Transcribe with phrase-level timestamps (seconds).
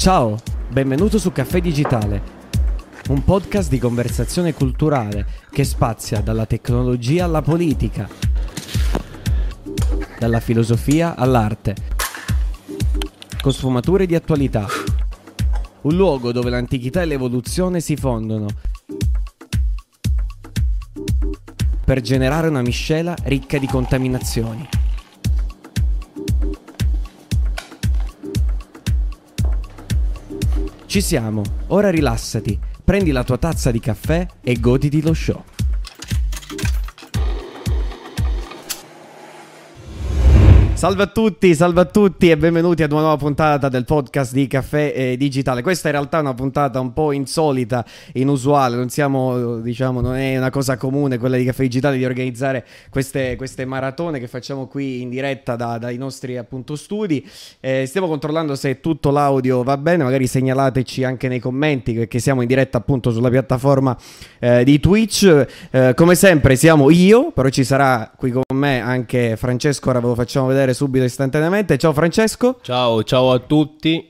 [0.00, 0.38] Ciao,
[0.70, 2.22] benvenuto su Caffè Digitale,
[3.10, 8.08] un podcast di conversazione culturale che spazia dalla tecnologia alla politica,
[10.18, 11.74] dalla filosofia all'arte,
[13.42, 14.66] con sfumature di attualità.
[15.82, 18.46] Un luogo dove l'antichità e l'evoluzione si fondono
[21.84, 24.79] per generare una miscela ricca di contaminazioni.
[30.90, 35.40] Ci siamo, ora rilassati, prendi la tua tazza di caffè e goditi lo show.
[40.80, 44.46] Salve a tutti, salve a tutti e benvenuti ad una nuova puntata del podcast di
[44.46, 45.60] Caffè eh, Digitale.
[45.60, 47.84] Questa in realtà è una puntata un po' insolita,
[48.14, 52.64] inusuale, non siamo, diciamo, non è una cosa comune quella di Caffè Digitale di organizzare
[52.88, 57.28] queste, queste maratone che facciamo qui in diretta da, dai nostri appunto studi.
[57.60, 62.40] Eh, stiamo controllando se tutto l'audio va bene, magari segnalateci anche nei commenti perché siamo
[62.40, 63.94] in diretta appunto sulla piattaforma
[64.38, 65.46] eh, di Twitch.
[65.72, 70.06] Eh, come sempre siamo io, però ci sarà qui con me anche Francesco, ora ve
[70.06, 71.76] lo facciamo vedere subito istantaneamente.
[71.76, 72.58] Ciao Francesco.
[72.62, 74.08] Ciao, ciao a tutti.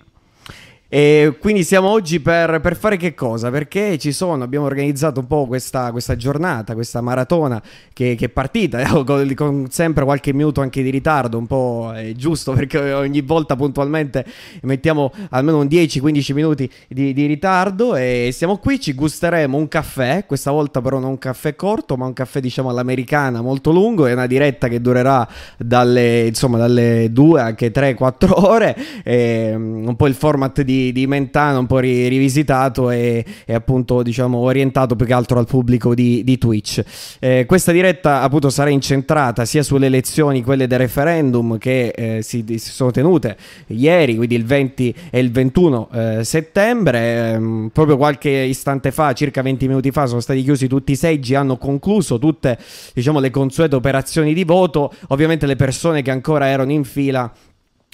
[0.93, 3.49] E quindi siamo oggi per, per, fare che cosa?
[3.49, 8.29] Perché ci sono, abbiamo organizzato un po' questa, questa giornata, questa maratona che, che è
[8.29, 12.93] partita eh, con, con, sempre qualche minuto anche di ritardo, un po' è giusto perché
[12.93, 14.27] ogni volta puntualmente
[14.63, 20.25] mettiamo almeno un 10-15 minuti di, di, ritardo e siamo qui, ci gusteremo un caffè,
[20.27, 24.13] questa volta però non un caffè corto ma un caffè diciamo all'americana molto lungo, è
[24.13, 25.25] una diretta che durerà
[25.57, 31.07] dalle, insomma, dalle 2 anche 3-4 ore, e, um, un po' il format di di,
[31.07, 35.95] Mentana un po' ri, rivisitato e, e, appunto diciamo orientato più che altro al pubblico
[35.95, 36.83] di, di Twitch.
[37.21, 42.45] Eh, questa diretta appunto sarà incentrata sia sulle elezioni, quelle del referendum che eh, si,
[42.47, 43.37] si, sono tenute
[43.69, 49.43] ieri, quindi il 20 e il 21 eh, settembre, ehm, proprio qualche istante fa, circa
[49.43, 52.59] 20 minuti fa, sono stati chiusi tutti i seggi, hanno concluso tutte
[52.95, 57.31] diciamo le consuete operazioni di voto, ovviamente le persone che ancora erano in fila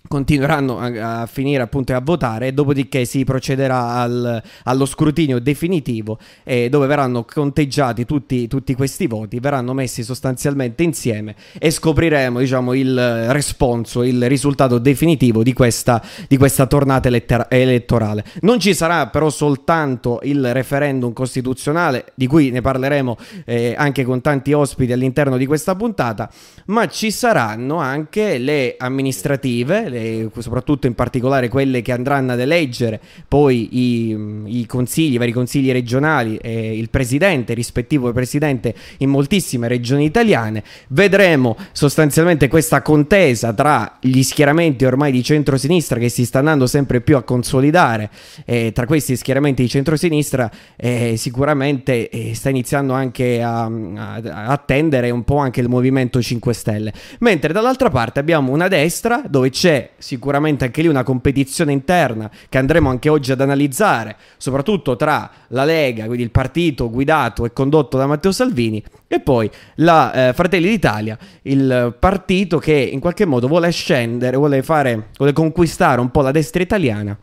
[0.08, 6.68] continueranno a, a, finire appunto a votare dopodiché si procederà al, allo scrutinio definitivo eh,
[6.68, 13.32] dove verranno conteggiati tutti, tutti, questi voti verranno messi sostanzialmente insieme e scopriremo diciamo il
[13.32, 18.24] responso il risultato definitivo di questa, di questa tornata eletter- elettorale.
[18.40, 24.20] Non ci sarà però soltanto il referendum costituzionale di cui ne parleremo eh, anche con
[24.20, 26.30] tanti ospiti all'interno di questa puntata
[26.66, 29.95] ma ci saranno anche le amministrative le,
[30.38, 35.70] soprattutto in particolare quelle che andranno ad eleggere poi i, i consigli, i vari consigli
[35.72, 40.62] regionali e il presidente, rispettivo presidente in moltissime regioni italiane.
[40.88, 47.00] Vedremo sostanzialmente questa contesa tra gli schieramenti ormai di centrosinistra che si sta andando sempre
[47.00, 48.10] più a consolidare.
[48.44, 54.46] E tra questi schieramenti di centrosinistra eh, sicuramente eh, sta iniziando anche a, a, a
[54.46, 56.92] attendere un po' anche il Movimento 5 Stelle.
[57.20, 62.58] Mentre dall'altra parte abbiamo una destra dove c'è sicuramente anche lì una competizione interna che
[62.58, 67.96] andremo anche oggi ad analizzare, soprattutto tra la Lega, quindi il partito guidato e condotto
[67.96, 73.48] da Matteo Salvini, e poi la eh, Fratelli d'Italia, il partito che in qualche modo
[73.48, 77.16] vuole scendere, vuole fare, vuole conquistare un po' la destra italiana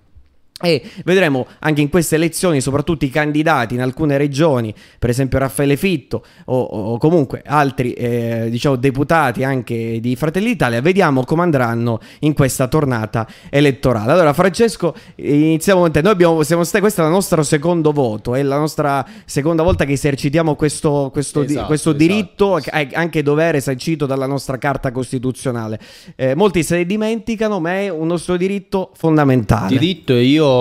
[0.64, 5.76] e vedremo anche in queste elezioni, soprattutto i candidati in alcune regioni, per esempio Raffaele
[5.76, 12.00] Fitto o, o comunque altri eh, diciamo, deputati anche di Fratelli d'Italia, vediamo come andranno
[12.20, 14.14] in questa tornata elettorale.
[14.14, 16.02] Allora, Francesco, iniziamo con te.
[16.02, 19.84] Noi abbiamo, siamo stati, questo è il nostro secondo voto, è la nostra seconda volta
[19.84, 22.06] che esercitiamo questo, questo, esatto, di, questo esatto.
[22.06, 22.60] diritto,
[22.94, 25.78] anche dovere sancito dalla nostra Carta Costituzionale.
[26.16, 29.78] Eh, molti se ne dimenticano, ma è un nostro diritto fondamentale.
[29.78, 30.53] Diritto e io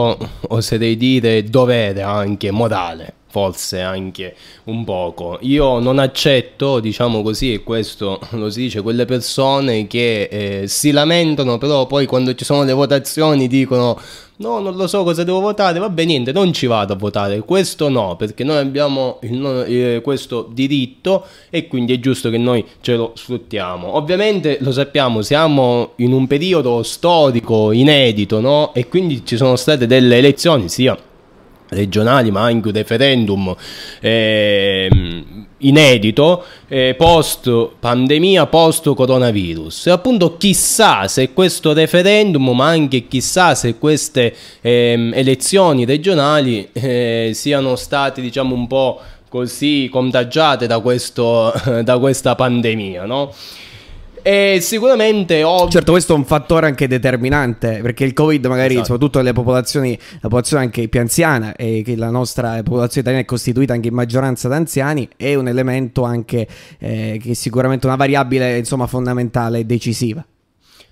[0.48, 5.38] oserei dire dovere anche morale forse anche un poco.
[5.40, 10.90] Io non accetto, diciamo così, e questo lo si dice, quelle persone che eh, si
[10.90, 13.98] lamentano, però poi quando ci sono le votazioni dicono
[14.36, 17.40] no, non lo so cosa devo votare, va bene, niente, non ci vado a votare,
[17.40, 22.62] questo no, perché noi abbiamo il, eh, questo diritto e quindi è giusto che noi
[22.82, 23.96] ce lo sfruttiamo.
[23.96, 28.74] Ovviamente lo sappiamo, siamo in un periodo storico inedito, no?
[28.74, 30.98] E quindi ci sono state delle elezioni, sia
[31.72, 33.54] regionali ma anche un referendum
[34.00, 34.88] eh,
[35.58, 39.86] inedito eh, post pandemia, post coronavirus.
[39.86, 47.30] E appunto chissà se questo referendum, ma anche chissà se queste eh, elezioni regionali eh,
[47.34, 51.52] siano state diciamo un po' così contagiate da, questo,
[51.82, 53.32] da questa pandemia, no?
[54.22, 55.72] E sicuramente oggi...
[55.72, 58.86] Certo, questo è un fattore anche determinante, perché il Covid magari, esatto.
[58.86, 63.24] soprattutto nelle popolazioni, la popolazione anche più anziana, e che la nostra popolazione italiana è
[63.24, 66.46] costituita anche in maggioranza da anziani, è un elemento anche
[66.78, 70.24] eh, che è sicuramente una variabile, insomma, fondamentale e decisiva.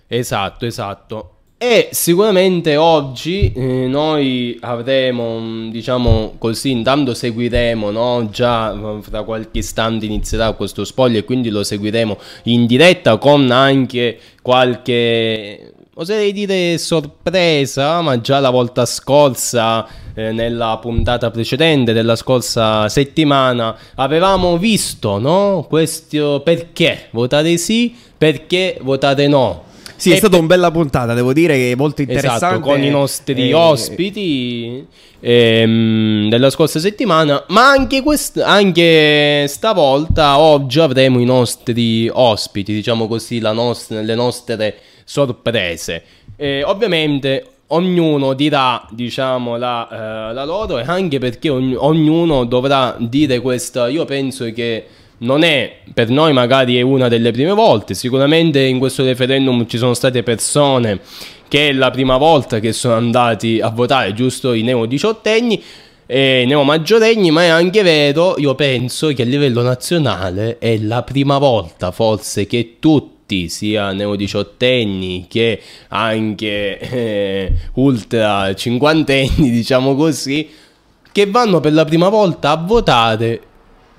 [0.06, 1.34] Esatto, esatto.
[1.62, 8.30] E sicuramente oggi eh, noi avremo, diciamo così, intanto seguiremo, no?
[8.30, 15.74] già fra qualche istante inizierà questo spoiler, quindi lo seguiremo in diretta con anche qualche,
[15.96, 23.76] oserei dire sorpresa, ma già la volta scorsa, eh, nella puntata precedente della scorsa settimana,
[23.96, 25.66] avevamo visto, no?
[25.68, 29.68] Questo perché votare sì, perché votare no
[30.00, 32.54] sì, è stata una bella puntata, devo dire che è molto esatto, interessante.
[32.56, 33.54] Esatto, con i nostri e...
[33.54, 34.86] ospiti
[35.20, 43.06] ehm, della scorsa settimana, ma anche, quest- anche stavolta, oggi avremo i nostri ospiti, diciamo
[43.06, 46.02] così, nost- le nostre sorprese.
[46.36, 49.88] E ovviamente ognuno dirà, diciamo, la,
[50.30, 54.86] eh, la, loro e anche perché ogn- ognuno dovrà dire questa, io penso che
[55.20, 59.78] non è per noi magari è una delle prime volte, sicuramente in questo referendum ci
[59.78, 61.00] sono state persone
[61.48, 65.62] che è la prima volta che sono andati a votare, giusto i neo diciottenni
[66.06, 71.02] e neo maggiorenni, ma è anche vero, io penso che a livello nazionale è la
[71.02, 80.48] prima volta forse che tutti sia neo diciottenni che anche eh, ultra cinquantenni, diciamo così,
[81.12, 83.40] che vanno per la prima volta a votare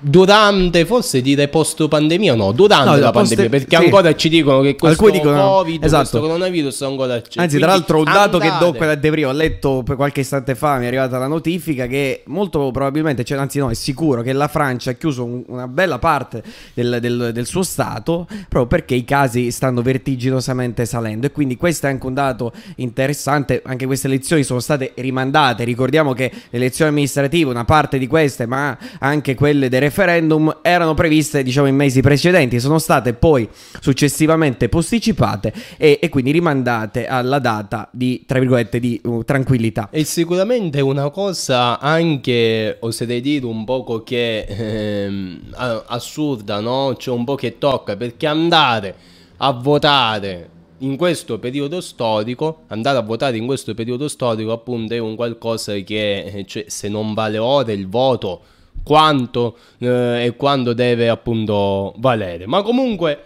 [0.02, 3.84] durante, forse dire post pandemia o no, durante no, la post- pandemia, perché sì.
[3.84, 6.00] ancora ci dicono che questo dicono, Covid, esatto.
[6.00, 7.40] questo coronavirus ancora c'è.
[7.40, 8.50] Anzi, tra l'altro un dato andate.
[8.50, 11.86] che do quella De Brio, ho letto qualche istante fa, mi è arrivata la notifica
[11.86, 15.68] che molto probabilmente, cioè, anzi no, è sicuro che la Francia ha chiuso un, una
[15.68, 16.42] bella parte
[16.74, 21.86] del, del, del, suo Stato proprio perché i casi stanno vertiginosamente salendo e quindi questo
[21.86, 26.90] è anche un dato interessante, anche queste elezioni sono state rimandate, ricordiamo che le elezioni
[26.90, 32.00] amministrative, una parte di queste, ma anche quelle dei referendum erano previste diciamo in mesi
[32.00, 33.48] precedenti, sono state poi
[33.80, 39.88] successivamente posticipate e, e quindi rimandate alla data di, tra virgolette, di uh, tranquillità.
[39.90, 45.40] E sicuramente una cosa anche, oserei dire, un poco che ehm,
[45.86, 46.96] assurda, no?
[46.96, 48.94] Cioè un po' che tocca, perché andare
[49.38, 54.98] a votare in questo periodo storico, andare a votare in questo periodo storico appunto è
[54.98, 58.40] un qualcosa che eh, cioè, se non vale ora il voto
[58.82, 62.46] quanto eh, e quando deve appunto valere.
[62.46, 63.20] Ma comunque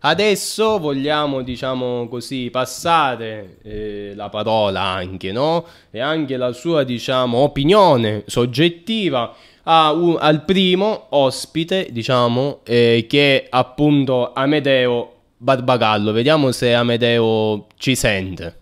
[0.00, 5.64] adesso vogliamo, diciamo così, passare eh, la parola anche, no?
[5.90, 9.34] E anche la sua, diciamo, opinione soggettiva
[9.64, 16.12] un, al primo ospite, diciamo, eh, che è appunto Amedeo Barbagallo.
[16.12, 18.56] Vediamo se Amedeo ci sente.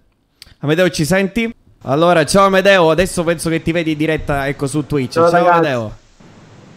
[0.61, 1.55] Amedeo ci senti?
[1.83, 5.13] Allora, ciao Amedeo, adesso penso che ti vedi in diretta ecco su Twitch.
[5.13, 6.05] Ciao, ciao Amedeo.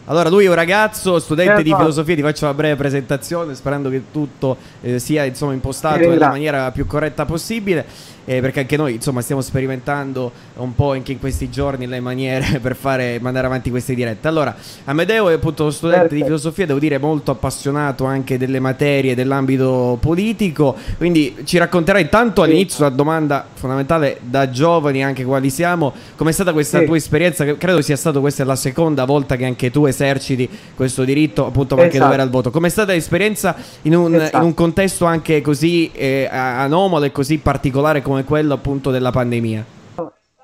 [0.10, 4.06] Allora, lui è un ragazzo, studente di filosofia, ti faccio una breve presentazione sperando che
[4.12, 7.86] tutto eh, sia insomma, impostato nella maniera più corretta possibile
[8.30, 12.60] eh, perché anche noi insomma stiamo sperimentando un po' anche in questi giorni le maniere
[12.62, 14.28] per fare, mandare avanti queste dirette.
[14.28, 16.22] Allora, Amedeo è appunto uno studente Perfetto.
[16.22, 22.44] di filosofia, devo dire molto appassionato anche delle materie dell'ambito politico, quindi ci racconterai intanto
[22.44, 22.50] sì.
[22.50, 26.86] all'inizio una domanda fondamentale da giovani anche quali siamo, com'è stata questa sì.
[26.86, 27.44] tua esperienza?
[27.56, 31.82] Credo sia stata questa la seconda volta che anche tu eserciti questo diritto, appunto esatto.
[31.82, 32.52] anche dovere al voto.
[32.52, 34.38] Com'è stata l'esperienza in un, esatto.
[34.38, 39.12] in un contesto anche così eh, anomalo e così particolare come come quello appunto della
[39.12, 39.78] pandemia.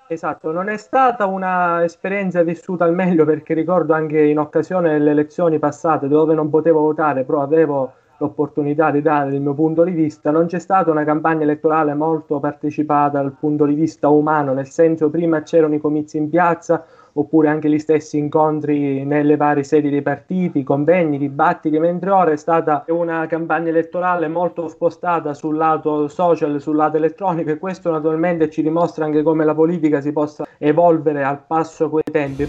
[0.07, 5.57] Esatto, non è stata un'esperienza vissuta al meglio perché ricordo anche in occasione delle elezioni
[5.57, 10.29] passate dove non potevo votare, però avevo l'opportunità di dare il mio punto di vista,
[10.29, 15.09] non c'è stata una campagna elettorale molto partecipata dal punto di vista umano, nel senso
[15.09, 16.85] prima c'erano i comizi in piazza,
[17.17, 22.35] oppure anche gli stessi incontri nelle varie sedi dei partiti, convegni, dibattiti, mentre ora è
[22.35, 28.49] stata una campagna elettorale molto spostata sul lato social, sul lato elettronico e questo naturalmente
[28.49, 32.47] ci dimostra anche come la politica si possa evolvere al passo coi tempi.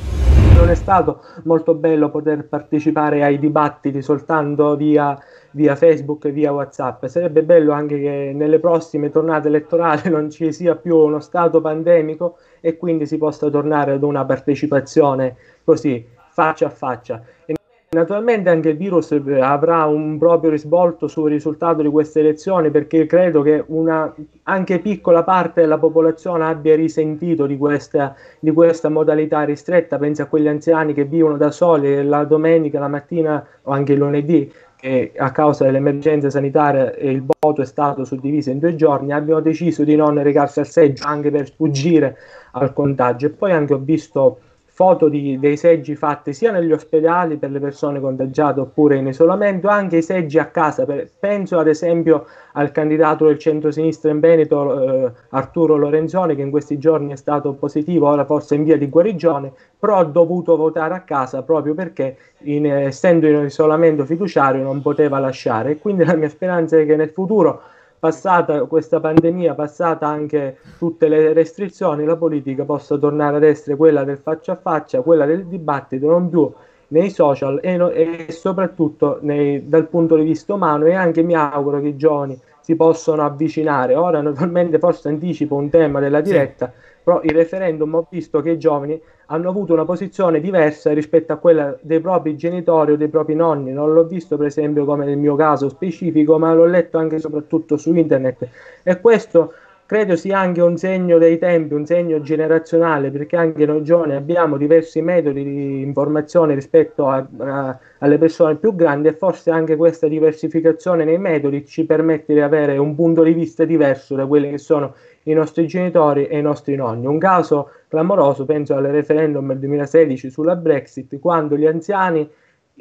[0.57, 5.17] Non è stato molto bello poter partecipare ai dibattiti soltanto via
[5.57, 7.07] via Facebook e via WhatsApp.
[7.07, 12.37] Sarebbe bello anche che nelle prossime tornate elettorali non ci sia più uno stato pandemico
[12.61, 15.35] e quindi si possa tornare ad una partecipazione
[15.65, 17.23] così faccia a faccia.
[17.47, 17.55] E
[17.89, 23.41] Naturalmente anche il virus avrà un proprio risvolto sul risultato di queste elezioni perché credo
[23.43, 29.99] che una anche piccola parte della popolazione abbia risentito di questa, di questa modalità ristretta,
[29.99, 33.99] pensi a quegli anziani che vivono da soli la domenica, la mattina o anche il
[33.99, 39.41] lunedì che a causa dell'emergenza sanitaria il voto è stato suddiviso in due giorni, abbiamo
[39.41, 42.17] deciso di non recarsi al seggio anche per sfuggire
[42.53, 43.27] al contagio.
[43.27, 44.41] E poi anche ho visto
[44.77, 49.69] foto di, dei seggi fatti sia negli ospedali per le persone contagiate oppure in isolamento,
[49.69, 50.85] anche i seggi a casa.
[50.85, 56.51] Per, penso ad esempio al candidato del centro-sinistra in Veneto, eh, Arturo Lorenzoni, che in
[56.51, 60.93] questi giorni è stato positivo, ora forse in via di guarigione, però ha dovuto votare
[60.93, 65.79] a casa proprio perché, in, essendo in isolamento fiduciario, non poteva lasciare.
[65.79, 67.63] Quindi la mia speranza è che nel futuro
[68.07, 74.05] passata questa pandemia, passata anche tutte le restrizioni, la politica possa tornare ad essere quella
[74.05, 76.53] del faccia a faccia, quella del dibattito, non più
[76.89, 81.35] nei social e, no, e soprattutto nei, dal punto di vista umano e anche mi
[81.35, 83.97] auguro che i giovani si possano avvicinare.
[83.97, 88.51] Ora naturalmente forse anticipo un tema della diretta, sì però il referendum ho visto che
[88.51, 93.07] i giovani hanno avuto una posizione diversa rispetto a quella dei propri genitori o dei
[93.07, 93.71] propri nonni.
[93.71, 97.19] Non l'ho visto per esempio come nel mio caso specifico, ma l'ho letto anche e
[97.21, 98.49] soprattutto su internet.
[98.83, 99.53] E questo
[99.87, 104.57] credo sia anche un segno dei tempi, un segno generazionale, perché anche noi giovani abbiamo
[104.57, 110.09] diversi metodi di informazione rispetto a, a, alle persone più grandi e forse anche questa
[110.09, 114.59] diversificazione nei metodi ci permette di avere un punto di vista diverso da quelli che
[114.59, 114.93] sono
[115.27, 117.07] i nostri genitori e i nostri nonni.
[117.07, 122.29] Un caso clamoroso, penso al referendum del 2016 sulla Brexit, quando gli anziani,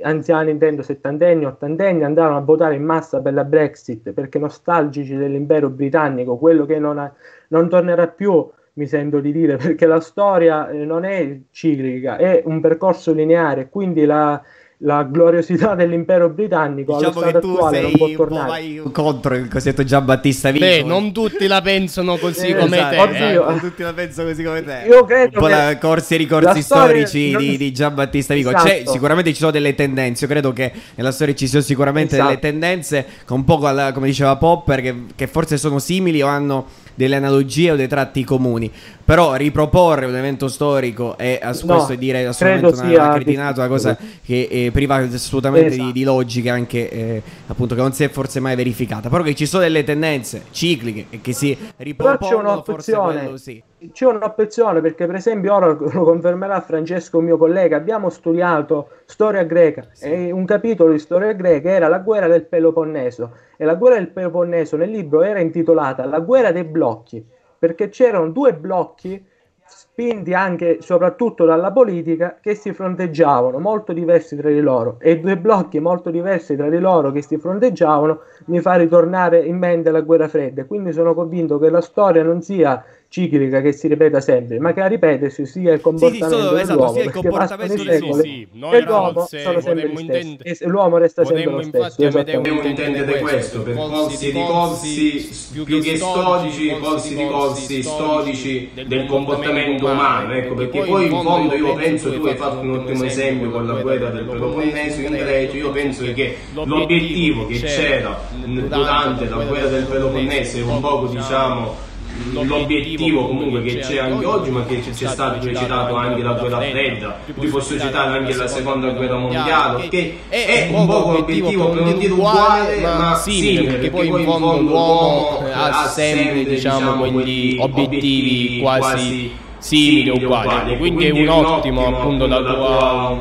[0.01, 5.69] anziani intendo settantenni, ottantenni, andarono a votare in massa per la Brexit perché nostalgici dell'impero
[5.69, 7.11] britannico, quello che non, ha,
[7.49, 12.43] non tornerà più mi sento di dire, perché la storia eh, non è ciclica, è
[12.45, 14.41] un percorso lineare, quindi la,
[14.79, 18.50] la gloriosità dell'impero britannico diciamo allo stato attuale non può tornare.
[18.50, 20.65] vai contro il cosiddetto Giambattista Vico.
[20.65, 22.96] Beh, non tutti la pensano così eh, come esatto.
[22.96, 23.01] te.
[23.01, 23.48] Oddio.
[23.48, 23.50] Eh.
[23.50, 24.84] Non tutti la pensano così come te.
[24.88, 27.41] Io credo Un po' la corsi e ricorsi storici non...
[27.41, 28.50] di, di Giambattista Vico.
[28.50, 28.67] Esatto.
[28.67, 30.25] C'è, sicuramente ci sono delle tendenze.
[30.25, 32.29] Io credo che nella storia ci siano sicuramente esatto.
[32.29, 36.65] delle tendenze con un po' come diceva Popper che, che forse sono simili o hanno
[36.95, 38.71] delle analogie o dei tratti comuni.
[39.05, 43.97] Però riproporre un evento storico è no, questo dire assolutamente una, una cretinata, una cosa
[44.25, 45.85] che eh, priva assolutamente esatto.
[45.85, 49.09] di, di, logica, anche eh, appunto che non si è forse mai verificata.
[49.09, 53.61] Però che ci sono delle tendenze cicliche e che si ripropongono, forse quello sì.
[53.91, 57.77] C'è un'opzione perché, per esempio, ora lo confermerà Francesco, mio collega.
[57.77, 60.05] Abbiamo studiato storia greca sì.
[60.05, 64.09] e un capitolo di storia greca era la guerra del Peloponneso e la guerra del
[64.09, 67.25] Peloponneso nel libro era intitolata La guerra dei blocchi,
[67.57, 69.33] perché c'erano due blocchi
[69.67, 75.37] spinti anche soprattutto dalla politica che si fronteggiavano molto diversi tra di loro e due
[75.37, 80.01] blocchi molto diversi tra di loro che si fronteggiavano mi fa ritornare in mente la
[80.01, 84.59] guerra fredda quindi sono convinto che la storia non sia ciclica che si ripeta sempre,
[84.59, 87.89] ma che a ripetersi sia il comportamento sì, sì, esatto, dell'uomo, sia il comportamento sì,
[87.89, 88.47] sì, sì.
[88.51, 92.24] Noi e l'uomo sono sempre gli stessi, e l'uomo resta sempre lo stesso.
[92.24, 99.05] Dobbiamo intendere questo, per corsi di corsi più che storici, corsi di corsi storici del
[99.05, 103.50] comportamento umano, ecco, perché poi in fondo io penso, tu hai fatto un ottimo esempio
[103.51, 109.43] con la guerra del Peloponneso in Grecia, io penso che l'obiettivo che c'era durante la
[109.43, 111.84] guerra del Peloponneso è un poco, diciamo,
[112.31, 117.19] l'obiettivo comunque che c'è anche oggi, ma che c'è stato citato anche la guerra fredda,
[117.34, 121.98] vi posso citare anche la seconda guerra mondiale, che è un po' l'obiettivo per non
[121.98, 129.31] dire uguale, ma simile, perché poi in fondo l'uomo ha sempre diciamo, quegli obiettivi quasi
[129.57, 132.43] simili o uguali, quindi è un ottimo appunto dal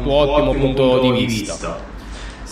[0.02, 1.92] tuo ottimo punto di vista.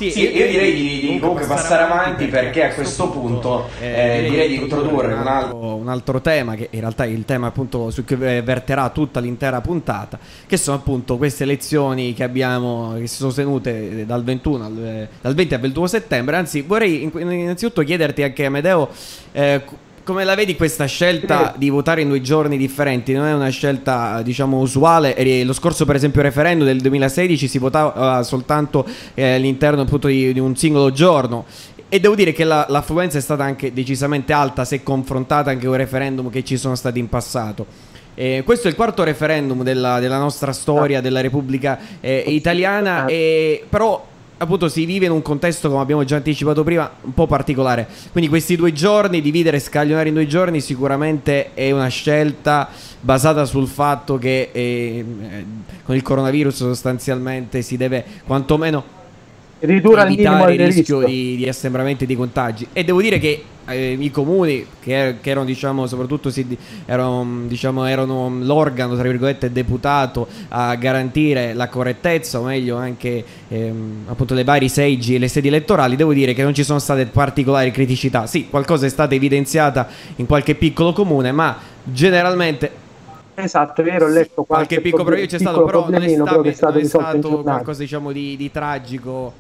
[0.03, 4.49] Sì, sì io, direi di, di comunque passare avanti perché a questo punto eh, direi
[4.49, 8.05] di introdurre un altro, un altro, tema che in realtà è il tema appunto su
[8.05, 13.33] cui verterà tutta l'intera puntata, che sono appunto queste elezioni che abbiamo, che si sono
[13.33, 16.37] tenute dal 21 al, dal 20 al 21 settembre.
[16.37, 18.89] Anzi, vorrei innanzitutto chiederti anche Amedeo
[19.31, 19.63] eh,
[20.05, 23.13] come la vedi questa scelta di votare in due giorni differenti?
[23.13, 25.15] Non è una scelta, diciamo, usuale.
[25.45, 30.41] Lo scorso, per esempio, referendum del 2016 si votava soltanto eh, all'interno appunto di, di,
[30.41, 31.45] un singolo giorno.
[31.89, 35.75] E devo dire che la, l'affluenza è stata anche decisamente alta se confrontata anche con
[35.75, 37.67] i referendum che ci sono stati in passato.
[38.15, 43.65] Eh, questo è il quarto referendum della, della nostra storia della Repubblica eh, Italiana, eh,
[43.69, 44.11] però
[44.43, 47.87] appunto si vive in un contesto, come abbiamo già anticipato prima, un po' particolare.
[48.11, 52.69] Quindi questi due giorni, dividere e scaglionare in due giorni, sicuramente è una scelta
[53.01, 55.05] basata sul fatto che eh,
[55.85, 59.01] con il coronavirus sostanzialmente si deve quantomeno
[59.63, 62.67] ridurre evitare il rischio di, di assembramenti di contagi.
[62.73, 67.85] E devo dire che eh, i comuni che, che, erano diciamo soprattutto si, erano, diciamo,
[67.85, 74.45] erano l'organo tra virgolette deputato a garantire la correttezza o meglio anche ehm, appunto le
[74.45, 78.27] varie seggi e le sedi elettorali devo dire che non ci sono state particolari criticità.
[78.27, 82.81] Sì qualcosa è stata evidenziata in qualche piccolo comune ma generalmente
[83.35, 86.43] Esatto, è vero, ho letto qualche, qualche piccolo problema c'è stato, però non è stato,
[86.43, 89.33] è stato, è stato qualcosa diciamo di, di tragico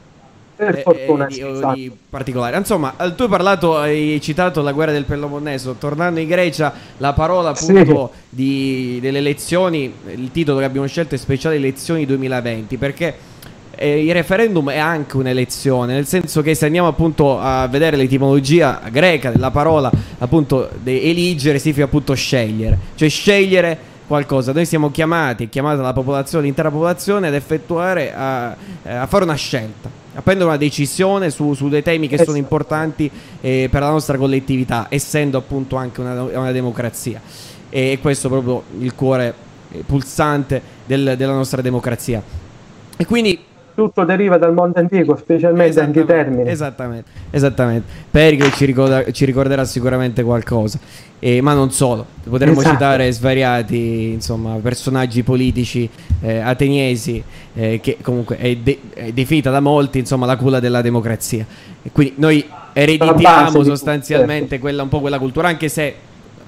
[0.65, 1.75] per eh, fortuna, eh, di, esatto.
[1.75, 2.57] di particolare.
[2.57, 5.77] Insomma, tu hai parlato, hai citato la guerra del Peloponneso.
[5.79, 8.21] Tornando in Grecia, la parola appunto sì.
[8.29, 13.15] di, delle elezioni, il titolo che abbiamo scelto è Speciale Elezioni 2020, perché
[13.77, 18.81] eh, il referendum è anche un'elezione, nel senso che se andiamo appunto a vedere l'etimologia
[18.91, 24.53] greca della parola, appunto, eligere significa appunto scegliere, cioè scegliere qualcosa.
[24.53, 28.49] Noi siamo chiamati, chiamata la popolazione, l'intera popolazione ad effettuare, a,
[28.83, 33.11] a fare una scelta a prendere una decisione su, su dei temi che sono importanti
[33.41, 37.19] eh, per la nostra collettività, essendo appunto anche una, una democrazia.
[37.71, 39.33] E questo è proprio il cuore
[39.71, 42.23] eh, pulsante del, della nostra democrazia.
[42.95, 43.43] E quindi
[43.75, 46.49] tutto deriva dal mondo antico, specialmente anche i termini.
[46.49, 47.87] Esattamente, esattamente.
[48.11, 50.79] Pericle ci, ricorda, ci ricorderà sicuramente qualcosa,
[51.19, 52.07] eh, ma non solo.
[52.29, 52.75] Potremmo esatto.
[52.75, 55.89] citare svariati insomma, personaggi politici
[56.21, 57.23] eh, ateniesi,
[57.55, 61.45] eh, che comunque è, de- è, definita da molti insomma, la culla della democrazia.
[61.83, 65.95] E quindi noi ereditiamo sostanzialmente quella, un po' quella cultura, anche se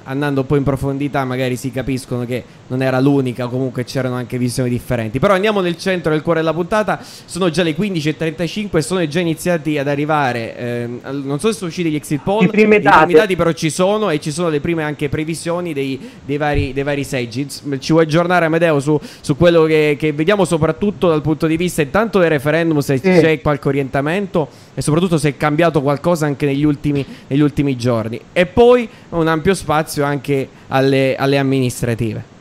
[0.04, 4.70] andando poi in profondità magari si capiscono che non era l'unica, comunque c'erano anche visioni
[4.70, 5.18] differenti.
[5.18, 9.20] Però andiamo nel centro, nel cuore della puntata, sono già le 15.35 e sono già
[9.20, 12.96] iniziati ad arrivare, eh, non so se sono usciti gli exit poll, i primi dati.
[12.96, 16.37] I primi dati però ci sono e ci sono le prime anche previsioni dei, dei,
[16.37, 17.46] vari, dei vari, seggi.
[17.49, 21.82] Ci vuoi aggiornare Amedeo su, su quello che, che, vediamo soprattutto dal punto di vista
[21.82, 23.02] intanto del referendum, se sì.
[23.02, 28.20] c'è qualche orientamento e soprattutto se è cambiato qualcosa anche negli ultimi, negli ultimi giorni.
[28.32, 32.32] E poi un ampio spazio anche alle, alle amministrative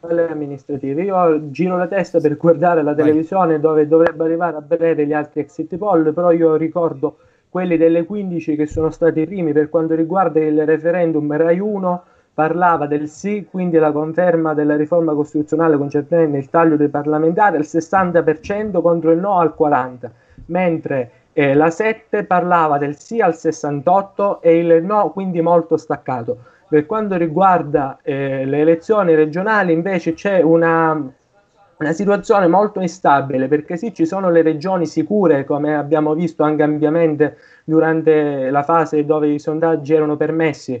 [0.00, 1.02] alle amministrative.
[1.02, 3.60] Io giro la testa per guardare la televisione Vai.
[3.60, 7.18] dove dovrebbe arrivare a vedere gli altri exit poll, però io ricordo
[7.50, 12.02] quelli delle 15 che sono stati i primi per quanto riguarda il referendum Rai 1
[12.32, 17.64] parlava del sì, quindi la conferma della riforma costituzionale concernente il taglio dei parlamentari al
[17.64, 20.10] 60% contro il no al 40%,
[20.46, 26.38] mentre eh, la 7 parlava del sì al 68% e il no quindi molto staccato.
[26.70, 30.92] Per quanto riguarda eh, le elezioni regionali invece c'è una,
[31.78, 36.62] una situazione molto instabile perché sì ci sono le regioni sicure come abbiamo visto anche
[36.62, 40.80] ampiamente durante la fase dove i sondaggi erano permessi.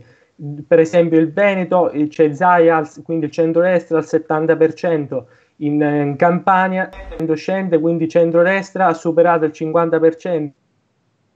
[0.64, 5.22] Per esempio il Veneto c'è Zaia quindi il centro-destra al 70%
[5.56, 6.88] in, in Campania
[7.34, 10.50] scende quindi centro-destra ha superato il 50%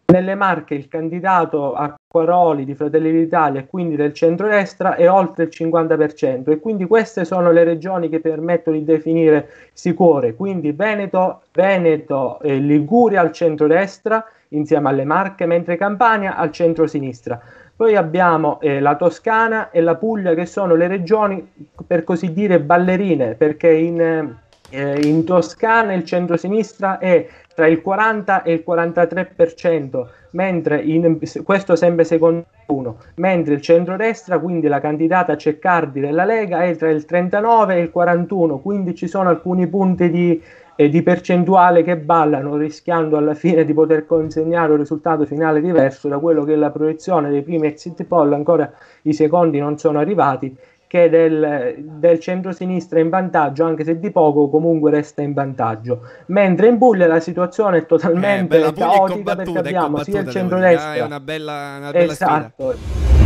[0.06, 5.50] nelle Marche il candidato Acquaroli di Fratelli d'Italia e quindi del centrodestra è oltre il
[5.52, 12.40] 50% e quindi queste sono le regioni che permettono di definire sicure, quindi Veneto, Veneto
[12.40, 17.40] e Liguria al centrodestra insieme alle Marche, mentre Campania al centro-sinistra.
[17.76, 21.44] Poi abbiamo eh, la Toscana e la Puglia che sono le regioni
[21.84, 24.00] per così dire ballerine perché in,
[24.70, 31.76] eh, in Toscana il centro-sinistra è tra il 40 e il 43%, mentre in, questo
[31.76, 37.04] sempre secondo uno, mentre il centrodestra, quindi la candidata Ceccardi della Lega, è tra il
[37.04, 40.42] 39 e il 41, quindi ci sono alcuni punti di,
[40.74, 46.08] eh, di percentuale che ballano, rischiando alla fine di poter consegnare un risultato finale diverso
[46.08, 50.00] da quello che è la proiezione dei primi exit poll, ancora i secondi non sono
[50.00, 50.56] arrivati
[50.94, 56.02] che del, del centro-sinistra in vantaggio, anche se di poco comunque resta in vantaggio.
[56.26, 60.94] Mentre in Puglia la situazione è totalmente eh, caotica perché abbiamo sia il centro-destra...
[60.94, 62.74] È una bella, una bella esatto.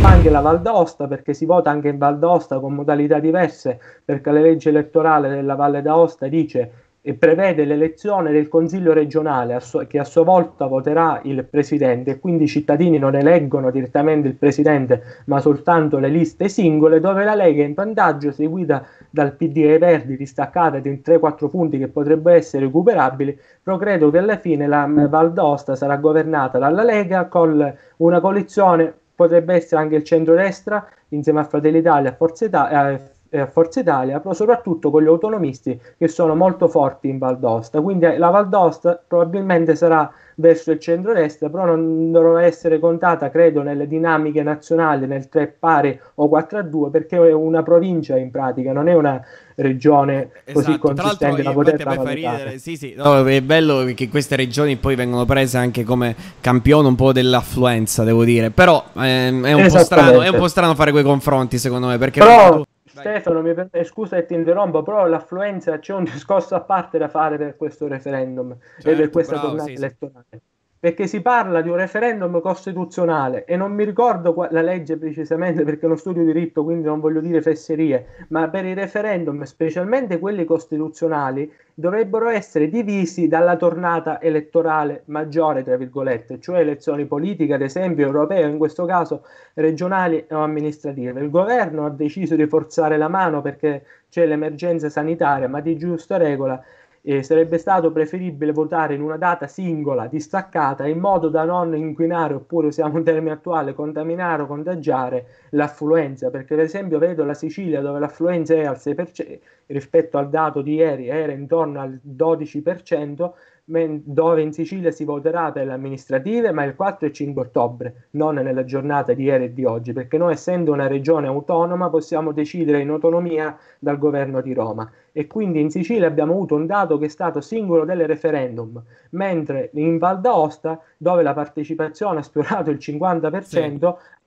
[0.00, 4.30] Anche la Val d'Aosta, perché si vota anche in Val d'Aosta con modalità diverse, perché
[4.30, 9.86] la legge elettorale della Valle d'Aosta dice e prevede l'elezione del Consiglio regionale a suo,
[9.86, 12.10] che a sua volta voterà il Presidente.
[12.10, 17.24] E quindi i cittadini non eleggono direttamente il Presidente ma soltanto le liste singole dove
[17.24, 21.78] la Lega è in vantaggio seguita dal PD e ai Verdi distaccata di 3-4 punti
[21.78, 23.38] che potrebbero essere recuperabili.
[23.62, 28.92] Però credo che alla fine la Val d'Osta sarà governata dalla Lega con una coalizione
[29.14, 34.20] potrebbe essere anche il centro-destra insieme a Fratelli Italia, Forza Italia eh, eh, Forza Italia,
[34.20, 37.80] però soprattutto con gli autonomisti che sono molto forti in Val d'Osta.
[37.80, 43.28] Quindi eh, la Val d'Osta probabilmente sarà verso il centro-destra, però non dovrà essere contata,
[43.30, 48.16] credo, nelle dinamiche nazionali nel 3 pari o 4 a 2, perché è una provincia
[48.16, 49.20] in pratica, non è una
[49.56, 50.94] regione così esatto.
[50.94, 52.58] consistente da poter valutare.
[52.58, 56.94] Sì, sì, no, è bello che queste regioni poi vengono prese anche come campione un
[56.94, 60.92] po' dell'affluenza, devo dire, però ehm, è, un po strano, è un po' strano fare
[60.92, 62.20] quei confronti secondo me, perché...
[62.20, 62.62] Però...
[62.98, 63.84] Stefano, mi per...
[63.84, 67.86] scusa che ti interrompo, però l'affluenza c'è un discorso a parte da fare per questo
[67.86, 70.26] referendum certo, e per certo, questa bravo, tornata sì, elettorale.
[70.30, 70.38] Sì
[70.80, 75.88] perché si parla di un referendum costituzionale e non mi ricordo la legge precisamente perché
[75.88, 81.50] non studio diritto, quindi non voglio dire fesserie, ma per i referendum, specialmente quelli costituzionali,
[81.74, 88.46] dovrebbero essere divisi dalla tornata elettorale maggiore, tra virgolette, cioè elezioni politiche, ad esempio europee,
[88.46, 91.20] in questo caso regionali o amministrative.
[91.20, 96.16] Il governo ha deciso di forzare la mano perché c'è l'emergenza sanitaria, ma di giusta
[96.16, 96.62] regola
[97.08, 102.34] eh, sarebbe stato preferibile votare in una data singola, distaccata, in modo da non inquinare,
[102.34, 107.80] oppure usiamo un termine attuale, contaminare o contagiare l'affluenza, perché per esempio vedo la Sicilia
[107.80, 113.30] dove l'affluenza è al 6%, rispetto al dato di ieri era intorno al 12%,
[113.68, 118.36] dove in Sicilia si voterà per le amministrative, ma il 4 e 5 ottobre, non
[118.36, 122.80] nella giornata di ieri e di oggi, perché noi essendo una regione autonoma possiamo decidere
[122.80, 127.06] in autonomia dal governo di Roma e quindi in Sicilia abbiamo avuto un dato che
[127.06, 132.78] è stato singolo del referendum, mentre in Val d'Aosta, dove la partecipazione ha sfiorato il
[132.78, 133.64] 50%, sì.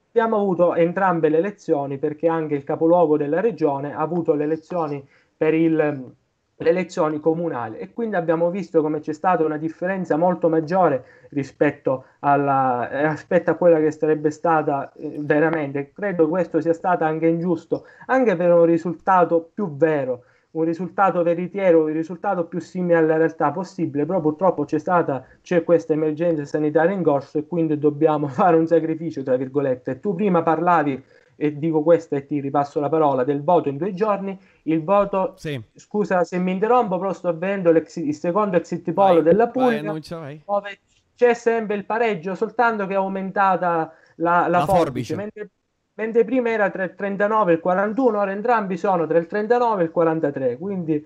[0.09, 5.03] abbiamo avuto entrambe le elezioni perché anche il capoluogo della regione ha avuto le elezioni
[5.35, 6.13] per il
[6.61, 12.05] le elezioni comunali e quindi abbiamo visto come c'è stata una differenza molto maggiore rispetto,
[12.19, 15.91] alla, rispetto a quella che sarebbe stata eh, veramente.
[15.93, 21.85] Credo questo sia stato anche ingiusto, anche per un risultato più vero, un risultato veritiero,
[21.85, 26.93] un risultato più simile alla realtà possibile, però purtroppo c'è stata c'è questa emergenza sanitaria
[26.93, 29.99] in corso e quindi dobbiamo fare un sacrificio, tra virgolette.
[29.99, 31.01] Tu prima parlavi
[31.41, 35.33] e dico questo e ti ripasso la parola, del voto in due giorni, il voto,
[35.37, 35.59] sì.
[35.73, 40.79] scusa se mi interrompo, però sto vedendo il secondo exit poll vai, della Puglia, dove
[41.15, 45.15] c'è sempre il pareggio, soltanto che è aumentata la, la, la forbice, forbice.
[45.15, 45.49] Mentre,
[45.95, 49.81] mentre, prima era tra il 39 e il 41, ora entrambi sono tra il 39
[49.81, 51.03] e il 43, quindi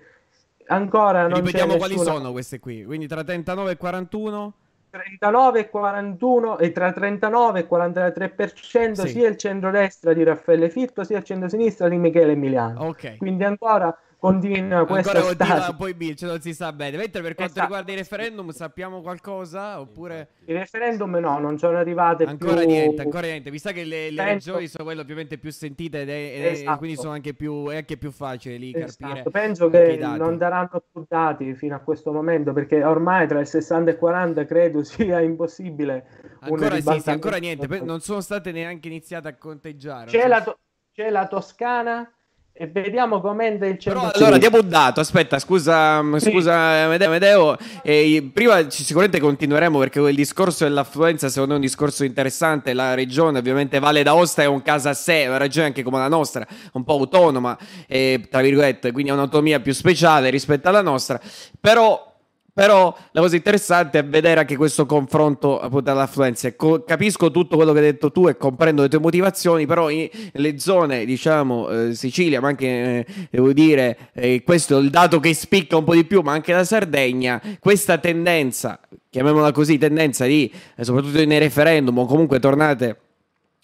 [0.66, 2.16] ancora non Ripetiamo quali nessuna...
[2.16, 4.54] sono queste qui, quindi tra 39 e 41...
[4.90, 9.08] 39 e 41 e tra 39 e 43% sì.
[9.08, 12.86] sia il centrodestra di Raffaele Fitto sia il centrosinistra di Michele Emiliano.
[12.86, 13.16] Okay.
[13.16, 16.96] Quindi ancora continua questa Ancora continua poi Bill, cioè non si sa bene.
[16.96, 17.66] Mentre per quanto esatto.
[17.66, 20.28] riguarda i referendum sappiamo qualcosa oppure...
[20.46, 22.66] I referendum no, non sono arrivate ancora più...
[22.66, 23.50] niente, ancora niente.
[23.50, 26.78] Vi sa che le, le regioni sono quelle ovviamente più sentite ed è, ed esatto.
[26.78, 29.06] quindi sono anche più, è anche più facile lì esatto.
[29.06, 29.30] capire.
[29.30, 33.90] Penso che non daranno più dati fino a questo momento perché ormai tra il 60
[33.90, 36.06] e il 40 credo sia impossibile.
[36.40, 37.66] Ancora sì, sì, ancora niente.
[37.80, 40.10] Non sono state neanche iniziate a conteggiare.
[40.10, 40.58] C'è, la, to-
[40.92, 42.10] c'è la Toscana
[42.58, 46.30] e vediamo come il centro allora diamo un dato aspetta scusa sì.
[46.30, 51.66] scusa Medeo, Medeo eh, prima sicuramente continueremo perché il discorso dell'affluenza secondo me è un
[51.66, 52.72] discorso interessante.
[52.72, 56.08] La regione ovviamente Valle d'Aosta è un caso a sé una regione anche come la
[56.08, 61.20] nostra un po' autonoma eh, tra virgolette quindi ha un'autonomia più speciale rispetto alla nostra.
[61.60, 62.15] Però
[62.56, 66.50] però la cosa interessante è vedere anche questo confronto appunto all'affluenza.
[66.54, 70.08] Co- capisco tutto quello che hai detto tu e comprendo le tue motivazioni, però in,
[70.32, 75.20] le zone, diciamo, eh, Sicilia, ma anche, eh, devo dire, eh, questo è il dato
[75.20, 80.24] che spicca un po' di più, ma anche la Sardegna, questa tendenza, chiamiamola così, tendenza
[80.24, 83.00] di, eh, soprattutto nei referendum o comunque tornate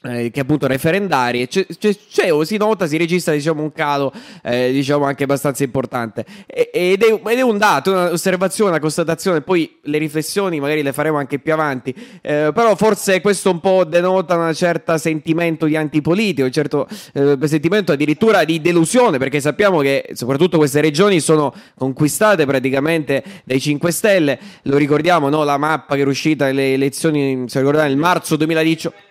[0.03, 4.12] eh, che appunto referendarie c'è, c'è, c'è, o si nota si registra diciamo un calo
[4.43, 9.43] eh, diciamo anche abbastanza importante e, ed, è, ed, è, un dato un'osservazione una constatazione
[9.43, 13.85] poi le riflessioni magari le faremo anche più avanti eh, però forse questo un po'
[13.85, 19.81] denota un certo sentimento di antipolitico un certo eh, sentimento addirittura di delusione perché sappiamo
[19.81, 25.45] che soprattutto queste regioni sono conquistate praticamente dai 5 Stelle lo ricordiamo no?
[25.45, 29.11] la mappa che era uscita nelle elezioni se ricordate nel marzo 2018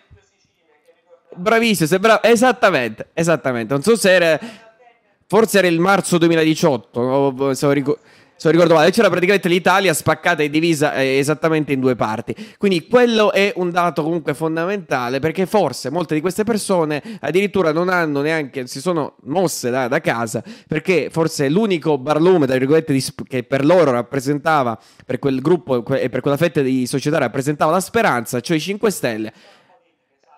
[1.35, 2.23] Bravissimo, sei bravo.
[2.23, 3.73] Esattamente, esattamente.
[3.73, 4.39] Non so se era.
[5.27, 8.01] Forse era il marzo 2018, se lo ricordo.
[8.41, 12.35] Se lo ricordo male, c'era praticamente l'Italia spaccata e divisa eh, esattamente in due parti.
[12.57, 17.87] Quindi quello è un dato comunque fondamentale perché forse molte di queste persone addirittura non
[17.87, 23.43] hanno neanche, si sono mosse da, da casa perché forse l'unico barlume, tra virgolette, che
[23.43, 28.39] per loro rappresentava, per quel gruppo e per quella fetta di società rappresentava la speranza,
[28.39, 29.33] cioè i 5 Stelle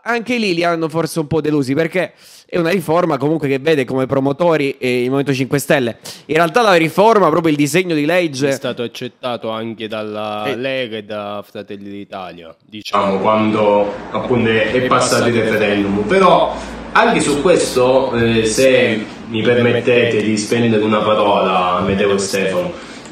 [0.04, 2.14] anche lì li hanno forse un po' delusi perché
[2.46, 5.98] è una riforma comunque che vede come promotori eh, il Movimento 5 Stelle.
[6.28, 8.50] In realtà la riforma, proprio il disegno di legge...
[8.50, 10.56] È stato accettato anche dalla eh.
[10.56, 16.04] Lega e da Fratelli d'Italia, diciamo, quando appunto è, è passato il referendum.
[16.04, 16.56] Però
[16.92, 22.72] anche su questo, eh, se mi permettete di spendere una parola, Medeo Stefano,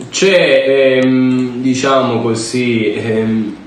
[0.10, 3.58] c'è, ehm, diciamo così, ehm,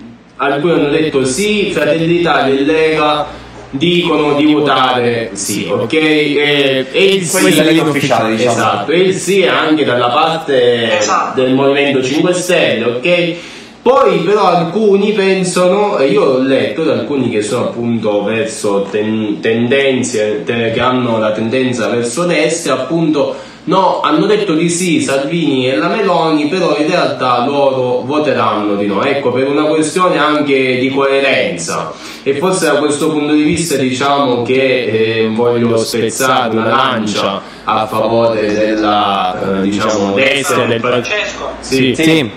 [0.52, 3.26] alcuni hanno detto sì, Fratelli d'Italia e Lega
[3.70, 5.92] dicono di votare sì, ok?
[5.92, 8.52] E, e il sì è la ufficiale, diciamo.
[8.52, 11.40] Esatto, e il sì è anche dalla parte esatto.
[11.40, 13.34] del Movimento 5 Stelle, ok?
[13.82, 19.40] Poi però alcuni pensano, e io ho letto da alcuni che sono appunto verso ten,
[19.40, 25.70] tendenze, te, che hanno la tendenza verso destra, appunto No, hanno detto di sì Salvini
[25.70, 29.02] e la Meloni, però in realtà loro voteranno di no.
[29.02, 31.92] Ecco, per una questione anche di coerenza.
[32.22, 37.86] E forse da questo punto di vista diciamo che eh, voglio spezzare una lancia a
[37.86, 41.48] favore della eh, diciamo destra del Francesco.
[41.60, 41.94] Sì.
[41.94, 42.30] sì.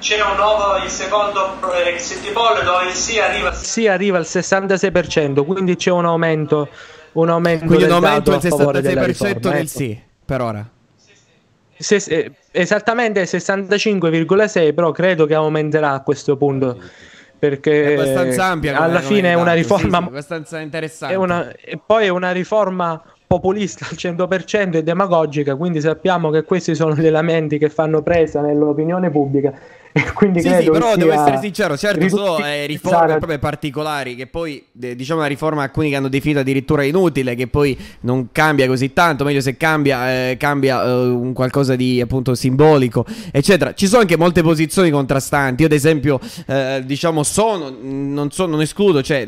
[0.00, 5.44] C'è un nuovo, il secondo exit poll dove il sì arriva, sì arriva al 66%,
[5.44, 6.68] quindi c'è un aumento
[7.12, 9.66] un aumento quindi un aumento del 66% del ecco.
[9.66, 10.64] sì per ora.
[11.76, 16.78] Se, esattamente 65,6 però credo che aumenterà a questo punto
[17.38, 21.80] perché è abbastanza ampia alla fine è una riforma sì, sì, abbastanza interessante una, e
[21.84, 27.06] poi è una riforma populista al 100% e demagogica quindi sappiamo che questi sono gli
[27.06, 29.54] elementi che fanno presa nell'opinione pubblica
[30.14, 34.64] quindi sì, sì, però devo essere sincero, certo, sono eh, riforme proprio particolari che poi,
[34.80, 38.92] eh, diciamo, una riforma alcuni che hanno definito addirittura inutile, che poi non cambia così
[38.92, 43.74] tanto, meglio se cambia, eh, cambia eh, un qualcosa di appunto simbolico, eccetera.
[43.74, 48.60] Ci sono anche molte posizioni contrastanti, io ad esempio, eh, diciamo, sono, non, so, non
[48.60, 49.26] escludo, cioè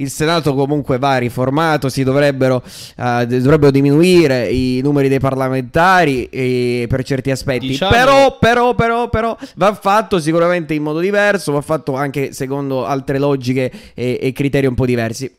[0.00, 2.62] il Senato comunque va riformato, si dovrebbero,
[2.96, 7.68] uh, dovrebbero diminuire i numeri dei parlamentari e, per certi aspetti.
[7.68, 7.90] Diciamo...
[7.90, 13.18] Però, però, però, però va fatto sicuramente in modo diverso, va fatto anche secondo altre
[13.18, 15.30] logiche e, e criteri un po' diversi.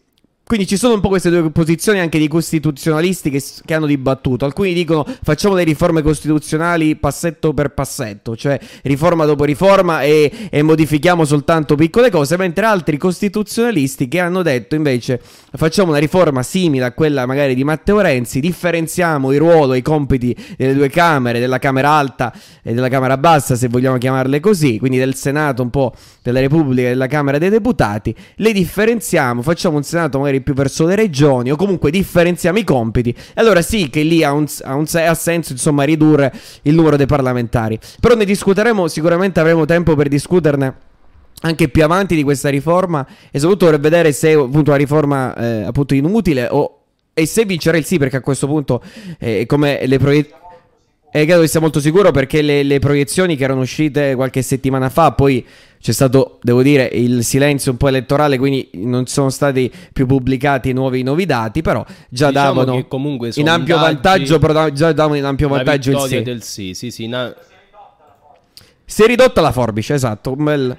[0.52, 4.44] Quindi ci sono un po' queste due posizioni anche di costituzionalisti che, che, hanno dibattuto.
[4.44, 10.62] Alcuni dicono facciamo le riforme costituzionali passetto per passetto, cioè riforma dopo riforma e, e,
[10.62, 15.22] modifichiamo soltanto piccole cose, mentre altri costituzionalisti che hanno detto invece
[15.54, 20.36] facciamo una riforma simile a quella magari di Matteo Renzi, differenziamo il ruolo i compiti
[20.58, 24.98] delle due Camere, della Camera Alta e della Camera Bassa, se vogliamo chiamarle così, quindi
[24.98, 29.84] del Senato un po' della Repubblica e della Camera dei Deputati, le differenziamo, facciamo un
[29.84, 34.24] Senato magari più verso le regioni o comunque differenziamo i compiti, allora sì che lì
[34.24, 37.80] ha, un, ha, un, ha senso insomma ridurre il numero dei parlamentari.
[38.00, 40.90] Però ne discuteremo, sicuramente avremo tempo per discuterne
[41.42, 45.64] anche più avanti di questa riforma e soprattutto per vedere se appunto la riforma eh,
[45.64, 46.78] appunto inutile o
[47.14, 48.82] e se vincerà il sì perché a questo punto
[49.20, 50.40] eh, come le proiezioni
[51.12, 54.90] e credo che sia molto sicuro perché le, le, proiezioni che erano uscite qualche settimana
[54.90, 55.46] fa, poi
[55.82, 60.72] c'è stato, devo dire, il silenzio un po' elettorale, quindi non sono stati più pubblicati
[60.72, 62.86] nuovi, nuovi dati, però già diciamo davano
[63.36, 66.22] in ampio vantaggio, però già davano in ampio vantaggio il sì.
[66.22, 67.34] del sì, sì, sì, na-
[68.92, 70.36] si è ridotta la forbice, esatto.
[70.36, 70.78] Bel...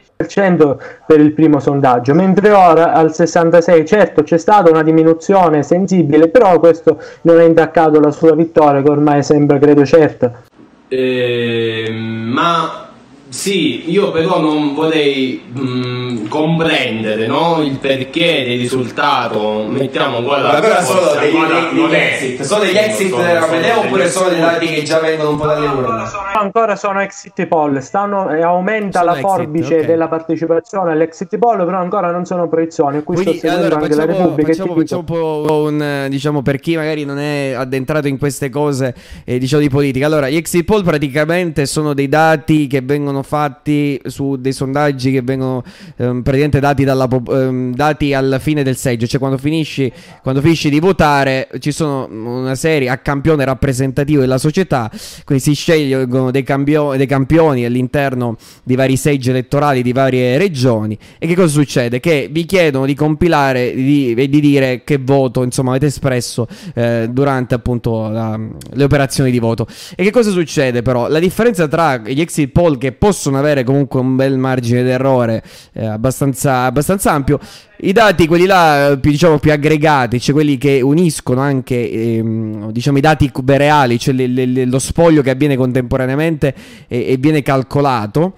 [1.07, 6.59] per il primo sondaggio, mentre ora al 66, certo c'è stata una diminuzione sensibile, però
[6.59, 10.42] questo non ha intaccato la sua vittoria che ormai sembra credo certa.
[10.88, 12.91] Eh, ma
[13.33, 17.62] sì, io però non vorrei mh, mm, comprendere no?
[17.62, 19.64] il perché del risultato.
[19.68, 20.53] Mettiamo quella.
[20.53, 24.38] Ma però sono degli, degli, degli exit, sono degli exit della Fedea oppure sono dei
[24.38, 26.03] dati che già vengono un po' dalle urne?
[26.35, 29.87] Ancora sono exit poll, stanno, eh, aumenta sono la exit, forbice okay.
[29.87, 33.03] della partecipazione all'exit poll, però ancora non sono proiezioni.
[33.03, 34.49] Qui Quindi, sto allora, anche facciamo, la Repubblica.
[34.53, 38.95] Facciamo, facciamo un po' un diciamo per chi magari non è addentrato in queste cose,
[39.25, 40.05] eh, diciamo di politica.
[40.05, 45.22] Allora, gli exit poll praticamente sono dei dati che vengono fatti su dei sondaggi che
[45.22, 45.62] vengono
[45.96, 50.70] ehm, praticamente dati, dalla, ehm, dati alla fine del seggio, cioè quando finisci, quando finisci
[50.70, 54.90] di votare ci sono una serie a campione rappresentativo della società,
[55.24, 60.98] quindi si scelgono dei, cambio, dei campioni all'interno di vari seggi elettorali di varie regioni
[61.18, 62.00] e che cosa succede?
[62.00, 67.08] Che vi chiedono di compilare e di, di, dire che voto insomma avete espresso eh,
[67.11, 68.38] durante appunto la,
[68.72, 71.08] le operazioni di voto e che cosa succede però?
[71.08, 75.87] La differenza tra gli exit poll che possono avere comunque un bel margine d'errore eh,
[75.87, 77.38] abbastanza, abbastanza ampio.
[77.85, 82.98] I dati, quelli là, più, diciamo, più aggregati, cioè quelli che uniscono anche ehm, diciamo,
[82.98, 86.55] i dati reali, cioè le, le, lo spoglio che avviene contemporaneamente
[86.87, 88.35] e, e viene calcolato.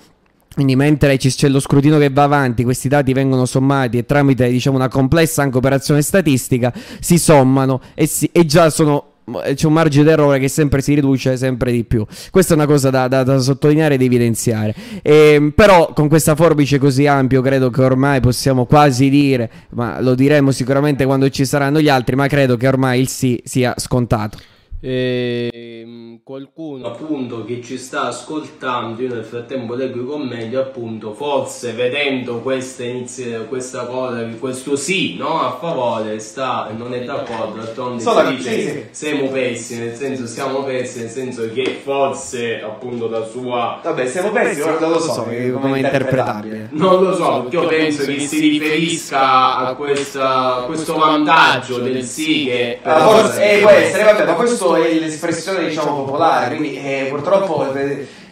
[0.55, 4.77] Quindi mentre c'è lo scrutino che va avanti, questi dati vengono sommati e tramite diciamo,
[4.77, 9.14] una complessa anche operazione statistica si sommano e, si, e già sono
[9.55, 12.05] c'è un margine d'errore che sempre si riduce sempre di più.
[12.31, 14.75] Questa è una cosa da, da, da sottolineare ed evidenziare.
[15.03, 20.01] E, ehm, però con questa forbice così ampia credo che ormai possiamo quasi dire, ma
[20.01, 23.75] lo diremo sicuramente quando ci saranno gli altri, ma credo che ormai il sì sia
[23.77, 24.39] scontato.
[24.87, 31.15] E ehm, qualcuno appunto che ci sta ascoltando, io nel frattempo leggo i commenti, appunto,
[31.15, 37.63] forse vedendo questa, inizio, questa cosa, questo sì no, a favore, sta, non è d'accordo,
[37.63, 38.87] d'altronde si dice sì, sì.
[38.91, 43.81] siamo persi, nel senso siamo persi, nel senso che forse appunto la sua...
[43.83, 46.69] Vabbè, siamo persi, non lo so, come, come interpretabile.
[46.73, 52.03] Non lo so, perché io penso che si riferisca a, questa, a questo vantaggio del
[52.05, 52.81] sì che...
[52.83, 57.73] Ah, forse, eh, può essere, vabbè, ma questo è l'espressione diciamo popolare, quindi eh, purtroppo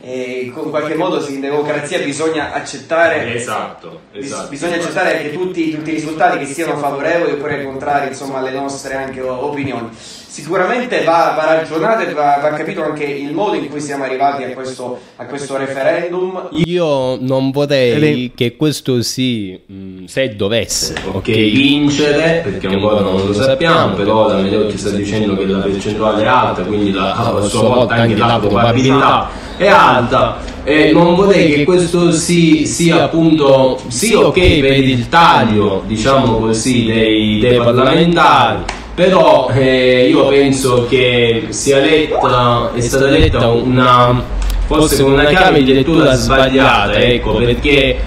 [0.05, 5.91] eh, in qualche modo in democrazia bisogna accettare, esatto, esatto, bisogna accettare che tutti, tutti,
[5.91, 9.91] i risultati che siano favorevoli oppure contrari insomma, alle nostre anche opinioni.
[9.93, 14.43] Sicuramente va, va ragionato e va, va, capito anche il modo in cui siamo arrivati
[14.43, 16.49] a questo, a questo referendum.
[16.53, 23.33] Io non vorrei che questo sì, mm, se dovesse ok, vincere, perché ancora non lo
[23.35, 27.41] sappiamo, però la Medeo ci sta dicendo che la percentuale è alta, quindi la, a
[27.43, 30.39] sua volta anche la probabilità è alta.
[30.65, 36.85] E non vorrei che questo sì sia appunto sì ok per il taglio, diciamo così,
[36.85, 38.59] dei, dei parlamentari
[38.95, 44.23] però eh, io penso che sia letta, è stata letta una,
[44.67, 47.99] forse con una chiave di lettura sbagliata, ecco, perché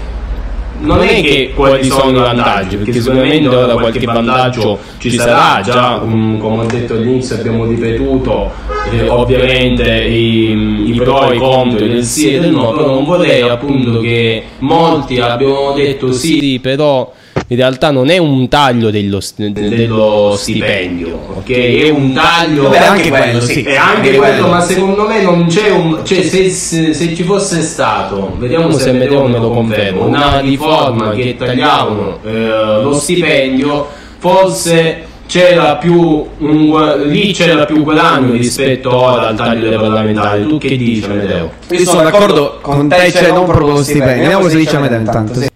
[0.86, 5.95] non è che quali sono i vantaggi, perché sicuramente ora qualche vantaggio ci sarà, già
[6.02, 8.52] um, come ho detto all'inizio abbiamo ripetuto
[8.91, 13.04] eh, ovviamente i, i, pro e i contro del sì e del no, però non
[13.04, 17.12] vorrei appunto che molti abbiano detto sì, però
[17.48, 21.52] in realtà non è un taglio dello, dello stipendio, ok?
[21.52, 22.69] È un taglio.
[22.69, 23.62] Beh, anche quello, sì.
[23.62, 26.00] È anche quello, ma secondo me non c'è un.
[26.04, 31.12] cioè, se, se, se ci fosse stato, vediamo se Medeo me lo conferma, una riforma
[31.12, 39.28] che tagliavano eh, lo stipendio, forse c'era più un, lì c'era più guadagno rispetto ora
[39.28, 40.48] al taglio dei parlamentari.
[40.48, 41.52] Tu che dici, Medeo?
[41.69, 44.21] Io sono d'accordo con te, c'è non proprio lo stipendio.
[44.21, 45.41] Vediamo cosa dice Medeo intanto.
[45.41, 45.54] Sì.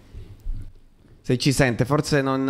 [1.30, 2.44] Se ci sente, forse non,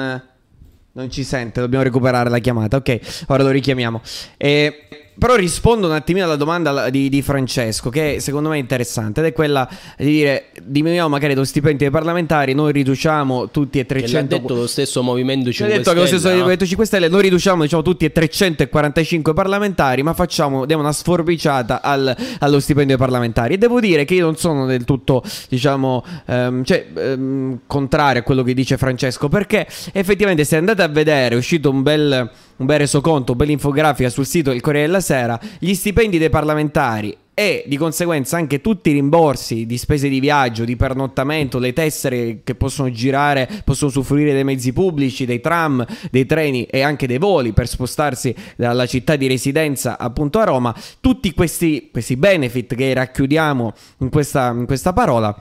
[0.94, 2.78] non ci sente, dobbiamo recuperare la chiamata.
[2.78, 4.02] Ok, ora lo richiamiamo.
[4.38, 9.20] E però rispondo un attimino alla domanda di, di, Francesco, che secondo me è interessante,
[9.20, 13.86] ed è quella di dire diminuiamo magari lo stipendio dei parlamentari, noi riduciamo tutti e
[13.86, 14.36] 300...
[14.36, 15.74] Che detto lo stesso Movimento 5 Stelle.
[15.74, 20.02] Ha detto che lo stesso Movimento 5 Stelle, noi riduciamo diciamo tutti e 345 parlamentari,
[20.02, 23.56] ma facciamo, diamo una sforbiciata al, allo stipendio dei parlamentari.
[23.56, 28.24] E devo dire che io non sono del tutto, diciamo, um, cioè, um, contrario a
[28.24, 32.30] quello che dice Francesco, perché effettivamente se andate a vedere, è uscito un bel
[32.60, 37.16] un bel resoconto, bella infografica sul sito del Corriere della Sera, gli stipendi dei parlamentari
[37.34, 42.42] e di conseguenza anche tutti i rimborsi di spese di viaggio, di pernottamento, le tessere
[42.44, 47.18] che possono girare, possono usufruire dei mezzi pubblici, dei tram, dei treni e anche dei
[47.18, 52.94] voli per spostarsi dalla città di residenza appunto a Roma, tutti questi, questi benefit che
[52.94, 55.34] racchiudiamo in questa, in questa parola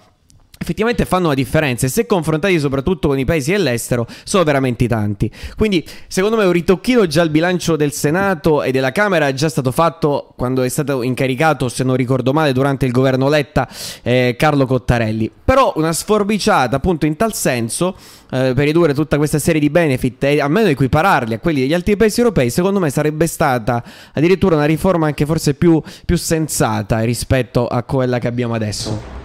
[0.58, 5.30] effettivamente fanno la differenza e se confrontati soprattutto con i paesi all'estero sono veramente tanti.
[5.56, 9.48] Quindi secondo me un ritocchino già al bilancio del Senato e della Camera è già
[9.48, 13.68] stato fatto quando è stato incaricato, se non ricordo male, durante il governo Letta
[14.02, 15.30] eh, Carlo Cottarelli.
[15.44, 17.96] Però una sforbiciata appunto in tal senso
[18.30, 21.96] eh, per ridurre tutta questa serie di benefit e almeno equipararli a quelli degli altri
[21.96, 27.66] paesi europei secondo me sarebbe stata addirittura una riforma anche forse più, più sensata rispetto
[27.66, 29.17] a quella che abbiamo adesso.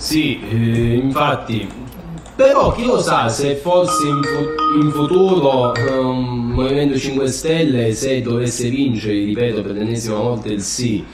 [0.00, 1.68] Sì, eh, infatti,
[2.34, 8.22] però chi lo sa se forse in, fu- in futuro um, Movimento 5 Stelle, se
[8.22, 11.04] dovesse vincere, ripeto per l'ennesima volta il sì,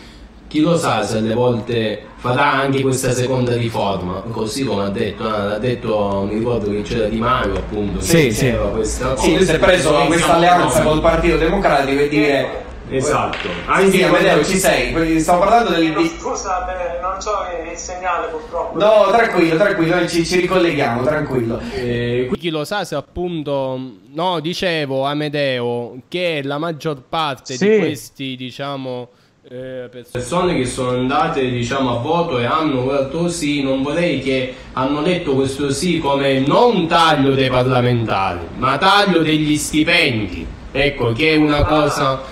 [0.46, 5.28] chi lo sa se alle volte farà anche questa seconda riforma, così come ha detto,
[5.28, 8.54] ha detto, mi ricordo che c'era Di Maio appunto, sì, sì.
[8.70, 13.48] questa Sì, lui si è preso questa alleanza col Partito Democratico e dire Esatto.
[13.66, 15.20] Anche sì, Amedeo, ci sei.
[15.20, 15.94] Stiamo parlando del.
[16.18, 16.64] Scusa,
[17.02, 17.32] non so
[17.70, 18.78] il segnale purtroppo.
[18.78, 21.60] No, tranquillo, tranquillo, ci, ci ricolleghiamo, tranquillo.
[21.74, 23.78] Eh, chi lo sa se appunto.
[24.12, 27.68] No, dicevo Amedeo che la maggior parte sì.
[27.68, 29.08] di questi, diciamo.
[29.48, 34.52] Eh, persone che sono andate diciamo a voto e hanno votato sì non vorrei che
[34.72, 41.32] hanno letto questo sì come non taglio dei parlamentari ma taglio degli stipendi ecco che
[41.32, 42.22] è una cosa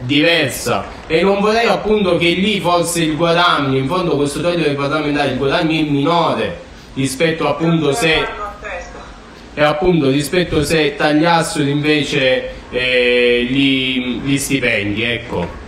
[0.00, 0.84] diversa.
[1.06, 5.32] E non vorrei appunto che lì fosse il guadagno, in fondo questo taglio dei parlamentari
[5.32, 8.40] il guadagno è minore rispetto appunto se
[9.54, 15.60] e appunto rispetto se tagliassero invece eh, gli, gli stipendi, ecco.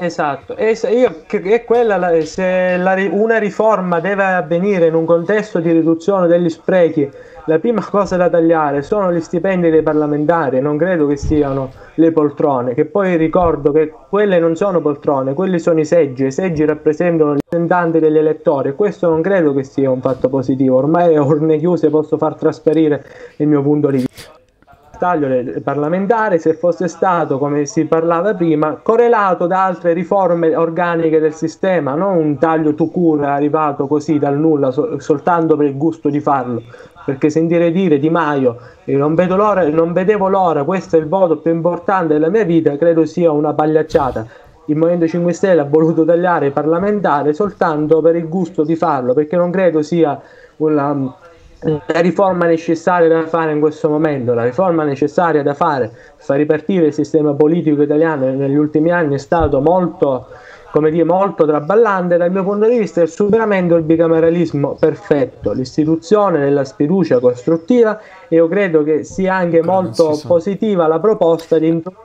[0.00, 5.60] Esatto, es- io, è quella la, se la, una riforma deve avvenire in un contesto
[5.60, 7.08] di riduzione degli sprechi,
[7.46, 12.10] la prima cosa da tagliare sono gli stipendi dei parlamentari, non credo che siano le
[12.10, 16.64] poltrone, che poi ricordo che quelle non sono poltrone, quelli sono i seggi, i seggi
[16.64, 21.14] rappresentano gli rappresentanti degli elettori e questo non credo che sia un fatto positivo, ormai
[21.16, 23.04] a urne chiuse posso far trasparire
[23.36, 24.32] il mio punto di vista
[25.04, 31.34] taglio parlamentare se fosse stato, come si parlava prima, correlato da altre riforme organiche del
[31.34, 36.08] sistema, non un taglio to cure arrivato così dal nulla so- soltanto per il gusto
[36.08, 36.62] di farlo.
[37.04, 41.52] Perché sentire dire Di Maio, non, l'ora, non vedevo l'ora, questo è il voto più
[41.52, 44.26] importante della mia vita, credo sia una pagliacciata.
[44.66, 49.12] Il Movimento 5 Stelle ha voluto tagliare i parlamentari soltanto per il gusto di farlo,
[49.12, 50.18] perché non credo sia
[50.56, 51.14] una,
[51.64, 56.36] la riforma necessaria da fare in questo momento, la riforma necessaria da fare per far
[56.36, 60.26] ripartire il sistema politico italiano negli ultimi anni è stato molto,
[60.74, 66.40] come dire, molto traballante dal mio punto di vista il superamento del bicameralismo perfetto, l'istituzione
[66.40, 72.02] della sfiducia costruttiva e io credo che sia anche molto positiva la proposta di introdurre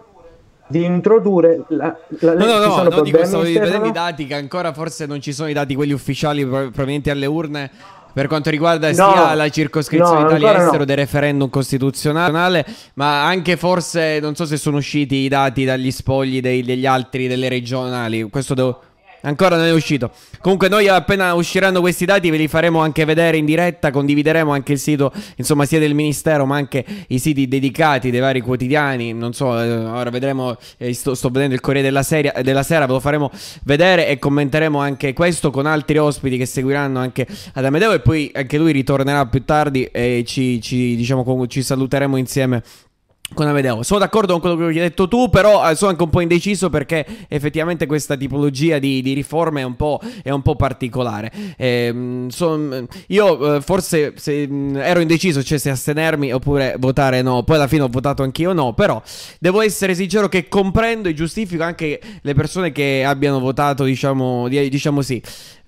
[0.68, 4.72] di introdurre la, la no, no, no, no dico, stavo vedendo i dati che ancora
[4.72, 7.72] forse non ci sono i dati quelli ufficiali provenienti alle urne
[8.14, 10.86] per quanto riguarda no, sia la circoscrizione no, Italia-Estero no.
[10.86, 16.42] del referendum costituzionale, ma anche forse, non so se sono usciti i dati dagli spogli
[16.42, 18.82] dei, degli altri, delle regionali, questo devo...
[19.22, 20.12] Ancora non è uscito.
[20.42, 24.74] Comunque noi appena usciranno questi dati ve li faremo anche vedere in diretta, condivideremo anche
[24.74, 29.14] il sito, insomma, sia del Ministero ma anche i siti dedicati dei vari quotidiani.
[29.14, 32.86] Non so, eh, ora vedremo, eh, sto, sto, vedendo il Corriere della, serie, della, Sera,
[32.86, 33.32] ve lo faremo
[33.64, 38.32] vedere e commenteremo anche questo con altri ospiti che seguiranno anche ad Amedeo e poi
[38.34, 42.64] anche lui ritornerà più tardi e ci, ci, diciamo, ci saluteremo insieme
[43.34, 43.84] con Amedeo.
[43.84, 46.70] Sono d'accordo con quello che hai detto tu, però eh, sono anche un po' indeciso
[46.70, 51.32] perché effettivamente questa tipologia di, di riforme è un po', è un po particolare.
[51.58, 57.44] Eh, son, io eh, forse se, mm, ero indeciso, cioè se astenermi oppure votare no,
[57.44, 59.02] poi alla fine ho votato anch'io no, però
[59.40, 65.02] devo essere sincero che comprendo e giustifico anche le persone che abbiano votato, diciamo, diciamo
[65.02, 65.22] sì.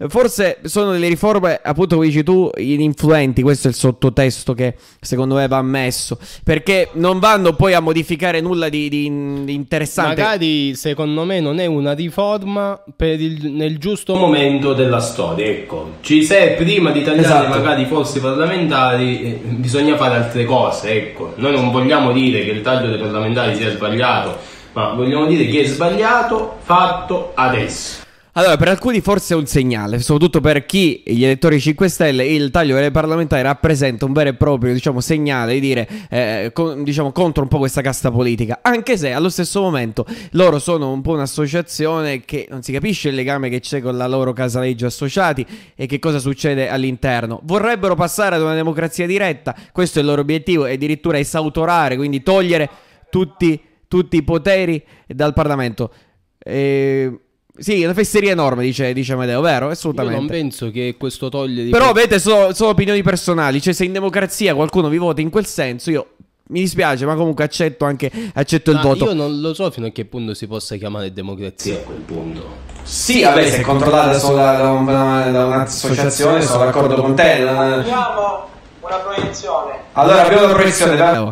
[0.07, 5.35] Forse sono delle riforme, appunto come dici tu, ininfluenti, questo è il sottotesto che secondo
[5.35, 10.21] me va ammesso, perché non vanno poi a modificare nulla di, di, di interessante.
[10.21, 15.91] Magari secondo me non è una riforma il, nel giusto momento della storia, ecco.
[16.01, 17.57] Ci sei prima di tagliare esatto.
[17.57, 21.33] magari i posti parlamentari, eh, bisogna fare altre cose, ecco.
[21.35, 24.37] Noi non vogliamo dire che il taglio dei parlamentari sia sbagliato,
[24.73, 28.00] ma vogliamo dire che è sbagliato fatto adesso.
[28.33, 32.49] Allora, per alcuni forse è un segnale, soprattutto per chi, gli elettori 5 Stelle, il
[32.49, 37.11] taglio delle parlamentari rappresenta un vero e proprio, diciamo, segnale di dire, eh, con, diciamo,
[37.11, 38.59] contro un po' questa casta politica.
[38.61, 43.15] Anche se, allo stesso momento, loro sono un po' un'associazione che non si capisce il
[43.15, 47.41] legame che c'è con la loro casaleggio associati e che cosa succede all'interno.
[47.43, 52.23] Vorrebbero passare ad una democrazia diretta, questo è il loro obiettivo, e addirittura esautorare, quindi
[52.23, 52.69] togliere
[53.09, 53.59] tutti,
[53.89, 55.91] tutti i poteri dal Parlamento.
[56.39, 57.19] E
[57.57, 59.69] sì, una fesseria enorme, dice, dice Amedeo, vero?
[59.69, 60.15] Assolutamente.
[60.15, 61.69] Io non penso che questo toglie di...
[61.69, 65.45] Però avete solo, solo opinioni personali, cioè se in democrazia qualcuno vi vota in quel
[65.45, 66.07] senso, io
[66.51, 69.05] mi dispiace, ma comunque accetto anche accetto il voto.
[69.05, 72.69] Io non lo so fino a che punto si possa chiamare democrazia a quel punto.
[72.83, 77.47] Sì, vabbè, se è controllata solo da, una, da un'associazione, sono d'accordo con te.
[77.47, 78.49] Abbiamo
[78.81, 79.73] una proiezione.
[79.93, 81.31] Allora, abbiamo la proiezione, dai.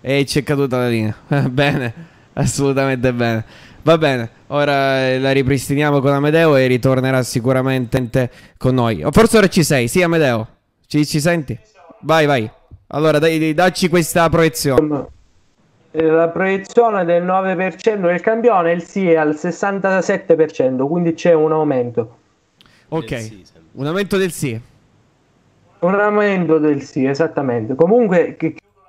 [0.00, 1.16] E c'è caduta la linea.
[1.48, 1.94] bene,
[2.32, 3.44] assolutamente bene.
[3.84, 9.04] Va bene, ora eh, la ripristiniamo con Amedeo e ritornerà sicuramente con noi.
[9.10, 10.46] Forse ora ci sei, sì Amedeo?
[10.86, 11.58] Ci, ci senti?
[12.00, 12.48] Vai, vai.
[12.88, 15.06] Allora, dai, dacci questa proiezione.
[15.90, 21.50] Eh, la proiezione del 9% del campione, il sì è al 67%, quindi c'è un
[21.50, 22.16] aumento.
[22.88, 23.30] Ok,
[23.72, 24.60] un aumento del sì.
[25.80, 27.74] Un aumento del sì, esattamente.
[27.74, 28.36] Comunque,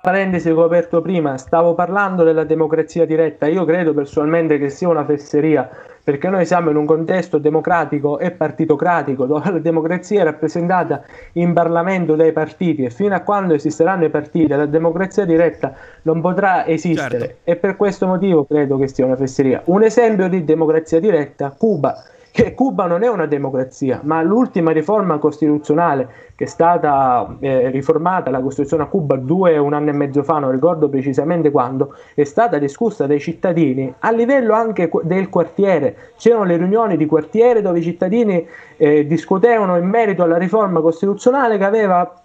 [0.04, 3.46] parentesi che ho aperto prima, stavo parlando della democrazia diretta.
[3.46, 5.66] Io credo personalmente che sia una fesseria,
[6.04, 11.54] perché noi siamo in un contesto democratico e partitocratico, dove la democrazia è rappresentata in
[11.54, 16.66] Parlamento dai partiti e fino a quando esisteranno i partiti, la democrazia diretta non potrà
[16.66, 17.18] esistere.
[17.18, 17.36] Certo.
[17.44, 19.62] E per questo motivo credo che sia una fesseria.
[19.64, 21.94] Un esempio di democrazia diretta, Cuba
[22.34, 28.28] che Cuba non è una democrazia, ma l'ultima riforma costituzionale che è stata eh, riformata,
[28.28, 32.24] la Costituzione a Cuba due un anno e mezzo fa, non ricordo precisamente quando, è
[32.24, 36.14] stata discussa dai cittadini a livello anche del quartiere.
[36.16, 38.44] C'erano le riunioni di quartiere dove i cittadini
[38.78, 42.20] eh, discutevano in merito alla riforma costituzionale che aveva,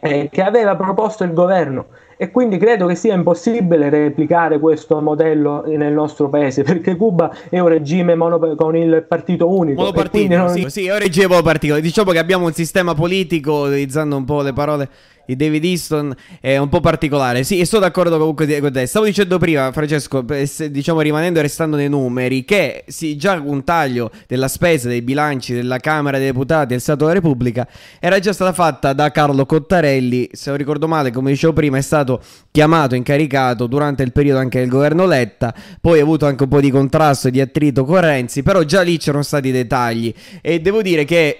[0.00, 1.86] eh, che aveva proposto il governo
[2.22, 7.58] e quindi credo che sia impossibile replicare questo modello nel nostro paese perché Cuba è
[7.58, 9.80] un regime mono- con il partito unico.
[9.80, 10.48] Monopartito, non...
[10.50, 11.80] sì, sì, è un regime monopartito.
[11.80, 14.88] Diciamo che abbiamo un sistema politico, utilizzando un po' le parole
[15.26, 17.44] di David Easton è un po' particolare.
[17.44, 18.86] Sì, e sono d'accordo comunque con te.
[18.86, 20.24] Stavo dicendo prima, Francesco,
[20.70, 25.52] diciamo rimanendo e restando nei numeri, che sì, già un taglio della spesa dei bilanci
[25.54, 27.66] della Camera dei Deputati e del Stato della Repubblica
[27.98, 30.30] era già stata fatta da Carlo Cottarelli.
[30.32, 32.20] Se non ricordo male, come dicevo prima, è stato
[32.50, 35.54] chiamato, incaricato durante il periodo anche del governo Letta.
[35.80, 38.82] Poi ha avuto anche un po' di contrasto e di attrito con Renzi, però già
[38.82, 40.12] lì c'erano stati dettagli.
[40.40, 41.38] E devo dire che.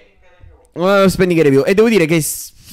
[0.75, 1.65] Uh, spending review.
[1.67, 2.25] E devo dire che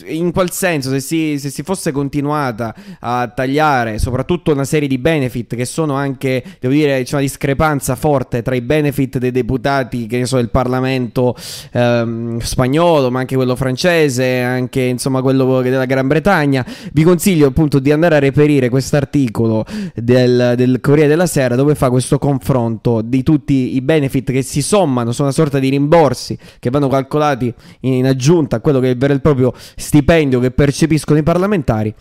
[0.06, 4.98] in qual senso, se si, se si, fosse continuata a tagliare soprattutto una serie di
[4.98, 10.08] benefit che sono anche, devo dire, c'è una discrepanza forte tra i benefit dei deputati,
[10.08, 11.36] che ne so, del Parlamento
[11.72, 17.80] ehm, spagnolo, ma anche quello francese, anche insomma quello della Gran Bretagna, vi consiglio appunto
[17.80, 23.24] di andare a reperire quest'articolo del, del Corriere della Sera dove fa questo confronto di
[23.24, 28.06] tutti i benefit che si sommano, sono una sorta di rimborsi che vanno calcolati in
[28.06, 29.54] aggiunta a quello che è il vero e proprio
[29.90, 31.92] stipendio che percepiscono i parlamentari.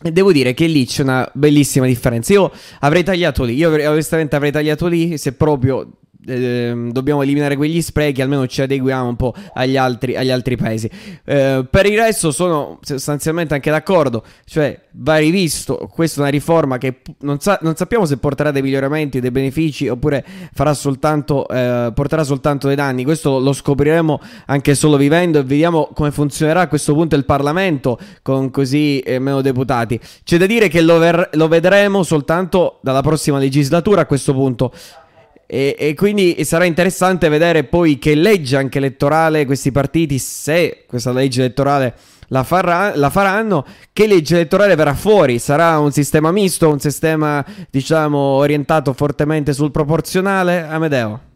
[0.00, 2.32] E devo dire che lì c'è una bellissima differenza.
[2.32, 5.90] Io avrei tagliato lì, io onestamente avrei tagliato lì se proprio
[6.26, 10.90] eh, dobbiamo eliminare quegli sprechi, almeno ci adeguiamo un po' agli altri, agli altri paesi.
[11.24, 16.78] Eh, per il resto sono sostanzialmente anche d'accordo, cioè va rivisto, questa è una riforma
[16.78, 20.24] che non, sa- non sappiamo se porterà dei miglioramenti, dei benefici oppure
[20.72, 26.10] soltanto, eh, porterà soltanto dei danni, questo lo scopriremo anche solo vivendo e vediamo come
[26.10, 29.98] funzionerà a questo punto il Parlamento con così eh, meno deputati.
[30.24, 34.72] C'è da dire che lo, ver- lo vedremo soltanto dalla prossima legislatura a questo punto.
[35.50, 41.10] E, e, quindi sarà interessante vedere poi che legge anche elettorale questi partiti, se questa
[41.10, 41.94] legge elettorale
[42.28, 45.38] la, farà, la faranno, che legge elettorale verrà fuori?
[45.38, 50.66] Sarà un sistema misto, un sistema diciamo orientato fortemente sul proporzionale?
[50.68, 51.27] Amedeo?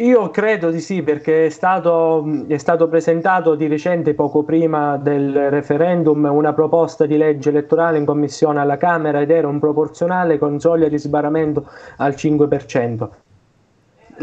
[0.00, 5.50] Io credo di sì, perché è stato, è stato, presentato di recente, poco prima del
[5.50, 10.58] referendum, una proposta di legge elettorale in commissione alla Camera ed era un proporzionale con
[10.58, 13.08] soglia di sbaramento al 5%.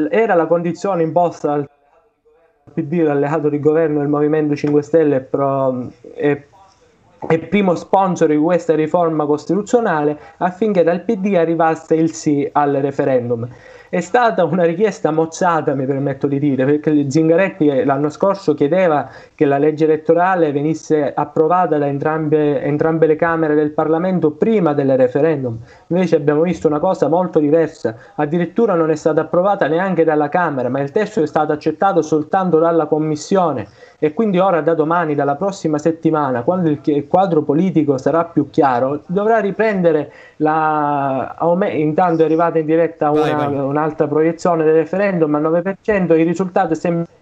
[0.09, 1.69] Era la condizione imposta dal
[2.73, 5.29] PD, l'alleato di governo del Movimento 5 Stelle
[6.15, 13.47] e primo sponsor di questa riforma costituzionale affinché dal PD arrivasse il sì al referendum.
[13.89, 19.45] È stata una richiesta mozzata, mi permetto di dire, perché Zingaretti l'anno scorso chiedeva che
[19.45, 25.57] la legge elettorale venisse approvata da entrambe, entrambe le Camere del Parlamento prima del referendum.
[25.87, 30.67] Invece abbiamo visto una cosa molto diversa, addirittura non è stata approvata neanche dalla Camera,
[30.67, 33.67] ma il testo è stato accettato soltanto dalla Commissione
[33.99, 39.01] e quindi ora da domani, dalla prossima settimana, quando il quadro politico sarà più chiaro,
[39.07, 41.35] dovrà riprendere la...
[41.71, 43.57] Intanto è arrivata in diretta una, vai, vai.
[43.57, 47.15] un'altra proiezione del referendum al 9%, il risultato è sempre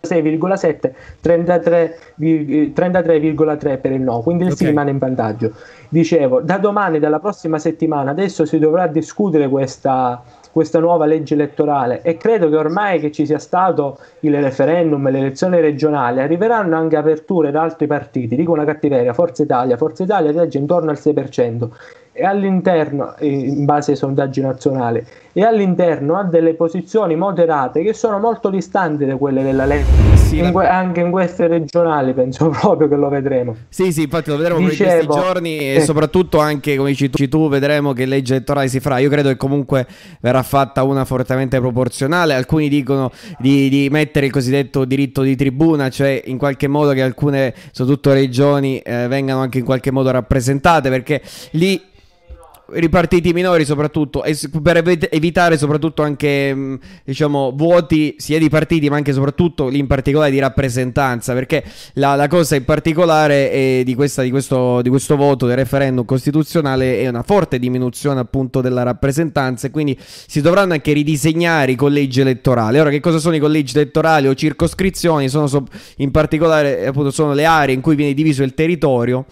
[0.00, 0.92] 6,7
[1.22, 4.58] 33,3 33, per il no quindi il okay.
[4.58, 5.52] sì rimane in vantaggio
[5.90, 12.02] dicevo da domani dalla prossima settimana adesso si dovrà discutere questa questa nuova legge elettorale
[12.02, 16.76] e credo che ormai che ci sia stato il referendum e le elezioni regionali arriveranno
[16.76, 20.98] anche aperture da altri partiti, dico una cattiveria, Forza Italia, Forza Italia regge intorno al
[21.00, 21.68] 6%
[22.20, 25.02] e all'interno, in base ai sondaggi nazionali,
[25.32, 29.86] e all'interno ha delle posizioni moderate che sono molto distanti da quelle della Lega.
[30.16, 33.56] Sì, in que- anche in queste regionali penso proprio che lo vedremo.
[33.70, 35.80] Sì, sì, infatti lo vedremo Dicevo, in questi giorni e eh.
[35.80, 38.98] soprattutto anche, come dici tu, vedremo che legge elettorale si farà.
[38.98, 39.86] Io credo che comunque
[40.20, 42.34] verrà fatta una fortemente proporzionale.
[42.34, 47.00] Alcuni dicono di, di mettere il cosiddetto diritto di tribuna, cioè in qualche modo che
[47.00, 51.88] alcune, soprattutto regioni, eh, vengano anche in qualche modo rappresentate, perché lì
[52.72, 54.24] ripartiti minori soprattutto
[54.62, 59.86] per evitare soprattutto anche mm, diciamo vuoti sia di partiti ma anche soprattutto lì in
[59.86, 61.64] particolare di rappresentanza perché
[61.94, 67.00] la, la cosa in particolare di, questa, di, questo, di, questo, voto del referendum costituzionale
[67.00, 72.20] è una forte diminuzione appunto della rappresentanza e quindi si dovranno anche ridisegnare i collegi
[72.20, 72.78] elettorali.
[72.78, 75.28] Ora che cosa sono i collegi elettorali o circoscrizioni?
[75.28, 75.48] Sono
[75.96, 79.26] in particolare appunto sono le aree in cui viene diviso il territorio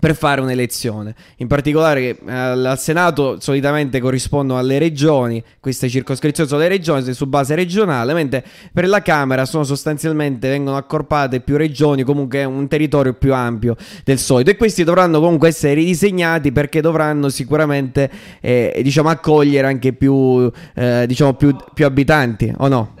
[0.00, 1.14] per fare un'elezione.
[1.36, 7.26] In particolare eh, al Senato solitamente corrispondono alle regioni, queste circoscrizioni sono le regioni su
[7.26, 8.42] base regionale, mentre
[8.72, 14.18] per la Camera sono sostanzialmente vengono accorpate più regioni, comunque un territorio più ampio del
[14.18, 20.50] solito e questi dovranno comunque essere ridisegnati perché dovranno sicuramente eh, diciamo accogliere anche più
[20.74, 22.94] eh, diciamo più, più, abitanti o no?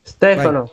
[0.00, 0.70] Stefano,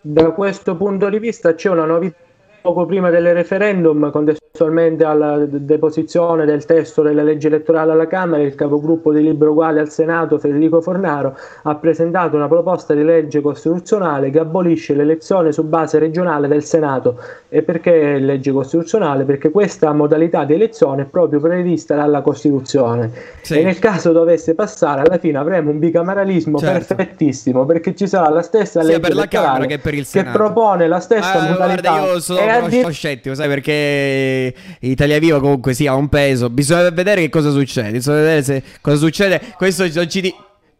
[0.00, 0.14] Vai.
[0.14, 2.23] da questo punto di vista c'è una novità
[2.64, 8.54] poco prima del referendum, contestualmente alla deposizione del testo della legge elettorale alla Camera, il
[8.54, 14.30] capogruppo di Libero Uguale al Senato, Federico Fornaro, ha presentato una proposta di legge costituzionale
[14.30, 17.20] che abolisce l'elezione su base regionale del Senato.
[17.50, 19.24] E perché legge costituzionale?
[19.24, 23.10] Perché questa modalità di elezione è proprio prevista dalla Costituzione.
[23.42, 23.58] Sì.
[23.58, 26.94] E nel caso dovesse passare, alla fine avremo un bicameralismo certo.
[26.94, 30.30] perfettissimo, perché ci sarà la stessa Sia legge per la Camera che per il Senato.
[30.30, 31.90] Che propone la stessa ah, modalità.
[31.90, 36.50] Guarda, io sono sono scettico, sai, perché Italia Viva comunque sì ha un peso.
[36.50, 37.90] Bisogna vedere che cosa succede.
[37.92, 39.40] Bisogna vedere se cosa succede.
[39.56, 40.34] Questo non ci, di-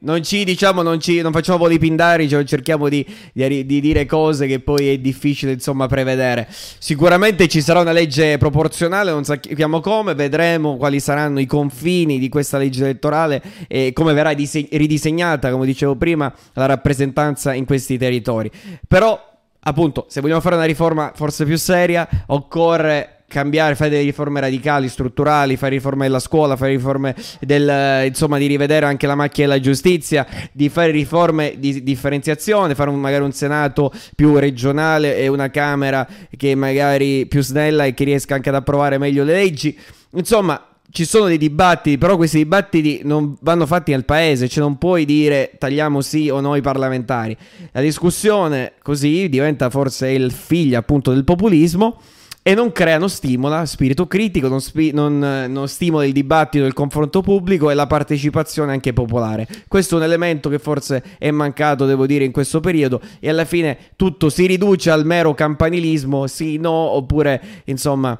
[0.05, 4.07] non ci diciamo, non, ci, non facciamo voli pindari, cioè cerchiamo di, di, di, dire
[4.07, 6.47] cose che poi è difficile insomma prevedere.
[6.49, 12.29] Sicuramente ci sarà una legge proporzionale, non sappiamo come, vedremo quali saranno i confini di
[12.29, 17.99] questa legge elettorale e come verrà dise- ridisegnata, come dicevo prima, la rappresentanza in questi
[17.99, 18.51] territori.
[18.87, 19.33] Però
[19.65, 24.89] appunto, se vogliamo fare una riforma forse più seria, occorre cambiare, fare delle riforme radicali,
[24.89, 29.61] strutturali, fare riforme della scuola, fare riforme del, insomma, di rivedere anche la macchina della
[29.61, 35.51] giustizia, di fare riforme di differenziazione, fare un, magari un Senato più regionale e una
[35.51, 36.07] Camera
[36.37, 39.77] che magari più snella e che riesca anche ad approvare meglio le leggi.
[40.12, 44.79] Insomma, ci sono dei dibattiti, però questi dibattiti non vanno fatti nel paese, cioè non
[44.79, 47.37] puoi dire tagliamo sì o no i parlamentari.
[47.73, 51.99] La discussione così diventa forse il figlio appunto del populismo
[52.47, 55.19] e non crea, non stimola spirito critico, non, spi- non,
[55.49, 59.49] non, stimola il dibattito, il confronto pubblico e la partecipazione anche popolare.
[59.67, 63.47] Questo è un elemento che forse è mancato, devo dire, in questo periodo e alla
[63.47, 68.17] fine tutto si riduce al mero campanilismo, sì, no, oppure insomma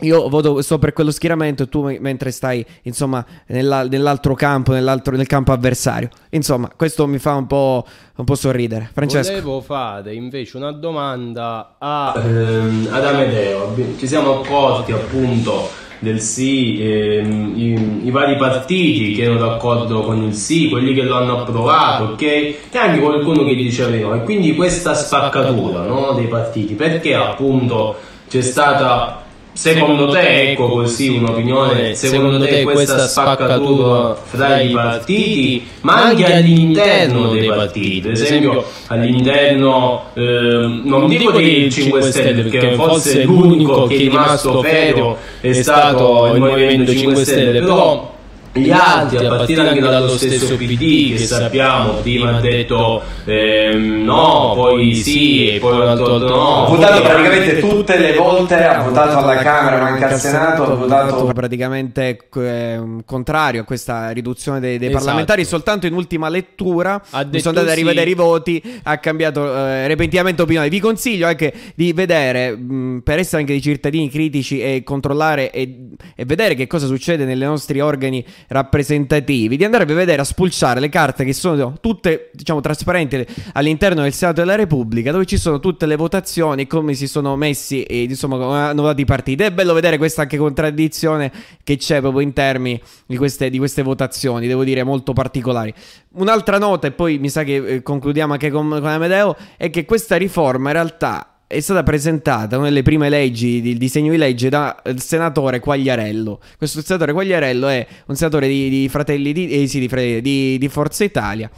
[0.00, 5.16] io voto, sto per quello schieramento e tu mentre stai insomma nella, nell'altro campo, nell'altro,
[5.16, 6.08] nel campo avversario.
[6.30, 7.84] Insomma, questo mi fa un po',
[8.16, 8.90] un po sorridere.
[8.92, 9.30] Francesco.
[9.30, 13.74] Volevo fare invece una domanda a, ehm, ad Amedeo.
[13.98, 20.22] Ci siamo accorti appunto del sì, ehm, i, i, vari partiti che erano d'accordo con
[20.22, 22.22] il sì, quelli che lo hanno approvato, ok?
[22.22, 24.14] E anche qualcuno che diceva di no.
[24.14, 27.96] E quindi questa spaccatura no, dei partiti, perché appunto
[28.28, 29.24] c'è stata
[29.60, 37.28] Secondo te, ecco così un'opinione, secondo te questa spaccatura fra i partiti, ma anche all'interno
[37.32, 43.96] dei partiti, ad esempio all'interno, eh, non dico dei 5 Stelle, perché forse l'unico che
[43.96, 48.09] è rimasto ferro è stato il Movimento 5 Stelle, però
[48.52, 54.52] gli altri, a partire anche dallo stesso PD che sappiamo, prima ha detto ehm, no,
[54.56, 56.64] poi sì e poi un altro no.
[56.64, 60.74] Ha votato praticamente tutte le volte, ha votato alla Camera ma anche al Senato, ha
[60.74, 65.04] votato praticamente eh, contrario a questa riduzione dei, dei esatto.
[65.04, 68.12] parlamentari, soltanto in ultima lettura mi sono andati a rivedere sì.
[68.12, 70.68] i voti, ha cambiato eh, repentinamente opinione.
[70.68, 75.86] Vi consiglio anche di vedere, mh, per essere anche dei cittadini critici e controllare e,
[76.16, 80.80] e vedere che cosa succede nei nostri organi rappresentativi, di andare a vedere a spulciare
[80.80, 85.60] le carte che sono tutte, diciamo, trasparenti all'interno del Senato della Repubblica, dove ci sono
[85.60, 89.42] tutte le votazioni, come si sono messi e insomma hanno votato i partiti.
[89.42, 91.32] È bello vedere questa anche contraddizione
[91.62, 95.72] che c'è proprio in termini di queste, di queste votazioni, devo dire molto particolari.
[96.12, 99.84] Un'altra nota, e poi mi sa che eh, concludiamo anche con, con Amedeo, è che
[99.84, 104.48] questa riforma in realtà è stata presentata una delle prime leggi, il disegno di legge
[104.48, 106.38] dal senatore Quagliarello.
[106.56, 109.84] Questo senatore Quagliarello è un senatore di, di Fratelli di, eh, sì,
[110.22, 111.50] di, di Forza Italia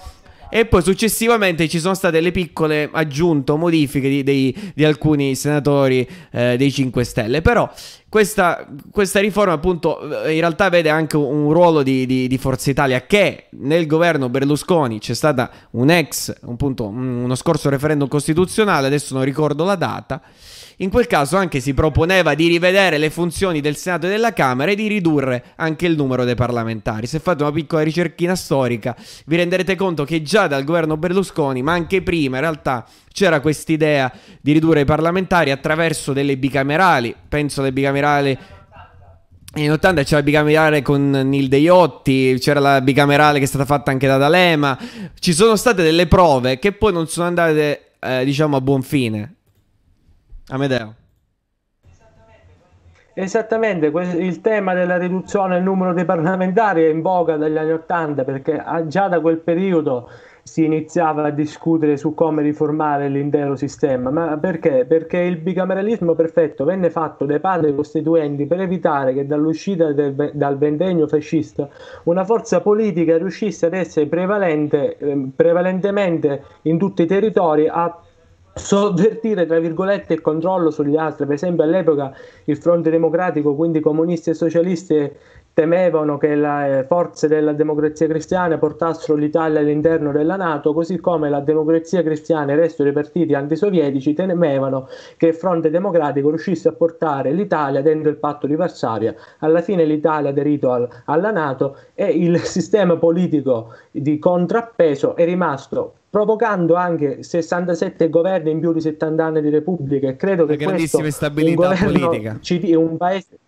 [0.54, 5.34] e poi successivamente ci sono state le piccole aggiunte o modifiche di, di, di alcuni
[5.34, 7.40] senatori eh, dei 5 Stelle.
[7.40, 7.72] Però
[8.06, 13.06] questa, questa, riforma appunto in realtà vede anche un, ruolo di, di, di, Forza Italia
[13.06, 19.14] che nel governo Berlusconi c'è stata un ex, un punto, uno scorso referendum costituzionale, adesso
[19.14, 20.20] non ricordo la data
[20.78, 24.70] in quel caso anche si proponeva di rivedere le funzioni del Senato e della Camera
[24.70, 27.06] e di ridurre anche il numero dei parlamentari.
[27.06, 28.96] Se fate una piccola ricerchina storica,
[29.26, 34.12] vi renderete conto che già dal governo Berlusconi, ma anche prima in realtà c'era quest'idea
[34.40, 37.14] di ridurre i parlamentari attraverso delle bicamerali.
[37.28, 38.38] Penso alle bicamerali
[39.54, 43.90] in 80 c'era la bicamerale con Nilde Iotti, c'era la bicamerale che è stata fatta
[43.90, 44.78] anche da D'Alema.
[45.18, 49.34] Ci sono state delle prove che poi non sono andate, eh, diciamo, a buon fine.
[50.52, 50.94] Amedeo.
[53.14, 58.24] Esattamente, il tema della riduzione del numero dei parlamentari è in voga dagli anni Ottanta
[58.24, 60.08] perché ah, già da quel periodo
[60.42, 64.10] si iniziava a discutere su come riformare l'intero sistema.
[64.10, 64.84] Ma perché?
[64.86, 70.58] Perché il bicameralismo perfetto venne fatto dai padri costituenti per evitare che dall'uscita del, dal
[70.58, 71.68] ventennio fascista
[72.04, 77.94] una forza politica riuscisse ad essere prevalente, eh, prevalentemente in tutti i territori a
[78.54, 84.30] sovvertire tra virgolette il controllo sugli altri per esempio all'epoca il fronte democratico quindi comunisti
[84.30, 85.10] e socialisti
[85.54, 91.28] temevano che le eh, forze della democrazia cristiana portassero l'Italia all'interno della Nato, così come
[91.28, 96.68] la democrazia cristiana e il resto dei partiti antisovietici temevano che il fronte democratico riuscisse
[96.68, 99.14] a portare l'Italia dentro il patto di Varsavia.
[99.40, 105.24] Alla fine l'Italia ha aderito al, alla Nato e il sistema politico di contrappeso è
[105.24, 110.58] rimasto provocando anche 67 governi in più di 70 anni di Repubblica e credo che
[110.58, 112.38] questo un governo politica.
[112.74, 113.38] un paese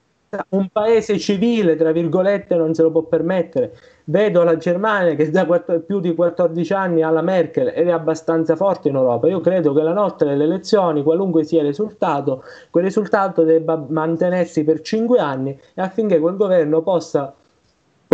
[0.48, 3.76] un paese civile, tra virgolette, non se lo può permettere.
[4.06, 7.92] Vedo la Germania che da quattro, più di 14 anni ha la Merkel ed è
[7.92, 9.28] abbastanza forte in Europa.
[9.28, 14.64] Io credo che la notte delle elezioni, qualunque sia il risultato, quel risultato debba mantenersi
[14.64, 17.32] per 5 anni affinché quel governo possa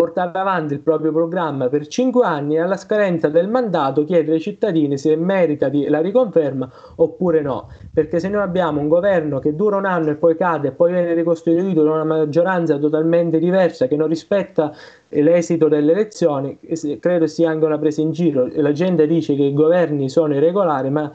[0.01, 4.41] portare avanti il proprio programma per cinque anni e alla scadenza del mandato chiedere ai
[4.41, 7.69] cittadini se merita di, la riconferma oppure no.
[7.93, 10.93] Perché se noi abbiamo un governo che dura un anno e poi cade e poi
[10.93, 14.73] viene ricostituito da una maggioranza totalmente diversa che non rispetta
[15.09, 16.59] l'esito delle elezioni,
[16.99, 18.49] credo sia anche una presa in giro.
[18.55, 21.13] La gente dice che i governi sono irregolari, ma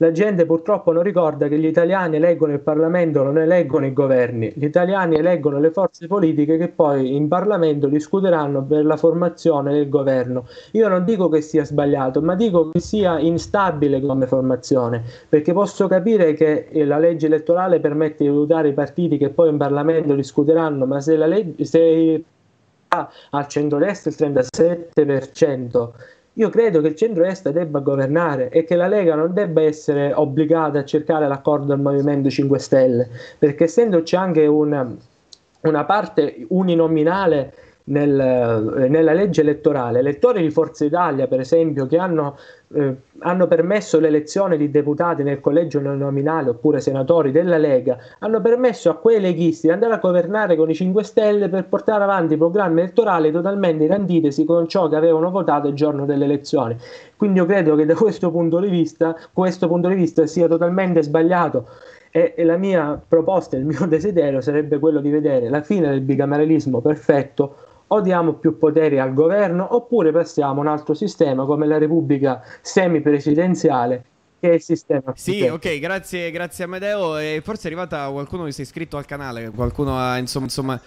[0.00, 4.50] la gente purtroppo non ricorda che gli italiani eleggono il Parlamento, non eleggono i governi.
[4.54, 9.90] Gli italiani eleggono le forze politiche che poi in Parlamento discuteranno per la formazione del
[9.90, 10.46] governo.
[10.72, 15.86] Io non dico che sia sbagliato, ma dico che sia instabile come formazione, perché posso
[15.86, 20.86] capire che la legge elettorale permette di votare i partiti che poi in Parlamento discuteranno,
[20.86, 22.24] ma se la legge se
[22.88, 25.90] al centro-destra il 37%,
[26.40, 30.78] io credo che il centro-est debba governare e che la Lega non debba essere obbligata
[30.78, 34.90] a cercare l'accordo del Movimento 5 Stelle, perché essendoci anche una,
[35.60, 37.52] una parte uninominale
[37.84, 39.98] nel, nella legge elettorale.
[39.98, 42.38] Elettori di Forza Italia, per esempio, che hanno,
[42.72, 48.90] eh, hanno permesso l'elezione di deputati nel collegio nominale oppure senatori della Lega, hanno permesso
[48.90, 52.80] a quei leghisti di andare a governare con i 5 Stelle per portare avanti programmi
[52.80, 56.76] elettorali totalmente in antitesi con ciò che avevano votato il giorno delle elezioni.
[57.16, 61.02] Quindi io credo che da questo punto di vista, questo punto di vista sia totalmente
[61.02, 61.66] sbagliato.
[62.12, 66.00] E, e la mia proposta, il mio desiderio sarebbe quello di vedere la fine del
[66.00, 67.54] bicameralismo perfetto
[67.92, 72.42] o diamo più poteri al governo oppure passiamo a un altro sistema come la Repubblica
[72.60, 74.04] semipresidenziale
[74.40, 75.12] che è il sistema.
[75.14, 77.18] Sì, ok, grazie, grazie Amedeo.
[77.18, 80.46] E forse è arrivata qualcuno che si è iscritto al canale, qualcuno ha insomma...
[80.46, 80.80] insomma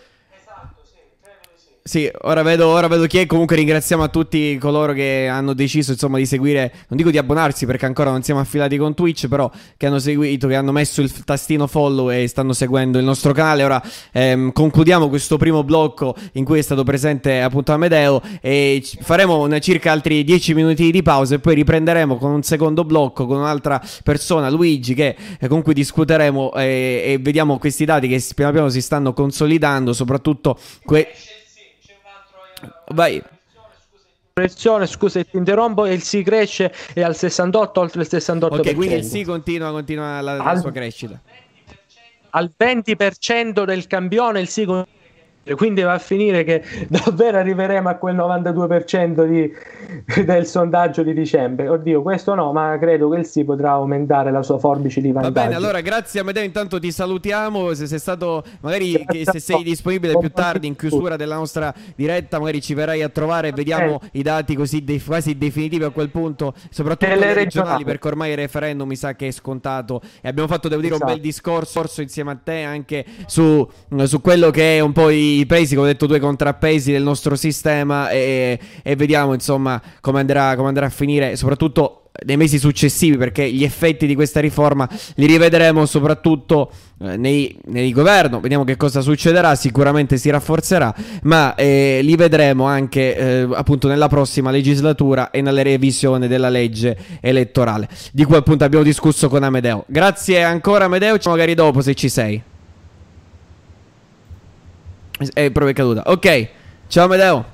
[1.85, 3.25] sì, ora vedo, ora vedo, chi è.
[3.25, 7.65] Comunque ringraziamo a tutti coloro che hanno deciso insomma di seguire, non dico di abbonarsi
[7.65, 11.11] perché ancora non siamo affiliati con Twitch, però che hanno seguito, che hanno messo il
[11.25, 13.65] tastino follow e stanno seguendo il nostro canale.
[13.65, 19.41] Ora ehm, concludiamo questo primo blocco in cui è stato presente appunto Amedeo e faremo
[19.41, 23.39] una, circa altri 10 minuti di pausa e poi riprenderemo con un secondo blocco con
[23.39, 28.53] un'altra persona, Luigi, che, eh, con cui discuteremo eh, e vediamo questi dati che piano
[28.53, 30.57] piano si stanno consolidando, soprattutto...
[30.85, 31.09] Que-
[32.89, 33.21] Vai.
[34.33, 38.43] Pressione, scusa ti interrompo, il sì cresce e al 68 oltre il 68%.
[38.45, 41.19] Ok, quindi il sì continua, continua la, la sua crescita.
[42.31, 45.01] Al 20% del campione il sì continua
[45.55, 49.51] quindi va a finire che davvero arriveremo a quel 92% di,
[50.23, 51.67] del sondaggio di dicembre.
[51.67, 55.33] Oddio, questo no, ma credo che il sì potrà aumentare la sua forbice di vantaggio.
[55.33, 57.73] Va bene, allora grazie a Medeo, intanto ti salutiamo.
[57.73, 62.61] Se sei stato, magari se sei disponibile più tardi in chiusura della nostra diretta, magari
[62.61, 64.19] ci verrai a trovare e vediamo eh.
[64.19, 68.31] i dati così de- quasi definitivi a quel punto, soprattutto le regionali, regionali, perché ormai
[68.31, 71.09] il referendum mi sa che è scontato e abbiamo fatto, devo dire, esatto.
[71.09, 73.67] un bel discorso insieme a te anche su,
[74.03, 77.03] su quello che è un po' i i pesi, come ho detto, due contrappesi del
[77.03, 82.59] nostro sistema e, e vediamo insomma come andrà, come andrà a finire, soprattutto nei mesi
[82.59, 88.39] successivi perché gli effetti di questa riforma li rivedremo soprattutto eh, nei, nei governo.
[88.39, 94.07] Vediamo che cosa succederà sicuramente si rafforzerà ma eh, li vedremo anche eh, appunto nella
[94.07, 97.89] prossima legislatura e nella revisione della legge elettorale.
[98.11, 99.85] Di cui appunto abbiamo discusso con Amedeo.
[99.87, 101.17] Grazie ancora Amedeo.
[101.25, 102.41] Magari dopo se ci sei
[105.33, 106.03] è proprio caduta.
[106.07, 106.47] Ok,
[106.87, 107.45] ciao Medeo.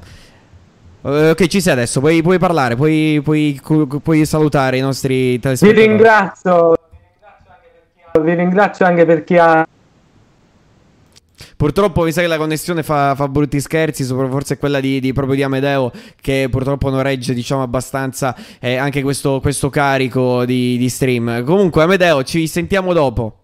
[1.02, 3.60] Uh, ok, ci sei adesso, puoi, puoi parlare, puoi, puoi,
[4.04, 5.82] puoi, salutare i nostri telespettatori.
[5.82, 6.74] Vi ringrazio,
[8.22, 9.66] vi ringrazio anche per chi ha
[11.60, 15.36] Purtroppo mi sa che la connessione fa, fa brutti scherzi, forse quella di, di, proprio
[15.36, 15.92] di Amedeo
[16.22, 21.44] che purtroppo non regge diciamo abbastanza eh, anche questo, questo carico di, di stream.
[21.44, 23.44] Comunque Amedeo ci sentiamo dopo.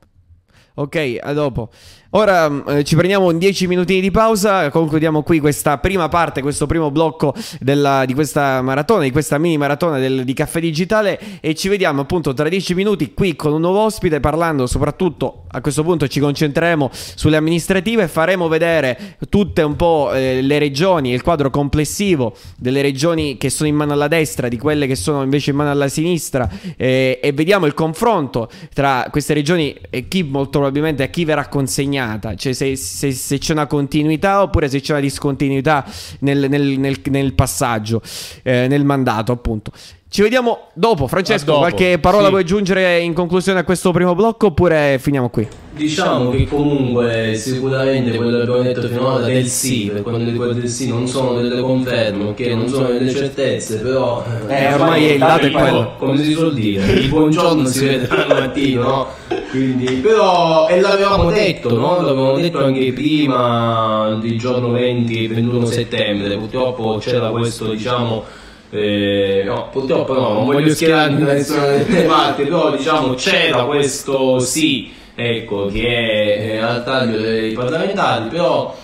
[0.75, 1.69] Ok, a dopo.
[2.15, 6.65] Ora mm, eh, ci prendiamo 10 minuti di pausa, concludiamo qui questa prima parte, questo
[6.65, 11.53] primo blocco della, di questa maratona, di questa mini maratona del, di Caffè Digitale e
[11.55, 15.83] ci vediamo appunto tra 10 minuti qui con un nuovo ospite parlando soprattutto, a questo
[15.83, 21.49] punto ci concentreremo sulle amministrative, faremo vedere tutte un po' eh, le regioni, il quadro
[21.49, 25.57] complessivo delle regioni che sono in mano alla destra, di quelle che sono invece in
[25.57, 31.03] mano alla sinistra eh, e vediamo il confronto tra queste regioni e chi molto probabilmente
[31.03, 34.93] a chi verrà consegnato segnata, cioè se, se, se, c'è una continuità oppure se c'è
[34.93, 35.85] una discontinuità
[36.19, 38.01] nel, nel, nel, nel passaggio,
[38.43, 39.71] eh, nel mandato appunto.
[40.15, 41.07] Ci vediamo dopo.
[41.07, 41.57] Francesco, dopo.
[41.57, 42.29] qualche parola sì.
[42.29, 45.45] vuoi aggiungere in conclusione a questo primo blocco oppure finiamo qui?
[45.71, 50.69] Diciamo che comunque sicuramente quello che abbiamo detto finora del sì, per quanto riguarda del
[50.69, 55.19] sì non sono delle conferme, che non sono delle certezze, però eh, eh ormai il
[55.19, 55.95] dato è quello.
[55.97, 59.07] Come si suol dire, il buongiorno si vede al mattino, no?
[59.49, 61.99] Quindi, però, e l'avevamo detto, no?
[61.99, 68.43] L'avevamo detto anche prima del giorno 20, 21 settembre, purtroppo c'era questo, diciamo
[68.75, 74.39] eh, no, purtroppo no, non voglio schierarmi da nessuna delle parti, però diciamo c'era questo
[74.39, 78.75] sì, ecco, che è al taglio dei parlamentari, però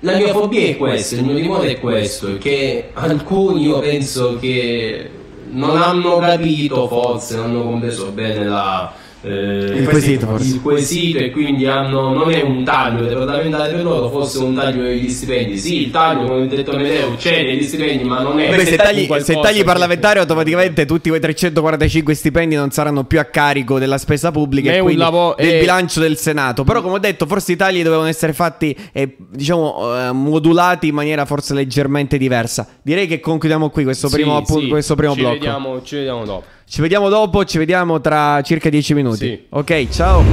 [0.00, 5.10] la mia fobia è questa, il mio timore è questo, che alcuni io penso che
[5.50, 8.92] non hanno capito, forse non hanno compreso bene la
[9.26, 13.82] eh, il, quesito, il quesito e quindi hanno, non è un taglio dei parlamentari per
[13.82, 15.58] loro, forse un taglio degli stipendi.
[15.58, 18.54] Sì, il taglio, come ho detto Medeo, c'è degli stipendi, ma non è...
[18.54, 23.24] Beh, se, tagli, se tagli parlamentari automaticamente tutti quei 345 stipendi non saranno più a
[23.24, 25.58] carico della spesa pubblica e quindi lavo- del è...
[25.58, 26.62] bilancio del Senato.
[26.62, 30.94] Però come ho detto, forse i tagli dovevano essere fatti e diciamo eh, modulati in
[30.94, 32.64] maniera forse leggermente diversa.
[32.80, 34.68] Direi che concludiamo qui questo primo, sì, appunto, sì.
[34.68, 35.34] questo primo ci blocco.
[35.34, 36.55] Vediamo, ci vediamo dopo.
[36.68, 39.18] Ci vediamo dopo, ci vediamo tra circa 10 minuti.
[39.18, 39.46] Sì.
[39.50, 40.24] Ok, ciao.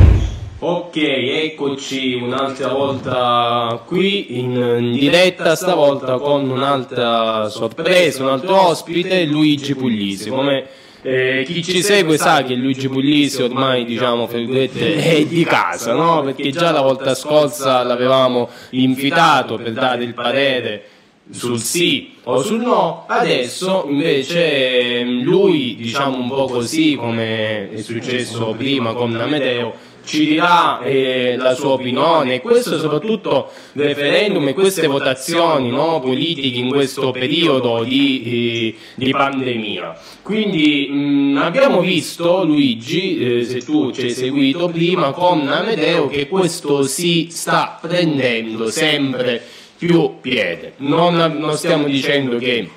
[0.57, 9.25] Ok, eccoci un'altra volta qui in, in, diretta, stavolta con un'altra sorpresa, un altro ospite,
[9.25, 10.31] Luigi Puglisi.
[10.31, 10.65] Come
[11.03, 16.23] eh, chi ci segue sa che Luigi Puglisi ormai, diciamo, è di casa, no?
[16.23, 20.83] Perché già la volta scorsa l'avevamo invitato per dare il parere
[21.31, 28.53] sul sì o sul no, adesso invece lui, diciamo un po' così come è successo
[28.57, 35.69] prima con Amedeo, ci dirà eh, la sua opinione, questo soprattutto referendum e queste votazioni
[35.69, 39.97] no, politiche in questo periodo di, eh, di pandemia.
[40.21, 46.27] Quindi mh, abbiamo visto, Luigi, eh, se tu ci hai seguito prima, con Amedeo che
[46.27, 49.41] questo si sta prendendo sempre
[49.77, 50.73] più piede.
[50.77, 52.69] Non, non stiamo dicendo che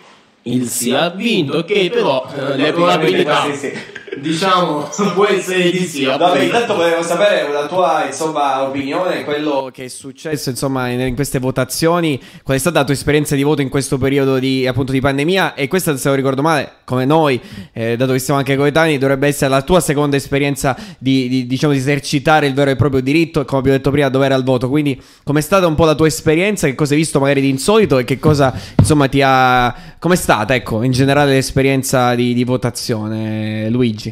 [0.42, 3.50] il sì ha vinto, che però eh, le probabilità...
[3.52, 6.04] Sì, sì diciamo può essere di sì.
[6.04, 11.14] Vabbè, intanto volevo sapere la tua insomma, opinione, quello che è successo insomma in, in,
[11.14, 14.92] queste votazioni, qual è stata la tua esperienza di voto in questo periodo di, appunto,
[14.92, 17.40] di pandemia e questa se non ricordo male, come noi,
[17.72, 21.72] eh, dato che siamo anche coetanei, dovrebbe essere la tua seconda esperienza di, di, diciamo,
[21.72, 24.68] di esercitare il vero e proprio diritto e come abbiamo detto prima dovere al voto.
[24.68, 27.98] Quindi com'è stata un po' la tua esperienza, che cosa hai visto magari di insolito
[27.98, 29.74] e che cosa insomma ti ha...
[29.98, 34.05] com'è stata ecco in generale l'esperienza di, di votazione Luigi?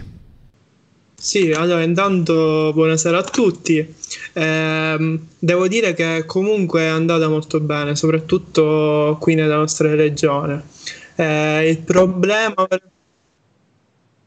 [1.25, 3.79] Sì, allora intanto buonasera a tutti.
[4.35, 10.63] Eh, devo dire che comunque è andata molto bene, soprattutto qui nella nostra regione.
[11.15, 12.69] Eh, il problema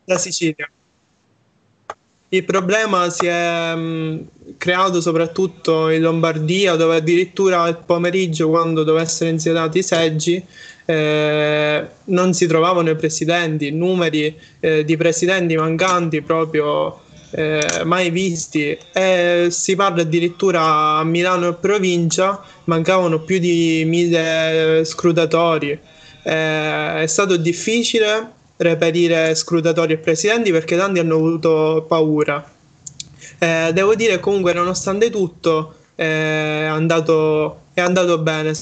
[0.05, 0.67] la Sicilia.
[2.29, 4.19] Il problema si è mh, mm,
[4.57, 10.43] creato soprattutto in Lombardia, dove addirittura al pomeriggio, quando doveva essere insediati i seggi,
[10.89, 18.77] eh, non si trovavano i presidenti, numeri eh, di presidenti mancanti proprio eh, mai visti
[18.93, 20.61] e si parla addirittura
[20.97, 25.77] a Milano e provincia mancavano più di mille scrutatori.
[26.23, 32.49] Eh, è stato difficile reperire scrutatori e presidenti perché tanti hanno avuto paura.
[33.39, 38.53] Eh, devo dire comunque nonostante tutto è andato, è andato bene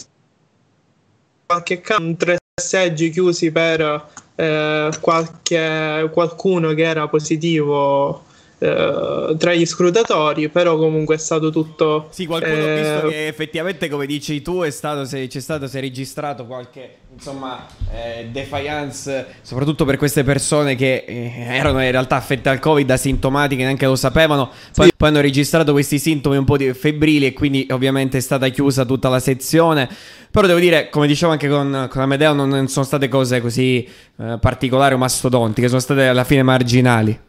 [1.45, 8.23] qualche caso, tre seggi chiusi per eh, qualche, qualcuno che era positivo
[8.58, 12.08] eh, tra gli scrutatori, però comunque è stato tutto...
[12.12, 12.72] Sì, qualcuno eh...
[12.72, 16.45] ha visto che effettivamente, come dici tu, è stato, se, c'è stato, si è registrato
[16.45, 22.60] qualche insomma, eh, defiance, soprattutto per queste persone che eh, erano in realtà affette al
[22.60, 24.93] Covid, asintomatiche, neanche lo sapevano, poi, sì.
[24.95, 29.10] poi hanno registrato questi sintomi un po' febbrili e quindi ovviamente è stata chiusa tutta
[29.10, 29.89] la sezione.
[30.32, 33.88] Però devo dire, come dicevo anche con, con Amedeo, non sono state cose così
[34.20, 37.20] eh, particolari o mastodontiche, sono state alla fine marginali.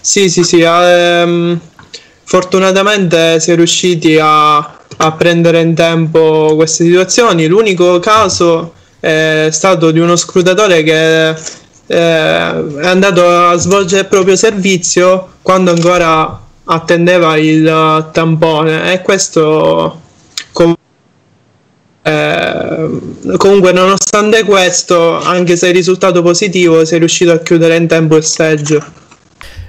[0.00, 0.60] Sì, sì, sì.
[0.62, 1.58] Ehm,
[2.24, 7.46] fortunatamente si è riusciti a, a prendere in tempo queste situazioni.
[7.46, 11.36] L'unico caso è stato di uno scrutatore che eh,
[11.86, 20.00] è andato a svolgere il proprio servizio quando ancora attendeva il tampone e questo
[20.52, 20.74] com-
[22.02, 22.88] eh,
[23.36, 28.16] comunque nonostante questo anche se è risultato positivo si è riuscito a chiudere in tempo
[28.16, 28.82] il seggio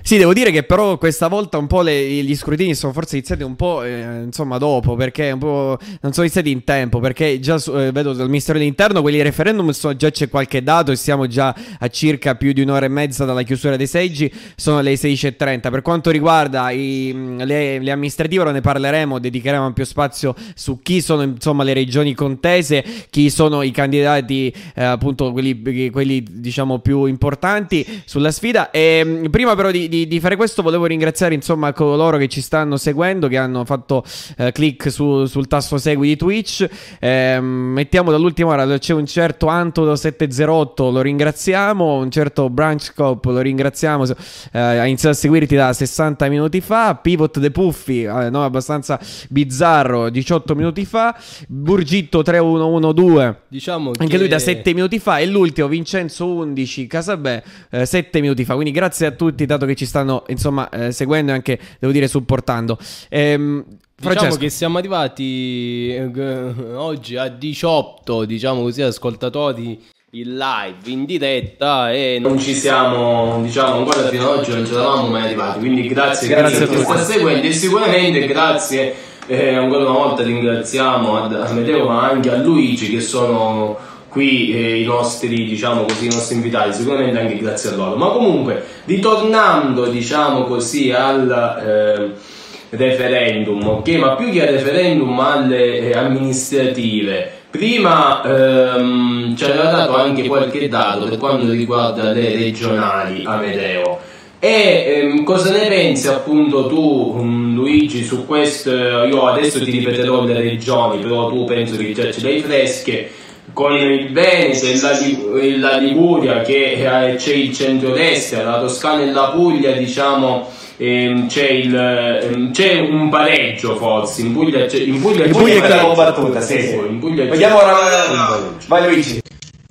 [0.10, 3.43] sì, devo dire che però questa volta un po' le, gli scrutini sono forse iniziati
[3.43, 7.57] un po' eh, insomma dopo, perché un po' non sono iniziati in tempo, perché già
[7.57, 11.55] eh, vedo dal Ministero dell'Interno quelli referendum sono, già c'è qualche dato e siamo già
[11.78, 15.70] a circa più di un'ora e mezza dalla chiusura dei seggi, sono le 16.30.
[15.70, 21.01] Per quanto riguarda i, le, le, amministrative ora ne parleremo, dedicheremo ampio spazio su chi
[21.01, 27.05] sono insomma le regioni contese, chi sono i candidati eh, appunto quelli, quelli, diciamo più
[27.05, 28.72] importanti sulla sfida.
[28.72, 32.77] E prima però di, di di, fare questo volevo ringraziare insomma coloro che ci stanno
[32.77, 34.03] seguendo, che hanno fatto
[34.37, 36.67] eh, click su, sul tasto segui di Twitch.
[36.99, 44.05] Eh, mettiamo dall'ultima ora, c'è un certo Antodo708, lo ringraziamo, un certo Branchcop, lo ringraziamo,
[44.05, 48.99] eh, ha iniziato a seguirti da 60 minuti fa, Pivot De Puffi, eh, no, abbastanza
[49.29, 54.17] bizzarro, 18 minuti fa, Burgitto 3112, diciamo anche che...
[54.17, 57.43] lui da 7 minuti fa, e l'ultimo Vincenzo 11, Casabè,
[57.83, 61.32] 7 eh, minuti fa, quindi grazie a tutti dato che ci stanno insomma eh, seguendo
[61.32, 62.77] e anche devo dire supportando.
[63.07, 63.63] Ehm,
[64.01, 69.77] Diciamo che siamo arrivati eh, oggi a 18, diciamo così, ascoltatori
[70.11, 74.71] in live, in diretta e non ci siamo, diciamo, ancora fino ad oggi non ci
[74.71, 75.59] eravamo mai arrivati.
[75.59, 78.95] Quindi grazie, grazie a tutti che sta seguendo e sicuramente grazie
[79.27, 83.77] eh, ancora una volta ringraziamo a Amedeo ma anche a Luigi che sono
[84.10, 87.95] qui eh, i nostri, diciamo così, i nostri invitati, sicuramente anche grazie a loro.
[87.95, 91.30] Ma comunque, ritornando, diciamo così, al
[91.66, 93.88] eh, referendum, ok?
[93.89, 97.38] Ma più che al referendum, alle eh, amministrative.
[97.49, 103.99] Prima ehm, ci aveva dato anche qualche dato per quanto riguarda le regionali, Amedeo.
[104.38, 108.72] E ehm, cosa ne pensi appunto tu, um, Luigi, su questo?
[108.72, 113.10] Io adesso ti ripeterò le regioni, però tu penso che già ce le hai fresche
[113.53, 119.11] con il Veneto e la, la Liguria che eh, c'è il centro-destra, la Toscana e
[119.11, 124.99] la Puglia diciamo ehm, c'è, il, ehm, c'è, un pareggio forse in Puglia c'è in
[125.01, 126.75] Puglia, in Puglia, Puglia è combattuta sì, sì.
[126.75, 129.21] in Puglia Vogliamo ora vai Luigi.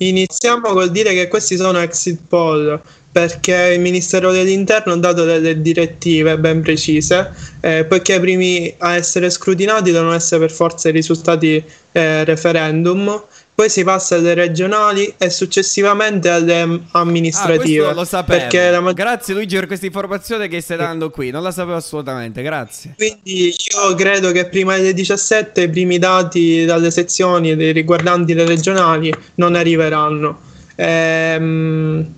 [0.01, 5.61] Iniziamo col dire che questi sono exit poll perché il Ministero dell'Interno ha dato delle
[5.61, 10.93] direttive ben precise, eh, poiché i primi a essere scrutinati devono essere per forza i
[10.93, 11.61] risultati
[11.91, 13.21] eh, referendum
[13.59, 17.87] poi si passa alle regionali e successivamente alle amministrative.
[17.87, 18.81] Ah, lo sapevo.
[18.81, 18.93] La...
[18.93, 22.95] Grazie Luigi per questa informazione che stai dando qui, non la sapevo assolutamente, grazie.
[22.97, 29.13] Quindi io credo che prima delle 17 i primi dati dalle sezioni riguardanti le regionali
[29.35, 30.39] non arriveranno.
[30.77, 32.15] Ehm,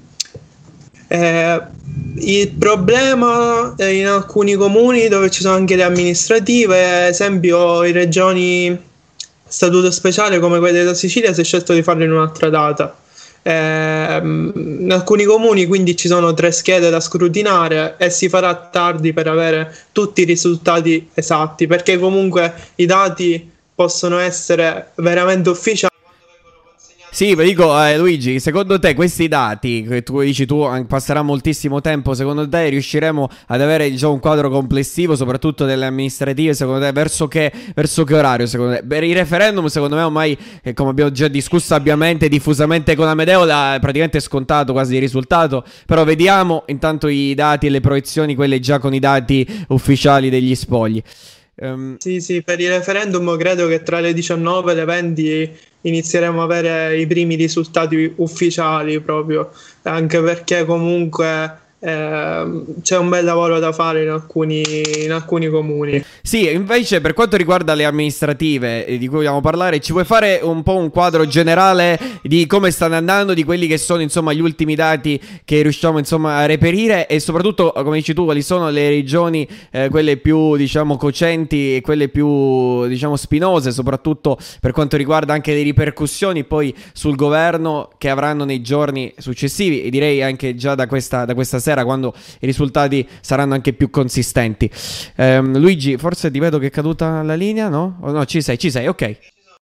[1.09, 1.63] eh,
[2.17, 8.89] il problema in alcuni comuni dove ci sono anche le amministrative, ad esempio in regioni
[9.51, 12.97] statuto speciale come quello della Sicilia si è scelto di farlo in un'altra data.
[13.43, 19.15] Eh, in alcuni comuni quindi ci sono tre schede da scrutinare e si farà tardi
[19.15, 25.90] per avere tutti i risultati esatti perché comunque i dati possono essere veramente ufficiali
[27.11, 31.81] sì, vi dico eh, Luigi, secondo te questi dati che tu dici tu passerà moltissimo
[31.81, 36.93] tempo, secondo te riusciremo ad avere diciamo, un quadro complessivo, soprattutto delle amministrative, secondo te
[36.93, 38.47] verso che, verso che orario?
[38.47, 38.85] Secondo te?
[38.85, 43.45] Per i referendum secondo me ormai, eh, come abbiamo già discusso ampiamente, diffusamente con Amedeo,
[43.45, 48.61] è praticamente scontato quasi il risultato, però vediamo intanto i dati e le proiezioni, quelle
[48.61, 51.03] già con i dati ufficiali degli spogli.
[51.61, 51.97] Um...
[51.99, 56.45] Sì, sì, per il referendum credo che tra le 19 e le 20 inizieremo a
[56.45, 59.51] avere i primi risultati ufficiali proprio,
[59.83, 64.63] anche perché comunque eh, c'è un bel lavoro da fare in alcuni,
[65.03, 66.05] in alcuni, comuni.
[66.23, 70.63] Sì, invece per quanto riguarda le amministrative di cui vogliamo parlare, ci vuoi fare un
[70.63, 74.75] po' un quadro generale di come stanno andando, di quelli che sono insomma gli ultimi
[74.75, 79.49] dati che riusciamo insomma a reperire e soprattutto, come dici tu, quali sono le regioni,
[79.71, 85.55] eh, quelle più diciamo cocenti e quelle più diciamo spinose, soprattutto per quanto riguarda anche
[85.55, 90.87] le ripercussioni poi sul governo che avranno nei giorni successivi e direi anche già da
[90.87, 94.71] questa, da questa sera quando i risultati saranno anche più consistenti.
[95.17, 97.99] Eh, Luigi, forse ti vedo che è caduta la linea, no?
[98.01, 99.17] Oh, no, ci sei, ci sei, ok.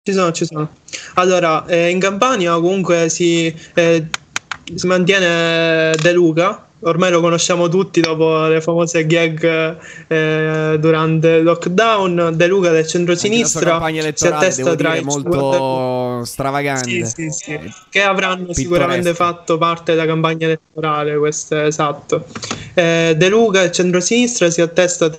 [0.02, 0.68] Ci sono, ci sono.
[1.14, 4.06] Allora, eh, in Campania comunque si, eh,
[4.74, 11.42] si mantiene De Luca, ormai lo conosciamo tutti dopo le famose gag eh, durante il
[11.42, 12.32] lockdown.
[12.34, 13.80] De Luca del centro-sinistra
[14.14, 17.58] si attesta tra i molto stravagante sì, sì, sì.
[17.88, 18.60] che avranno Pittoresco.
[18.60, 21.16] sicuramente fatto parte della campagna elettorale.
[21.16, 22.26] Questo è esatto.
[22.74, 25.10] Eh, De Luca del centro-sinistra si attesta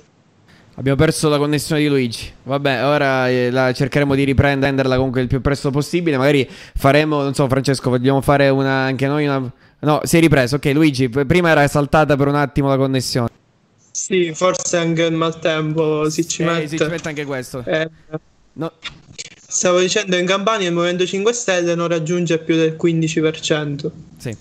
[0.76, 2.32] Abbiamo perso la connessione di Luigi.
[2.42, 6.16] Vabbè, ora eh, la cercheremo di riprenderla comunque il più presto possibile.
[6.16, 9.48] Magari faremo, non so, Francesco, vogliamo fare una, anche noi una
[9.84, 10.56] No, si è ripreso.
[10.56, 13.28] Ok, Luigi, prima era saltata per un attimo la connessione.
[13.90, 16.68] Sì, forse anche il maltempo si ci, eh, mette.
[16.68, 17.62] si ci mette anche questo.
[17.64, 17.88] Eh.
[18.54, 18.72] No.
[19.46, 23.90] Stavo dicendo, in Campania il Movimento 5 Stelle non raggiunge più del 15%.
[24.18, 24.36] Sì.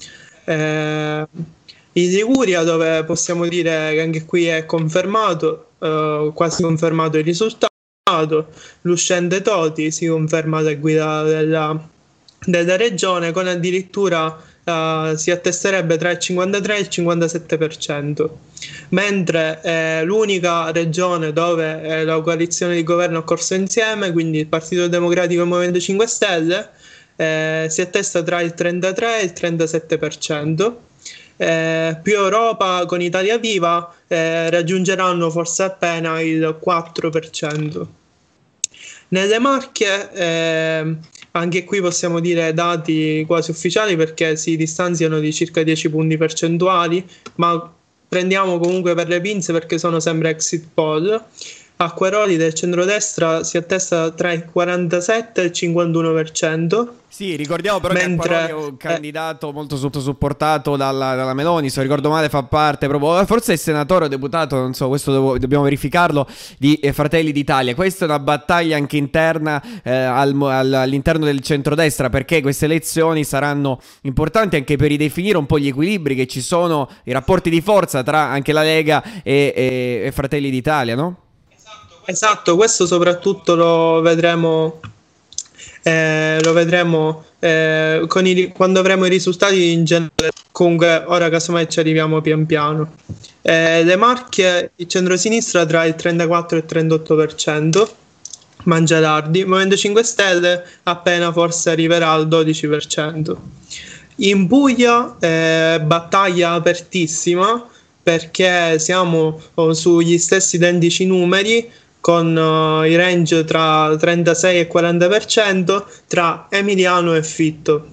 [0.46, 1.28] Eh,
[1.96, 7.68] in Liguria, dove possiamo dire che anche qui è confermato, eh, quasi confermato il risultato,
[8.82, 11.90] l'uscente Toti si conferma la guida della,
[12.44, 18.30] della regione con addirittura uh, si attesterebbe tra il 53 e il 57%,
[18.90, 24.48] mentre eh, l'unica regione dove eh, la coalizione di governo ha corso insieme, quindi il
[24.48, 26.70] Partito Democratico e il Movimento 5 Stelle,
[27.16, 30.76] eh, si attesta tra il 33 e il 37%.
[31.36, 37.86] Eh, più Europa con Italia Viva eh, raggiungeranno forse appena il 4%.
[39.10, 40.96] Nelle Marche eh,
[41.36, 47.04] anche qui possiamo dire dati quasi ufficiali perché si distanziano di circa 10 punti percentuali,
[47.36, 47.74] ma
[48.08, 51.24] prendiamo comunque per le pinze perché sono sempre exit poll.
[51.76, 56.88] Acquaroli del centrodestra si attesta tra il 47 e il 51%.
[57.08, 61.70] Sì, ricordiamo però Mentre, che Acquaroli è un candidato eh, molto supportato dalla, dalla, Meloni,
[61.70, 65.38] se ricordo male fa parte proprio, forse è senatore o deputato, non so, questo devo,
[65.38, 67.76] dobbiamo verificarlo, di eh, Fratelli d'Italia.
[67.76, 73.80] Questa è una battaglia anche interna eh, al, all'interno del centrodestra perché queste elezioni saranno
[74.02, 78.04] importanti anche per ridefinire un po' gli equilibri che ci sono, i rapporti di forza
[78.04, 81.23] tra anche la Lega e, e, e Fratelli d'Italia, no?
[82.06, 84.82] Esatto, questo soprattutto lo vedremo,
[85.84, 90.32] eh, lo vedremo eh, i, quando avremo i risultati in generale.
[90.52, 92.94] Comunque, ora casomai ci arriviamo pian piano.
[93.42, 97.90] Eh, le Marche, il centro-sinistra tra il 34 e il 38%.
[98.66, 103.36] Mangialardi, Movimento 5 Stelle appena forse arriverà al 12%.
[104.18, 107.68] In Puglia, eh, battaglia apertissima
[108.04, 111.70] perché siamo oh, sugli stessi identici numeri
[112.04, 117.88] con uh, i range tra 36 e 40% tra Emiliano e Fitto.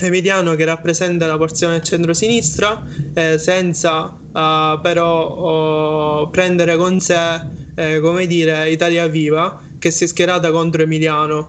[0.00, 2.84] Emiliano che rappresenta la porzione centro-sinistra
[3.14, 7.40] eh, senza uh, però uh, prendere con sé
[7.76, 11.48] eh, come dire Italia Viva che si è schierata contro Emiliano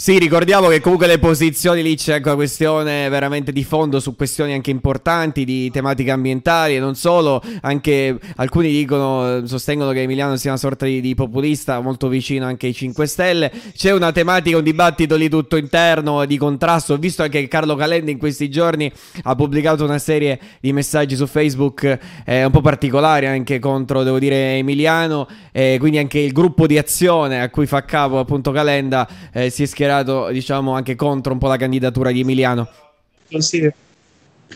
[0.00, 4.14] sì, ricordiamo che comunque le posizioni lì c'è anche una questione veramente di fondo su
[4.14, 10.36] questioni anche importanti di tematiche ambientali e non solo, anche alcuni dicono, sostengono che Emiliano
[10.36, 13.50] sia una sorta di, di, populista molto vicino anche ai 5 Stelle.
[13.74, 16.92] C'è una tematica, un dibattito lì tutto interno di contrasto.
[16.92, 18.90] Ho visto anche che Carlo Calenda in questi giorni
[19.24, 24.20] ha pubblicato una serie di messaggi su Facebook eh, un po' particolari anche contro, devo
[24.20, 25.26] dire, Emiliano.
[25.58, 29.64] Eh, quindi anche il gruppo di azione a cui fa capo appunto Calenda eh, si
[29.64, 32.68] è schierato diciamo, anche contro un po' la candidatura di Emiliano.
[33.38, 33.68] Sì.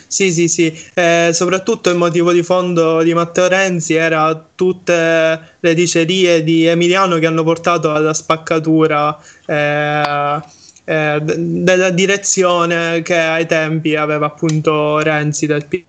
[0.06, 5.74] Sì, sì, sì, eh, soprattutto il motivo di fondo di Matteo Renzi era tutte le
[5.74, 10.40] dicerie di Emiliano che hanno portato alla spaccatura eh,
[10.84, 15.84] eh, della direzione che ai tempi aveva appunto Renzi del PD.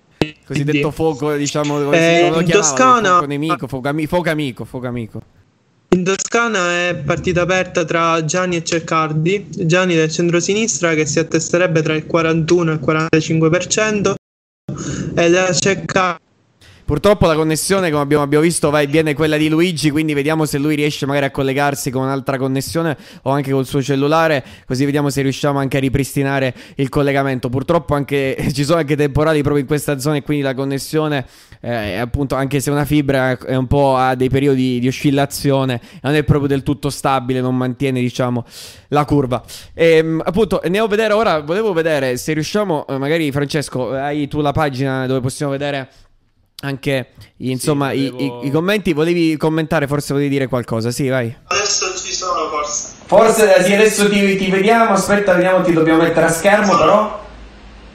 [0.46, 3.08] Cosiddetto fuoco, diciamo, eh, in Toscana...
[3.10, 5.22] Fuoco nemico, fuoco, ami- fuoco amico, fuoco amico.
[5.88, 11.82] In Toscana è partita aperta tra Gianni e Cercardi, Gianni del centro-sinistra che si attesterebbe
[11.82, 14.14] tra il 41 e il 45%
[15.14, 16.23] e la Cercardi
[16.84, 20.44] Purtroppo la connessione, come abbiamo, abbiamo visto, va e viene quella di Luigi, quindi vediamo
[20.44, 24.84] se lui riesce magari a collegarsi con un'altra connessione o anche col suo cellulare, così
[24.84, 27.48] vediamo se riusciamo anche a ripristinare il collegamento.
[27.48, 31.24] Purtroppo anche, ci sono anche temporali proprio in questa zona e quindi la connessione,
[31.60, 36.14] eh, appunto, anche se una fibra è un po' a dei periodi di oscillazione, non
[36.14, 38.44] è proprio del tutto stabile, non mantiene, diciamo,
[38.88, 39.42] la curva.
[39.72, 44.28] E, ehm, appunto, andiamo a vedere ora, volevo vedere se riusciamo, eh, magari Francesco, hai
[44.28, 45.88] tu la pagina dove possiamo vedere
[46.64, 47.08] anche
[47.38, 48.42] insomma sì, volevo...
[48.42, 48.92] i, i, commenti.
[48.92, 50.90] Volevi commentare, forse volevi dire qualcosa.
[50.90, 51.34] Sì, vai.
[51.46, 52.92] Adesso ci sono, forse.
[53.06, 54.92] Forse sì, adesso ti, ti vediamo.
[54.92, 57.22] Aspetta, vediamo, ti dobbiamo mettere a schermo, però.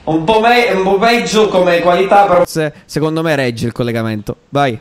[0.02, 2.46] Un po, me- un po' peggio come qualità, però.
[2.46, 4.36] Se, secondo me regge il collegamento.
[4.48, 4.80] Vai.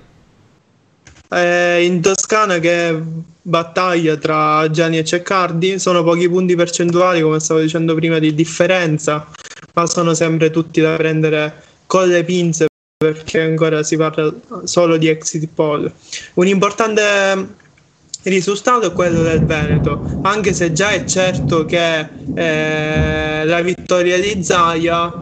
[1.31, 2.99] Eh, in Toscana che
[3.41, 9.27] battaglia tra Gianni e Ceccardi sono pochi punti percentuali come stavo dicendo prima di differenza
[9.75, 12.68] ma sono sempre tutti da prendere con le pinze
[13.01, 14.29] perché ancora si parla
[14.65, 15.89] solo di exit poll.
[16.33, 17.47] Un importante
[18.23, 24.43] risultato è quello del Veneto, anche se già è certo che eh, la vittoria di
[24.43, 25.17] Zaia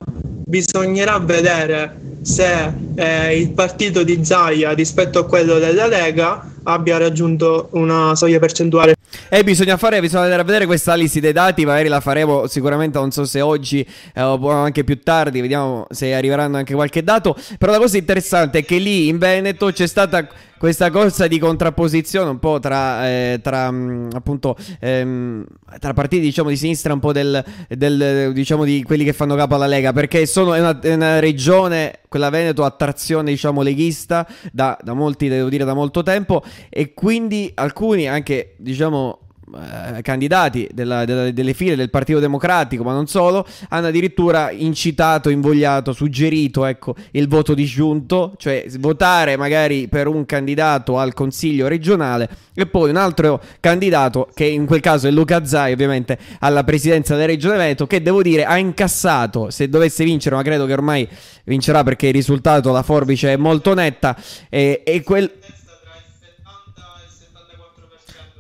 [0.48, 7.68] bisognerà vedere se eh, il partito di Zaia rispetto a quello della Lega abbia raggiunto
[7.72, 8.96] una soglia percentuale.
[9.30, 12.98] E bisogna fare, bisogna andare a vedere questa lista dei dati, magari la faremo sicuramente,
[12.98, 17.36] non so se oggi eh, o anche più tardi, vediamo se arriveranno anche qualche dato,
[17.58, 20.28] però la cosa interessante è che lì in Veneto c'è stata
[20.58, 25.46] questa corsa di contrapposizione un po' tra, eh, tra mh, appunto ehm,
[25.80, 29.56] tra partiti diciamo di sinistra un po' del, del, diciamo di quelli che fanno capo
[29.56, 34.28] alla Lega perché sono, è, una, è una regione quella Veneto a trazione diciamo leghista
[34.52, 40.68] da, da molti devo dire da molto tempo e quindi alcuni anche diciamo eh, candidati
[40.74, 46.66] della, della, delle file del Partito Democratico, ma non solo, hanno addirittura incitato, invogliato, suggerito
[46.66, 52.90] ecco, il voto disgiunto, cioè votare magari per un candidato al Consiglio regionale e poi
[52.90, 57.58] un altro candidato, che in quel caso è Luca Zai, ovviamente alla presidenza della Regione
[57.58, 61.08] Veneto, che devo dire ha incassato, se dovesse vincere, ma credo che ormai
[61.46, 64.18] vincerà perché il risultato, la forbice è molto netta,
[64.50, 65.32] e, e quel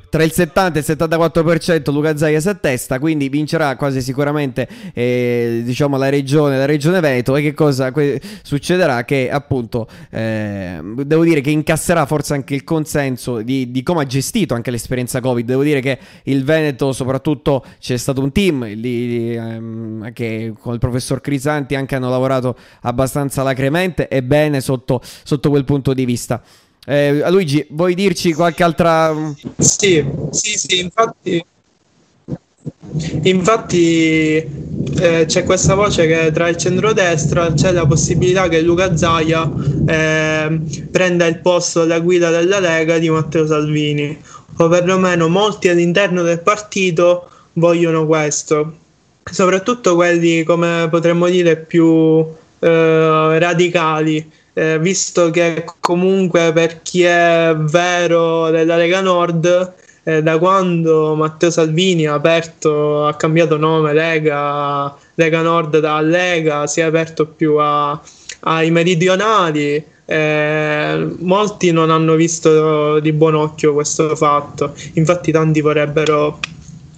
[0.09, 5.61] tra il 70 e il 74% Luca Zaia si attesta, quindi vincerà quasi sicuramente eh,
[5.63, 9.03] diciamo la regione, la regione Veneto e che cosa que- succederà?
[9.03, 14.05] Che appunto eh, devo dire che incasserà forse anche il consenso di, di, come ha
[14.05, 19.35] gestito anche l'esperienza Covid, devo dire che il Veneto soprattutto c'è stato un team lì,
[19.35, 25.49] ehm, che con il professor Crisanti anche hanno lavorato abbastanza lacremente e bene sotto, sotto
[25.49, 26.41] quel punto di vista.
[26.89, 29.13] Eh, Luigi, vuoi dirci qualche altra...
[29.57, 31.45] Sì, sì, sì, infatti...
[33.23, 39.51] Infatti eh, c'è questa voce che tra il centrodestra c'è la possibilità che Luca Zaia
[39.85, 40.59] eh,
[40.89, 44.17] prenda il posto alla guida della Lega di Matteo Salvini,
[44.55, 48.77] o perlomeno molti all'interno del partito vogliono questo,
[49.29, 52.25] soprattutto quelli, come potremmo dire, più
[52.59, 59.73] eh, radicali eh, visto che comunque per chi è vero della Lega Nord,
[60.03, 66.65] eh, da quando Matteo Salvini ha aperto, ha cambiato nome Lega, Lega Nord da Lega,
[66.65, 68.01] si è aperto più a,
[68.41, 69.85] ai meridionali.
[70.05, 76.39] Eh, molti non hanno visto di buon occhio questo fatto, infatti tanti vorrebbero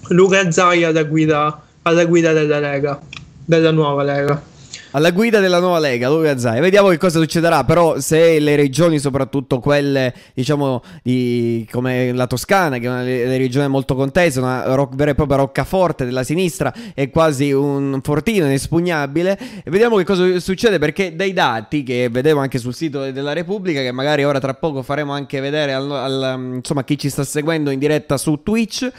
[0.10, 3.02] Luca Zai alla guida, alla guida della Lega,
[3.44, 4.49] della nuova Lega
[4.92, 6.60] alla guida della nuova Lega, Luca Zai.
[6.60, 12.78] Vediamo che cosa succederà, però se le regioni, soprattutto quelle, diciamo, di, come la Toscana,
[12.78, 17.10] che è una regione molto contesa, una rock, vera e propria roccaforte della sinistra, è
[17.10, 22.74] quasi un fortino inespugnabile, vediamo che cosa succede, perché dai dati che vedevo anche sul
[22.74, 26.98] sito della Repubblica, che magari ora tra poco faremo anche vedere al, al, insomma, chi
[26.98, 28.90] ci sta seguendo in diretta su Twitch,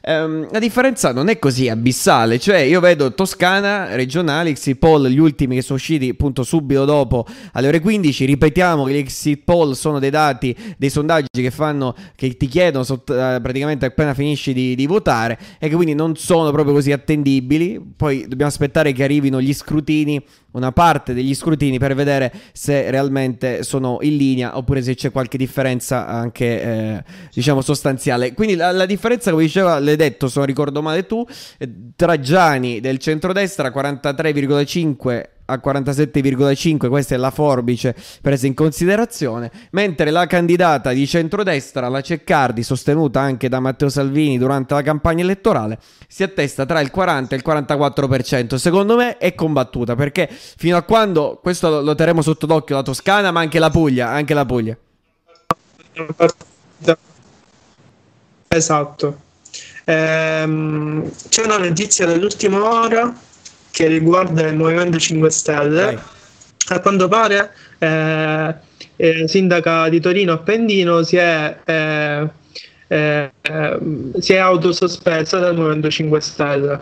[0.00, 5.18] ehm, la differenza non è così abissale, cioè io vedo Toscana, regionali, exit poll, gli
[5.18, 8.24] ultimi ultimi che sono usciti appunto subito dopo alle ore 15.
[8.24, 12.84] Ripetiamo che gli exit poll sono dei dati, dei sondaggi che fanno, che ti chiedono
[12.84, 16.92] sott- eh, praticamente appena finisci di, di, votare e che quindi non sono proprio così
[16.92, 17.80] attendibili.
[17.96, 23.62] Poi dobbiamo aspettare che arrivino gli scrutini una parte degli scrutini per vedere se realmente
[23.62, 28.34] sono in linea oppure se c'è qualche differenza anche eh, diciamo sostanziale.
[28.34, 31.26] Quindi la, la, differenza, come diceva, l'hai detto, se non ricordo male tu,
[31.58, 39.50] eh, tra Gianni del centrodestra 43,5 a 47,5, questa è la forbice presa in considerazione,
[39.72, 45.22] mentre la candidata di centrodestra, la Ceccardi, sostenuta anche da Matteo Salvini durante la campagna
[45.22, 45.78] elettorale,
[46.08, 48.54] si attesta tra il 40 e il 44%.
[48.56, 53.30] Secondo me è combattuta perché fino a quando, questo lo terremo sotto d'occhio la Toscana,
[53.30, 54.76] ma anche la Puglia, anche la Puglia.
[58.48, 59.18] Esatto.
[59.84, 63.12] Ehm, c'è una notizia dell'ultima ora
[63.70, 65.84] che riguarda il Movimento 5 Stelle.
[65.84, 65.98] Vai.
[66.68, 68.54] A quanto pare, eh,
[68.96, 72.30] eh, sindaca di Torino Appendino si è, eh,
[72.88, 73.30] eh
[74.18, 76.80] si è autosospesa dal Movimento 5 Stelle.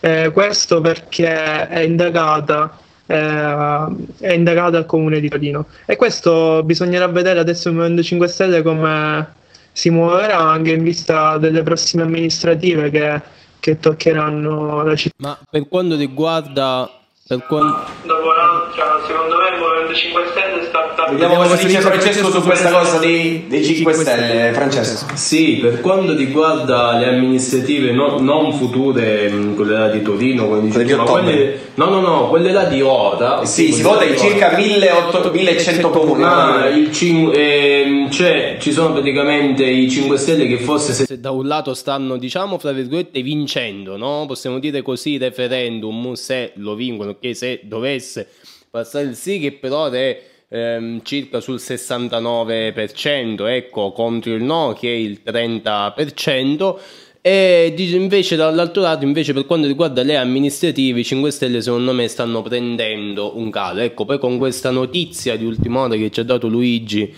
[0.00, 3.86] Eh, questo perché è indagata eh,
[4.20, 8.62] è indagata al comune di Torino e questo bisognerà vedere adesso il Movimento 5 Stelle
[8.62, 9.34] come
[9.72, 13.20] si muoverà anche in vista delle prossime amministrative che,
[13.62, 15.14] che toccheranno la città.
[15.18, 17.90] Ma per quanto riguarda per quanto...
[18.04, 22.70] Dopo un'altra, secondo me il Movimento 5 Stelle sta Vediamo cosa dice Francesco su questa
[22.70, 25.06] cosa dei, dei 5 Stelle, Francesco.
[25.14, 30.62] Sì, per quanto riguarda le amministrative no, non future, mm, quelle là di Torino, quelle
[30.62, 33.44] di, di quelle, no, no, no, quelle là di ora.
[33.44, 36.22] Sì, si vota in circa 1100 comuni.
[36.22, 41.30] Ah, cin- eh, cioè, ci sono praticamente i 5 Stelle che forse se, se da
[41.30, 44.24] un lato stanno, diciamo, fra virgolette, vincendo, no?
[44.26, 48.28] Possiamo dire così, referendum, se lo vincono, che se dovesse
[48.70, 54.88] passare il sì, che però è ehm, circa sul 69%, ecco, contro il no che
[54.88, 56.78] è il 30%.
[57.24, 62.08] E invece dall'altro lato, invece, per quanto riguarda le amministrative, i 5 Stelle secondo me
[62.08, 63.80] stanno prendendo un calo.
[63.80, 67.14] Ecco, poi con questa notizia di ultima ora che ci ha dato Luigi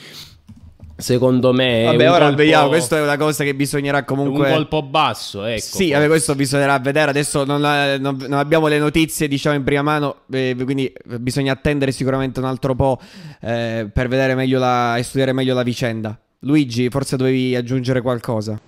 [0.97, 2.37] Secondo me, vabbè, ora colpo...
[2.37, 2.69] vediamo.
[2.69, 4.49] Questa è una cosa che bisognerà comunque.
[4.49, 5.61] Un colpo basso, ecco.
[5.61, 7.11] Sì, vabbè, questo bisognerà vedere.
[7.11, 10.19] Adesso non, non, non, abbiamo le notizie, diciamo, in prima mano.
[10.31, 13.01] Eh, quindi bisogna attendere sicuramente un altro po'
[13.41, 16.17] eh, per vedere meglio la, e studiare meglio la vicenda.
[16.41, 18.59] Luigi, forse dovevi aggiungere qualcosa.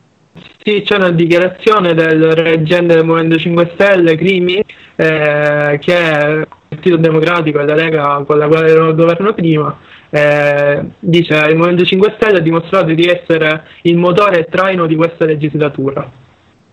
[0.63, 4.63] Sì, c'è una dichiarazione del reggente del Movimento 5 Stelle, Crimi,
[4.97, 9.33] eh, che è il Partito Democratico e la Lega con la quale ero al governo
[9.33, 9.79] prima
[10.17, 14.97] eh, dice il Movimento 5 Stelle ha dimostrato di essere il motore e traino di
[14.97, 16.11] questa legislatura.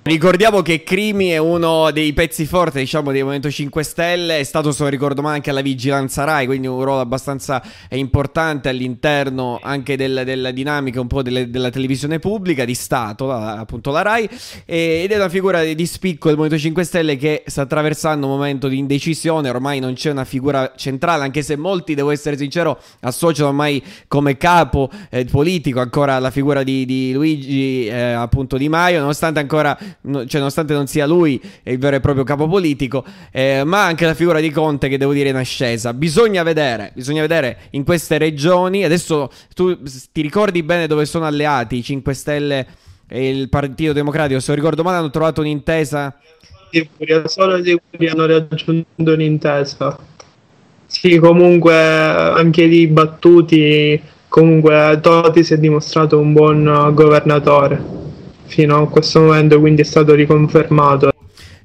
[0.05, 4.73] Ricordiamo che Crimi è uno dei pezzi forti, diciamo, del Movimento 5 Stelle, è stato,
[4.73, 9.95] se non ricordo male, anche alla vigilanza RAI, quindi un ruolo abbastanza importante all'interno anche
[9.95, 14.29] del, della dinamica un po' delle, della televisione pubblica, di Stato, la, appunto la RAI,
[14.65, 18.67] ed è una figura di spicco del Movimento 5 Stelle che sta attraversando un momento
[18.67, 23.47] di indecisione, ormai non c'è una figura centrale, anche se molti, devo essere sincero, associano
[23.47, 28.99] ormai come capo eh, politico ancora la figura di, di Luigi, eh, appunto Di Maio,
[28.99, 33.85] nonostante ancora cioè, nonostante non sia lui il vero e proprio capo politico, eh, ma
[33.85, 35.93] anche la figura di Conte che devo dire in ascesa.
[35.93, 38.83] Bisogna vedere, bisogna vedere in queste regioni.
[38.83, 39.77] Adesso tu
[40.11, 42.67] ti ricordi bene dove sono alleati i 5 Stelle
[43.07, 44.39] e il Partito Democratico?
[44.39, 46.15] Se non ricordo male, hanno trovato un'intesa.
[47.25, 49.97] Solo di cui hanno raggiunto un'intesa.
[50.85, 54.01] Sì, comunque anche lì battuti.
[54.27, 58.02] Comunque Toti si è dimostrato un buon governatore
[58.45, 61.11] fino a questo momento, quindi è stato riconfermato.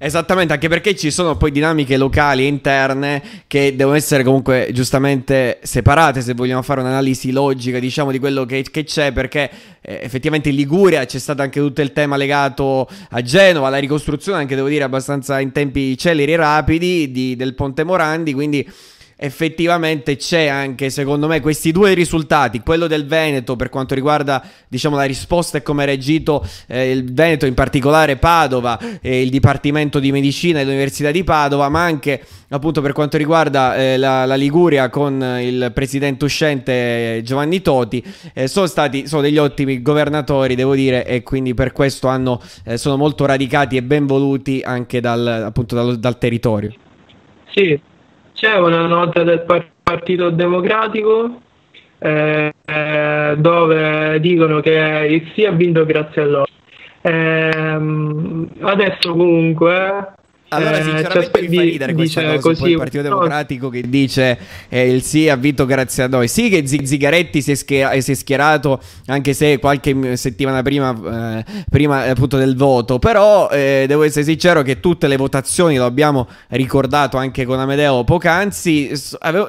[0.00, 5.58] Esattamente, anche perché ci sono poi dinamiche locali e interne che devono essere comunque giustamente
[5.62, 9.50] separate se vogliamo fare un'analisi logica, diciamo, di quello che, che c'è, perché
[9.80, 14.38] eh, effettivamente in Liguria c'è stato anche tutto il tema legato a Genova, la ricostruzione
[14.38, 18.70] anche devo dire abbastanza in tempi celeri e rapidi di, del Ponte Morandi, quindi
[19.20, 24.94] effettivamente c'è anche secondo me questi due risultati, quello del Veneto per quanto riguarda diciamo
[24.94, 29.98] la risposta e come ha reagito eh, il Veneto in particolare Padova e il Dipartimento
[29.98, 34.88] di Medicina dell'Università di Padova, ma anche appunto per quanto riguarda eh, la, la, Liguria
[34.88, 41.04] con il presidente uscente Giovanni Toti, eh, sono stati sono degli ottimi governatori devo dire
[41.04, 45.74] e quindi per questo hanno, eh, sono molto radicati e ben voluti anche dal, appunto
[45.74, 46.72] dal, dal territorio.
[47.52, 47.80] Sì,
[48.38, 49.44] c'è una nota del
[49.82, 51.40] Partito Democratico
[51.98, 56.46] eh, eh, dove dicono che il sì ha vinto grazie a loro.
[57.00, 57.50] Eh,
[58.60, 60.12] adesso comunque
[60.48, 64.38] allora, eh, sinceramente mi fa ridere questa cosa così, il Partito Democratico che dice
[64.68, 66.28] eh, il sì ha vinto grazie a noi.
[66.28, 71.44] Sì che Zigaretti si è, schier- si è schierato anche se qualche settimana prima, eh,
[71.68, 76.26] prima appunto del voto, però eh, devo essere sincero che tutte le votazioni, lo abbiamo
[76.48, 78.90] ricordato anche con Amedeo poc'anzi,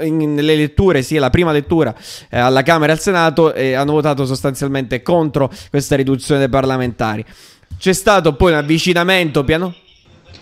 [0.10, 1.96] nelle letture, sia la prima lettura
[2.30, 7.24] eh, alla Camera e al Senato, eh, hanno votato sostanzialmente contro questa riduzione dei parlamentari.
[7.78, 9.74] C'è stato poi un avvicinamento piano...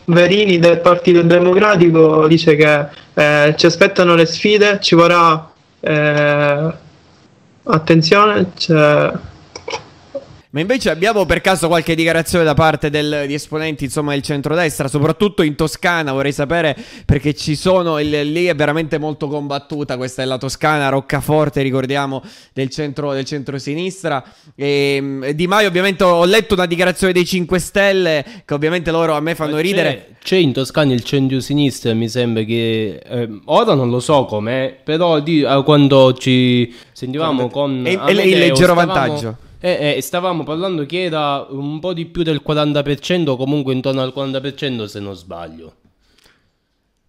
[0.07, 6.73] Verini del Partito Democratico dice che Eh, ci aspettano le sfide, ci vorrà eh,
[7.63, 9.11] attenzione, c'è
[10.57, 14.87] ma invece abbiamo per caso qualche dichiarazione da parte del, di esponenti insomma, del centrodestra,
[14.87, 16.75] soprattutto in Toscana, vorrei sapere
[17.05, 22.23] perché ci sono, il, lì è veramente molto combattuta, questa è la Toscana, Roccaforte, ricordiamo,
[22.53, 24.23] del centro, del centro-sinistra.
[24.55, 29.13] E, ehm, di Maio ovviamente ho letto una dichiarazione dei 5 Stelle che ovviamente loro
[29.13, 30.15] a me fanno ridere.
[30.23, 32.99] C'è in Toscana il centro-sinistra, mi sembra che...
[33.07, 37.83] Eh, ora non lo so com'è, però di, eh, quando ci sentivamo con...
[37.85, 38.93] È, è il leggero stavamo...
[38.93, 39.45] vantaggio.
[39.67, 44.13] Eh, eh, stavamo parlando che era un po' di più del 40%, comunque intorno al
[44.15, 45.73] 40% se non sbaglio.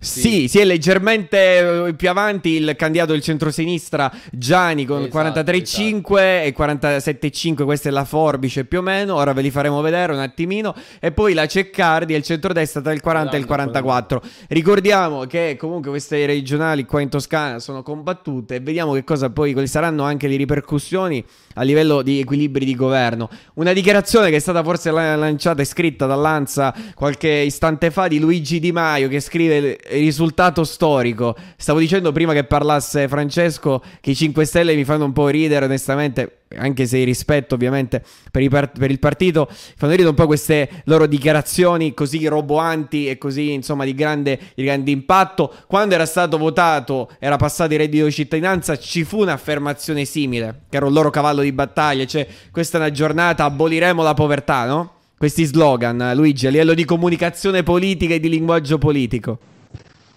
[0.00, 0.20] Sì.
[0.20, 5.58] sì, si è leggermente eh, più avanti il candidato del centrosinistra Gianni con esatto, 43,5
[5.60, 6.18] esatto.
[6.18, 10.20] e 47,5, questa è la forbice più o meno, ora ve li faremo vedere un
[10.20, 14.22] attimino, e poi la Ceccardi e il centrodestra tra il 40 e il 44.
[14.46, 19.52] Ricordiamo che comunque queste regionali qua in Toscana sono combattute e vediamo che cosa poi,
[19.52, 23.28] quali saranno anche le ripercussioni a livello di equilibri di governo.
[23.54, 28.60] Una dichiarazione che è stata forse lanciata e scritta dall'Anza qualche istante fa di Luigi
[28.60, 31.36] Di Maio che scrive risultato storico.
[31.56, 35.64] Stavo dicendo prima che parlasse Francesco che i 5 Stelle mi fanno un po' ridere
[35.64, 40.82] onestamente anche se rispetto ovviamente per, part- per, il partito, fanno ridere un po' queste
[40.84, 45.52] loro dichiarazioni così roboanti e così insomma di grande, di grande impatto.
[45.66, 50.76] Quando era stato votato, era passato il reddito di cittadinanza, ci fu un'affermazione simile, che
[50.76, 54.92] era un loro cavallo di battaglia, cioè questa è una giornata, aboliremo la povertà, no?
[55.18, 59.38] Questi slogan, Luigi, a livello di comunicazione politica e di linguaggio politico.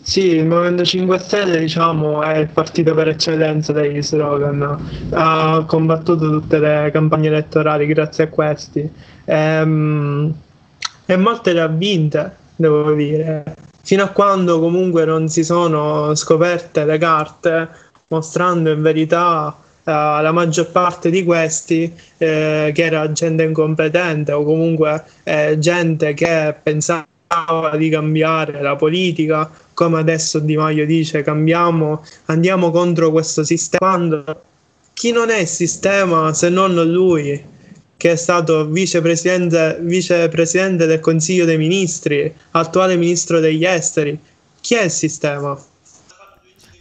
[0.04, 6.28] Sì, il Movimento 5 Stelle diciamo, è il partito per eccellenza degli slogan, ha combattuto
[6.28, 8.80] tutte le campagne elettorali grazie a questi.
[8.80, 10.34] E, ehm,
[11.06, 13.44] e molte le ha vinte, devo dire,
[13.84, 17.70] fino a quando comunque non si sono scoperte le carte
[18.08, 24.44] mostrando in verità Uh, la maggior parte di questi eh, che era gente incompetente o
[24.44, 27.08] comunque eh, gente che pensava
[27.78, 29.50] di cambiare la politica,
[29.82, 33.80] come adesso Di Maio dice, cambiamo, andiamo contro questo sistema.
[33.80, 34.42] Quando
[34.94, 37.44] chi non è il sistema se non lui,
[37.98, 44.16] che è stato vicepresidente, vicepresidente del Consiglio dei Ministri, attuale ministro degli esteri,
[44.62, 45.60] chi è il sistema?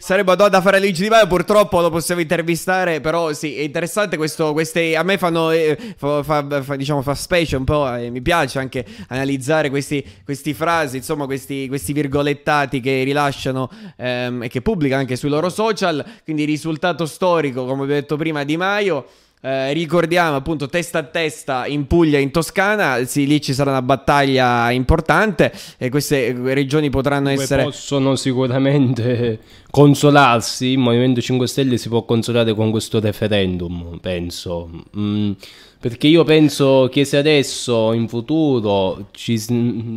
[0.01, 4.51] Sarebbe da fare leggi di Maio, purtroppo lo possiamo intervistare, però sì, è interessante questo,
[4.51, 8.19] queste, a me fanno, eh, fa, fa, fa, diciamo, fa specie un po', eh, mi
[8.19, 14.63] piace anche analizzare questi, questi frasi, insomma questi, questi, virgolettati che rilasciano ehm, e che
[14.63, 19.05] pubblicano anche sui loro social, quindi risultato storico, come vi ho detto prima, Di Maio.
[19.43, 23.81] Eh, ricordiamo appunto testa a testa in Puglia in Toscana, sì, lì ci sarà una
[23.81, 27.63] battaglia importante e queste regioni potranno Dove essere...
[27.63, 29.39] Possono sicuramente
[29.71, 34.69] consolarsi, il Movimento 5 Stelle si può consolare con questo referendum, penso.
[34.95, 35.31] Mm,
[35.79, 39.39] perché io penso che se adesso in futuro ci,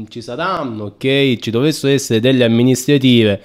[0.08, 3.42] ci saranno, ok, ci dovessero essere delle amministrative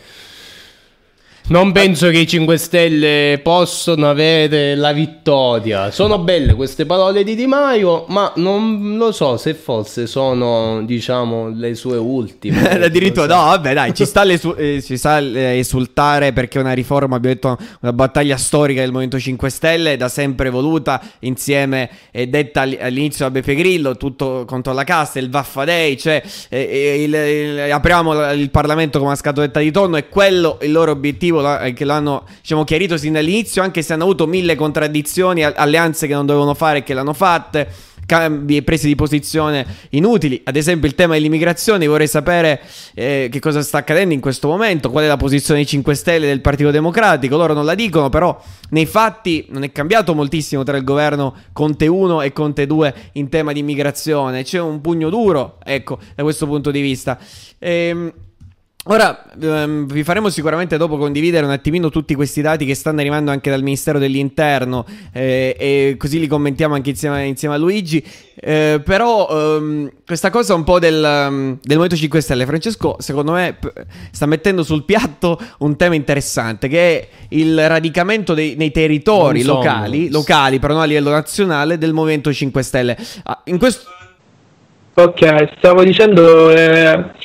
[1.50, 5.90] non penso che i 5 Stelle possano avere la vittoria.
[5.90, 11.50] Sono belle queste parole di Di Maio, ma non lo so se forse sono, diciamo,
[11.50, 12.70] le sue ultime.
[12.86, 17.16] Addirittura, no, vabbè, dai, ci sta, eh, ci sta eh, esultare perché è una riforma,
[17.16, 22.62] abbiamo detto, una battaglia storica del Movimento 5 Stelle, da sempre voluta, insieme e detta
[22.62, 27.72] all'inizio da Beppe Grillo, tutto contro la casta, il Vaffa Day, cioè eh, il, il,
[27.72, 31.86] apriamo il Parlamento come una scatoletta di tonno e quello il loro obiettivo eh, che
[31.86, 36.54] l'hanno diciamo, chiarito sin dall'inizio, anche se hanno avuto mille contraddizioni, alleanze che non dovevano
[36.54, 40.42] fare e che l'hanno fatte cambi e prese di posizione inutili.
[40.46, 41.86] Ad esempio, il tema dell'immigrazione.
[41.86, 42.60] Vorrei sapere
[42.96, 44.90] eh, che cosa sta accadendo in questo momento.
[44.90, 47.38] Qual è la posizione dei 5 Stelle del Partito Democratico?
[47.38, 48.42] Loro non la dicono, però
[48.72, 53.30] nei fatti non è cambiato moltissimo tra il governo Conte 1 e Conte 2 in
[53.30, 54.44] tema di immigrazione.
[54.44, 57.20] C'è un pugno duro, ecco, da questo punto di vista.
[57.60, 58.12] Ehm.
[58.92, 63.30] Ora ehm, vi faremo sicuramente dopo condividere un attimino tutti questi dati che stanno arrivando
[63.30, 64.84] anche dal Ministero dell'Interno
[65.14, 68.04] eh, e così li commentiamo anche insieme, insieme a Luigi.
[68.34, 73.34] Eh, però ehm, questa cosa un po' del, um, del Movimento 5 Stelle, Francesco, secondo
[73.34, 73.72] me p-
[74.10, 80.10] sta mettendo sul piatto un tema interessante che è il radicamento dei, nei territori locali,
[80.10, 82.98] locali, però non a livello nazionale, del Movimento 5 Stelle.
[83.26, 83.88] Ah, in questo...
[84.96, 86.50] Ok, stavo dicendo...
[86.50, 87.19] Eh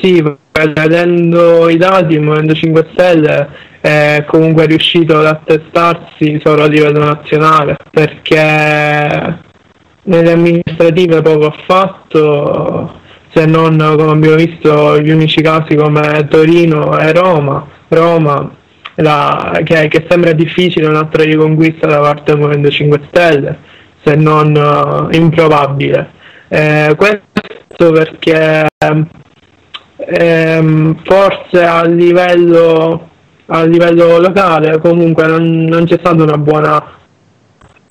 [0.00, 0.22] sì,
[0.52, 3.48] vedendo i dati, il Movimento 5 Stelle
[3.80, 9.38] è comunque riuscito ad attestarsi solo a livello nazionale perché
[10.04, 13.00] nelle amministrative poco ha fatto
[13.34, 18.50] se non come abbiamo visto gli unici casi come Torino e Roma Roma,
[18.96, 23.58] la, che, che, sembra difficile un'altra riconquista da parte del Movimento 5 Stelle,
[24.04, 26.10] se non uh, improbabile.
[26.48, 28.68] Eh, questo perché
[30.06, 33.08] ehm, forse a livello,
[33.46, 36.82] a livello locale comunque non, non c'è stata una buona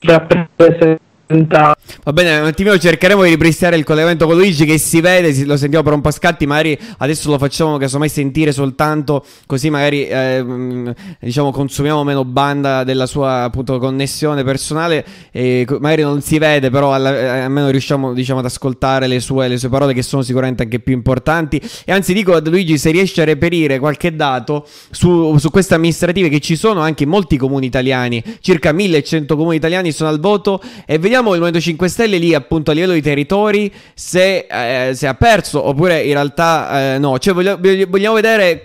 [0.02, 5.46] rappresentazione Va bene, un attimino cercheremo di ripristinare il collegamento con Luigi che si vede,
[5.46, 10.06] lo sentiamo per un po' scatti, magari adesso lo facciamo casomai sentire soltanto così magari
[10.06, 16.70] eh, diciamo consumiamo meno banda della sua appunto connessione personale e magari non si vede
[16.70, 20.24] però alla, eh, almeno riusciamo diciamo ad ascoltare le sue, le sue, parole che sono
[20.24, 21.62] sicuramente anche più importanti.
[21.86, 26.28] E anzi dico ad Luigi se riesce a reperire qualche dato su, su queste amministrative
[26.28, 30.62] che ci sono anche in molti comuni italiani, circa 1100 comuni italiani sono al voto
[30.86, 34.94] e vediamo vediamo il Movimento 5 Stelle lì appunto a livello di territori se, eh,
[34.94, 37.18] se ha perso oppure in realtà eh, no.
[37.18, 38.62] Cioè vogliamo, vogliamo vedere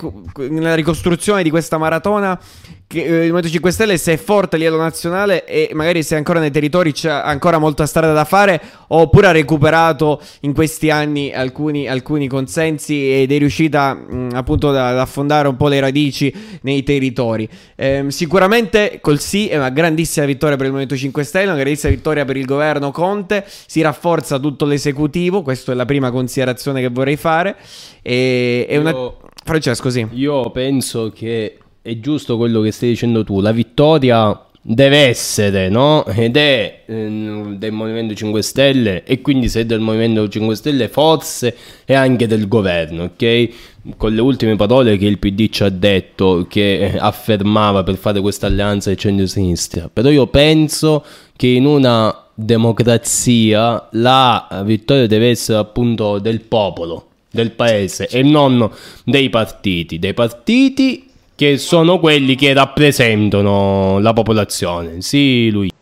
[0.49, 2.39] nella ricostruzione di questa maratona
[2.89, 6.17] che eh, il Movimento 5 Stelle se è forte a livello nazionale e magari se
[6.17, 11.31] ancora nei territori c'è ancora molta strada da fare oppure ha recuperato in questi anni
[11.31, 16.83] alcuni, alcuni consensi ed è riuscita mh, appunto ad affondare un po' le radici nei
[16.83, 17.47] territori.
[17.77, 21.93] Eh, sicuramente col sì è una grandissima vittoria per il Movimento 5 Stelle, una grandissima
[21.93, 26.89] vittoria per il governo Conte, si rafforza tutto l'esecutivo, questa è la prima considerazione che
[26.89, 27.56] vorrei fare.
[28.02, 28.94] E, è una...
[29.44, 30.06] Francesco, sì.
[30.12, 36.05] Io penso che è giusto quello che stai dicendo tu, la vittoria deve essere, no?
[36.05, 40.89] Ed è eh, del Movimento 5 Stelle e quindi se è del Movimento 5 Stelle
[40.89, 41.56] forse
[41.86, 43.48] è anche del governo, ok?
[43.97, 48.20] Con le ultime parole che il PD ci ha detto, che eh, affermava per fare
[48.20, 51.02] questa alleanza di centro-sinistra, però io penso
[51.35, 58.70] che in una democrazia la vittoria deve essere appunto del popolo, del paese e non
[59.02, 65.01] dei partiti, dei partiti che sono quelli che rappresentano la popolazione.
[65.02, 65.73] Sì, lui.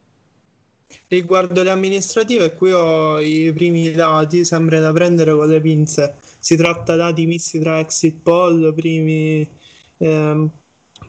[1.08, 6.14] Riguardo le amministrative, qui ho i primi dati, sembra da prendere con le pinze.
[6.38, 9.46] Si tratta di dati misti tra exit poll, primi,
[9.98, 10.50] ehm,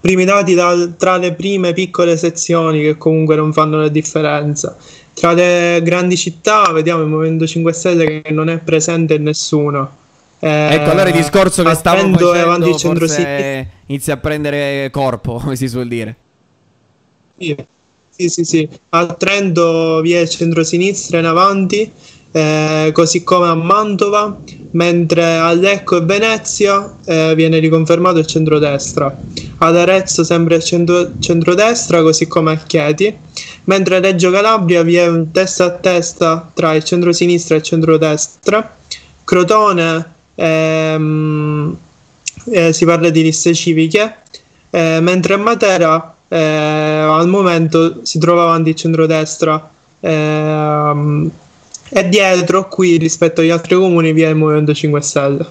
[0.01, 4.75] primi dati da, tra le prime piccole sezioni che comunque non fanno la differenza.
[5.17, 10.05] Tra le grandi città vediamo il Movimento 5 Stelle che non è presente nessuno
[10.39, 15.67] eh, ecco, allora il discorso che stavo facendo forse inizia a prendere corpo, come si
[15.67, 16.15] suol dire.
[17.37, 17.55] Sì,
[18.09, 18.43] sì, sì.
[18.43, 18.69] sì.
[18.89, 21.91] A Trento vi è il centro-sinistra in avanti,
[22.37, 24.37] eh, così come a Mantova,
[24.71, 29.15] mentre a Lecco e Venezia eh, viene riconfermato il centrodestra.
[29.57, 33.15] Ad Arezzo sempre il centro- centrodestra, così come a Chieti,
[33.63, 37.63] mentre a Reggio Calabria vi è un testa a testa tra il centro-sinistra e il
[37.63, 38.75] centrodestra.
[39.23, 41.77] Crotone ehm,
[42.51, 44.17] eh, si parla di liste civiche,
[44.69, 49.69] eh, mentre a Matera eh, al momento si trova avanti il centrodestra
[50.01, 51.31] ehm,
[51.89, 55.45] e dietro qui rispetto agli altri comuni vi è il Movimento 5 Stelle.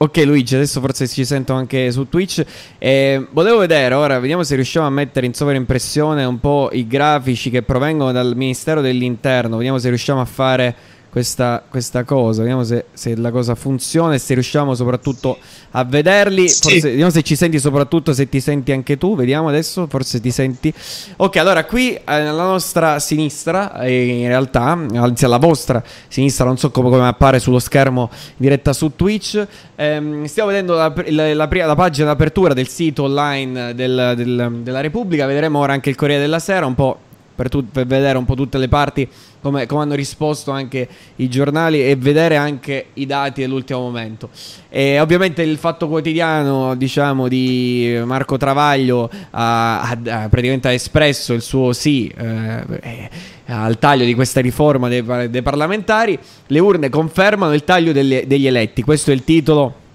[0.00, 2.44] Ok Luigi, adesso forse ci sento anche su Twitch.
[2.78, 7.50] Eh, volevo vedere ora, vediamo se riusciamo a mettere in sovraimpressione un po' i grafici
[7.50, 9.56] che provengono dal Ministero dell'Interno.
[9.56, 10.76] Vediamo se riusciamo a fare
[11.18, 12.42] questa, questa cosa.
[12.42, 15.36] Vediamo se, se, la cosa funziona e se riusciamo soprattutto
[15.72, 16.48] a vederli.
[16.48, 16.62] Sì.
[16.62, 19.16] Forse, vediamo se ci senti soprattutto, se ti senti anche tu.
[19.16, 20.72] Vediamo adesso, forse ti senti.
[21.16, 26.56] Ok, allora qui eh, alla nostra sinistra, eh, in realtà, anzi alla vostra sinistra, non
[26.56, 31.48] so come, come appare sullo schermo diretta su Twitch, ehm, stiamo vedendo la, la, la,
[31.50, 35.26] la, pagina d'apertura del sito online del, del, della Repubblica.
[35.26, 36.98] Vedremo ora anche il Corriere della Sera, un po'
[37.34, 39.08] per, tu, per vedere un po' tutte le parti
[39.40, 44.30] come, come, hanno risposto anche i giornali e vedere anche i dati dell'ultimo momento.
[44.68, 51.42] E ovviamente il fatto quotidiano, diciamo, di Marco Travaglio ha, ha, ha praticamente espresso il
[51.42, 53.10] suo sì eh, eh,
[53.46, 56.18] al taglio di questa riforma dei, dei, parlamentari.
[56.46, 58.82] Le urne confermano il taglio delle, degli eletti.
[58.82, 59.86] Questo è il titolo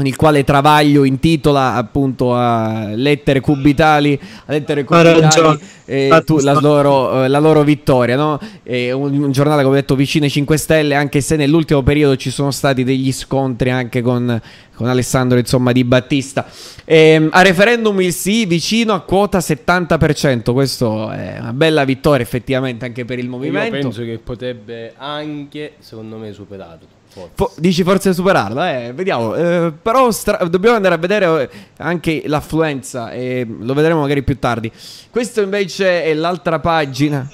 [0.00, 6.54] con il quale Travaglio intitola appunto a lettere cubitali, a lettere cubitali eh, tu, la,
[6.54, 8.16] loro, eh, la, loro, vittoria.
[8.16, 8.40] No?
[8.64, 12.30] Un, un, giornale, come ho detto, vicino ai 5 Stelle, anche se nell'ultimo periodo ci
[12.30, 14.40] sono stati degli scontri anche con,
[14.74, 16.46] con Alessandro insomma, Di Battista.
[16.86, 22.86] E, a referendum il sì vicino a quota 70%, questo è una bella vittoria effettivamente
[22.86, 23.76] anche per il movimento.
[23.76, 26.99] Io penso che potrebbe anche, secondo me, superato.
[27.34, 29.34] Fo- dici forse superarla, eh, vediamo.
[29.34, 34.38] Eh, però stra- dobbiamo andare a vedere eh, anche l'affluenza e lo vedremo magari più
[34.38, 34.70] tardi.
[35.10, 37.28] Questo invece è l'altra pagina.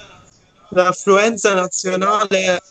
[0.69, 2.61] L'affluenza nazionale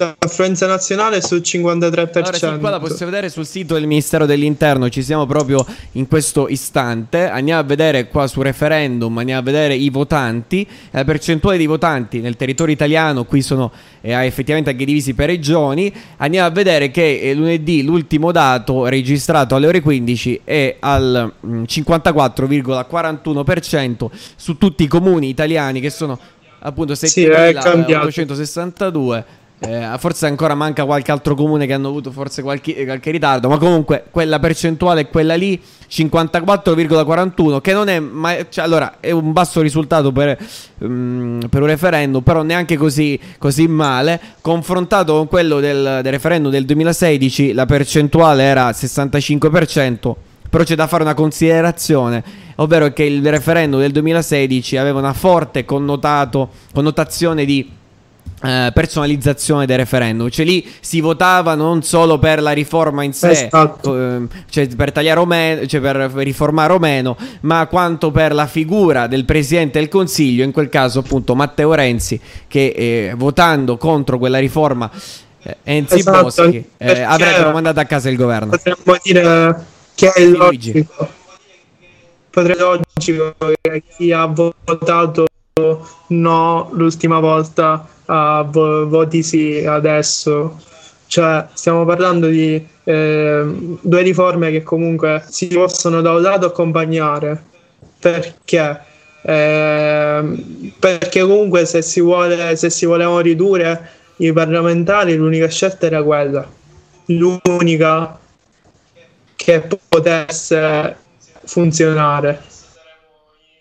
[0.00, 2.18] l'affluenza nazionale è sul 53%.
[2.18, 6.06] Allora, sì, qua la possiamo vedere sul sito del Ministero dell'Interno, ci siamo proprio in
[6.06, 7.28] questo istante.
[7.28, 12.20] Andiamo a vedere qua su referendum, andiamo a vedere i votanti, la percentuale di votanti
[12.20, 15.92] nel territorio italiano, qui sono eh, effettivamente anche divisi per regioni.
[16.18, 21.62] Andiamo a vedere che eh, lunedì l'ultimo dato registrato alle ore 15 è al mh,
[21.62, 24.06] 54,41%
[24.36, 26.16] su tutti i comuni italiani che sono
[26.60, 28.06] appunto Sì, è cambiato.
[28.08, 29.24] 7.862.
[29.60, 33.58] Eh, forse ancora manca qualche altro comune che hanno avuto forse qualche, qualche ritardo, ma
[33.58, 35.60] comunque quella percentuale è quella lì,
[35.90, 40.38] 54,41, che non è mai, cioè, allora è un basso risultato per,
[40.84, 44.20] mm, per un referendum, però neanche così, così male.
[44.40, 50.14] Confrontato con quello del, del referendum del 2016, la percentuale era 65%.
[50.50, 52.22] Però c'è da fare una considerazione,
[52.56, 57.70] ovvero che il referendum del 2016 aveva una forte connotazione di
[58.42, 63.30] eh, personalizzazione del referendum, cioè lì si votava non solo per la riforma in sé,
[63.30, 63.96] Esatto.
[63.96, 68.46] ehm, cioè per tagliare o meno, cioè per riformare o meno, ma quanto per la
[68.46, 74.18] figura del presidente del consiglio, in quel caso appunto Matteo Renzi, che eh, votando contro
[74.18, 74.90] quella riforma
[75.42, 78.50] eh, Enzi Esatto, Boschi eh, avrebbero mandato a casa il governo.
[78.50, 81.08] Potremmo dire che è logico.
[82.30, 85.26] Potrei logico che chi ha votato
[86.08, 90.58] no l'ultima volta a vo- voti sì adesso.
[91.06, 93.42] Cioè, stiamo parlando di eh,
[93.80, 97.42] due riforme che comunque si possono da un lato accompagnare.
[97.98, 98.80] Perché?
[99.22, 106.02] Ehm, perché comunque se si, vuole, se si volevano ridurre i parlamentari, l'unica scelta era
[106.02, 106.46] quella.
[107.06, 108.18] L'unica
[109.34, 110.96] che potesse
[111.44, 112.42] funzionare.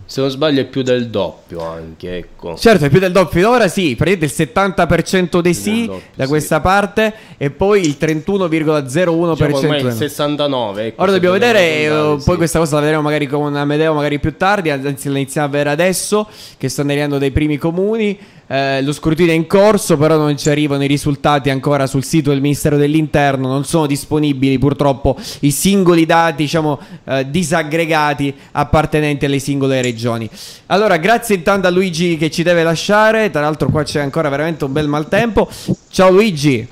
[0.06, 2.56] Se non sbaglio è più del doppio anche, ecco.
[2.56, 3.50] Certo, è più del doppio.
[3.50, 6.28] Ora sì, prendete il 70% dei sì doppio, da sì.
[6.30, 9.46] questa parte e poi il 31,01%.
[9.46, 9.90] Diciamo il no.
[9.90, 10.86] 69.
[10.86, 12.36] ecco, Ora dobbiamo vedere, eh, poi sì.
[12.36, 15.70] questa cosa la vedremo magari con Amedeo magari più tardi, anzi la iniziamo a vedere
[15.70, 18.16] adesso, che stanno arrivando dai primi comuni,
[18.48, 22.30] Eh, lo scrutinio è in corso, però non ci arrivano i risultati ancora sul sito
[22.30, 29.40] del Ministero dell'Interno, non sono disponibili purtroppo i singoli dati, diciamo, eh, disaggregati appartenenti alle
[29.40, 30.30] singole regioni.
[30.66, 34.64] Allora, grazie intanto a Luigi che ci deve lasciare, tra l'altro qua c'è ancora veramente
[34.64, 35.48] un bel maltempo.
[35.90, 36.68] Ciao Luigi.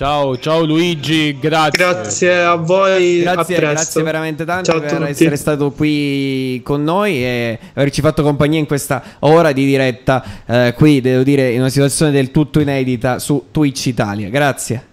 [0.00, 1.78] Ciao, ciao Luigi, grazie.
[1.78, 3.20] Grazie a voi.
[3.20, 3.74] a Grazie, presto.
[3.74, 8.58] grazie veramente tanto Ciao a per essere stato qui con noi e averci fatto compagnia
[8.58, 13.18] in questa ora di diretta eh, qui, devo dire, in una situazione del tutto inedita
[13.18, 14.30] su Twitch Italia.
[14.30, 14.86] Grazie.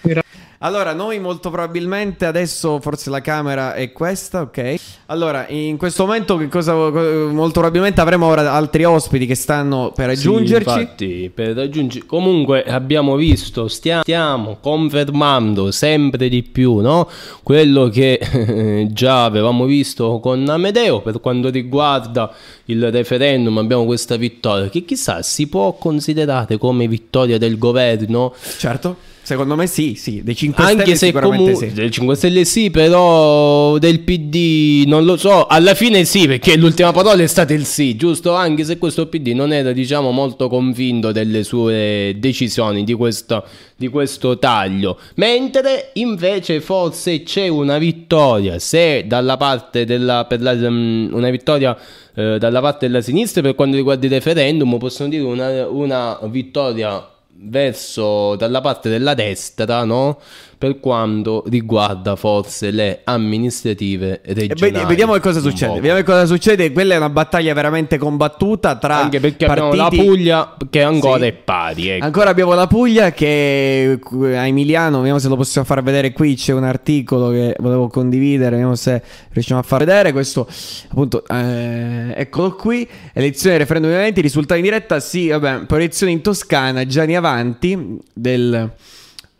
[0.00, 0.22] Gra-
[0.64, 4.76] Allora, noi molto probabilmente adesso forse la camera è questa, ok?
[5.06, 10.16] Allora, in questo momento che cosa molto probabilmente avremo ora altri ospiti che stanno per
[10.16, 10.78] Sì, raggiungerci.
[10.80, 17.10] infatti, per raggiungi- Comunque abbiamo visto, stia- stiamo confermando sempre di più, no?
[17.42, 22.32] Quello che eh, già avevamo visto con Amedeo per quanto riguarda
[22.66, 28.96] il referendum, abbiamo questa vittoria che chissà si può considerare come vittoria del governo Certo,
[29.24, 31.74] secondo me sì, sì, dei 5 anche Stelle se sicuramente comunque sì.
[31.74, 35.46] del 5 Stelle sì, però del PD non lo so.
[35.46, 38.34] Alla fine sì, perché l'ultima parola è stata il sì, giusto?
[38.34, 43.44] Anche se questo PD non era, diciamo, molto convinto delle sue decisioni di questo,
[43.76, 44.98] di questo taglio.
[45.14, 51.76] Mentre invece forse c'è una vittoria, se dalla parte della per la, mm, una vittoria
[52.14, 57.08] eh, dalla parte della sinistra per quanto riguarda il referendum, possono dire una, una vittoria
[57.36, 60.20] verso dalla parte della destra, no?
[60.56, 64.72] Per quanto riguarda forse le amministrative E regionali.
[64.72, 65.74] vedi- vediamo che cosa succede.
[65.74, 66.72] Vediamo che cosa succede.
[66.72, 69.66] Quella è una battaglia veramente combattuta tra Anche perché partiti.
[69.66, 71.26] abbiamo la Puglia che ancora Sì.
[71.26, 71.88] è pari.
[71.88, 72.04] ecco.
[72.04, 76.52] Ancora abbiamo la Puglia che a Emiliano, vediamo se lo possiamo far vedere qui, c'è
[76.52, 79.02] un articolo che volevo condividere, vediamo se
[79.32, 80.48] riusciamo a far vedere questo,
[80.88, 86.86] appunto, eh, eccolo qui, elezioni, referendum 2020, risultati in diretta, sì, vabbè, proiezioni in Toscana,
[86.86, 88.70] Gianni Avanti del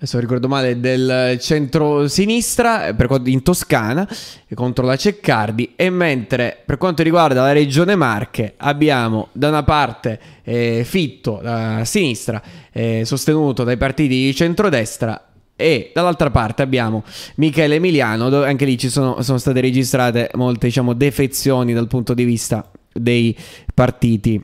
[0.05, 4.07] adesso ricordo male, del centro-sinistra eh, in Toscana
[4.55, 5.73] contro la Ceccardi.
[5.75, 11.83] E mentre per quanto riguarda la regione Marche abbiamo da una parte eh, Fitto da
[11.85, 12.41] sinistra
[12.71, 17.03] eh, sostenuto dai partiti di centrodestra e dall'altra parte abbiamo
[17.37, 22.13] Michele Emiliano, dove anche lì ci sono, sono state registrate molte diciamo, defezioni dal punto
[22.13, 23.37] di vista dei
[23.73, 24.43] partiti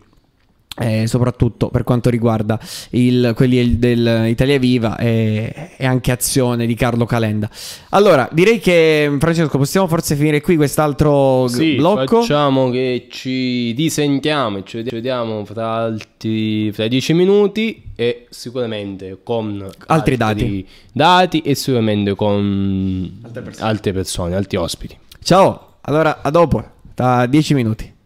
[0.81, 2.59] eh, soprattutto per quanto riguarda
[2.90, 7.51] il, quelli dell'Italia Viva e, e, anche Azione di Carlo Calenda.
[7.90, 12.20] Allora, direi che Francesco possiamo forse finire qui quest'altro sì, blocco.
[12.20, 19.61] Facciamo che ci disentiamo e ci vediamo fra, altri, fra dieci minuti e sicuramente con
[19.62, 20.66] altri, altri dati.
[20.93, 23.69] dati e sicuramente con altre persone.
[23.69, 24.97] altre persone, altri ospiti.
[25.23, 27.98] Ciao, allora a dopo, tra dieci minuti.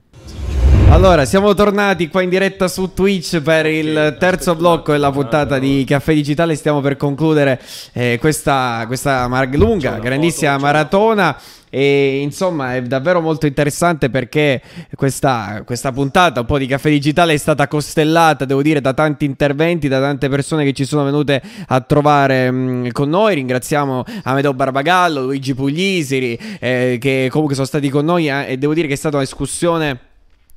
[0.94, 5.84] Allora, siamo tornati qua in diretta su Twitch per il terzo blocco della puntata di
[5.84, 6.54] Caffè Digitale.
[6.54, 7.60] Stiamo per concludere
[7.92, 11.36] eh, questa, questa mar- lunga, grandissima maratona.
[11.68, 14.62] E insomma è davvero molto interessante perché
[14.94, 19.24] questa, questa, puntata un po' di caffè digitale è stata costellata, devo dire, da tanti
[19.24, 23.34] interventi, da tante persone che ci sono venute a trovare mh, mm, con noi.
[23.34, 28.72] Ringraziamo Amedeo Barbagallo, Luigi Puglisi, eh, che comunque sono stati con noi eh, e devo
[28.72, 30.12] dire che è stata una discussione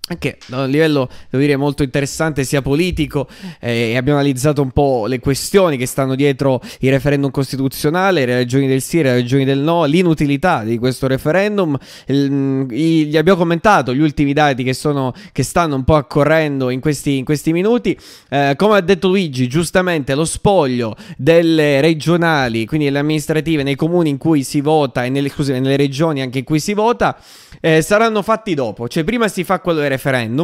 [0.10, 3.28] anche da un livello, devo dire, molto interessante sia politico
[3.60, 8.68] eh, abbiamo analizzato un po' le questioni che stanno dietro il referendum costituzionale, le ragioni
[8.68, 11.78] del sì, le ragioni del no, l'inutilità di questo referendum.
[12.06, 16.70] Il, mm, gli abbiamo commentato gli ultimi dati che, sono, che stanno un po' accorrendo
[16.70, 17.98] in questi, in questi minuti.
[18.30, 24.10] Eh, come ha detto Luigi, giustamente lo spoglio delle regionali, quindi delle amministrative, nei comuni
[24.10, 27.18] in cui si vota e nelle, scusate, nelle regioni anche in cui si vota,
[27.60, 28.88] eh, saranno fatti dopo.
[28.88, 29.97] Cioè prima si fa quello del referendum,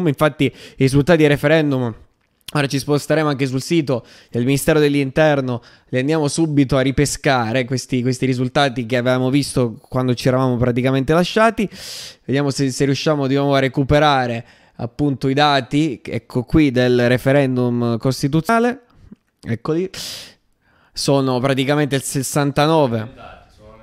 [0.07, 1.93] infatti i risultati del referendum...
[2.55, 8.03] Ora ci sposteremo anche sul sito del Ministero dell'Interno, li andiamo subito a ripescare questi,
[8.03, 11.67] questi risultati che avevamo visto quando ci eravamo praticamente lasciati.
[12.23, 17.97] Vediamo se, se riusciamo di nuovo a recuperare appunto i dati, ecco qui, del referendum
[17.97, 18.81] costituzionale.
[19.41, 19.89] Eccoli.
[20.93, 23.13] Sono praticamente il 69.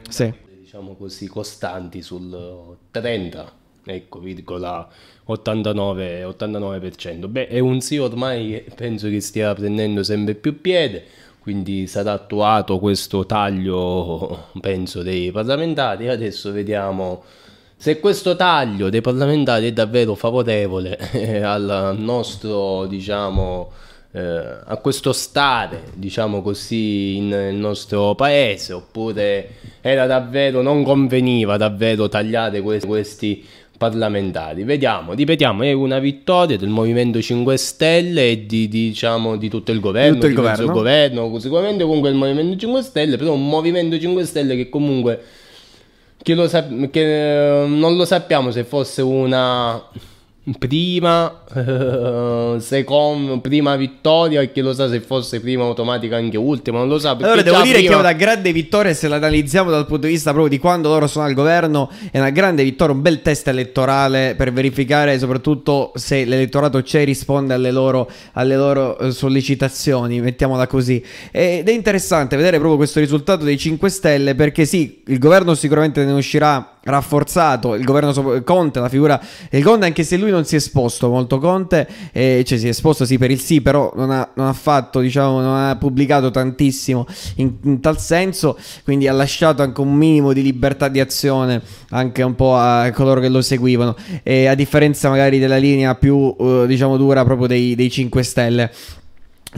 [0.09, 0.33] Sì.
[0.61, 3.59] Diciamo così, costanti sul 30
[3.95, 4.89] ecco, virgola
[5.25, 7.29] 89, 89%.
[7.29, 11.05] Beh, è un sì ormai penso che stia prendendo sempre più piede,
[11.41, 16.09] quindi sarà attuato questo taglio, penso, dei parlamentari.
[16.09, 17.23] Adesso vediamo
[17.77, 20.99] se questo taglio dei parlamentari è davvero favorevole
[21.43, 23.71] al nostro, diciamo,
[24.13, 24.21] eh,
[24.65, 32.61] a questo stare, diciamo così, nel nostro paese, oppure era davvero, non conveniva davvero tagliare
[32.61, 33.47] questi, questi
[33.81, 34.63] parlamentari.
[34.63, 39.81] Vediamo, ripetiamo, è una vittoria del Movimento 5 Stelle e di, diciamo, di tutto il
[39.81, 40.71] governo, tutto il governo.
[40.71, 45.23] governo, sicuramente comunque il Movimento 5 Stelle, però un Movimento 5 Stelle che comunque
[46.23, 49.83] che, lo sap- che non lo sappiamo se fosse una
[50.59, 51.43] prima,
[52.59, 56.99] secondo, prima vittoria e chi lo sa se fosse prima automatica anche ultima, non lo
[56.99, 57.11] sa.
[57.11, 57.91] Allora devo dire prima...
[57.91, 60.89] che è una grande vittoria se la analizziamo dal punto di vista proprio di quando
[60.89, 65.93] loro sono al governo, è una grande vittoria, un bel test elettorale per verificare soprattutto
[65.95, 71.05] se l'elettorato c'è e risponde alle loro, alle loro eh, sollecitazioni, mettiamola così.
[71.31, 76.05] Ed è interessante vedere proprio questo risultato dei 5 Stelle perché sì, il governo sicuramente
[76.05, 80.55] ne uscirà rafforzato il governo Conte, la figura del Conte, anche se lui non si
[80.55, 84.11] è esposto molto Conte, eh, cioè si è esposto sì per il sì, però non
[84.11, 87.07] ha, non ha fatto, diciamo, non ha pubblicato tantissimo
[87.37, 92.23] in, in, tal senso, quindi ha lasciato anche un minimo di libertà di azione anche
[92.23, 96.67] un po' a coloro che lo seguivano, e a differenza magari della linea più, uh,
[96.67, 98.71] diciamo, dura proprio dei, dei 5 Stelle.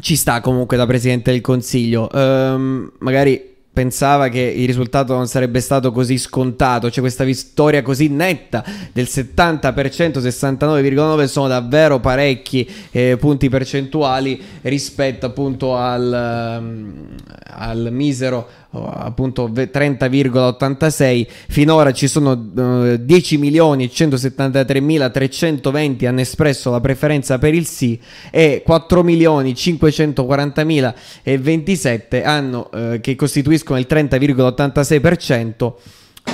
[0.00, 2.08] Ci sta comunque da Presidente del Consiglio.
[2.12, 8.08] Um, magari pensava che il risultato non sarebbe stato così scontato, c'è questa vittoria così
[8.08, 8.62] netta
[8.92, 16.92] del 70%, 69,9 sono davvero parecchi eh, punti percentuali rispetto appunto al, um,
[17.44, 26.70] al misero appunto 30,86 finora ci sono uh, 10 milioni 173 mila 320 hanno espresso
[26.70, 28.00] la preferenza per il sì
[28.30, 35.72] e 4 milioni 540 mila e 27 hanno, uh, che costituiscono il 30,86%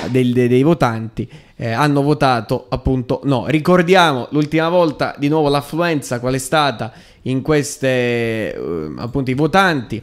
[0.09, 3.45] dei, dei, dei votanti eh, hanno votato appunto no.
[3.47, 6.93] Ricordiamo l'ultima volta di nuovo l'affluenza qual è stata
[7.23, 10.01] in queste uh, appunto i votanti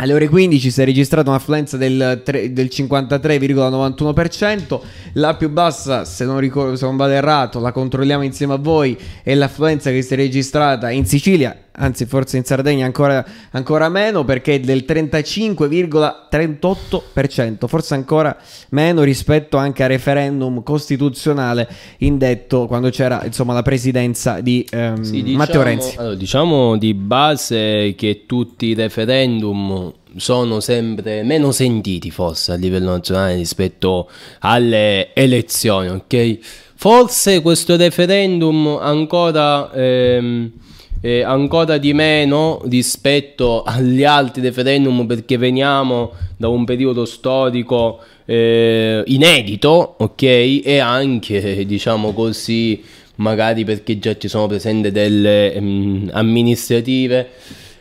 [0.00, 4.80] Alle ore 15 si è registrata un'affluenza del, del 53,91%,
[5.14, 8.96] la più bassa, se non, ricordo, se non vado errato, la controlliamo insieme a voi,
[9.24, 14.24] è l'affluenza che si è registrata in Sicilia, anzi forse in Sardegna ancora, ancora meno
[14.24, 18.36] perché è del 35,38%, forse ancora
[18.70, 21.68] meno rispetto anche al referendum costituzionale
[21.98, 25.96] indetto quando c'era insomma la presidenza di ehm, sì, diciamo, Matteo Renzi.
[25.98, 32.90] Allora, diciamo di base che tutti i referendum sono sempre meno sentiti forse a livello
[32.90, 34.10] nazionale rispetto
[34.40, 36.38] alle elezioni, ok?
[36.74, 39.72] Forse questo referendum ancora...
[39.72, 40.52] Ehm,
[41.00, 49.02] eh, ancora di meno rispetto agli altri referendum perché veniamo da un periodo storico eh,
[49.06, 50.22] inedito, ok?
[50.64, 52.82] E anche, diciamo così,
[53.16, 57.30] magari perché già ci sono presenti delle um, amministrative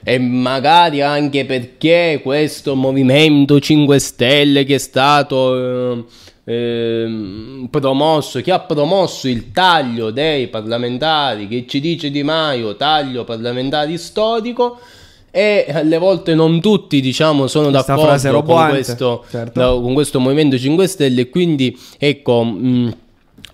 [0.09, 5.97] e magari anche perché questo movimento 5 Stelle che è stato...
[5.97, 6.05] Eh,
[6.49, 13.25] eh, promosso, chi ha promosso il taglio dei parlamentari, che ci dice Di Maio, taglio
[13.25, 14.79] parlamentari storico,
[15.29, 19.59] e alle volte non tutti diciamo sono Questa d'accordo con questo, certo.
[19.59, 22.43] da, con questo Movimento 5 Stelle, quindi ecco...
[22.45, 22.95] Mh,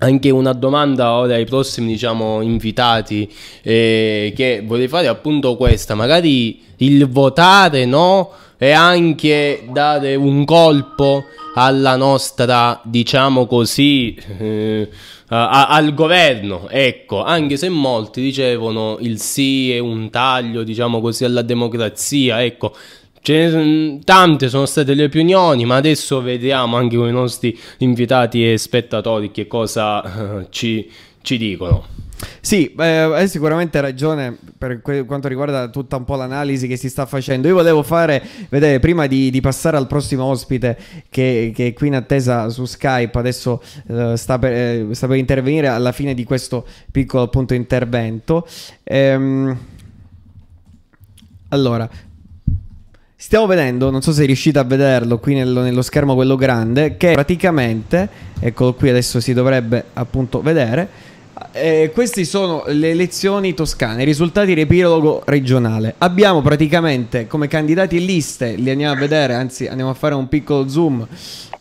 [0.03, 3.31] anche una domanda ora ai prossimi diciamo invitati
[3.61, 11.25] eh, che vorrei fare appunto questa magari il votare no e anche dare un colpo
[11.55, 14.89] alla nostra, diciamo così, eh,
[15.27, 21.25] a, al governo, ecco, anche se molti dicevano il sì è un taglio, diciamo così,
[21.25, 22.73] alla democrazia, ecco.
[23.26, 28.58] Ne, tante sono state le opinioni, ma adesso vediamo anche con i nostri invitati e
[28.58, 30.91] spettatori che cosa eh, ci,
[31.22, 31.94] ci dicono.
[32.40, 36.90] Sì, eh, hai sicuramente ragione per que- quanto riguarda tutta un po' l'analisi che si
[36.90, 37.48] sta facendo.
[37.48, 40.78] Io volevo fare, vedere, prima di, di passare al prossimo ospite
[41.10, 45.18] che, che, è qui in attesa su Skype, adesso eh, sta, per, eh, sta, per,
[45.18, 48.48] intervenire alla fine di questo piccolo appunto intervento.
[48.84, 49.58] Ehm,
[51.50, 51.90] allora,
[53.24, 57.14] Stiamo vedendo, non so se riuscite a vederlo qui nello, nello, schermo quello grande, che
[57.14, 60.90] praticamente, eccolo qui adesso si dovrebbe appunto vedere,
[61.54, 65.95] eh, queste sono le elezioni toscane, i risultati riepilogo regionale.
[66.00, 70.68] Abbiamo praticamente come candidati liste, li andiamo a vedere, anzi andiamo a fare un piccolo
[70.68, 71.08] zoom,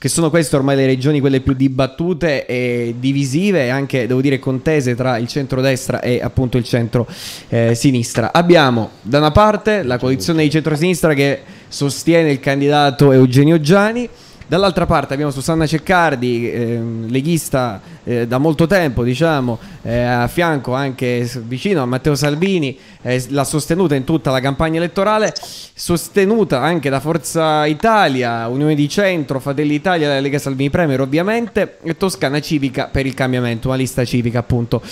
[0.03, 4.41] che sono queste ormai le regioni quelle più dibattute e divisive e anche, devo dire,
[4.41, 8.27] contese tra il centro-destra e appunto il centro-sinistra.
[8.27, 14.09] Eh, Abbiamo da una parte la coalizione di centro-sinistra che sostiene il candidato Eugenio Giani,
[14.45, 20.74] Dall'altra parte abbiamo Susanna Ceccardi, eh, leghista eh, da molto tempo, diciamo, eh, a fianco
[20.74, 26.91] anche vicino a Matteo Salvini, eh, l'ha sostenuta in tutta la campagna elettorale, sostenuta anche
[26.91, 32.41] da Forza Italia, Unione di Centro, Fratelli Italia, la Lega Salvini Premier ovviamente, e Toscana
[32.41, 34.83] Civica per il cambiamento, una lista civica appunto.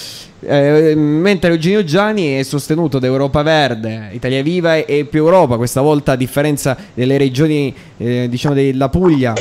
[0.43, 5.83] Eh, mentre Eugenio Gianni è sostenuto da Europa Verde, Italia Viva e, più Europa, questa
[5.83, 9.35] volta a differenza delle regioni eh, diciamo della Puglia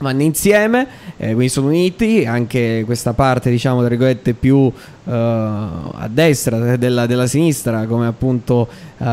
[0.00, 0.86] vanno insieme,
[1.16, 4.72] eh, quindi sono uniti, anche questa parte diciamo tra più uh,
[5.04, 8.68] a destra della, della, sinistra come appunto
[8.98, 9.04] uh,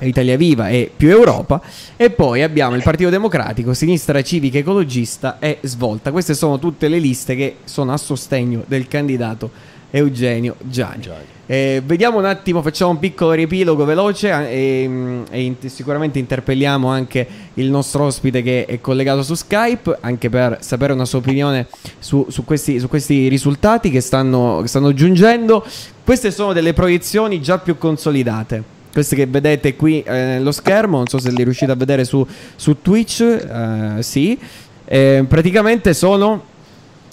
[0.00, 1.60] Italia Viva e più Europa
[1.96, 6.10] e poi abbiamo il Partito Democratico, Sinistra Civica Ecologista e Svolta.
[6.10, 11.02] Queste sono tutte le liste che sono a sostegno del candidato Eugenio Gianni.
[11.02, 11.24] Gianni.
[11.46, 17.26] Eh, vediamo un attimo, facciamo un piccolo riepilogo veloce e, e in, sicuramente interpelliamo anche
[17.54, 21.68] il nostro ospite che è collegato su Skype, anche per sapere una sua opinione
[22.00, 25.64] su, su, questi, su questi, risultati che stanno, che stanno giungendo.
[26.02, 31.08] Queste sono delle proiezioni già più consolidate queste che vedete qui eh, nello schermo, non
[31.08, 34.38] so se li riuscite a vedere su, su Twitch, eh, sì,
[34.84, 36.52] eh, praticamente sono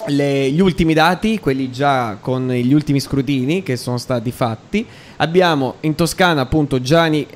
[0.07, 4.85] le, gli ultimi dati, quelli già con gli ultimi scrutini che sono stati fatti.
[5.17, 7.27] Abbiamo in Toscana appunto Gianni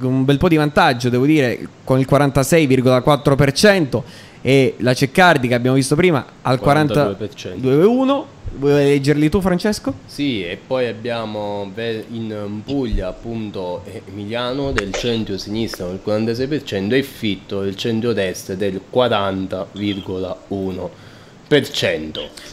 [0.00, 4.02] un bel po' di vantaggio, devo dire, con il 46,4%
[4.40, 8.24] e la Ceccardi che abbiamo visto prima al 42,1%.
[8.56, 9.94] Vuoi leggerli tu Francesco?
[10.06, 11.68] Sì, e poi abbiamo
[12.10, 20.88] in Puglia appunto Emiliano del centro-sinistra del 46% e Fitto del centro-destra del 40,1%.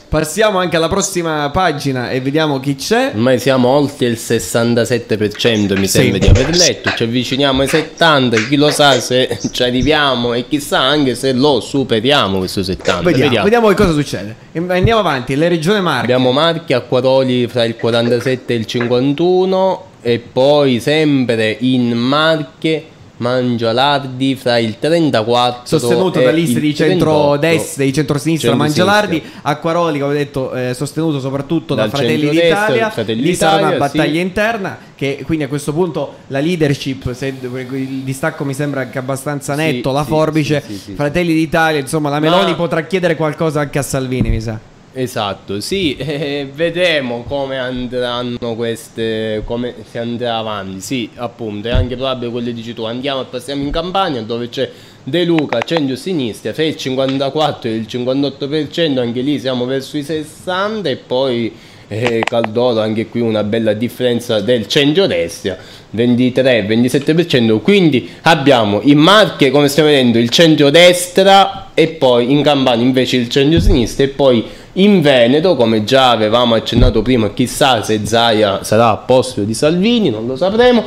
[0.09, 3.11] Passiamo anche alla prossima pagina e vediamo chi c'è.
[3.13, 5.87] Ormai siamo oltre il 67%, mi sì.
[5.87, 6.91] sembra di aver letto.
[6.93, 11.61] Ci avviciniamo ai 70, chi lo sa se ci arriviamo e chissà anche se lo
[11.61, 13.03] superiamo questo 70.
[13.03, 13.43] Vediamo, vediamo.
[13.45, 14.35] vediamo che cosa succede.
[14.67, 16.01] Andiamo avanti, le regioni Marche.
[16.01, 22.85] Abbiamo Marche a Quadoli fra il 47 e il 51 e poi sempre in Marche
[23.21, 30.17] Mangialardi fra il 34 sostenuto da liste di centro-destra, di centro-sinistra Mangialardi, Acquaroli come ho
[30.17, 34.19] detto eh, sostenuto soprattutto da Fratelli d'Italia, Fratelli lì sarà una battaglia sì.
[34.19, 39.53] interna che quindi a questo punto la leadership, se, il distacco mi sembra anche abbastanza
[39.53, 42.55] netto, sì, la forbice, sì, Fratelli d'Italia, insomma la Meloni Ma...
[42.55, 44.59] potrà chiedere qualcosa anche a Salvini mi sa.
[44.93, 50.81] Esatto, sì, eh, vedremo come andranno queste, come si andrà avanti.
[50.81, 52.83] Sì, appunto, è anche probabile quello che dici tu.
[52.83, 54.69] Andiamo e passiamo in campagna dove c'è
[55.03, 60.89] De Luca, centro-sinistra, fra il 54 e il 58%, anche lì siamo verso i 60
[60.89, 61.53] e poi
[61.87, 65.57] eh, Caldoro, anche qui una bella differenza del centro-destra,
[65.95, 67.61] 23-27%.
[67.61, 73.29] Quindi abbiamo in Marche, come stiamo vedendo, il centro-destra e poi in Campania invece il
[73.29, 78.97] centro-sinistra e poi in Veneto, come già avevamo accennato prima, chissà se Zaia sarà a
[78.97, 80.83] posto di Salvini, non lo sapremo.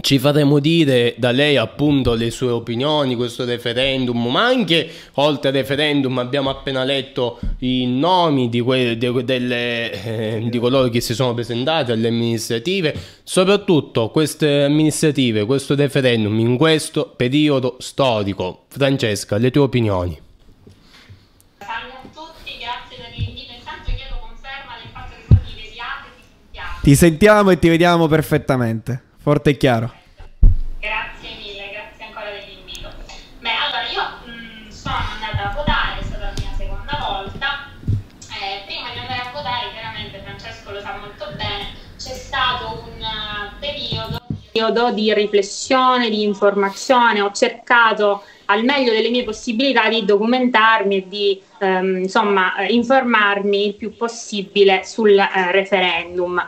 [0.01, 5.55] ci faremo dire da lei appunto le sue opinioni, questo referendum, ma anche oltre al
[5.55, 11.14] referendum abbiamo appena letto i nomi di, que- de- delle, eh, di coloro che si
[11.14, 18.64] sono presentati alle amministrative, soprattutto queste amministrative, questo referendum in questo periodo storico.
[18.69, 20.31] Francesca, le tue opinioni.
[26.82, 29.92] Ti sentiamo e ti vediamo perfettamente, forte e chiaro.
[30.80, 32.90] Grazie mille, grazie ancora dell'invito.
[33.38, 37.70] Beh, allora io mh, mm, sono andata a votare, è stata la mia seconda volta.
[37.86, 42.98] Eh, prima di andare a votare, chiaramente Francesco lo sa molto bene, c'è stato un
[42.98, 50.04] uh, periodo, periodo di riflessione, di informazione, ho cercato al meglio delle mie possibilità di
[50.04, 56.44] documentarmi e di ehm, insomma, informarmi il più possibile sul eh, referendum.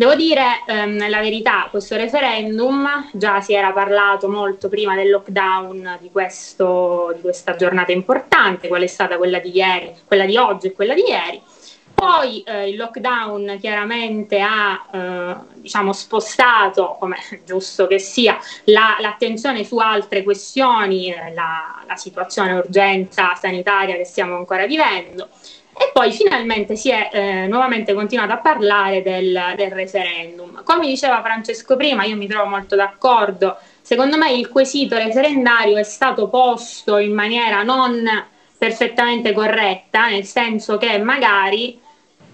[0.00, 5.98] Devo dire ehm, la verità, questo referendum già si era parlato molto prima del lockdown
[6.00, 10.68] di, questo, di questa giornata importante, qual è stata quella di ieri, quella di oggi
[10.68, 11.42] e quella di ieri.
[11.92, 19.64] Poi eh, il lockdown chiaramente ha eh, diciamo, spostato, come giusto che sia, la, l'attenzione
[19.64, 25.28] su altre questioni, eh, la, la situazione urgenza sanitaria che stiamo ancora vivendo
[25.80, 30.62] e poi finalmente si è eh, nuovamente continuato a parlare del, del, referendum.
[30.62, 35.82] Come diceva Francesco prima, io mi trovo molto d'accordo, secondo me il quesito referendario è
[35.82, 38.06] stato posto in maniera non
[38.58, 41.80] perfettamente corretta, nel senso che magari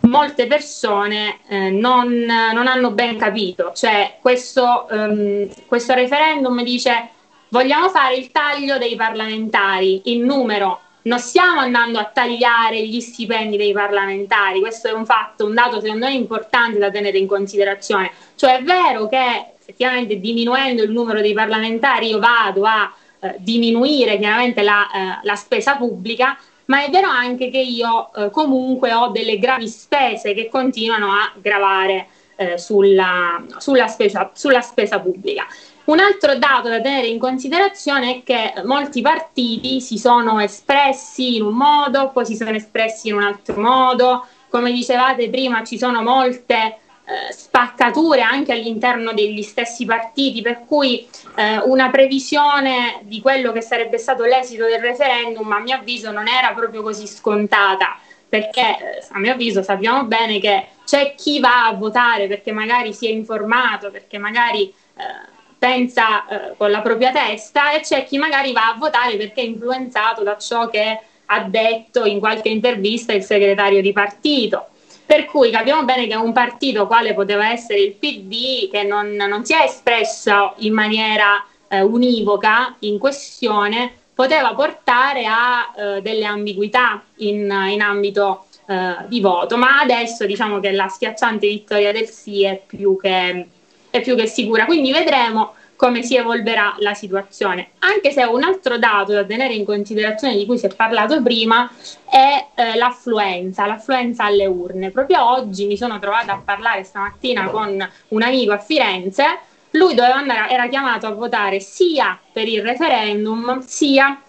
[0.01, 2.09] molte persone eh, non,
[2.53, 7.11] non, hanno ben capito, cioè questo, um, questo referendum dice
[7.51, 13.57] vogliamo fare il taglio dei parlamentari in numero non stiamo andando a tagliare gli stipendi
[13.57, 18.11] dei parlamentari, questo è un fatto, un dato secondo me importante da tenere in considerazione.
[18.35, 24.19] Cioè è vero che effettivamente diminuendo il numero dei parlamentari io vado a eh, diminuire
[24.19, 29.09] chiaramente la, eh, la, spesa pubblica, ma è vero anche che io eh, comunque ho
[29.09, 35.47] delle gravi spese che continuano a gravare eh, sulla, sulla, spesa, sulla spesa pubblica.
[35.87, 41.43] Un altro dato da tenere in considerazione è che molti partiti si sono espressi in
[41.43, 44.27] un modo, poi si sono espressi in un altro modo.
[44.49, 51.07] Come dicevate prima, ci sono molte eh, spaccature anche all'interno degli stessi partiti, per cui
[51.37, 56.27] eh, una previsione di quello che sarebbe stato l'esito del referendum, a mio avviso, non
[56.27, 57.97] era proprio così scontata,
[58.29, 62.93] perché eh, a mio avviso sappiamo bene che c'è chi va a votare perché magari
[62.93, 65.35] si è informato, perché magari eh,
[65.67, 69.45] pensa eh, con la propria testa e c'è chi magari va a votare perché è
[69.45, 74.69] influenzato da ciò che ha detto in qualche intervista il segretario di partito.
[75.05, 79.45] Per cui capiamo bene che un partito quale poteva essere il PD, che non, non
[79.45, 87.03] si è espresso in maniera eh, univoca in questione, poteva portare a eh, delle ambiguità
[87.17, 89.57] in, in ambito eh, di voto.
[89.57, 93.47] Ma adesso diciamo che la schiacciante vittoria del sì è più che,
[93.91, 94.65] è più che sicura.
[94.65, 97.71] Quindi vedremo come si evolverà la situazione.
[97.81, 101.71] Anche se un altro dato da tenere in considerazione di cui si è parlato prima
[102.11, 104.91] è eh, l'affluenza, l'affluenza alle urne.
[104.91, 109.25] Proprio oggi mi sono trovata a parlare stamattina con un amico a Firenze.
[109.73, 114.21] Lui andare, era chiamato a votare sia per il referendum sia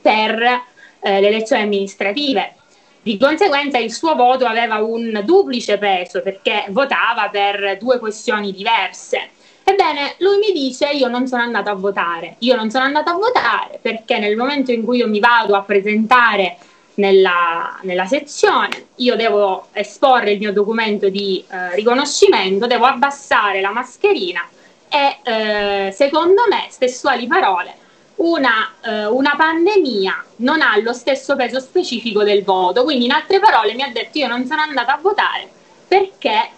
[0.00, 2.54] per eh, le elezioni amministrative.
[3.02, 9.30] Di conseguenza il suo voto aveva un duplice peso perché votava per due questioni diverse.
[9.68, 13.16] Ebbene, lui mi dice io non sono andato a votare, io non sono andato a
[13.16, 16.56] votare perché nel momento in cui io mi vado a presentare
[16.94, 23.70] nella, nella sezione, io devo esporre il mio documento di eh, riconoscimento, devo abbassare la
[23.70, 24.40] mascherina
[24.88, 27.74] e eh, secondo me, stesuali parole,
[28.16, 32.84] una, eh, una, pandemia non ha lo stesso peso specifico del voto.
[32.84, 35.46] Quindi, in altre parole, mi ha detto io non sono andata a votare
[35.86, 36.52] perché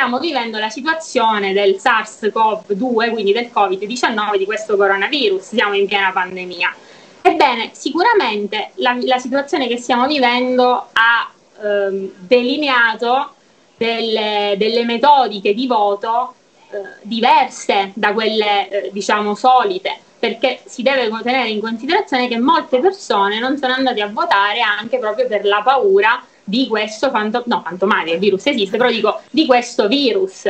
[0.00, 6.10] stiamo vivendo la situazione del SARS-CoV-2, quindi del Covid-19, di questo coronavirus, siamo in piena
[6.10, 6.74] pandemia.
[7.20, 11.30] Ebbene, sicuramente la, la situazione che stiamo vivendo ha
[11.62, 13.34] ehm, delineato
[13.76, 16.32] delle, delle, metodiche di voto
[16.70, 22.78] eh, diverse da quelle, eh, diciamo, solite, perché si deve tenere in considerazione che molte
[22.78, 27.62] persone non sono andate a votare anche proprio per la paura di questo fanto- no,
[27.64, 30.42] fantomatico, il virus esiste, però dico di questo virus.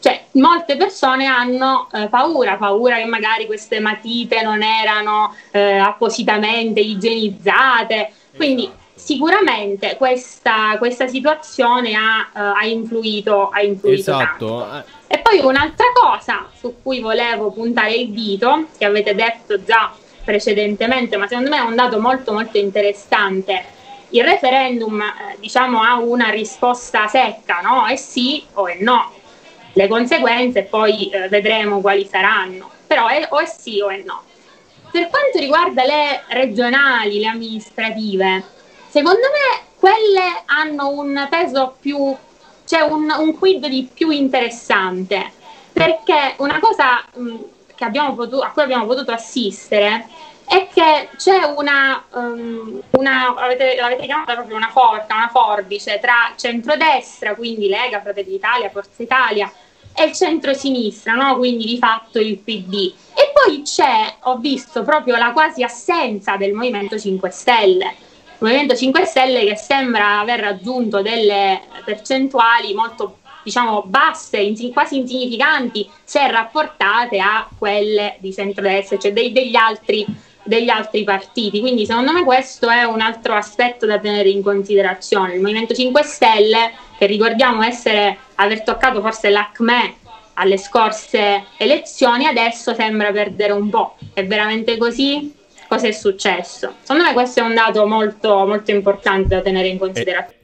[0.00, 6.78] Cioè, molte persone hanno eh, paura, paura che magari queste matite non erano eh, appositamente
[6.78, 8.12] igienizzate.
[8.36, 14.66] Quindi sicuramente questa, questa situazione ha, uh, ha, influito, ha influito esatto.
[14.70, 14.88] Tanto.
[15.08, 19.92] E poi un'altra cosa su cui volevo puntare il dito, che avete detto già
[20.24, 23.76] precedentemente, ma secondo me è un dato molto molto interessante
[24.10, 27.86] il referendum eh, diciamo, ha una risposta secca, no?
[27.86, 29.12] È sì o è no.
[29.72, 34.22] Le conseguenze poi eh, vedremo quali saranno, però è o è sì o è no.
[34.90, 38.44] Per quanto riguarda le regionali, le amministrative,
[38.88, 42.16] secondo me quelle hanno un peso più,
[42.64, 45.32] cioè un, un quid di più interessante,
[45.72, 47.36] perché una cosa mh,
[48.14, 50.06] potuto, a cui abbiamo potuto assistere
[50.48, 56.32] è che c'è una, um, una avete, l'avete chiamata proprio una forca, una forbice tra
[56.36, 59.52] centrodestra, quindi Lega, Fratelli d'Italia, Forza Italia,
[59.94, 61.36] e il centro-sinistra, no?
[61.36, 62.92] quindi di fatto il PD.
[63.14, 67.84] E poi c'è, ho visto proprio la quasi assenza del Movimento 5 Stelle.
[67.84, 75.88] Il Movimento 5 Stelle che sembra aver raggiunto delle percentuali molto diciamo basse, quasi insignificanti
[76.04, 80.06] se rapportate a quelle di centrodestra, cioè dei, degli altri
[80.48, 81.60] degli altri partiti.
[81.60, 85.34] Quindi secondo me questo è un altro aspetto da tenere in considerazione.
[85.34, 89.96] Il Movimento 5 Stelle, che ricordiamo essere aver toccato forse l'acme
[90.34, 93.96] alle scorse elezioni, adesso sembra perdere un po'.
[94.12, 95.34] È veramente così?
[95.68, 96.74] Cosa è successo?
[96.80, 100.36] Secondo me questo è un dato molto, molto importante da tenere in considerazione.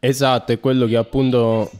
[0.00, 1.70] Eh, esatto, è quello che appunto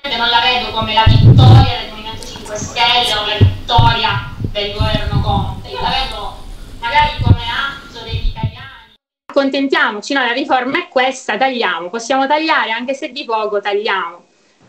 [0.00, 4.72] diciamo, non la vedo come la vittoria del Movimento 5 Stelle o la vittoria del
[4.72, 5.68] governo Conte.
[5.68, 6.36] Io la vedo
[6.80, 8.94] magari come atto degli italiani.
[9.26, 14.24] Accontentiamoci, no, la riforma è questa, tagliamo, possiamo tagliare anche se di poco tagliamo.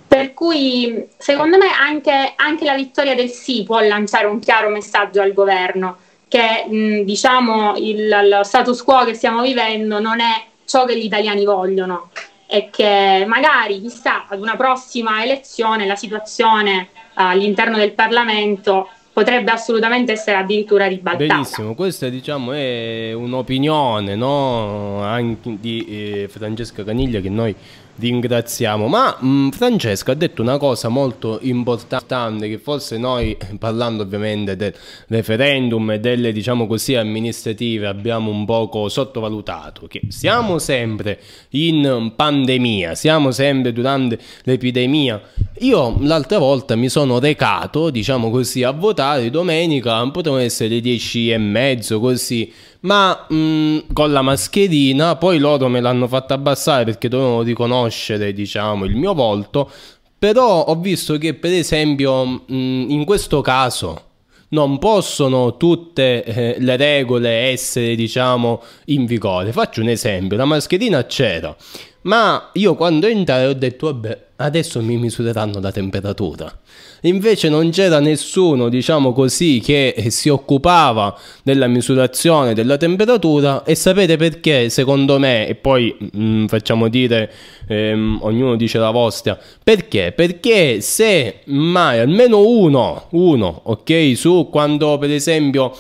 [0.08, 5.22] Per cui secondo me anche, anche la vittoria del sì può lanciare un chiaro messaggio
[5.22, 5.98] al governo
[6.28, 11.06] che mh, diciamo il, lo status quo che stiamo vivendo non è ciò che gli
[11.06, 12.12] italiani vogliono
[12.46, 20.14] e che magari, chissà, ad una prossima elezione la situazione all'interno del Parlamento potrebbe assolutamente
[20.14, 21.34] essere addirittura ribaltata.
[21.34, 25.36] Benissimo, questa diciamo è un'opinione no?
[25.44, 27.54] di eh, Francesca Caniglia che noi
[28.02, 28.88] ringraziamo.
[28.88, 34.56] Ma mh, mm, Francesco ha detto una cosa molto importante che forse noi, parlando ovviamente
[34.56, 34.74] del
[35.08, 41.20] referendum e delle diciamo così amministrative, abbiamo un poco sottovalutato, che siamo sempre
[41.52, 45.22] in pandemia, siamo sempre durante l'epidemia.
[45.60, 51.32] Io l'altra volta mi sono recato, diciamo così, a votare domenica, potevano essere le 10
[51.32, 52.52] e mezzo così,
[52.82, 58.34] ma mh, mm, con la mascherina, poi loro me l'hanno fatta abbassare perché dovevano riconoscere,
[58.34, 59.70] diciamo, il mio volto,
[60.18, 64.10] però ho visto che per esempio mh, mm, in questo caso
[64.50, 69.52] non possono tutte eh, le regole essere, diciamo, in vigore.
[69.52, 71.56] Faccio un esempio, la mascherina c'era,
[72.04, 76.54] ma io quando entrai ho detto, vabbè, adesso mi misureranno la temperatura.
[77.02, 84.18] Invece non c'era nessuno, diciamo così, che si occupava della misurazione della temperatura e sapete
[84.18, 87.32] perché, secondo me, e poi mh, mm, facciamo dire,
[87.68, 90.12] ehm, ognuno dice la vostra, perché?
[90.16, 95.74] Perché se mai almeno uno, uno, ok, su quando per esempio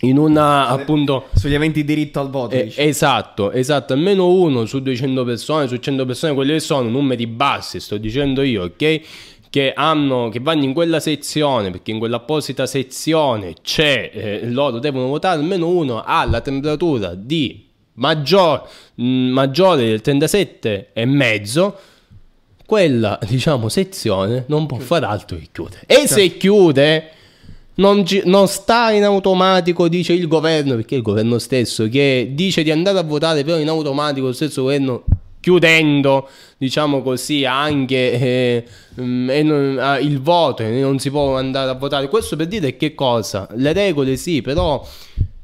[0.00, 5.24] in una appunto sugli aventi diritto al voto eh, esatto esatto almeno uno su 200
[5.24, 9.00] persone su 100 persone quelli che sono numeri bassi sto dicendo io ok
[9.54, 15.06] che, hanno, che vanno in quella sezione, perché in quell'apposita sezione c'è, eh, loro devono
[15.06, 21.76] votare almeno uno alla temperatura di maggior, mh, mm, maggiore del 37 e mezzo,
[22.66, 25.82] quella diciamo sezione non può fare altro che chiudere.
[25.86, 27.10] E se chiude
[27.74, 32.64] non, gi- non, sta in automatico, dice il governo, perché il governo stesso che dice
[32.64, 35.04] di andare a votare, però in automatico lo stesso governo
[35.44, 36.26] chiudendo,
[36.56, 38.64] diciamo così, anche eh,
[38.94, 42.08] non, ah, il voto e non si può andare a votare.
[42.08, 43.46] Questo per dire che cosa?
[43.52, 44.82] Le regole sì, però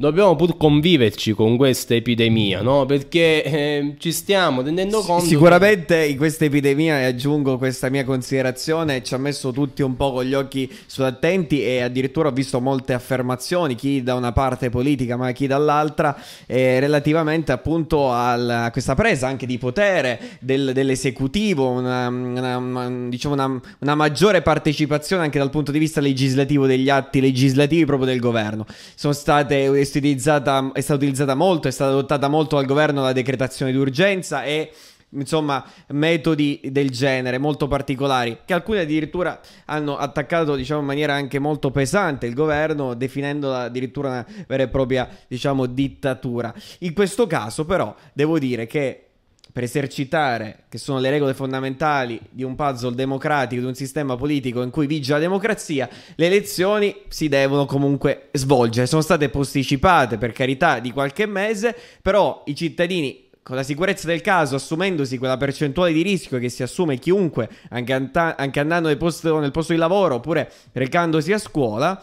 [0.01, 2.87] dobbiamo pur conviverci con questa epidemia, no?
[2.87, 5.27] Perché eh, ci stiamo rendendo conto.
[5.27, 10.13] Sicuramente in questa epidemia, e aggiungo questa mia considerazione, ci ha messo tutti un po'
[10.13, 15.19] con gli occhi sull'attenti e addirittura ho visto molte affermazioni, chi da una parte politica
[15.19, 16.17] ma chi dall'altra,
[16.47, 23.09] eh, relativamente appunto al, a questa presa anche di potere del, dell'esecutivo, una, una, una,
[23.11, 28.19] diciamo una maggiore partecipazione anche dal punto di vista legislativo degli atti legislativi proprio del
[28.19, 28.65] governo.
[28.95, 29.69] Sono state
[29.99, 34.73] utilizzata, è stata utilizzata molto, è stata adottata molto dal governo la decretazione d'urgenza e
[35.11, 41.41] insomma metodi del genere molto particolari che alcuni addirittura hanno attaccato diciamo in maniera anche
[41.41, 46.55] molto pesante il governo definendola addirittura una vera e propria diciamo dittatura.
[46.81, 49.10] In questo caso però devo dire che
[49.53, 54.63] per esercitare, che sono le regole fondamentali di un puzzle democratico, di un sistema politico
[54.63, 58.87] in cui vige la democrazia, le elezioni si devono comunque svolgere.
[58.87, 64.21] Sono state posticipate per carità di qualche mese, però i cittadini con la sicurezza del
[64.21, 69.41] caso, assumendosi quella percentuale di rischio che si assume chiunque, anche, anche andando nel posto,
[69.41, 72.01] nel posto di lavoro oppure recandosi a scuola,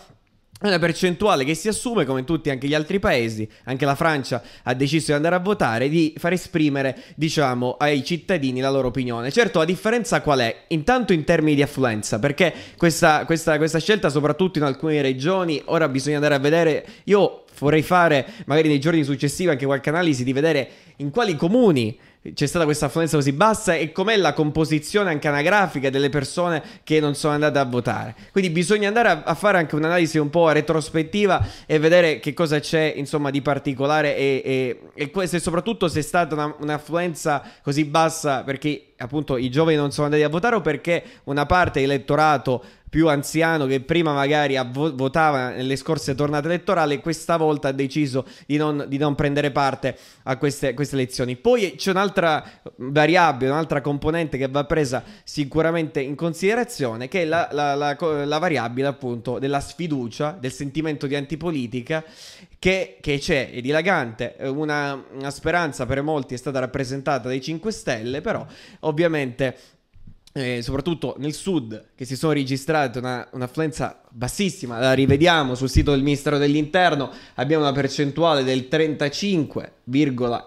[0.59, 4.41] è una percentuale che si assume, come tutti anche gli altri paesi, anche la Francia
[4.63, 9.31] ha deciso di andare a votare, di far esprimere, diciamo, ai cittadini la loro opinione.
[9.31, 10.63] Certo, la differenza qual è?
[10.69, 15.87] Intanto in termini di affluenza, perché questa, questa, questa scelta, soprattutto in alcune regioni, ora
[15.87, 20.33] bisogna andare a vedere, io vorrei fare magari nei giorni successivi anche qualche analisi di
[20.33, 21.97] vedere in quali comuni
[22.33, 26.99] c'è stata questa affluenza così bassa e com'è la composizione anche anagrafica delle persone che
[26.99, 28.15] non sono andate a votare.
[28.31, 32.59] Quindi bisogna andare a, a fare anche un'analisi un po' retrospettiva e vedere che cosa
[32.59, 37.85] c'è insomma di particolare e, e, e questo, soprattutto se è stata una, un'affluenza così
[37.85, 42.63] bassa perché appunto i giovani non sono andati a votare o perché una parte dell'elettorato
[42.89, 48.25] più anziano che prima magari vo- votava nelle scorse tornate elettorali, questa volta ha deciso
[48.45, 51.35] di non, di non prendere parte a queste, queste, elezioni.
[51.35, 52.43] Poi c'è un'altra
[52.77, 58.37] variabile, un'altra componente che va presa sicuramente in considerazione, che è la, la, la, la
[58.37, 62.03] variabile appunto della sfiducia, del sentimento di antipolitica
[62.59, 67.71] che, che c'è, è dilagante, una, una speranza per molti è stata rappresentata dai 5
[67.71, 68.45] Stelle, però
[68.81, 69.55] ovviamente
[70.37, 75.91] eh, soprattutto nel sud, che si sono registrate una, un'affluenza bassissima, la rivediamo sul sito
[75.91, 79.71] del Ministero dell'Interno, abbiamo una percentuale del 35,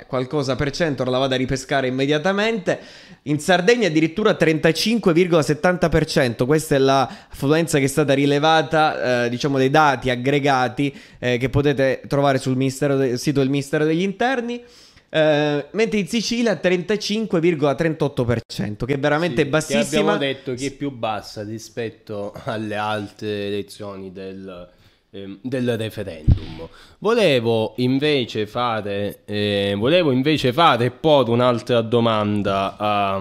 [0.07, 2.79] qualcosa per cento, ora la vado a ripescare immediatamente,
[3.25, 10.09] in Sardegna addirittura 35,70%, questa è l'affluenza che è stata rilevata, eh, diciamo dei dati
[10.09, 14.63] aggregati eh, che potete trovare sul de- sito del Ministero degli Interni.
[15.11, 20.13] Uh, mentre in Sicilia 35,38%, che è veramente sì, bassissima.
[20.13, 24.69] Abbiamo detto che è più bassa rispetto alle altre elezioni del,
[25.11, 26.69] del referendum.
[26.99, 33.21] Volevo invece fare, eh, volevo invece fare e porre un'altra domanda a,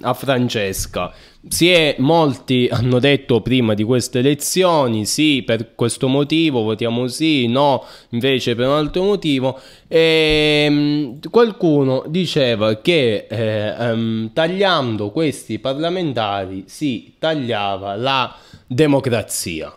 [0.00, 1.12] a Francesca.
[1.48, 7.46] Si è, molti hanno detto prima di queste elezioni sì per questo motivo votiamo sì,
[7.46, 9.58] no invece per un altro motivo
[9.88, 18.36] e ehm, qualcuno diceva che eh, um, tagliando questi parlamentari si tagliava la
[18.66, 19.74] democrazia.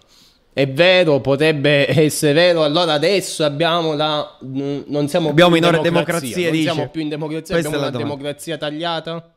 [0.54, 2.64] È vero, potrebbe essere vero.
[2.64, 4.38] Allora adesso abbiamo la.
[4.42, 6.36] Non siamo abbiamo più in minore democrazia.
[6.36, 6.72] democrazia, non dice.
[6.72, 8.16] siamo più in democrazia, Questa abbiamo una domanda.
[8.16, 9.32] democrazia tagliata.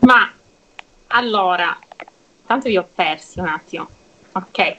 [0.00, 0.32] Ma
[1.06, 1.78] allora,
[2.46, 3.88] tanto vi ho persi un attimo.
[4.32, 4.76] Ok,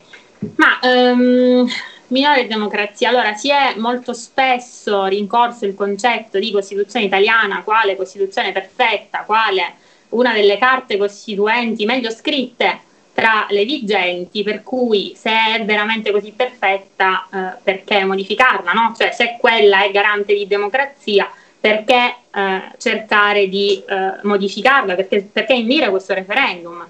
[0.57, 1.68] ma ehm,
[2.07, 3.10] minore democrazia.
[3.10, 9.76] Allora, si è molto spesso rincorso il concetto di Costituzione italiana quale Costituzione perfetta, quale
[10.10, 16.31] una delle carte costituenti meglio scritte tra le vigenti, per cui se è veramente così
[16.31, 18.72] perfetta, eh, perché modificarla?
[18.72, 18.94] No?
[18.98, 21.30] Cioè, se quella è garante di democrazia,
[21.60, 24.95] perché eh, cercare di eh, modificarla?
[24.95, 26.85] Perché, perché indire questo referendum?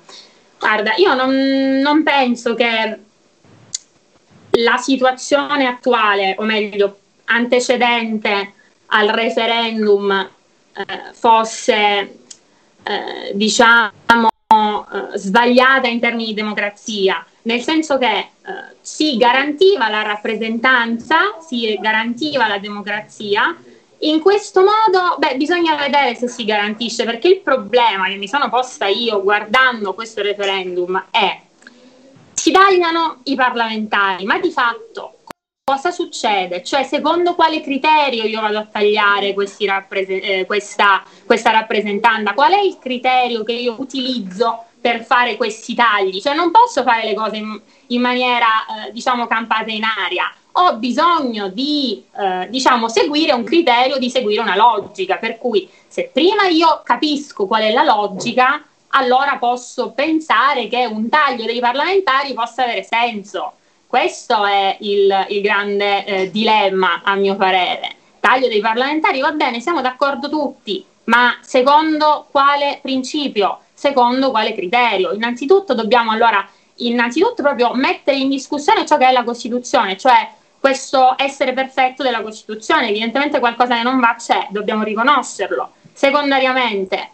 [0.57, 2.97] Guarda, io non, non penso che
[4.51, 8.53] la situazione attuale, o meglio, antecedente
[8.87, 12.17] al referendum, eh, fosse,
[12.83, 18.27] eh, diciamo, eh, sbagliata in termini di democrazia, nel senso che eh,
[18.81, 23.55] si garantiva la rappresentanza, si garantiva la democrazia.
[23.99, 28.49] In questo modo, beh, bisogna vedere se si garantisce, perché il problema che mi sono
[28.49, 31.39] posta io guardando questo referendum è
[32.33, 35.19] si tagliano i parlamentari, ma di fatto
[35.65, 36.61] cosa succede?
[36.61, 39.33] Cioè, secondo quale criterio io vado a tagliare
[39.65, 42.33] rapprese- eh, questa, questa rappresentanza?
[42.33, 46.19] Qual è il criterio che io utilizzo per fare questi tagli?
[46.19, 48.47] Cioè, non posso fare le cose in, in maniera,
[48.87, 50.29] eh, diciamo, campata in aria.
[50.55, 55.15] Ho bisogno di, eh, diciamo, seguire un criterio, di seguire una logica.
[55.15, 61.07] Per cui, se prima io capisco qual è la logica, allora posso pensare che un
[61.07, 63.53] taglio dei parlamentari possa avere senso.
[63.93, 67.93] Questo è il, il grande eh, dilemma, a mio parere.
[68.19, 73.59] Taglio dei parlamentari, va bene, siamo d'accordo tutti, ma secondo quale principio?
[73.71, 75.13] Secondo quale criterio?
[75.13, 76.43] Innanzitutto dobbiamo allora,
[76.77, 80.27] innanzitutto proprio mettere in discussione ciò che è la Costituzione, cioè
[80.59, 82.89] questo essere perfetto della Costituzione.
[82.89, 85.71] Evidentemente qualcosa che non va c'è, dobbiamo riconoscerlo.
[85.93, 87.09] Secondariamente,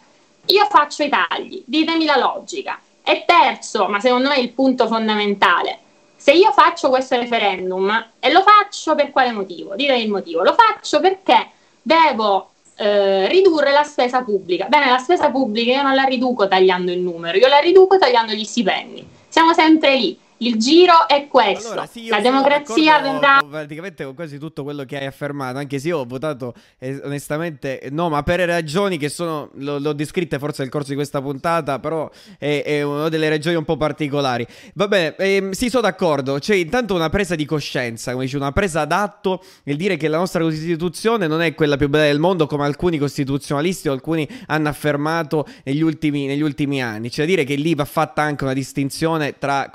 [0.46, 2.80] io faccio i tagli, ditemi la logica.
[3.04, 5.80] E terzo, ma secondo me il punto fondamentale,
[6.20, 9.74] se io faccio questo referendum e lo faccio per quale motivo?
[9.74, 10.42] Ditemi il motivo.
[10.42, 11.48] Lo faccio perché
[11.80, 14.66] devo eh, ridurre la spesa pubblica.
[14.66, 18.34] Bene, la spesa pubblica io non la riduco tagliando il numero, io la riduco tagliando
[18.34, 19.02] gli stipendi.
[19.28, 20.18] Siamo sempre lì.
[20.42, 21.72] Il giro è questo.
[21.72, 25.88] Allora, sì, la democrazia vendrà praticamente con quasi tutto quello che hai affermato, anche se
[25.88, 30.70] io ho votato eh, onestamente no, ma per ragioni che sono, l'ho descritte forse nel
[30.70, 34.46] corso di questa puntata, però è, è una delle ragioni un po' particolari.
[34.72, 38.86] Vabbè, ehm, sì, sono d'accordo, c'è intanto una presa di coscienza, come dice, una presa
[38.86, 42.64] d'atto nel dire che la nostra Costituzione non è quella più bella del mondo come
[42.64, 47.10] alcuni costituzionalisti o alcuni hanno affermato negli ultimi, negli ultimi anni.
[47.10, 49.68] C'è da dire che lì va fatta anche una distinzione tra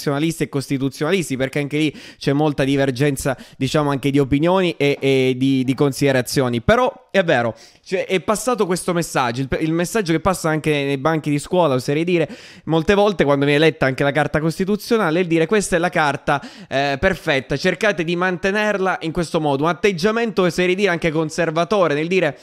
[0.00, 5.34] costituzionalisti e costituzionalisti, perché anche lì c'è molta divergenza, diciamo, anche di opinioni e, e
[5.36, 6.60] di, di considerazioni.
[6.62, 7.54] Però è vero,
[7.84, 11.74] cioè, è passato questo messaggio, il, il messaggio che passa anche nei banchi di scuola,
[11.74, 12.28] oserei dire,
[12.64, 16.40] molte volte quando viene letta anche la carta costituzionale, è dire questa è la carta
[16.68, 22.08] eh, perfetta, cercate di mantenerla in questo modo, un atteggiamento, oserei dire, anche conservatore, nel
[22.08, 22.38] dire...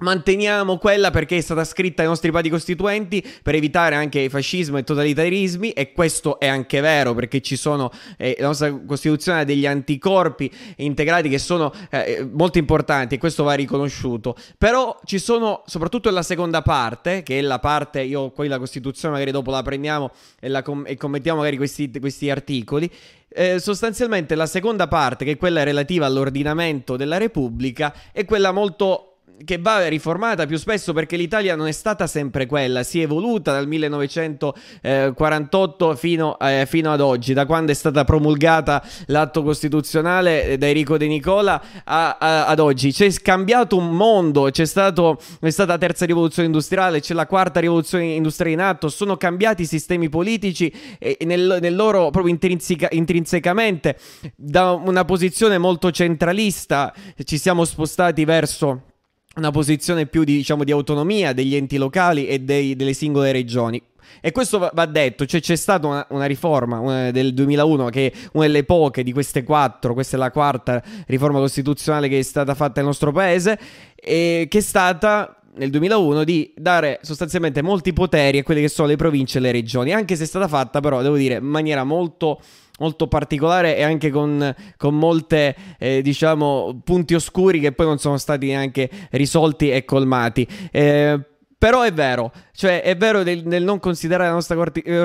[0.00, 4.84] Manteniamo quella perché è stata scritta ai nostri padri costituenti per evitare anche fascismo e
[4.84, 9.66] totalitarismi e questo è anche vero perché ci sono eh, la nostra Costituzione ha degli
[9.66, 14.34] anticorpi integrati che sono eh, molto importanti e questo va riconosciuto.
[14.56, 19.12] Però ci sono soprattutto nella seconda parte che è la parte io qui la Costituzione
[19.12, 20.10] magari dopo la prendiamo
[20.40, 22.90] e, la com- e commentiamo magari questi, questi articoli
[23.28, 29.11] eh, sostanzialmente la seconda parte, che è quella relativa all'ordinamento della Repubblica, è quella molto
[29.44, 33.52] che va riformata più spesso perché l'Italia non è stata sempre quella, si è evoluta
[33.52, 40.66] dal 1948 fino, eh, fino ad oggi, da quando è stata promulgata l'atto costituzionale da
[40.66, 42.92] Enrico De Nicola a- a- ad oggi.
[42.92, 47.60] C'è cambiato un mondo, c'è, stato, è stata la terza rivoluzione industriale, c'è la quarta
[47.60, 52.88] rivoluzione industriale in atto, sono cambiati i sistemi politici e nel, nel loro proprio intrinseca-
[52.92, 53.98] intrinsecamente
[54.36, 56.92] da una posizione molto centralista
[57.24, 58.91] ci siamo spostati verso
[59.36, 63.82] una posizione più di, diciamo, di autonomia degli enti locali e dei- delle singole regioni.
[64.20, 68.18] E questo va, detto, cioè c'è stata una, una riforma una del 2001 che è
[68.32, 72.54] una delle poche di queste quattro, questa è la quarta riforma costituzionale che è stata
[72.54, 73.58] fatta nel nostro paese,
[73.96, 78.88] e che è stata nel 2001 di dare sostanzialmente molti poteri a quelle che sono
[78.88, 81.84] le province e le regioni, anche se è stata fatta però, devo dire, in maniera
[81.84, 82.40] molto
[82.82, 88.18] molto particolare e anche con, con molte, eh, diciamo, punti oscuri che poi non sono
[88.18, 90.46] stati neanche risolti e colmati.
[90.72, 91.20] Eh,
[91.62, 94.56] Però è vero, cioè è vero del, nel non considerare la nostra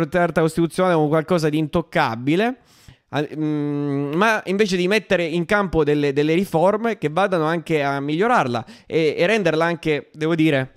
[0.09, 2.61] Carta Costituzionale come qualcosa di intoccabile.
[3.37, 8.65] Mm, ma invece di mettere in campo delle, delle, riforme che vadano anche a migliorarla
[8.85, 10.76] e, e renderla anche, devo dire,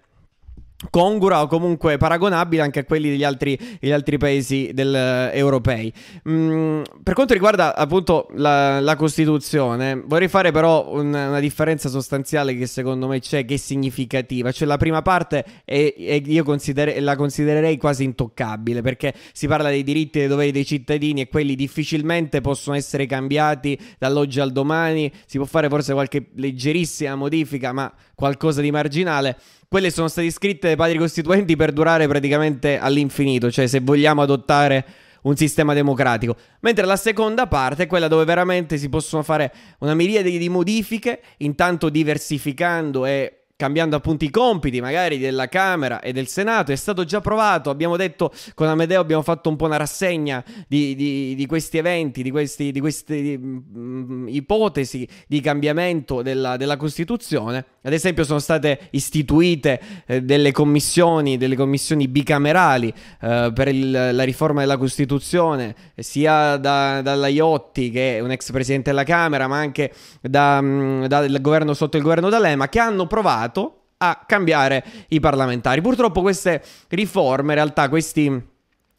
[0.88, 5.92] congrua o comunque paragonabile anche a quelli degli altri, degli altri paesi del, uh, europei.
[6.28, 12.56] Mm, per quanto riguarda appunto la, la Costituzione, vorrei fare però un, una differenza sostanziale
[12.56, 14.52] che secondo me c'è, che è significativa.
[14.52, 19.68] Cioè la prima parte è, è, io consider- la considererei quasi intoccabile perché si parla
[19.68, 24.52] dei diritti e dei doveri dei cittadini e quelli difficilmente possono essere cambiati dall'oggi al
[24.52, 25.12] domani.
[25.26, 29.36] Si può fare forse qualche leggerissima modifica, ma qualcosa di marginale
[29.70, 34.84] quelle sono state scritte dai padri costituenti per durare praticamente all'infinito, cioè se vogliamo adottare
[35.22, 36.36] un sistema democratico.
[36.62, 41.20] Mentre la seconda parte è quella dove veramente si possono fare una miriade di modifiche,
[41.36, 46.72] intanto diversificando e cambiando appunto i compiti magari della Camera e del Senato.
[46.72, 50.94] È stato già provato, abbiamo detto con Amedeo, abbiamo fatto un po' una rassegna di,
[50.94, 57.66] di, di questi eventi, di, questi, di queste mm, ipotesi di cambiamento della, della, Costituzione.
[57.82, 64.22] Ad esempio sono state istituite eh, delle commissioni, delle commissioni bicamerali eh, per il, la
[64.22, 69.58] riforma della Costituzione, sia da, dalla Iotti, che è un ex presidente della Camera, ma
[69.58, 69.92] anche
[70.22, 73.49] da, mm, dal governo sotto il governo D'Alema, che hanno provato
[73.98, 75.80] a cambiare i parlamentari.
[75.80, 78.48] Purtroppo queste riforme, in realtà questi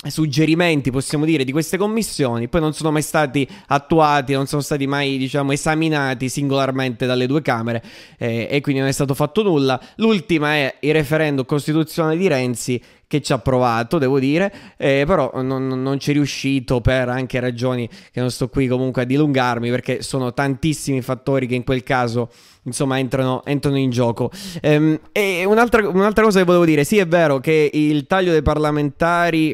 [0.09, 4.87] suggerimenti, possiamo dire, di queste commissioni poi non sono mai stati attuati, non sono stati
[4.87, 7.83] mai, diciamo, esaminati singolarmente dalle due Camere
[8.17, 9.79] eh, e quindi non è stato fatto nulla.
[9.97, 15.29] L'ultima è il referendum costituzionale di Renzi che ci ha provato, devo dire, eh, però
[15.41, 19.69] non, non ci è riuscito per anche ragioni che non sto qui comunque a dilungarmi
[19.69, 22.29] perché sono tantissimi fattori che in quel caso
[22.63, 24.31] insomma entrano, entrano in gioco.
[24.61, 28.41] Ehm, e un'altra, un'altra cosa che volevo dire, sì è vero che il taglio dei
[28.41, 29.53] parlamentari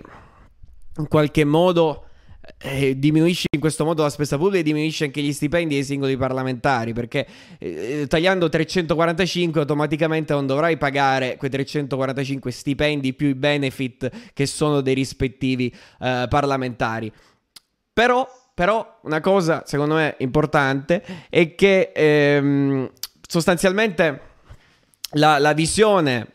[0.97, 2.06] in qualche modo
[2.59, 6.17] eh, diminuisce in questo modo la spesa pubblica e diminuisce anche gli stipendi dei singoli
[6.17, 7.27] parlamentari perché
[7.59, 14.81] eh, tagliando 345 automaticamente non dovrai pagare quei 345 stipendi più i benefit che sono
[14.81, 17.11] dei rispettivi eh, parlamentari.
[17.93, 22.89] Però, però una cosa secondo me importante è che ehm,
[23.27, 24.21] sostanzialmente
[25.11, 26.33] la, la visione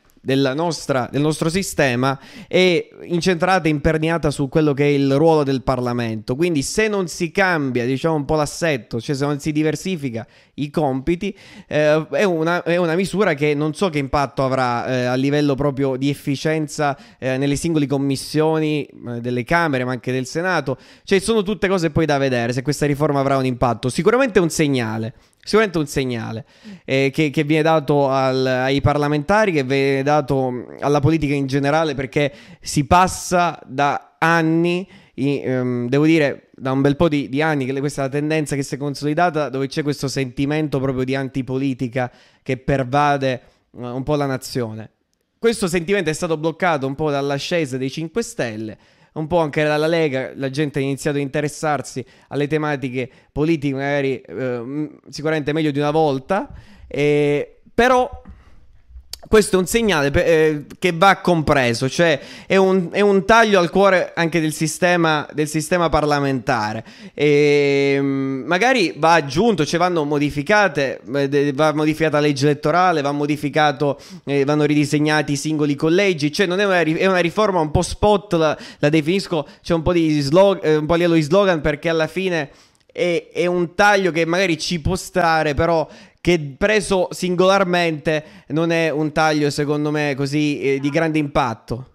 [0.54, 5.62] nostra, del nostro sistema è incentrata e imperniata su quello che è il ruolo del
[5.62, 6.36] Parlamento.
[6.36, 10.70] Quindi se non si cambia, diciamo, un po' l'assetto, cioè se non si diversifica i
[10.70, 11.36] compiti,
[11.66, 15.54] eh, è, una, è, una, misura che non so che impatto avrà eh, a livello
[15.54, 20.78] proprio di efficienza eh, nelle singole commissioni eh, delle Camere, ma anche del Senato.
[21.04, 23.88] Cioè sono tutte cose poi da vedere se questa riforma avrà un impatto.
[23.88, 25.14] Sicuramente è un segnale.
[25.44, 26.44] Sicuramente un segnale
[26.84, 31.94] eh, che, che, viene dato al, ai parlamentari, che viene dato alla politica in generale,
[31.94, 37.42] perché si passa da anni, in, um, devo dire, da un bel po' di, di,
[37.42, 41.02] anni, che questa è la tendenza che si è consolidata, dove c'è questo sentimento proprio
[41.02, 42.08] di antipolitica
[42.40, 44.90] che pervade uh, un po' la nazione.
[45.40, 48.78] Questo sentimento è stato bloccato un po' dall'ascesa dei 5 Stelle
[49.14, 54.20] un po' anche dalla Lega, la gente ha iniziato a interessarsi alle tematiche politiche, magari
[54.20, 56.50] eh, sicuramente meglio di una volta,
[56.86, 58.22] eh, però
[59.28, 63.70] questo è un segnale eh, che va compreso, cioè è un, è un, taglio al
[63.70, 66.84] cuore anche del sistema, del sistema parlamentare.
[67.14, 73.16] E, mm, magari va aggiunto, cioè vanno modificate, eh, va modificata la legge elettorale, va
[74.24, 78.32] eh, vanno ridisegnati i singoli collegi, cioè è una, è una riforma un po' spot,
[78.34, 82.08] la, la definisco, c'è un po' di slog, eh, un po' di slogan perché alla
[82.08, 82.50] fine
[82.92, 85.88] è, è un taglio che magari ci può stare, però
[86.22, 91.86] che preso singolarmente non è un taglio secondo me così eh, di grande impatto.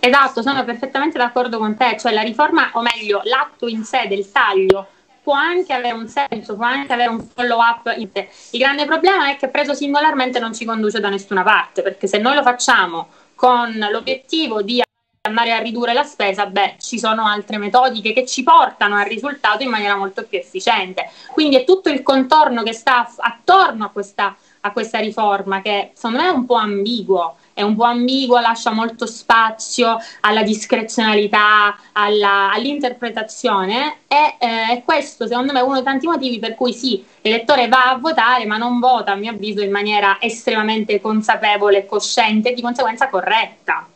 [0.00, 4.30] Esatto, sono perfettamente d'accordo con te, cioè la riforma, o meglio, l'atto in sé del
[4.30, 4.88] taglio
[5.22, 8.28] può anche avere un senso, può anche avere un follow up in sé.
[8.50, 12.18] Il grande problema è che preso singolarmente non ci conduce da nessuna parte, perché se
[12.18, 14.82] noi lo facciamo con l'obiettivo di
[15.26, 19.62] andare a ridurre la spesa, beh, ci sono altre metodiche che ci portano al risultato
[19.62, 21.08] in maniera molto più efficiente.
[21.32, 26.18] Quindi è tutto il contorno che sta attorno a questa, a questa riforma che secondo
[26.18, 27.36] me è un po' ambiguo.
[27.54, 35.28] È un po' ambiguo, lascia molto spazio alla discrezionalità, alla, all'interpretazione e eh, è questo
[35.28, 38.80] secondo me uno dei tanti motivi per cui sì, l'elettore va a votare ma non
[38.80, 43.86] vota a mio avviso in maniera estremamente consapevole, cosciente e di conseguenza corretta.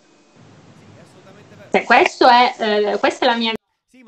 [1.70, 1.84] Cioè,
[2.28, 3.52] è, eh, questa è la mia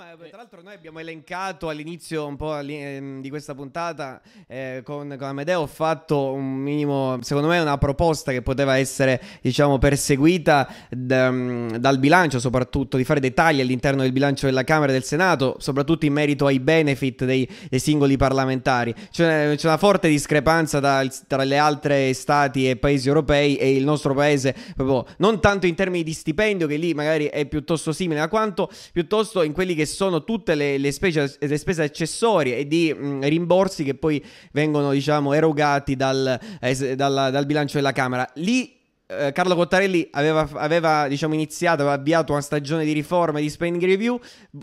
[0.01, 5.15] ma tra l'altro noi abbiamo elencato all'inizio un po' ehm, di questa puntata eh, con,
[5.19, 10.67] con Amedeo, ho fatto un minimo, secondo me una proposta che poteva essere diciamo perseguita
[10.89, 14.95] d- mm, dal bilancio, soprattutto di fare dei tagli all'interno del bilancio della Camera e
[14.95, 18.95] del Senato, soprattutto in merito ai benefit dei, dei singoli parlamentari.
[19.11, 23.85] C'è, c'è, una forte discrepanza tra, tra le altre stati e paesi europei e il
[23.85, 28.21] nostro paese, proprio non tanto in termini di stipendio, che lì magari è piuttosto simile,
[28.21, 32.67] ma quanto piuttosto in quelli che sono tutte le, le, specie, le spese accessorie e
[32.67, 37.93] di mh, mm, rimborsi che poi vengono diciamo erogati dal, eh, dal, dal bilancio della
[37.93, 38.29] Camera.
[38.35, 38.80] Lì
[39.11, 43.85] eh, Carlo Cottarelli aveva, aveva diciamo, iniziato, aveva avviato una stagione di riforme di spending
[43.85, 44.21] review,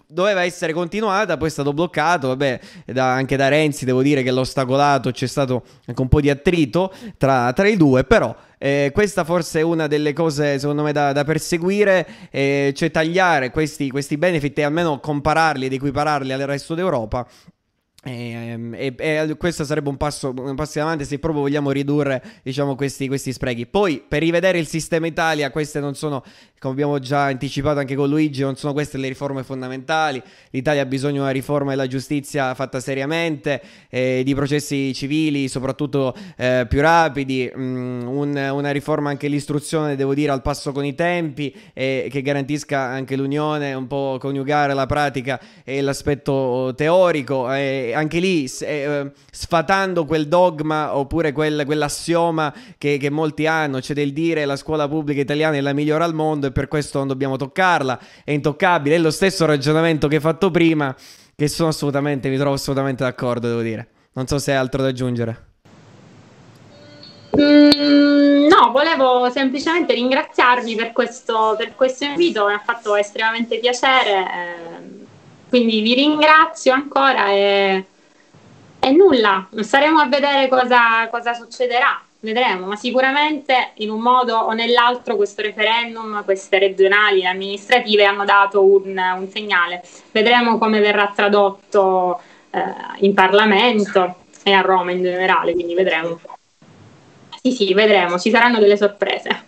[0.07, 4.31] doveva essere continuata, poi è stato bloccato, vabbè, da, anche da Renzi devo dire che
[4.31, 8.91] l'ho ostacolato, c'è stato anche un po' di attrito tra, tra i due, però eh,
[8.93, 13.89] questa forse è una delle cose secondo me da, da perseguire, eh, cioè tagliare questi,
[13.89, 17.27] questi benefit e almeno compararli ed equipararli al resto d'Europa
[18.07, 22.23] e, e, e, questo sarebbe un passo, un passo in avanti se proprio vogliamo ridurre
[22.43, 23.65] diciamo, questi, questi, sprechi.
[23.65, 26.23] Poi per rivedere il sistema Italia, queste non sono,
[26.59, 30.21] come abbiamo già anticipato anche con Luigi, non sono queste le riforme fondamentali.
[30.51, 36.15] L'Italia ha bisogno di una riforma della giustizia fatta seriamente, eh, di processi civili soprattutto
[36.37, 40.95] eh, più rapidi, mm, un, una riforma anche l'istruzione, devo dire, al passo con i
[40.95, 47.51] tempi e che garantisca anche l'unione, un po' coniugare la pratica e l'aspetto teorico.
[47.53, 53.95] E, anche lì eh, sfatando quel dogma oppure quel, quell'assioma che, che, molti hanno, cioè
[53.95, 57.07] del dire la scuola pubblica italiana è la migliore al mondo e per questo non
[57.07, 60.95] dobbiamo toccarla, è intoccabile, è lo stesso ragionamento che hai fatto prima,
[61.35, 63.87] che sono assolutamente, mi trovo assolutamente d'accordo, devo dire.
[64.13, 65.45] Non so se hai altro da aggiungere.
[67.39, 74.11] Mm, no, volevo semplicemente ringraziarvi per questo, per questo invito, mi ha fatto estremamente piacere.
[74.11, 74.96] Eh
[75.49, 77.85] quindi vi ringrazio ancora e,
[78.79, 84.51] e nulla, staremo a vedere cosa, cosa succederà vedremo, ma sicuramente in un modo o
[84.53, 89.83] nell'altro questo referendum, queste regionali e amministrative hanno dato un, un, segnale.
[90.11, 92.19] Vedremo come verrà tradotto
[92.49, 92.59] eh,
[92.99, 96.19] in Parlamento e a Roma in generale, quindi vedremo.
[97.41, 99.45] Sì, sì, vedremo, ci saranno delle sorprese.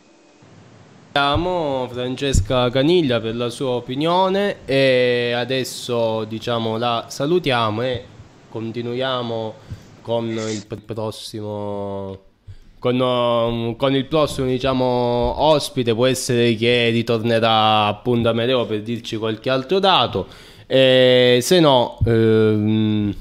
[1.12, 8.04] Ringraziamo Francesca Caniglia per la sua opinione e adesso diciamo la salutiamo e
[8.48, 9.54] continuiamo
[10.02, 12.20] con il prossimo
[12.78, 15.96] con, um, con, il prossimo diciamo ospite.
[15.96, 20.28] Può essere che ritornerà appunto a Medeo per dirci qualche altro dato.
[20.68, 23.16] E se no ehm...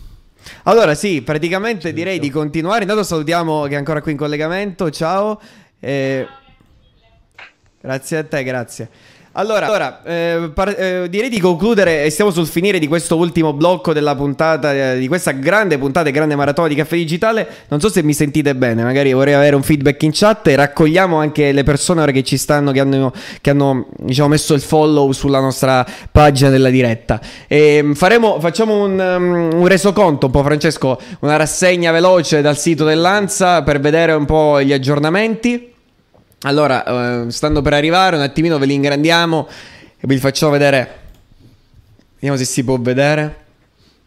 [0.65, 2.83] allora sì praticamente direi di continuare.
[2.83, 4.91] Intanto salutiamo che è ancora qui in collegamento.
[4.91, 5.41] Ciao.
[5.81, 6.27] Eh...
[7.81, 8.89] Grazie a te, grazie.
[9.33, 13.93] Allora, allora eh, par- eh, direi di concludere, stiamo sul finire di questo ultimo blocco
[13.93, 17.47] della puntata, eh, di questa grande puntata e grande maratona di Caffè Digitale.
[17.69, 21.19] Non so se mi sentite bene, magari vorrei avere un feedback in chat e raccogliamo
[21.19, 25.13] anche le persone ora che ci stanno, che hanno, che hanno diciamo, messo il follow
[25.13, 27.21] sulla nostra pagina della diretta.
[27.47, 32.59] E ehm, faremo, facciamo un, um, un resoconto un po', Francesco, una rassegna veloce dal
[32.59, 35.77] sito dell'Ansa per vedere un po' gli aggiornamenti.
[36.43, 39.49] Allora, uh, stando per arrivare, un attimino ve li ingrandiamo
[39.99, 40.97] e vi facciamo vedere.
[42.15, 43.47] Vediamo se si può vedere.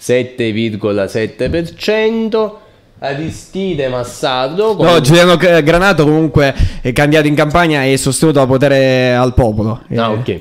[0.00, 2.66] 7,7%.
[3.00, 4.74] Aristide Massardo.
[4.74, 4.86] Con...
[4.86, 6.52] No, Giuliano Granato comunque
[6.82, 9.82] è candidato in campagna e sostenuto da potere al popolo.
[9.94, 10.40] Ah, ok.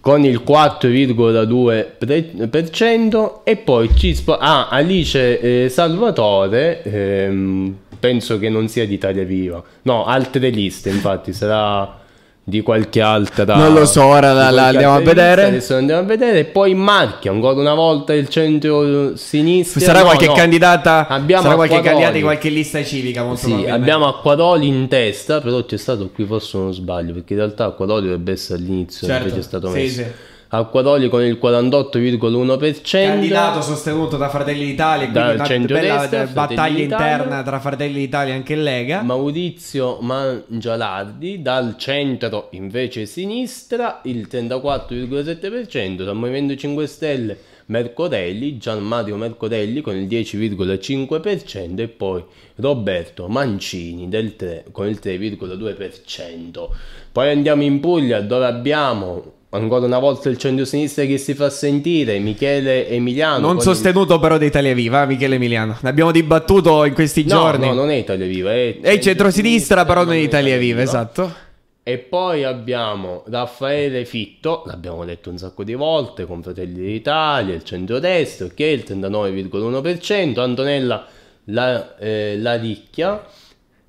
[0.00, 4.36] Con il 4,2% e poi Cispo...
[4.36, 9.60] Ah, Alice eh, Salvatore, ehm, penso che non sia di Italia Viva.
[9.82, 12.04] No, altre liste, infatti, sarà
[12.48, 15.46] di qualche altra non lo so ora la, la andiamo a vedere.
[15.46, 16.38] adesso andiamo a vedere.
[16.38, 20.34] E poi Marchi ancora una volta il centro sinistra sarà no, qualche no.
[20.34, 21.08] candidata?
[21.08, 22.02] Abbiamo sarà qualche Acquadoli.
[22.02, 26.24] candidata di qualche lista civica molto sì, abbiamo Acquadoli in testa però c'è stato qui
[26.24, 29.74] forse uno sbaglio perché in realtà Acquadoli dovrebbe essere all'inizio Certo, invece è stato sì,
[29.78, 30.02] messo.
[30.02, 30.06] sì.
[30.48, 36.82] Acquadoli con il 48,1% candidato sostenuto da Fratelli d'Italia Dal quindi una bella Fratelli battaglia
[36.82, 39.02] interna tra Fratelli d'Italia e anche Lega.
[39.02, 49.16] Maurizio Mangialardi dal centro invece sinistra il 34,7% dal Movimento 5 Stelle Mercorelli, Gian Mario
[49.16, 52.22] Mercorelli con il 10,5% e poi
[52.56, 56.68] Roberto Mancini del 3, con il 3,2%.
[57.10, 62.18] Poi andiamo in Puglia dove abbiamo ancora una volta il centro-sinistra che si fa sentire,
[62.18, 63.46] Michele Emiliano.
[63.46, 65.76] non sostenuto però da Italia Viva eh, Michele Emiliano.
[65.80, 67.26] Ne abbiamo dibattuto in questi il...
[67.26, 70.20] giorni No, no, non è Italia Viva, è, è il centrosinistra però non è è
[70.20, 71.44] Italia Viva esatto.
[71.88, 77.62] E poi abbiamo Raffaele Fitto, l'abbiamo detto un sacco di volte, con Fratelli d'Italia, il
[77.62, 81.06] centrodestra, che è il 39,1%, Antonella
[81.44, 83.24] La, eh, Laricchia,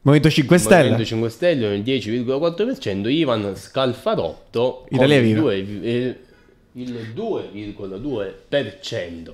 [0.08, 5.42] Movimento 5 Stelle Movimento 5 Stelle il 10,4%, Ivan Scalfarotto con Italia il, Viva.
[5.42, 6.16] 2, eh,
[6.72, 9.34] il 2,2%.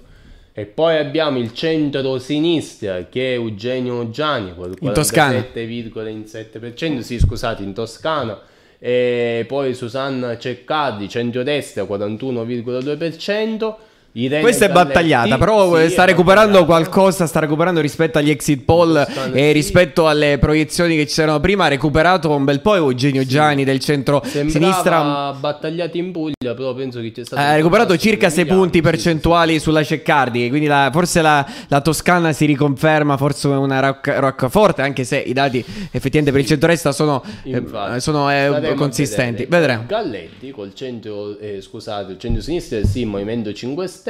[0.51, 5.45] E poi abbiamo il centro-sinistra che è Eugenio Gianni con il In Toscana.
[5.53, 8.41] 47,7%, sì scusate, in Toscana.
[8.79, 13.75] E poi Susanna Ceccardi, centrodestra 41,2%.
[14.15, 19.03] Questa è battagliata, però sì, eh, sta recuperando qualcosa, sta recuperando rispetto agli exit poll
[19.33, 23.79] e rispetto alle proiezioni che c'erano prima, ha recuperato un bel po' Eugenio Gianni del
[23.79, 24.71] centro-sinistra.
[24.71, 28.77] Sembrava battagliati in Puglia, però penso che c'è stato Ha recuperato circa 6 Emiliano, punti
[28.77, 33.79] sì, sì, percentuali sulla Ceccardi, quindi la- forse la, la Toscana si riconferma forse una
[33.79, 35.57] rocca, roccaforte, anche se i dati
[35.89, 39.45] effettivamente per il centro-est sono, eh, Infatti, sono eh, staremo a consistenti.
[39.45, 39.85] Vedremo.
[39.87, 44.01] Galletti col centro, eh, scusate, il centro-sinistra sì, Movimento 5 Stelle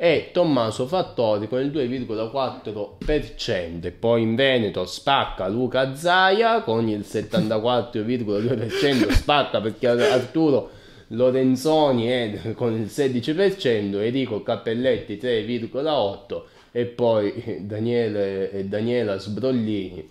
[0.00, 7.00] e Tommaso Fattori con il 2,4% e poi in Veneto spacca Luca Zaia con il
[7.00, 10.70] 74,2% spacca perché Arturo
[11.08, 20.08] Lorenzoni è con il 16% Enrico Cappelletti 3,8% e poi Daniele, Daniela Sbrollini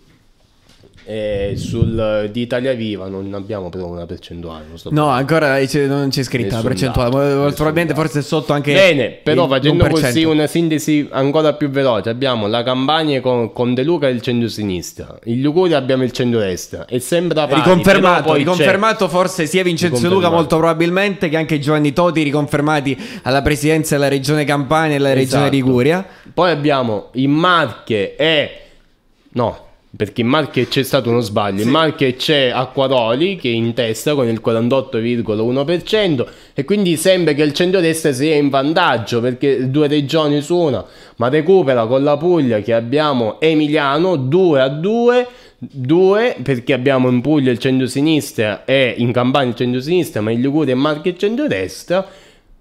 [1.04, 6.22] e sul di Italia Viva non abbiamo però una percentuale No, ancora c'è- non c'è
[6.22, 8.00] scritta la percentuale, dato, probabilmente dato.
[8.04, 9.88] forse è sotto anche Bene, però il facendo 1%.
[9.90, 14.20] così una sintesi ancora più veloce, abbiamo la campagna con, con De Luca e il
[14.20, 19.62] centro-sinistra, in Liguria abbiamo il centro-destra e sembra pari, Riconfermato, poi c'è- riconfermato forse sia
[19.62, 20.34] Vincenzo Luca Riconfermato.
[20.36, 25.42] molto probabilmente che anche Giovanni Toti riconfermati alla presidenza della regione Campania e della regione
[25.46, 25.54] Esatto.
[25.54, 26.06] Liguria.
[26.34, 28.50] Poi abbiamo in Marche e...
[29.30, 29.66] No,
[29.98, 31.64] perché in Marche c'è stato uno sbaglio.
[31.64, 37.42] In Marche c'è Acquaroli che è in testa con il 48,1% e quindi sembra che
[37.42, 40.84] il centrodestra sia in vantaggio perché due regioni su una,
[41.16, 45.26] ma recupera con la Puglia che abbiamo Emiliano 2 a 2.
[45.58, 50.74] 2 perché abbiamo in Puglia il centro-sinistra e in Campania il centro-sinistra, ma in Liguria
[50.74, 52.06] e Marche il centrodestra.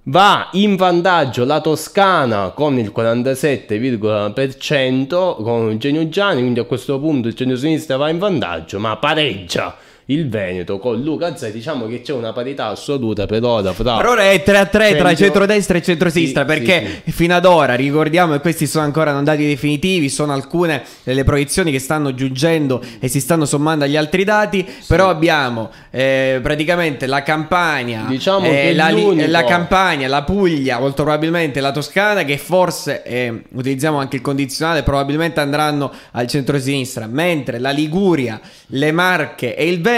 [0.09, 7.27] Va in vantaggio la Toscana con il 47,% con Eugenio Gianni, quindi a questo punto
[7.27, 9.75] il centro-sinistra va in vantaggio, ma pareggia
[10.07, 11.51] il Veneto con Luca Zai.
[11.51, 13.97] Diciamo che c'è una parità assoluta per ora fra...
[13.97, 17.35] Per ora è 3 a 3 tra Centro- centrodestra e centrosinistra Sì, perché sì, fino
[17.35, 21.79] ad ora ricordiamo e questi sono ancora non dati definitivi, sono alcune delle proiezioni che
[21.79, 28.05] stanno giungendo e si stanno sommando agli altri dati, però abbiamo eh, praticamente la Campania,
[28.07, 28.91] Diciamo eh, la,
[29.27, 34.83] la Campania, la Puglia, molto probabilmente la Toscana che forse eh, utilizziamo anche il condizionale,
[34.83, 39.96] probabilmente andranno al centrosinistra, mentre la Liguria, le Marche e il Veneto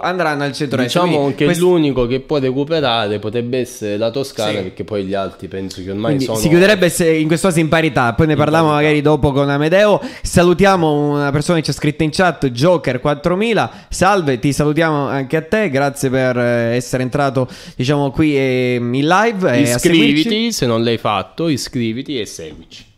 [0.00, 1.02] andranno al centrodestra.
[1.02, 4.62] Diciamo Quindi che questi- l'unico che può recuperare potrebbe essere la Toscana, Sì.
[4.62, 6.38] perché poi gli altri penso che ormai Quindi sono...
[6.38, 8.82] si chiuderebbe se- in questo caso in parità, poi ne parliamo parità.
[8.82, 10.00] magari dopo con Amedeo.
[10.22, 13.70] Salutiamo una persona che ci ha scritto in chat, Joker 4000.
[13.88, 19.06] Salve, ti salutiamo anche a te, grazie per eh, essere entrato diciamo qui eh, in
[19.06, 20.10] live e seguirci.
[20.20, 22.88] Iscriviti, se non l'hai fatto, iscriviti e seguici.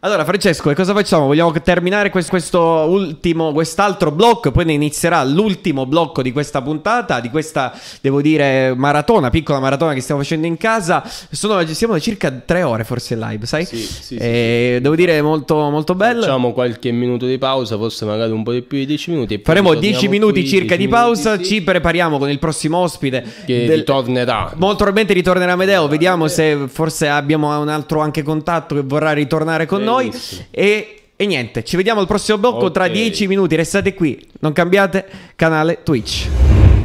[0.00, 1.26] Allora, Francesco, cosa facciamo?
[1.26, 7.18] Vogliamo terminare quest- questo ultimo, quest'altro blocco, poi ne inizierà l'ultimo blocco di questa puntata,
[7.18, 11.02] di questa, devo dire, maratona, piccola maratona che stiamo facendo in casa.
[11.32, 13.64] Sono, siamo da circa tre ore forse in live, sai?
[13.64, 16.20] Sì, sì, sì, E Devo dire molto, molto bello.
[16.20, 19.40] Facciamo qualche minuto di pausa, forse magari un po' di più di 10 minuti.
[19.42, 22.78] Faremo 10 minuti qui, circa 10 di pausa, minuti, sì, ci prepariamo con il prossimo
[22.78, 23.24] ospite.
[23.44, 24.52] che del- ritornerà.
[24.58, 29.66] Molto probabilmente ritornerà Medeo, vediamo se forse abbiamo un altro anche contatto che vorrà ritornare
[29.66, 29.86] con noi.
[29.96, 30.42] Benissimo.
[30.50, 32.92] E, e niente, ci vediamo al prossimo blocco tra Ok.
[32.92, 35.04] 10 minuti, restate qui, non cambiate
[35.34, 36.28] canale Twitch.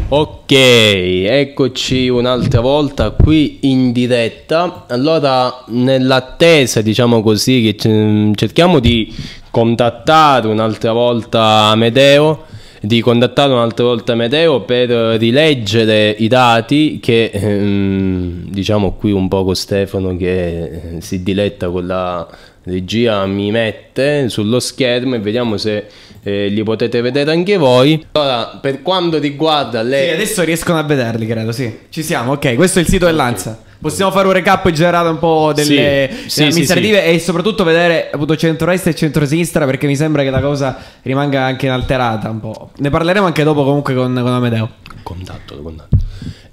[0.10, 4.86] Ok, eccoci un'altra volta qui in diretta.
[4.90, 9.12] Allora, nell'attesa, diciamo così, che cerchiamo di
[9.50, 12.44] contattare un'altra volta Amedeo,
[12.80, 19.44] di contattare un'altra volta Amedeo per rileggere i dati che ehm, diciamo qui un po'
[19.44, 22.28] con Stefano che si diletta con la
[22.64, 25.86] regia mi mette sullo schermo e vediamo se
[26.24, 28.06] eh, li potete vedere anche voi.
[28.12, 30.04] Allora, per quanto riguarda le...
[30.04, 31.80] Sì, adesso riescono a vederli, credo, sì.
[31.90, 33.62] Ci siamo, ok, questo è il sito dell'Anza.
[33.84, 37.10] Possiamo fare un recap generato un po' delle, Sì, delle sì, amministrative sì.
[37.10, 41.66] e soprattutto vedere appunto centro-est e centro-sinistra perché mi sembra che la cosa rimanga anche
[41.66, 42.72] inalterata un po'.
[42.78, 44.70] Ne parleremo anche dopo comunque con, con Amedeo.
[45.04, 45.98] Contatto, contatto.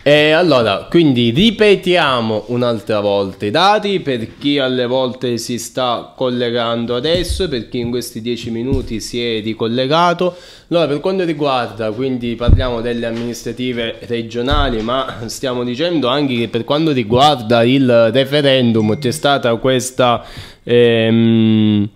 [0.02, 6.96] E allora, quindi ripetiamo un'altra volta i dati per chi alle volte si sta collegando
[6.96, 10.34] adesso, per chi in questi 10 minuti si è ricollegato.
[10.70, 16.64] Allora, per quanto riguarda, quindi parliamo delle amministrative regionali, ma stiamo dicendo anche che per
[16.64, 20.24] quanto riguarda il referendum c'è stata questa...
[20.62, 21.88] ehm,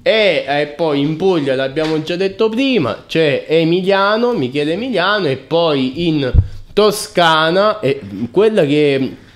[0.02, 6.08] e eh, poi in Puglia l'abbiamo già detto prima c'è Emiliano Michele Emiliano e poi
[6.08, 6.34] in
[6.74, 8.00] Toscana e
[8.32, 9.28] quella che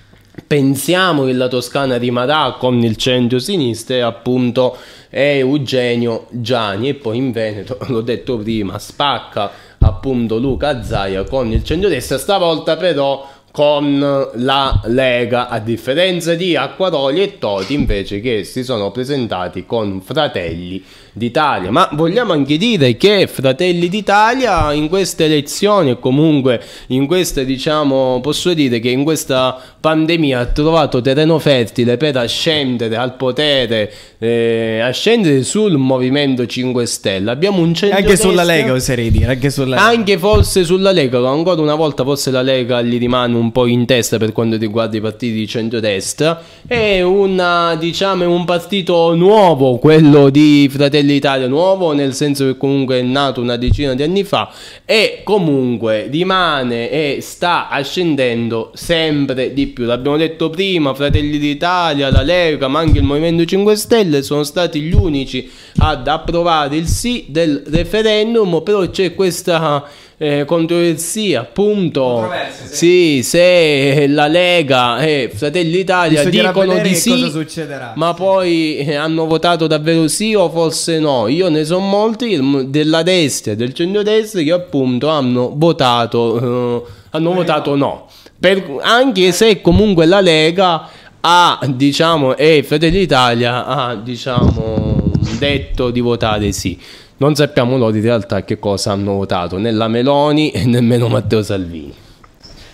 [0.53, 4.77] pensiamo che la Toscana rimarrà con il centro-sinistra e appunto
[5.09, 6.89] è Eugenio Gianni.
[6.89, 9.49] E poi in Veneto, l'ho detto prima, spacca
[9.79, 17.23] appunto Luca Zaia con il centro-destra, stavolta però con la Lega, a differenza di Acquaroli
[17.23, 20.83] e Toti invece che si sono presentati con Fratelli
[21.13, 21.71] d'Italia.
[21.71, 28.19] Ma vogliamo anche dire che Fratelli d'Italia in queste elezioni e comunque in questa diciamo
[28.21, 34.79] posso dire che in questa pandemia ha trovato terreno fertile per ascendere al potere, eh,
[34.79, 37.29] ascendere sul Movimento 5 Stelle.
[37.29, 39.85] Abbiamo un centro Anche sulla Lega oserei dire, anche sulla Lega.
[39.85, 43.85] anche forse sulla Lega, ancora una volta forse la Lega gli rimane un po' in
[43.85, 46.41] testa per quanto riguarda i partiti di centrodestra.
[46.65, 52.99] È una, diciamo, un partito nuovo, quello di Fratelli d'Italia, nuovo nel senso che comunque
[52.99, 54.51] è nato una decina di anni fa
[54.85, 59.85] e comunque rimane e sta ascendendo sempre di più.
[59.85, 64.81] L'abbiamo detto prima, Fratelli d'Italia, la Lega, ma anche il Movimento 5 Stelle sono stati
[64.81, 69.85] gli unici ad approvare il sì del referendum, però c'è questa
[70.23, 72.01] eh, controversia, appunto.
[72.01, 73.21] Controversia, sì.
[73.23, 77.93] se la Lega e Fratelli d'Italia dicono di sì, cosa succederà.
[77.95, 81.27] ma poi eh, hanno votato davvero sì o forse no.
[81.27, 87.33] Io ne so molti della destra e del centrodestra che appunto hanno votato, eh, hanno
[87.33, 88.07] votato no.
[88.39, 90.87] Per- anche se comunque la Lega
[91.19, 96.79] ha, diciamo, e Fratelli d'Italia ha, diciamo, detto di votare sì.
[97.17, 101.43] Non sappiamo loro in realtà che cosa hanno votato, né la Meloni e nemmeno Matteo
[101.43, 102.01] Salvini.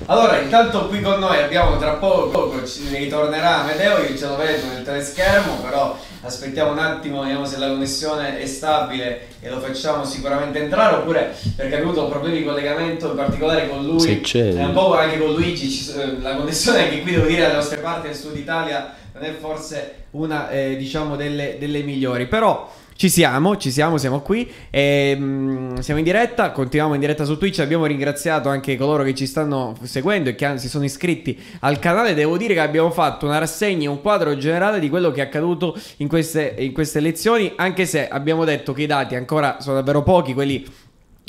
[0.06, 4.68] Allora, intanto qui con noi abbiamo tra poco, ci ritornerà Medeo, io ce lo vedo
[4.74, 10.06] nel teleschermo, però aspettiamo un attimo, vediamo se la connessione è stabile e lo facciamo
[10.06, 14.53] sicuramente entrare, oppure perché ha avuto problemi di collegamento, in particolare con lui, Se c'è.
[14.53, 17.80] e un po' anche con Luigi, so- la connessione anche qui devo dire dalle nostre
[17.80, 23.08] parti del Sud Italia non è forse una eh, diciamo delle, delle migliori però ci
[23.08, 24.52] siamo, ci siamo, siamo qui.
[24.69, 29.16] E, mm, siamo in diretta, continuiamo in diretta su Twitch, abbiamo ringraziato anche coloro che
[29.16, 33.26] ci stanno seguendo e che si sono iscritti al canale, devo dire che abbiamo fatto
[33.26, 36.98] una rassegna, e un quadro generale di quello che è accaduto in queste, in queste
[36.98, 40.66] elezioni, anche se abbiamo detto che i dati ancora sono davvero pochi, quelli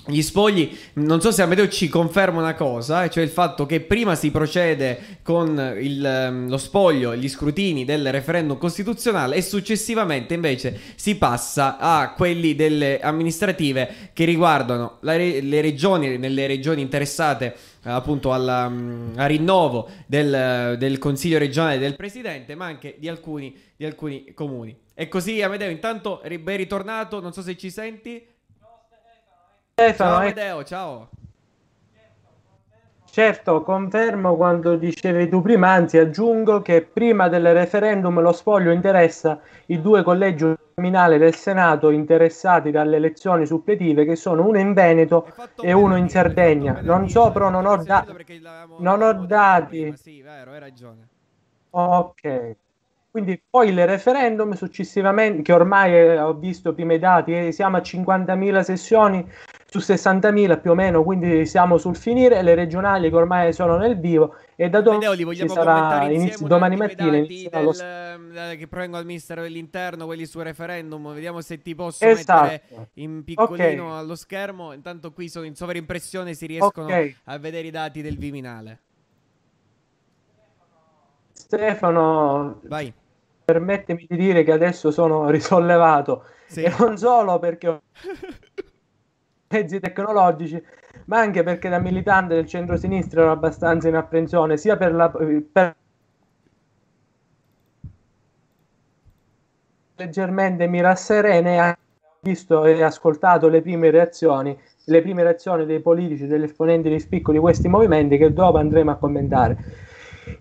[0.07, 4.15] gli spogli, non so se Amedeo ci conferma una cosa, cioè il fatto che prima
[4.15, 10.79] si procede con il, ehm, lo spoglio, gli scrutini del referendum costituzionale e successivamente invece
[10.95, 18.33] si passa a quelli delle amministrative che riguardano la, le regioni, nelle regioni interessate appunto
[18.33, 23.85] alla, mm, al rinnovo del, del, Consiglio regionale del Presidente, ma anche di alcuni, di
[23.85, 24.77] alcuni comuni.
[24.95, 28.23] E così Amedeo, intanto ben ritornato, non so se ci senti.
[29.81, 31.09] Stefano, ciao Amedeo, ciao.
[33.10, 39.41] Certo, confermo quando dicevi tu prima, anzi aggiungo che prima del referendum lo spoglio interessa
[39.67, 45.26] i due collegi uninominali del Senato interessati dalle elezioni suppletive che sono uno in Veneto
[45.62, 46.78] e uno in Sardegna.
[46.83, 48.05] Non so però non ho, da-
[48.81, 49.94] non ho dati.
[49.97, 51.09] Sì, vero, hai ragione.
[51.70, 52.57] Ok.
[53.11, 57.77] Quindi poi il referendum successivamente, che ormai eh, ho visto prima i dati, eh, siamo
[57.77, 59.29] a 50.000 sessioni
[59.67, 63.99] su 60.000 più o meno, quindi siamo sul finire, le regionali che ormai sono nel
[63.99, 67.73] vivo e da domani ci sarà inizio, domani mattina del, lo...
[67.73, 72.43] Eh, che provengono dal Ministero dell'Interno, quelli sul referendum, vediamo se ti posso esatto.
[72.43, 73.99] mettere in piccolino okay.
[73.99, 77.17] allo schermo, intanto qui sono in sovraimpressione si riescono okay.
[77.25, 78.79] a vedere i dati del Viminale.
[81.33, 82.93] Stefano, Vai
[83.53, 86.62] permettimi di dire che adesso sono risollevato sì.
[86.62, 87.83] e non solo perché ho
[89.51, 90.62] mezzi tecnologici,
[91.07, 95.77] ma anche perché da militante del centro-sinistra ero abbastanza in apprensione, sia per la per
[99.97, 101.75] leggermente mi rasserene ho
[102.20, 107.33] visto e ascoltato le prime reazioni, le prime reazioni dei politici, degli esponenti di spicco
[107.33, 109.59] di questi movimenti che dopo andremo a commentare.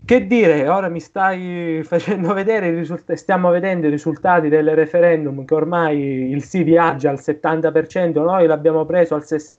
[0.03, 5.45] Che dire, ora mi stai facendo vedere i risultati, stiamo vedendo i risultati del referendum
[5.45, 9.57] che ormai il sì viaggia al 70%, noi l'abbiamo preso al 60%.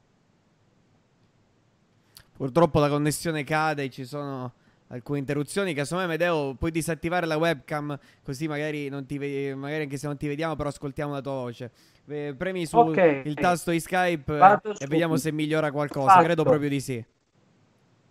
[2.36, 4.52] Purtroppo la connessione cade, ci sono
[4.88, 5.74] alcune interruzioni.
[5.74, 10.16] Casomai Medeo puoi disattivare la webcam così magari, non ti ve- magari anche se non
[10.16, 11.70] ti vediamo però ascoltiamo la tua voce.
[12.04, 13.34] Premi sul okay.
[13.34, 16.12] tasto di Skype Vado e vediamo se migliora qualcosa.
[16.12, 16.24] Fatto.
[16.24, 17.04] Credo proprio di sì.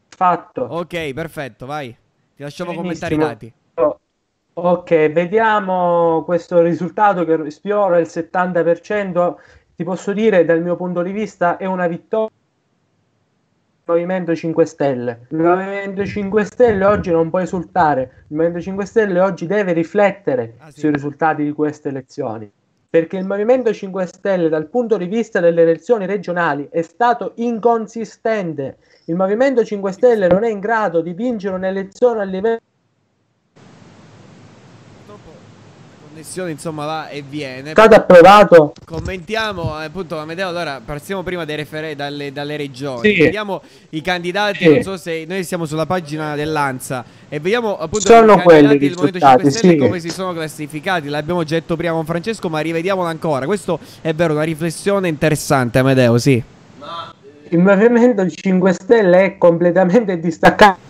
[0.09, 0.61] Fatto.
[0.61, 1.95] Ok, perfetto, vai.
[2.40, 3.09] Ti lasciamo Benissimo.
[3.09, 3.51] commentare i
[3.82, 3.98] dati.
[4.53, 9.35] Ok, vediamo questo risultato che sfiora il 70%.
[9.76, 12.30] Ti posso dire, dal mio punto di vista, è una vittoria
[13.84, 15.27] Movimento 5 Stelle.
[15.32, 20.56] Il Movimento 5 Stelle oggi non può esultare, il Movimento 5 Stelle oggi deve riflettere
[20.59, 20.80] ah, sì.
[20.80, 22.50] sui risultati di queste elezioni.
[22.92, 28.77] Perché il Movimento 5 Stelle, dal punto di vista delle elezioni regionali, è stato inconsistente.
[29.06, 32.61] Il Movimento 5 Stelle non è in grado di vincere un'elezione a livello
[36.19, 37.72] connessione insomma va e viene.
[37.72, 38.73] Stato approvato.
[38.85, 40.49] Commentiamo eh, appunto Amedeo.
[40.49, 43.14] Allora partiamo prima dai refere- dalle, dalle regioni.
[43.14, 43.22] Sì.
[43.22, 44.57] Vediamo i candidati.
[44.57, 44.73] Sì.
[44.73, 48.93] Non so se noi siamo sulla pagina dell'Anza e vediamo appunto sono i quelli del
[48.95, 49.77] Movimento 5 Stelle sì.
[49.80, 51.07] come si sono classificati.
[51.07, 53.45] L'abbiamo già detto prima con Francesco, ma rivediamolo ancora.
[53.45, 56.17] Questo è vero, una riflessione interessante, Amedeo.
[56.17, 56.41] Sì.
[56.80, 57.14] Ma
[57.49, 60.89] il Movimento 5 Stelle è completamente distaccato.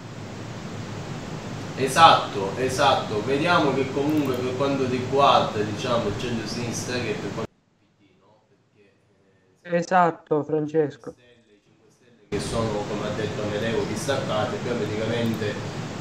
[1.79, 3.23] Esatto, esatto.
[3.23, 7.51] Vediamo che comunque per quanto riguarda diciamo, il centro-sinistra che per quanto
[7.97, 8.41] PD, no?
[9.61, 11.13] Eh, esatto, Francesco.
[12.27, 15.53] che sono, come ha detto Amedeo, distaccate, però praticamente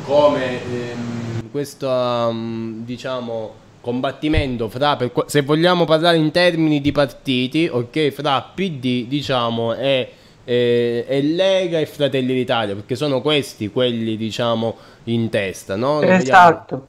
[0.05, 8.11] come ehm, questo um, diciamo combattimento fra, se vogliamo parlare in termini di partiti, ok,
[8.11, 10.13] fra PD diciamo e
[10.49, 16.01] e, e Lega e Fratelli d'Italia, perché sono questi quelli, diciamo, in testa, no?
[16.01, 16.65] Lo esatto.
[16.65, 16.87] Vediamo,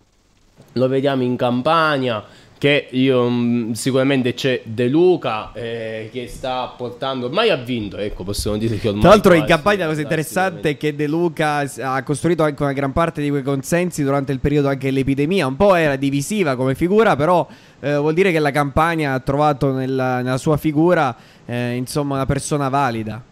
[0.73, 2.23] lo vediamo in campagna
[2.57, 8.25] che io mm, sicuramente c'è De Luca eh, che sta portando ormai ha vinto ecco
[8.25, 11.65] possiamo dire che ormai tra l'altro in campagna la cosa interessante è che De Luca
[11.79, 15.55] ha costruito anche una gran parte di quei consensi durante il periodo anche dell'epidemia un
[15.55, 17.47] po' era divisiva come figura però
[17.79, 21.15] eh, vuol dire che la campagna ha trovato nella, nella sua figura
[21.45, 23.23] eh, insomma una persona valida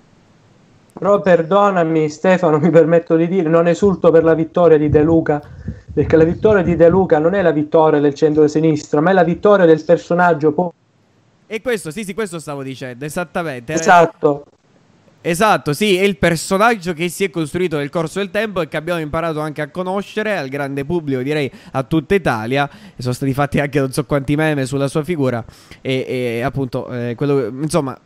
[0.97, 5.41] però perdonami Stefano, mi permetto di dire, non esulto per la vittoria di De Luca,
[5.93, 9.23] perché la vittoria di De Luca non è la vittoria del centro-sinistra, ma è la
[9.23, 10.73] vittoria del personaggio.
[11.47, 13.73] E questo, sì, sì, questo stavo dicendo, esattamente.
[13.73, 14.45] Esatto.
[15.21, 18.77] Esatto, sì, è il personaggio che si è costruito nel corso del tempo e che
[18.77, 22.69] abbiamo imparato anche a conoscere al grande pubblico, direi a tutta Italia.
[22.95, 25.43] E sono stati fatti anche non so quanti meme sulla sua figura.
[25.81, 27.99] E, e appunto, eh, quello, insomma,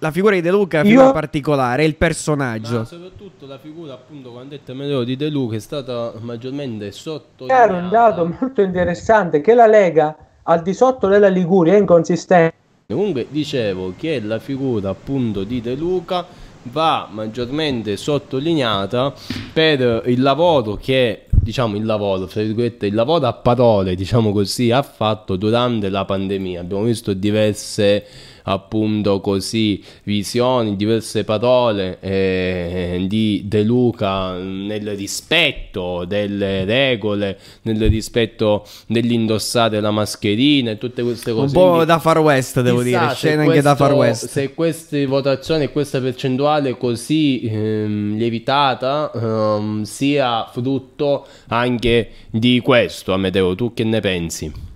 [0.00, 1.12] la figura di De Luca è una figura Io...
[1.12, 2.78] particolare, il personaggio.
[2.78, 7.46] Ma soprattutto la figura, appunto, quando detto Medeo di De Luca è stata maggiormente sotto.
[7.46, 12.54] È un dato molto interessante che la Lega al di sotto della Liguria è inconsistente.
[12.86, 16.26] Comunque dicevo che la figura appunto di De Luca
[16.62, 19.14] va maggiormente sottolineata
[19.52, 25.36] per il lavoro che diciamo il lavoro, il lavoro a parole, diciamo così, ha fatto
[25.36, 26.60] durante la pandemia.
[26.60, 28.04] Abbiamo visto diverse
[28.44, 38.66] appunto così visioni, diverse parole eh, di De Luca nel rispetto delle regole, nel rispetto
[38.86, 41.46] dell'indossare la mascherina e tutte queste cose.
[41.46, 44.28] Un po' Quindi, da Far West, devo dire, scene anche da Far West.
[44.28, 53.12] Se queste votazioni e questa percentuale così ehm, lievitata ehm, sia frutto anche di questo,
[53.12, 54.68] Amedeo, tu che ne pensi?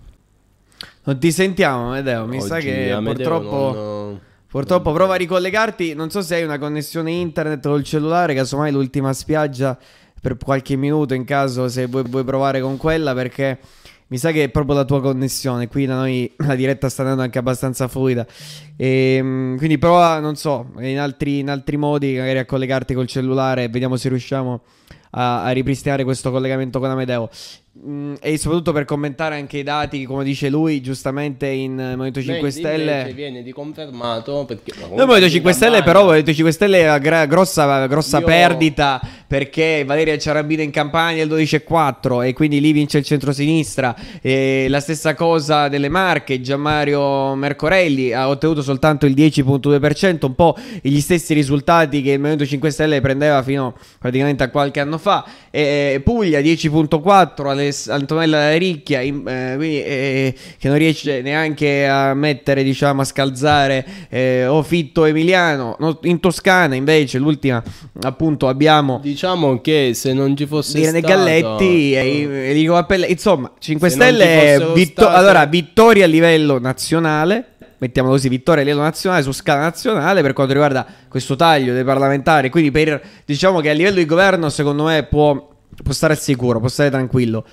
[1.05, 2.26] Non ti sentiamo, Medeo.
[2.26, 3.73] Mi Oggi sa che purtroppo.
[3.74, 4.20] Non...
[4.47, 4.94] Purtroppo non...
[4.94, 5.94] prova a ricollegarti.
[5.94, 9.78] Non so se hai una connessione internet col cellulare, casomai l'ultima spiaggia
[10.20, 13.58] per qualche minuto in caso se vuoi, vuoi provare con quella perché
[14.07, 15.68] mi sa che è proprio la tua connessione.
[15.68, 18.26] Qui da noi la diretta sta andando anche abbastanza fluida.
[18.76, 23.07] E, ehm, quindi prova, non so, in altri, in altri modi magari a collegarti col
[23.07, 24.62] cellulare vediamo se riusciamo
[25.10, 27.28] a, a ripristinare questo collegamento con Amedeo.
[27.77, 32.41] Mm, e soprattutto per commentare anche i dati, come dice lui, giustamente in Movimento 5
[32.41, 33.12] Beh, Stelle.
[33.12, 34.73] viene riconfermato perché.
[34.81, 38.27] No, Movimento 5 Stelle, però, Movimento 5 Stelle ha gra- grossa, grossa Io...
[38.27, 43.97] perdita perché Valeria Ciarabina in campagna il 12,4 e quindi lì vince il centro-sinistra.
[44.23, 50.57] E la stessa cosa delle Marche, Gianmario Mercorelli ha ottenuto soltanto il 10,2%, un po'
[50.81, 55.27] gli stessi risultati che il Movimento 5 Stelle prendeva fino praticamente a qualche anno fa.
[55.51, 62.15] E Puglia 10,4 alle Antonella Ricchia, in, eh, quindi, eh, che non riesce neanche a
[62.15, 65.76] mettere, diciamo, a scalzare eh, o Fitto Emiliano.
[65.78, 67.62] No, in Toscana, invece, l'ultima,
[68.02, 69.01] appunto, abbiamo.
[69.02, 71.15] Diciamo che se non ci fosse Irene stato...
[71.15, 75.17] Galletti e Enrico Appella, insomma, 5 se Stelle, vitto- state...
[75.17, 77.49] allora, vittoria a livello nazionale
[77.84, 81.84] mettiamo così, vittoria a livello nazionale su scala nazionale per quanto riguarda questo taglio dei
[81.84, 82.49] parlamentari.
[82.49, 85.52] Quindi per, diciamo che a livello di governo secondo me può
[85.83, 87.44] può stare sicuro, può stare tranquillo.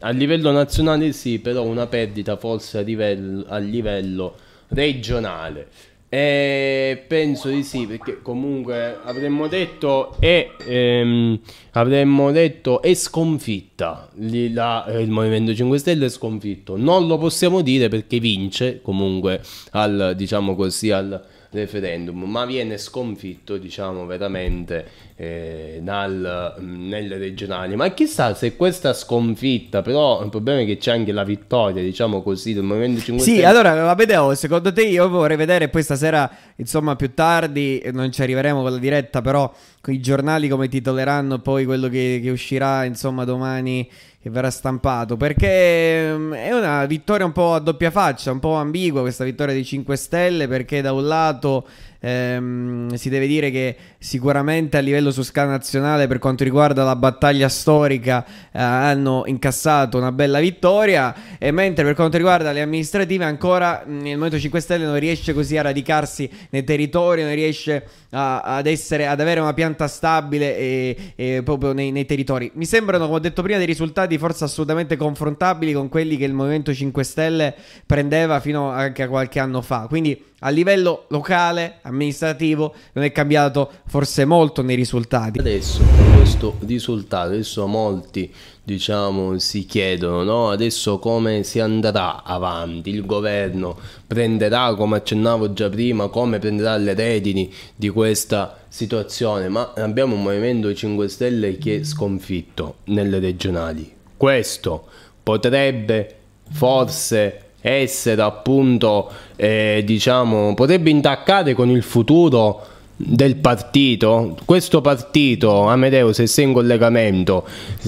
[0.00, 4.34] A livello nazionale sì, però una perdita forse a livello, a livello
[4.68, 5.68] regionale.
[6.10, 11.38] E penso di sì, perché comunque avremmo detto è, ehm,
[11.72, 14.08] avremmo detto è sconfitta.
[14.14, 16.78] La, il Movimento 5 Stelle è sconfitto.
[16.78, 23.56] Non lo possiamo dire perché vince comunque al, diciamo così, al referendum, ma viene sconfitto,
[23.56, 24.86] diciamo, veramente
[25.16, 27.74] eh, nel, nelle regionali.
[27.74, 32.22] Ma chissà se questa sconfitta, però il problema è che c'è anche la vittoria, diciamo
[32.22, 33.38] così, del Movimento 5 Stelle.
[33.38, 37.82] Sì, allora, va bene, oh, secondo te io vorrei vedere poi stasera, insomma, più tardi,
[37.92, 42.20] non ci arriveremo con la diretta, però con i giornali come titoleranno poi quello che,
[42.22, 43.88] che uscirà, insomma, domani
[44.28, 48.54] che verrà stampato perché mm, è una vittoria un po' a doppia faccia, un po'
[48.54, 51.66] ambigua questa vittoria dei 5 Stelle perché da un lato
[52.00, 56.96] ehm, si deve dire che sicuramente a livello su scala nazionale per quanto riguarda la
[56.96, 63.24] battaglia storica eh, hanno incassato una bella vittoria e mentre per quanto riguarda le amministrative
[63.24, 67.84] ancora mm, il Movimento 5 Stelle non riesce così a radicarsi nei territori, non riesce
[68.10, 72.50] a, ad, essere, ad avere una pianta stabile e, e proprio nei, nei, territori.
[72.54, 76.32] Mi sembrano, come ho detto prima, dei risultati forse assolutamente confrontabili con quelli che il
[76.32, 77.54] Movimento 5 Stelle
[77.84, 79.86] prendeva fino anche a qualche anno fa.
[79.88, 85.38] Quindi a livello locale, amministrativo, non è cambiato forse molto nei risultati.
[85.38, 85.82] Adesso
[86.14, 90.50] questo risultato, adesso molti diciamo si chiedono no?
[90.50, 93.76] adesso come si andrà avanti, il governo
[94.06, 100.22] prenderà, come accennavo già prima, come prenderà le redini di questa situazione, ma abbiamo un
[100.22, 103.90] Movimento 5 Stelle che è sconfitto nelle regionali.
[104.16, 104.86] Questo
[105.22, 106.16] potrebbe
[106.50, 112.66] forse essere appunto, eh, diciamo, potrebbe intaccare con il futuro
[113.00, 117.44] del partito, questo partito, Amedeo se sei in collegamento,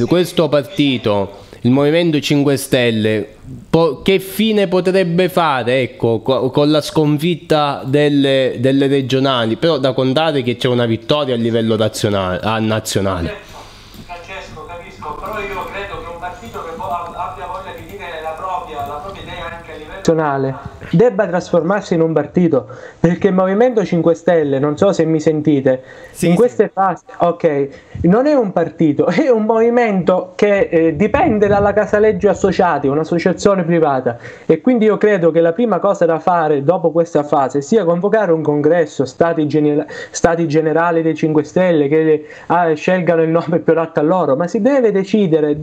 [0.07, 3.28] questo partito, il Movimento 5 Stelle,
[3.68, 9.57] po- che fine potrebbe fare ecco, co- con la sconfitta delle, delle, regionali?
[9.57, 12.40] Però da contare che c'è una vittoria a livello nazionale.
[12.40, 13.36] A nazionale.
[14.07, 18.86] Francesco, capisco, però io credo che un partito che abbia voglia di dire la propria,
[18.86, 19.40] la propria idea
[20.14, 22.67] nazionale debba trasformarsi in un partito.
[22.99, 26.70] Perché il Movimento 5 Stelle, non so se mi sentite, sì, in queste sì.
[26.73, 27.69] fasi, ok,
[28.02, 34.19] non è un partito, è un movimento che eh, dipende dalla Casaleggio Associati, un'associazione privata.
[34.47, 38.33] E quindi io credo che la prima cosa da fare dopo questa fase sia convocare
[38.33, 43.73] un congresso, stati, genera- stati generali dei 5 Stelle che ah, scelgano il nome più
[43.73, 45.57] adatto a loro, ma si deve decidere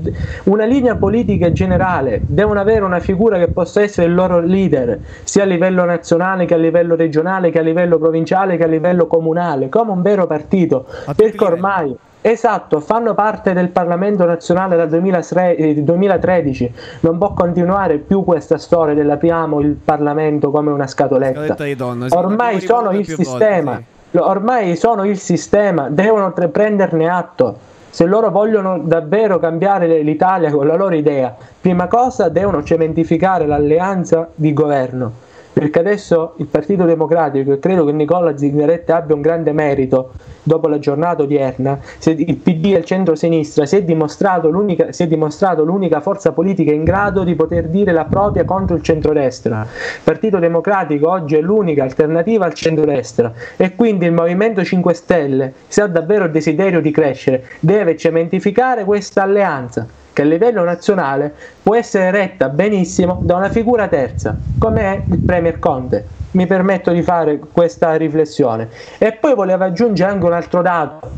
[0.44, 5.44] una linea politica generale, devono avere una figura che possa essere il loro leader sia
[5.44, 9.70] a livello nazionale che a livello regionale, che a livello provinciale, che a livello comunale,
[9.70, 16.74] come un vero partito, perché ormai Esatto, fanno parte del Parlamento nazionale dal 2013, eh,
[17.02, 21.40] non può continuare più questa storia dell'apriamo il Parlamento come una scatoletta.
[21.40, 24.18] scatoletta di donna, ormai sono il sistema, volte, sì.
[24.18, 27.76] ormai sono il sistema, devono prenderne atto.
[27.98, 34.30] Se loro vogliono davvero cambiare l'Italia con la loro idea, prima cosa devono cementificare l'alleanza
[34.35, 35.11] di governo
[35.58, 40.11] perché adesso il Partito Democratico, e credo che Nicola Zingaretti abbia un grande merito
[40.44, 46.00] dopo la giornata odierna, il PD e il centro-sinistra si è, si è dimostrato l'unica
[46.00, 49.61] forza politica in grado di poter dire la propria contro il centrodestra.
[49.64, 55.53] Il Partito Democratico oggi è l'unica alternativa al centrodestra e quindi il Movimento 5 Stelle,
[55.68, 59.88] se ha davvero il desiderio di crescere, deve cementificare questa alleanza
[60.18, 61.32] che a livello nazionale
[61.62, 66.08] può essere retta benissimo da una figura terza, come è il Premier Conte.
[66.32, 68.68] Mi permetto di fare questa riflessione.
[68.98, 71.12] E poi volevo aggiungere anche un altro dato.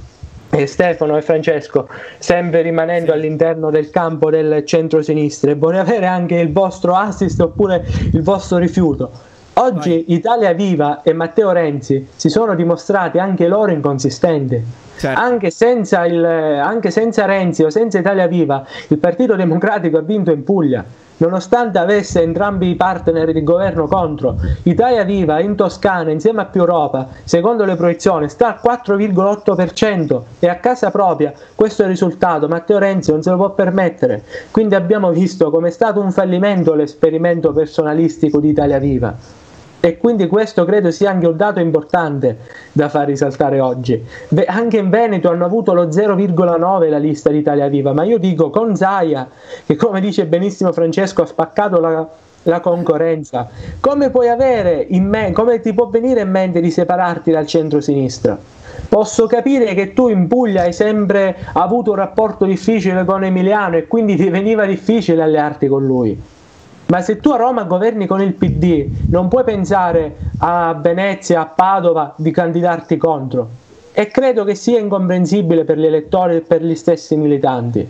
[0.49, 1.87] E Stefano e Francesco,
[2.17, 8.21] sempre rimanendo all'interno del campo del centro-sinistra, vorrei avere anche il vostro assist oppure il
[8.21, 9.11] vostro rifiuto.
[9.61, 10.15] Oggi Vai.
[10.15, 15.17] Italia Viva e Matteo Renzi si sono dimostrati anche loro inconsistenti Certo.
[15.17, 20.31] Anche, senza il, anche senza Renzi o senza Italia Viva, il Partito Democratico ha vinto
[20.31, 20.83] in Puglia
[21.19, 24.37] nonostante avesse entrambi i partner di governo contro.
[24.63, 30.47] Italia Viva in Toscana, insieme a più Europa, secondo le proiezioni, sta al 4,8% e
[30.47, 32.47] a casa propria questo è il risultato.
[32.47, 34.23] Matteo Renzi non se lo può permettere.
[34.51, 39.13] Quindi abbiamo visto come è stato un fallimento l'esperimento personalistico di Italia Viva.
[39.81, 42.39] E quindi questo credo sia anche un dato importante
[42.73, 44.03] da far risaltare oggi.
[44.27, 48.17] Beh, anche in Veneto hanno avuto lo 0,9 la lista di Italia Viva, ma io
[48.17, 49.29] dico con Zaia,
[49.65, 52.05] che come dice benissimo Francesco ha spaccato la,
[52.43, 53.47] la concorrenza,
[53.79, 58.37] come puoi avere in mente, come ti può venire in mente di separarti dal centro-sinistra?
[58.89, 63.87] Posso capire che tu in Puglia hai sempre avuto un rapporto difficile con Emiliano e
[63.87, 66.21] quindi ti veniva difficile allearti con lui
[66.89, 71.45] ma se tu a Roma governi con il PD, non puoi pensare a Venezia, a
[71.45, 73.47] Padova di candidarti contro.
[73.91, 77.87] E credo che sia incomprensibile per gli elettori e per gli stessi militanti.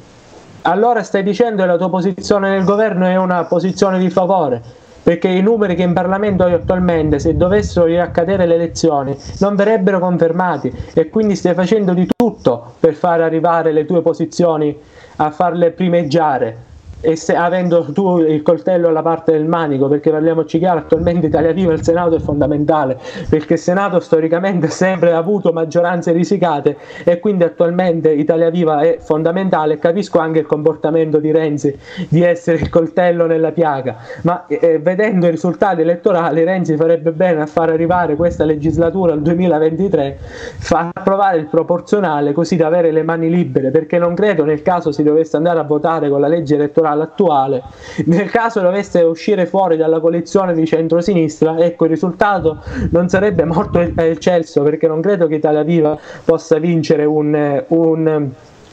[0.63, 4.61] Allora stai dicendo che la tua posizione nel governo è una posizione di favore,
[5.01, 9.99] perché i numeri che in Parlamento hai attualmente, se dovessero riaccadere le elezioni, non verrebbero
[9.99, 14.77] confermati e quindi stai facendo di tutto per far arrivare le tue posizioni
[15.15, 16.67] a farle primeggiare
[17.01, 21.53] e se, avendo tu il coltello alla parte del manico, perché parliamoci chiaro, attualmente Italia
[21.53, 22.97] Viva il Senato è fondamentale,
[23.29, 28.97] perché il Senato storicamente ha sempre avuto maggioranze risicate e quindi attualmente Italia Viva è
[28.99, 29.79] fondamentale.
[29.79, 31.77] Capisco anche il comportamento di Renzi
[32.09, 37.41] di essere il coltello nella piaga, ma eh, vedendo i risultati elettorali Renzi farebbe bene
[37.41, 40.17] a far arrivare questa legislatura al 2023,
[40.57, 44.91] far approvare il proporzionale così da avere le mani libere, perché non credo nel caso
[44.91, 47.63] si dovesse andare a votare con la legge elettorale elettorale attuale,
[48.05, 52.59] nel caso dovesse uscire fuori dalla coalizione di centrosinistra, ecco il risultato
[52.91, 58.29] non sarebbe molto eccelso perché non credo che Italia Viva possa vincere un, un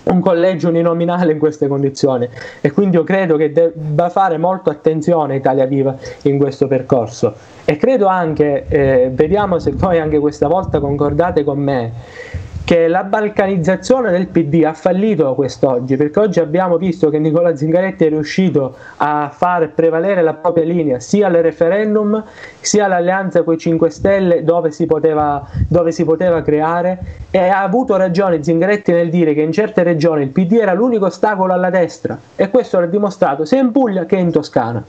[0.07, 2.29] un collegio uninominale in queste condizioni.
[2.61, 7.35] E quindi io credo che debba fare molto attenzione Italia Viva in questo percorso.
[7.65, 11.93] E credo anche, eh, vediamo se voi anche questa volta concordate con me,
[12.67, 18.07] che la balcanizzazione del PD ha fallito quest'oggi, perché oggi abbiamo visto che Nicola Zingaretti
[18.07, 22.25] è riuscito a far prevalere la propria linea sia al referendum
[22.59, 26.99] sia all'alleanza con i 5 Stelle dove si, poteva, dove si poteva creare.
[27.31, 31.05] E ha avuto ragione Zingaretti nel dire che in certe regioni il PD era l'unico
[31.05, 34.83] ostacolo alla destra e questo l'ha dimostrato sia in Puglia che in Toscana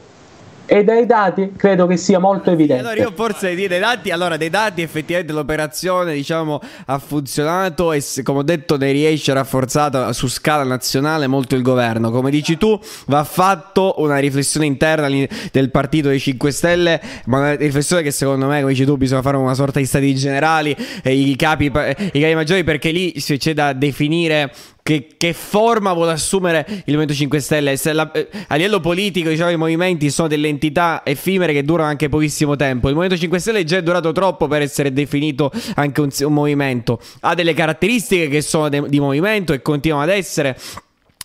[0.68, 2.82] e dai dati credo che sia molto evidente.
[2.86, 8.40] Allora io forse dei dati, allora dei dati effettivamente l'operazione diciamo ha funzionato e come
[8.40, 12.12] ho detto ne riesce rafforzata su scala nazionale molto il governo.
[12.12, 15.08] Come dici tu va fatto una riflessione interna
[15.52, 19.22] del partito dei 5 Stelle, ma una riflessione che secondo me come dici tu bisogna
[19.22, 23.54] fare una sorta di stati generali, e i, capi, i capi maggiori perché lì c'è
[23.54, 24.52] da definire
[24.88, 27.78] che, che, forma vuole assumere il Movimento 5 Stelle?
[27.92, 32.08] La, eh, a livello politico, diciamo, i movimenti sono delle entità effimere che durano anche
[32.08, 32.88] pochissimo tempo.
[32.88, 37.02] Il Movimento 5 Stelle è già durato troppo per essere definito anche un, un movimento.
[37.20, 40.58] Ha delle caratteristiche che sono de, di movimento e continuano ad essere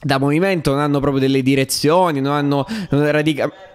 [0.02, 3.71] da movimento, non hanno proprio delle direzioni, non hanno radicalmente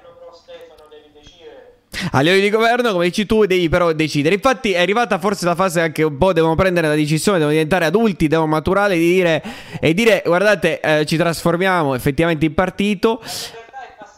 [2.12, 4.36] a livello di governo, come dici tu, devi però decidere.
[4.36, 7.86] Infatti è arrivata forse la fase anche un po' devono prendere la decisione, devono diventare
[7.86, 9.44] adulti, devono maturare di dire,
[9.80, 13.22] e dire guardate, eh, ci trasformiamo effettivamente in partito.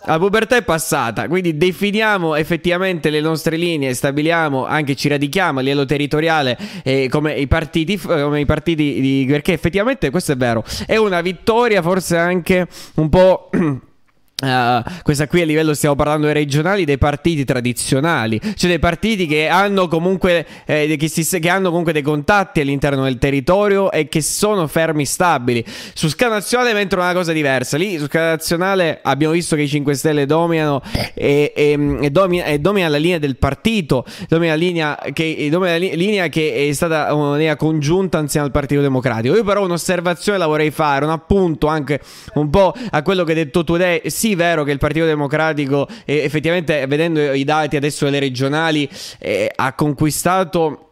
[0.06, 5.62] La pubertà è passata, quindi definiamo effettivamente le nostre linee, stabiliamo, anche ci radichiamo a
[5.62, 10.64] livello territoriale eh, come i partiti, come i partiti di, perché effettivamente questo è vero,
[10.88, 13.50] è una vittoria forse anche un po'...
[14.42, 19.26] Uh, questa qui a livello stiamo parlando dei regionali dei partiti tradizionali cioè dei partiti
[19.26, 24.08] che hanno comunque eh, che, si, che, hanno comunque dei contatti all'interno del territorio e
[24.08, 25.64] che sono fermi stabili.
[25.94, 27.78] Su scala nazionale mentre una cosa diversa.
[27.78, 30.82] Lì su scala nazionale abbiamo visto che i 5 Stelle dominano
[31.14, 35.72] e, e, e, domina, e domina, la linea del partito domina la linea che, domina
[35.72, 39.36] la linea che è stata una linea congiunta insieme al Partito Democratico.
[39.36, 42.00] Io però un'osservazione la vorrei fare un appunto anche
[42.36, 45.88] un po' a quello che hai detto tu Dei sì vero che il Partito Democratico
[46.06, 50.89] eh, effettivamente vedendo i dati adesso delle regionali eh, ha conquistato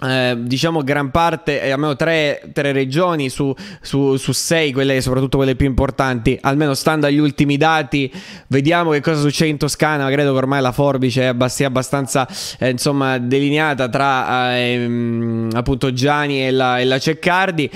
[0.00, 5.38] eh, diciamo gran parte, eh, almeno tre, tre regioni su, su, su, sei, quelle, soprattutto
[5.38, 8.12] quelle più importanti, almeno stando agli ultimi dati,
[8.46, 10.08] vediamo che cosa succede in Toscana.
[10.08, 12.28] Credo che ormai la forbice sia abbastanza
[12.60, 17.68] eh, insomma, delineata tra ehm, appunto Gianni e la, e la Ceccardi.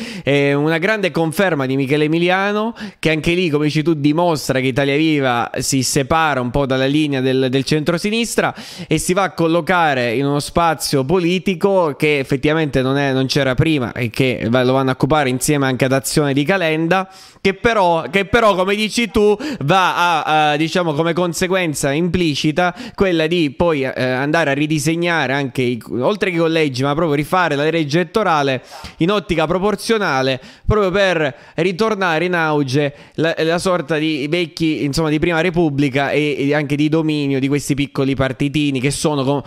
[0.55, 4.97] una grande conferma di Michele Emiliano, che anche lì, come dici tu, dimostra che Italia
[4.97, 8.55] Viva si separa un po' dalla linea del, del centro-sinistra
[8.87, 13.55] e si va a collocare in uno spazio politico che effettivamente non, è, non, c'era
[13.55, 17.09] prima e che lo vanno a occupare insieme anche ad Azione di Calenda,
[17.41, 23.27] che però, che però come dici tu, va a, a, diciamo come conseguenza implicita quella
[23.27, 27.57] di poi eh, andare a ridisegnare anche, i, oltre che i collegi, ma proprio rifare
[27.57, 28.63] la legge elettorale
[28.99, 35.19] in ottica proporzionale, proprio per ritornare in auge la, la sorta di vecchi, insomma, di
[35.19, 39.43] prima repubblica e, e, anche di dominio di questi piccoli partitini che sono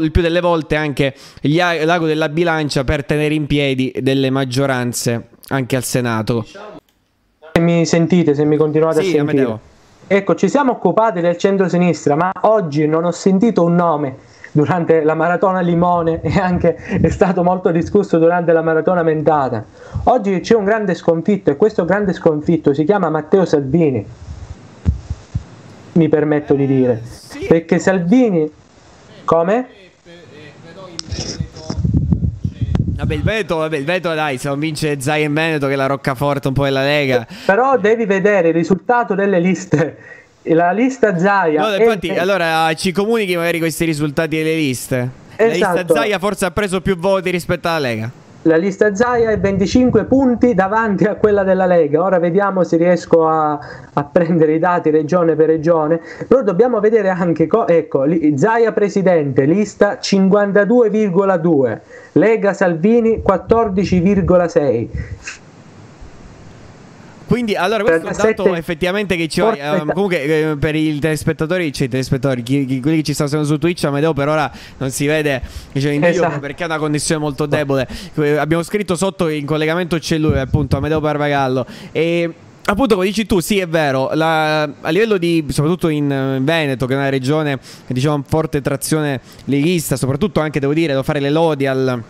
[0.00, 4.30] il più delle volte anche gli, la l'ago della bilancia per tenere in piedi delle
[4.30, 6.44] maggioranze anche al Senato.
[6.44, 9.58] Se mi sentite, se mi continuate sì, a sentire.
[10.06, 14.16] Ecco, ci siamo occupati del centro-sinistra, ma oggi non ho sentito un nome
[14.52, 19.64] durante la maratona Limone e anche è stato molto discusso durante la maratona Mentata.
[20.04, 24.06] Oggi c'è un grande sconfitto e questo grande sconfitto si chiama Matteo Salvini.
[25.92, 27.02] Mi permetto di dire.
[27.48, 28.52] Perché Salvini...
[29.24, 29.66] Come?
[32.96, 35.76] Vabbè, il Veneto, vabbè, il Veneto dai, se non vince Zai e Veneto che è
[35.76, 37.26] la roccaforte un po' della Lega.
[37.44, 39.96] Però devi vedere il risultato delle liste.
[40.42, 41.60] La lista Zaia.
[41.60, 42.18] No, infatti, è...
[42.18, 45.10] allora ci comunichi magari questi risultati delle liste.
[45.36, 45.42] Esatto.
[45.44, 45.94] La lista esatto.
[45.94, 48.10] Zaia forse ha preso più voti rispetto alla Lega
[48.46, 52.02] la lista Zaia è 25 punti davanti a quella della Lega.
[52.02, 53.58] Ora vediamo se riesco a,
[53.92, 56.00] a prendere i dati regione per regione.
[56.26, 61.78] Però dobbiamo vedere anche, co- ecco, Zaia presidente, lista 52,2,
[62.12, 65.44] Lega Salvini 14,6.
[67.26, 69.56] Quindi, allora, questo è un dato effettivamente che ci va.
[69.80, 73.28] Um, comunque, eh, per i telespettatori, cioè i telespettatori, chi, chi, quelli che ci stanno
[73.28, 76.38] seguendo su Twitch, Amedeo per ora non si vede cioè, in video esatto.
[76.38, 77.88] perché ha una connessione molto debole.
[78.14, 81.66] Eh, abbiamo scritto sotto in collegamento c'è lui, appunto, Amedeo Parvagallo.
[81.92, 82.32] E.
[82.68, 84.10] Appunto, come dici tu, sì, è vero.
[84.14, 89.20] La, a livello di, soprattutto in Veneto, che è una regione che diciamo forte trazione
[89.44, 92.02] leghista, soprattutto anche devo dire, devo fare le lodi al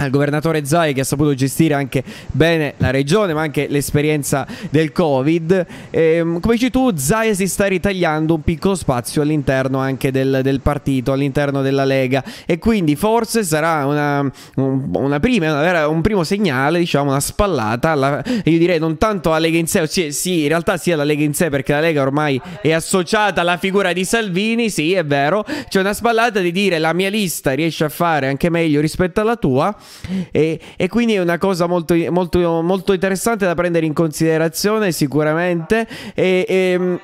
[0.00, 4.92] al governatore Zai che ha saputo gestire anche bene la regione ma anche l'esperienza del
[4.92, 5.66] covid.
[5.90, 10.60] Ehm, come dici tu Zai si sta ritagliando un piccolo spazio all'interno anche del, del
[10.60, 12.24] partito all'interno della Lega.
[12.46, 18.22] E quindi forse sarà una, una prima, una, un primo segnale diciamo una spallata alla,
[18.24, 21.22] io direi non tanto alla Lega in sé sì, sì in realtà sia la Lega
[21.22, 25.44] in sé perché la Lega ormai è associata alla figura di Salvini sì è vero.
[25.68, 29.36] C'è una spallata di dire la mia lista riesce a fare anche meglio rispetto alla
[29.36, 29.76] tua
[30.30, 35.86] e, e, quindi è una cosa molto, molto, molto interessante da prendere in considerazione sicuramente.
[36.14, 37.00] E, e,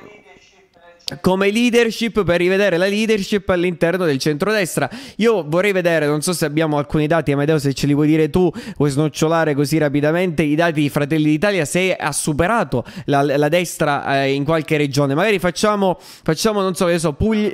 [1.21, 4.89] come leadership per rivedere la leadership all'interno del centrodestra.
[5.17, 8.29] Io vorrei vedere, non so se abbiamo alcuni dati, Amedeo, se ce li vuoi dire
[8.29, 13.49] tu, vuoi snocciolare così rapidamente i dati di Fratelli d'Italia, se ha superato la, la
[13.49, 15.13] destra eh, in qualche regione.
[15.13, 17.51] Magari facciamo, facciamo non so, che so, Puglia.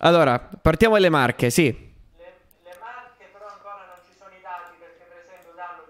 [0.00, 1.86] Allora, partiamo dalle Marche, sì.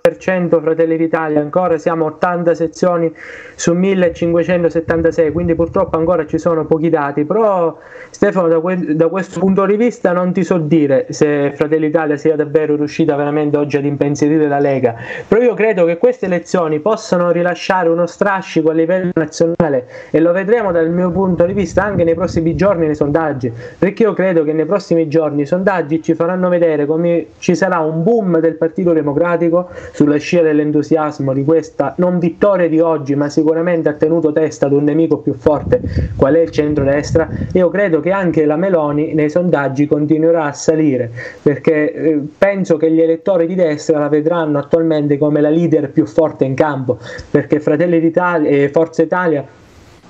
[0.09, 3.13] 10% Fratelli d'Italia, ancora siamo 80 sezioni
[3.55, 7.77] su 1576, quindi purtroppo ancora ci sono pochi dati, però
[8.11, 12.17] Stefano da, que- da questo punto di vista non ti so dire se Fratelli d'Italia
[12.17, 14.95] sia davvero riuscita veramente oggi ad impensierire la Lega,
[15.27, 20.33] però io credo che queste elezioni possano rilasciare uno strascico a livello nazionale e lo
[20.33, 24.45] vedremo dal mio punto di vista anche nei prossimi giorni nei sondaggi, perché io credo
[24.45, 28.55] che nei prossimi giorni i sondaggi ci faranno vedere come ci sarà un boom del
[28.55, 34.31] Partito Democratico sulla scia dell'entusiasmo di questa non vittoria di oggi, ma sicuramente ha tenuto
[34.31, 35.81] testa ad un nemico più forte,
[36.15, 41.11] qual è il centrodestra, io credo che anche la Meloni nei sondaggi continuerà a salire,
[41.43, 46.07] perché eh, penso che gli elettori di destra la vedranno attualmente come la leader più
[46.07, 49.45] forte in campo, perché Fratelli d'Italia e Forza Italia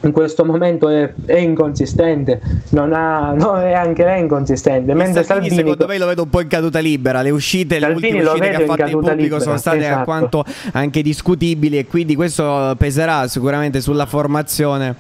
[0.01, 4.95] in questo momento è, è inconsistente, non ha, no, è anche lei inconsistente.
[4.95, 7.23] Mentre Salvini, Salvini, secondo me lo vedo un po' in caduta libera.
[7.23, 9.99] Le uscite, Salvini le ultime uscite che ha fatto in pubblico libera, sono state esatto.
[9.99, 14.95] alquanto anche discutibili e quindi questo peserà sicuramente sulla formazione.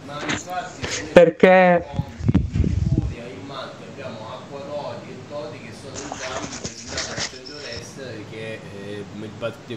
[1.12, 1.85] perché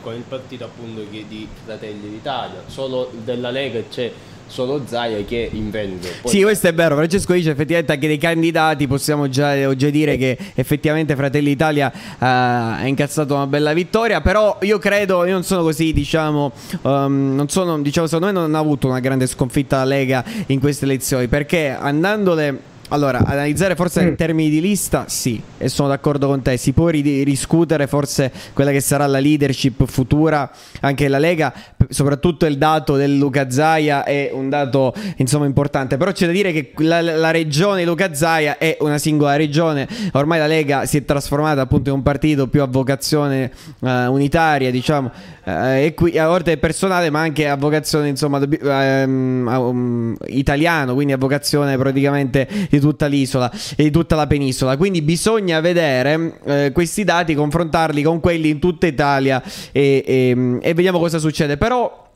[0.02, 4.12] con il partito appunto che di Fratelli d'Italia solo della Lega c'è
[4.52, 6.96] solo Zaia che invende Poi- Sì, questo è vero.
[6.96, 11.96] Francesco dice effettivamente anche dei candidati possiamo già, già dire che effettivamente Fratelli d'Italia eh,
[12.20, 14.22] ha incazzato una bella vittoria.
[14.22, 16.52] Però io credo, io non sono così, diciamo,
[16.84, 20.60] ehm, non sono, diciamo, secondo me non ha avuto una grande sconfitta la Lega in
[20.60, 22.70] queste elezioni perché andandole.
[22.94, 26.58] Allora, analizzare forse in termini di lista, sì, e sono d'accordo con te.
[26.58, 31.54] Si può ri- riscuotere forse quella che sarà la leadership futura anche la Lega.
[31.88, 35.96] Soprattutto il dato del Luca Zaia è un dato insomma importante.
[35.96, 39.88] Però c'è da dire che la, la regione Luca Zaia è una singola regione.
[40.12, 44.70] Ormai la Lega si è trasformata appunto in un partito più a vocazione eh, unitaria,
[44.70, 45.12] diciamo,
[45.46, 51.14] eh, e qui a ordine personale, ma anche a vocazione insomma a- um, italiano, quindi
[51.14, 54.76] a vocazione praticamente di tutta l'isola e di tutta la penisola.
[54.76, 60.74] Quindi bisogna vedere eh, questi dati, confrontarli con quelli in tutta Italia e, e- e
[60.74, 61.58] vediamo cosa succede.
[61.58, 62.10] Però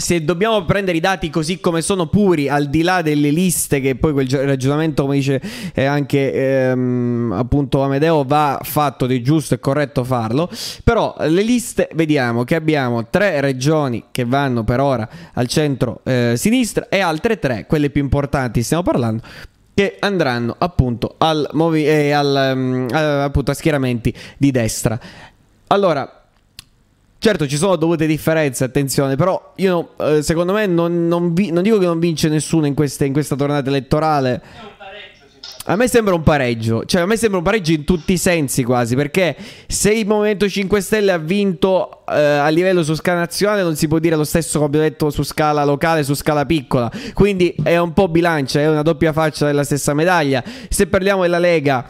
[0.00, 3.96] se dobbiamo prendere i dati così come sono puri, al di là delle liste, che
[3.96, 5.40] poi quel gi- ragionamento, come dice
[5.74, 10.48] eh, anche ehm, appunto Amedeo, va fatto è giusto e corretto farlo.
[10.84, 16.38] Però le liste vediamo che abbiamo tre regioni che vanno per ora al centro eh,
[16.88, 19.22] e altre tre, quelle più importanti, stiamo parlando.
[19.80, 25.00] Che andranno appunto al movi- eh, al, mm, a- appunto a schieramenti di destra.
[25.68, 26.16] Allora,
[27.22, 31.62] Certo, ci sono dovute differenze, attenzione, però io eh, secondo me non, non vi- non
[31.62, 34.42] dico che non vince nessuno in, queste- in questa tornata elettorale.
[35.70, 38.64] A me sembra un pareggio, cioè a me sembra un pareggio in tutti i sensi
[38.64, 39.36] quasi, perché
[39.68, 43.86] se il Movimento 5 Stelle ha vinto eh, a livello su scala nazionale non si
[43.86, 47.76] può dire lo stesso come abbiamo detto su scala locale, su scala piccola, quindi è
[47.76, 50.42] un po' bilancia, è una doppia faccia della stessa medaglia.
[50.68, 51.86] Se parliamo della Lega,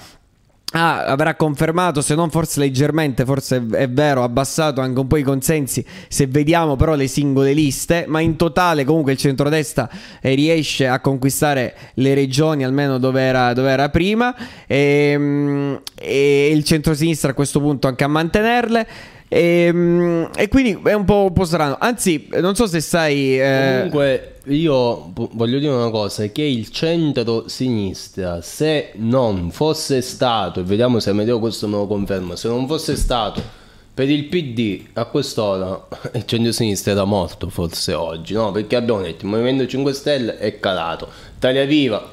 [0.73, 5.25] Ah, avrà confermato, se non forse leggermente, forse è- vero, abbassato anche un po' i
[5.25, 9.91] consensi se vediamo però le singole liste, ma in totale comunque il centrodestra
[10.21, 14.33] eh, riesce a conquistare le regioni almeno dove era, dove era prima
[14.69, 18.87] e, mm, e il centrosinistra a questo punto anche a mantenerle.
[19.33, 21.77] E, mm, e quindi è un po', un po' strano.
[21.79, 23.41] Anzi, non so se sai.
[23.41, 30.59] eh, Comunque io vo- voglio dire una cosa, che il centro-sinistra, se non fosse stato,
[30.61, 33.41] e vediamo se Amedeo questo me lo conferma, se non fosse stato
[33.95, 38.51] per il PD a quest'ora, il centro-sinistra era morto forse oggi, no?
[38.51, 42.05] Perché abbiamo detto il Movimento 5 Stelle è calato, Italia Viva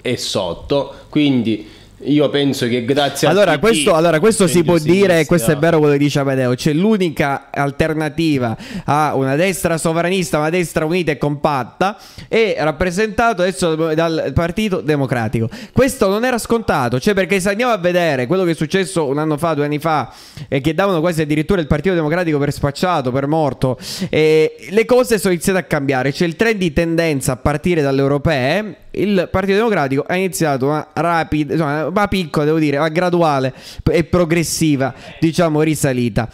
[0.00, 1.68] è sotto, quindi
[2.00, 5.56] io penso che grazie Allora, al PD, questo, allora, questo si può dire, questo è
[5.56, 11.12] vero quello che dice Amedeo, c'è l'unica alternativa a una destra sovranista, una destra unita
[11.12, 11.96] e compatta,
[12.28, 15.48] è rappresentato adesso dal Partito Democratico.
[15.72, 19.18] Questo non era scontato, cioè perché se andiamo a vedere quello che è successo un
[19.18, 20.12] anno fa, due anni fa,
[20.48, 23.78] e che davano quasi addirittura il Partito Democratico per spacciato, per morto,
[24.10, 28.02] e le cose sono iniziate a cambiare, c'è il trend di tendenza a partire dalle
[28.02, 33.54] europee, il Partito Democratico ha iniziato una rapida, insomma, ma piccola devo dire, ma graduale
[33.90, 36.28] e progressiva, diciamo, risalita.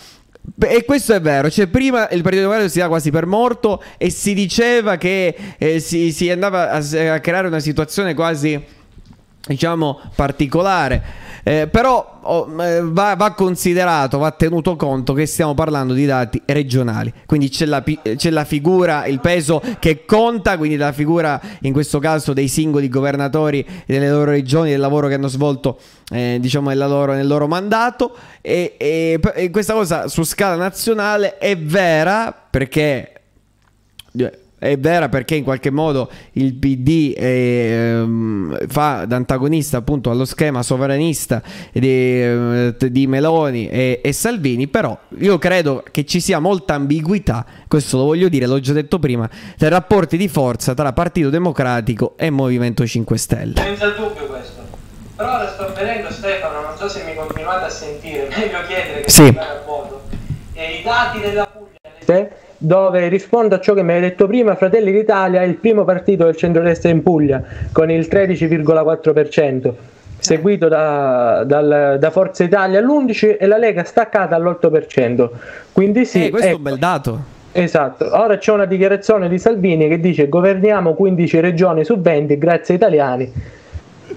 [0.59, 4.11] E questo è vero, cioè prima il Partito Democratico si dava quasi per morto e
[4.11, 6.79] si diceva che eh, si, si andava a,
[7.13, 8.61] a creare una situazione quasi,
[9.47, 11.31] diciamo, particolare.
[11.45, 16.41] Eh, però oh, eh, va, va considerato, va tenuto conto che stiamo parlando di dati
[16.47, 21.73] regionali, quindi c'è la, c'è la figura, il peso che conta, quindi la figura in
[21.73, 25.81] questo caso dei singoli governatori delle loro regioni, del lavoro che hanno svolto
[26.13, 31.39] eh, diciamo nella loro- nel loro mandato e, e- e questa cosa su scala nazionale
[31.39, 33.13] è vera perché
[34.63, 40.63] è vera perché in qualche modo il PD ehm, fa da antagonista appunto allo schema
[40.63, 41.43] sovranista
[41.73, 47.45] di, eh, di Meloni e, e Salvini, però io credo che ci sia molta ambiguità,
[47.67, 51.29] questo lo voglio dire, l'ho già detto prima, tra i rapporti di forza tra Partito
[51.29, 53.55] Democratico e Movimento 5 Stelle.
[53.57, 54.61] Senza dubbio questo.
[55.17, 59.11] Però ora sto vedendo Stefano, non so se mi continuate a sentire, meglio chiedere che
[59.11, 59.23] Sì.
[59.37, 60.03] a voto.
[60.55, 61.81] e i dati della Puglia
[62.63, 66.25] dove rispondo a ciò che mi hai detto prima, Fratelli d'Italia è il primo partito
[66.25, 67.43] del centrodestra in Puglia
[67.73, 69.73] con il 13,4%,
[70.19, 75.29] seguito da, dal, da Forza Italia all'11% e la Lega staccata all'8%.
[75.73, 77.21] Quindi sì, eh, questo ecco, è un bel dato.
[77.51, 82.75] Esatto, ora c'è una dichiarazione di Salvini che dice governiamo 15 regioni su 20 grazie
[82.75, 83.33] ai italiani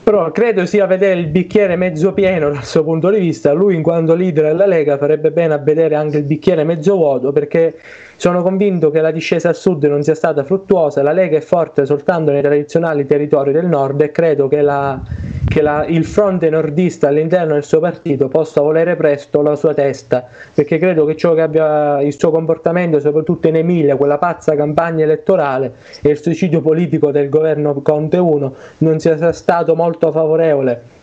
[0.02, 3.54] però credo sia vedere il bicchiere mezzo pieno dal suo punto di vista.
[3.54, 7.32] Lui, in quanto leader della Lega, farebbe bene a vedere anche il bicchiere mezzo vuoto
[7.32, 7.76] perché
[8.18, 11.02] sono convinto che la discesa a sud non sia stata fruttuosa.
[11.02, 15.02] La Lega è forte soltanto nei tradizionali territori del nord e credo che, la,
[15.48, 20.28] che la, il fronte nordista all'interno del suo partito possa volere presto la sua testa
[20.54, 25.04] perché credo che ciò che abbia il suo comportamento, soprattutto in Emilia, quella pazza campagna
[25.04, 30.95] elettorale e il suicidio politico del governo Conte 1, non sia stato molto favorevole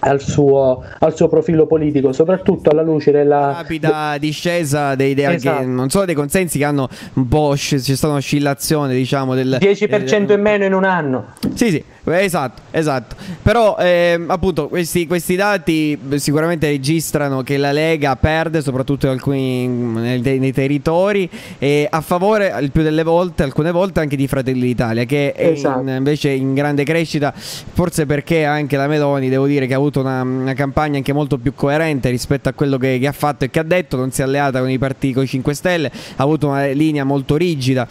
[0.00, 5.66] al suo, al suo, profilo politico, soprattutto alla luce della rapida discesa dei, dei esatto.
[5.66, 10.36] non solo dei consensi che hanno un po' c'è stata un'oscillazione, diciamo del 10% del,
[10.36, 11.26] in meno in un anno.
[11.54, 13.16] Sì, sì, esatto, esatto.
[13.42, 19.68] Però eh, appunto questi, questi, dati sicuramente registrano che la Lega perde soprattutto in alcuni
[19.68, 24.62] nei, nei territori e a favore il più delle volte, alcune volte anche di Fratelli
[24.62, 25.78] d'Italia che esatto.
[25.78, 29.76] è in, invece in grande crescita, forse perché anche la Meloni devo dire che ha
[29.76, 33.12] avuto avuto una, una, campagna anche molto più coerente rispetto a quello che, che, ha
[33.12, 35.54] fatto e che ha detto, non si è alleata con i partiti con i 5
[35.54, 37.86] Stelle, ha avuto una linea molto rigida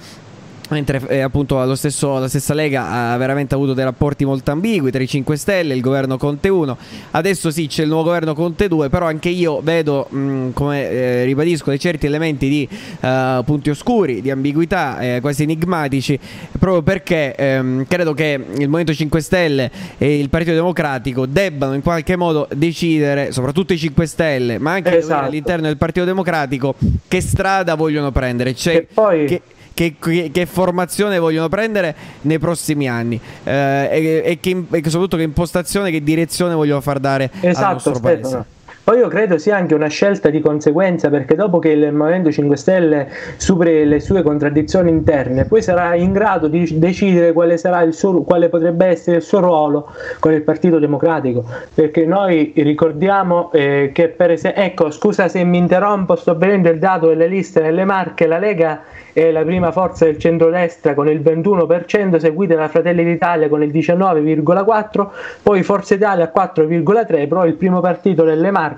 [0.70, 5.02] Mentre eh, appunto stesso, la stessa Lega ha veramente avuto dei rapporti molto ambigui tra
[5.02, 6.78] i 5 Stelle, il governo Conte 1.
[7.12, 11.24] Adesso sì, c'è il nuovo governo Conte 2, però anche io vedo, mh, come eh,
[11.24, 12.70] ribadisco, dei certi elementi di
[13.02, 16.20] uh, punti oscuri, di ambiguità eh, quasi enigmatici,
[16.58, 21.82] proprio perché ehm, credo che il Movimento 5 Stelle e il Partito Democratico debbano in
[21.82, 25.26] qualche modo decidere, soprattutto i 5 Stelle, ma anche esatto.
[25.26, 26.76] all'interno del Partito Democratico,
[27.08, 28.54] che strada vogliono prendere.
[28.54, 29.26] Cioè, e poi...
[29.26, 29.42] che,
[29.80, 35.24] che, che, formazione vogliono prendere nei prossimi anni eh, e, e, che, e, soprattutto che
[35.24, 38.22] impostazione, che direzione vogliono far dare esatto, al nostro Stefano.
[38.22, 38.58] paese.
[38.84, 42.58] Poi io credo sia anche una scelta di conseguenza perché dopo che il Movimento 5
[42.58, 47.58] Stelle superi le sue contraddizioni interne, poi sarà in grado di decidere quale,
[47.92, 51.46] suo, quale potrebbe essere il suo ruolo con il Partito Democratico.
[51.74, 56.80] Perché noi ricordiamo eh, che per esempio, ecco scusa se mi interrompo, sto vedendo il
[56.80, 58.82] dato delle liste nelle Marche, la Lega
[59.14, 63.70] è la prima forza del centrodestra con il 21%, seguita da Fratelli d'Italia con il
[63.70, 65.08] 19,4%,
[65.44, 68.69] poi Forza Italia 4,3%, però il primo partito delle Marche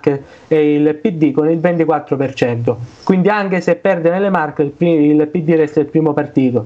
[0.47, 2.75] è il PD con il 24%.
[3.03, 6.65] Quindi anche se perde nelle Marche il, il PD resta il primo partito.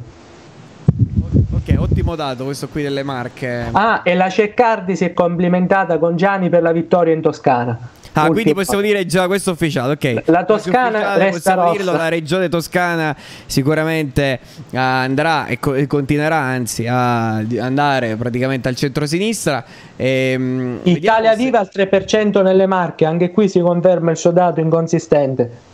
[1.51, 3.67] Ok, ottimo dato questo qui delle Marche.
[3.71, 7.77] Ah, e la Ceccardi si è complimentata con Gianni per la vittoria in Toscana.
[8.17, 10.23] Ah, quindi possiamo dire già questo ufficiale, ok.
[10.27, 16.37] La Toscana ufficiale, possiamo dirlo, la regione toscana sicuramente uh, andrà e, co- e, continuerà
[16.37, 19.65] anzi a andare praticamente al centro-sinistra.
[19.97, 24.61] E, um, Italia Viva al 3% nelle Marche, anche qui si conferma il suo dato
[24.61, 25.73] inconsistente.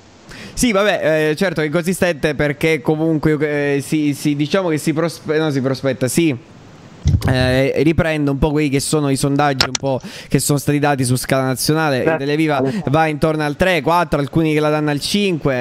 [0.54, 5.38] Sì, vabbè, eh, certo è inconsistente perché comunque eh, si, si, diciamo che si, prospe-
[5.38, 6.36] no, si prospetta, sì
[7.30, 11.04] eh, riprende un po' quelli che sono i sondaggi un po' che sono stati dati
[11.04, 12.04] su scala nazionale.
[12.04, 15.54] Beh, Televiva va intorno al 3, 4 alcuni che la danno al 5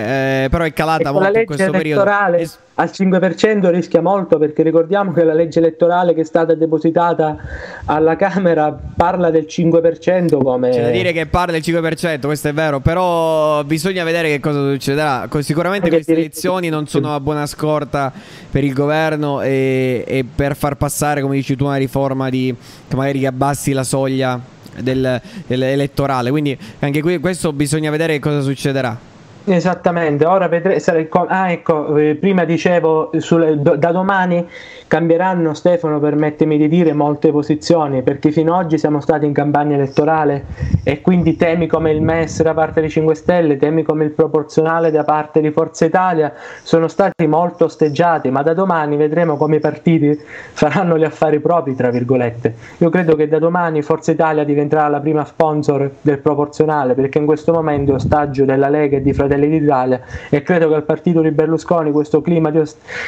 [0.44, 2.04] eh, però è calata molto in questo periodo.
[2.38, 7.36] es- al 5% rischia molto perché ricordiamo che la legge elettorale che è stata depositata
[7.84, 10.70] alla Camera parla del 5% come...
[10.70, 14.60] C'è da dire che parla del 5%, questo è vero, però bisogna vedere che cosa
[14.70, 15.28] succederà.
[15.40, 18.12] Sicuramente Anche queste elezioni non sono una buona scorta
[18.50, 22.54] per il governo e, e per far passare, come dici tu, una riforma di,
[22.88, 24.40] che magari abbassi la soglia
[24.78, 26.30] del, dell'elettorale.
[26.30, 29.09] Quindi anche qui questo bisogna vedere che cosa succederà.
[29.44, 31.08] Esattamente, ora vedrete.
[31.28, 34.46] Ah, ecco, eh, prima dicevo sulle, da domani
[34.86, 39.76] cambieranno, Stefano, permettimi di dire, molte posizioni perché fino ad oggi siamo stati in campagna
[39.76, 40.44] elettorale
[40.82, 44.90] e quindi temi come il MES da parte dei 5 Stelle, temi come il proporzionale
[44.90, 49.60] da parte di Forza Italia sono stati molto osteggiati, ma da domani vedremo come i
[49.60, 50.18] partiti
[50.52, 52.54] faranno gli affari propri, tra virgolette.
[52.78, 57.26] Io credo che da domani Forza Italia diventerà la prima sponsor del proporzionale perché in
[57.26, 60.84] questo momento è ostaggio della Lega e di Fratelli Fratelli d'Italia e credo che al
[60.84, 62.60] partito di Berlusconi questo clima, di,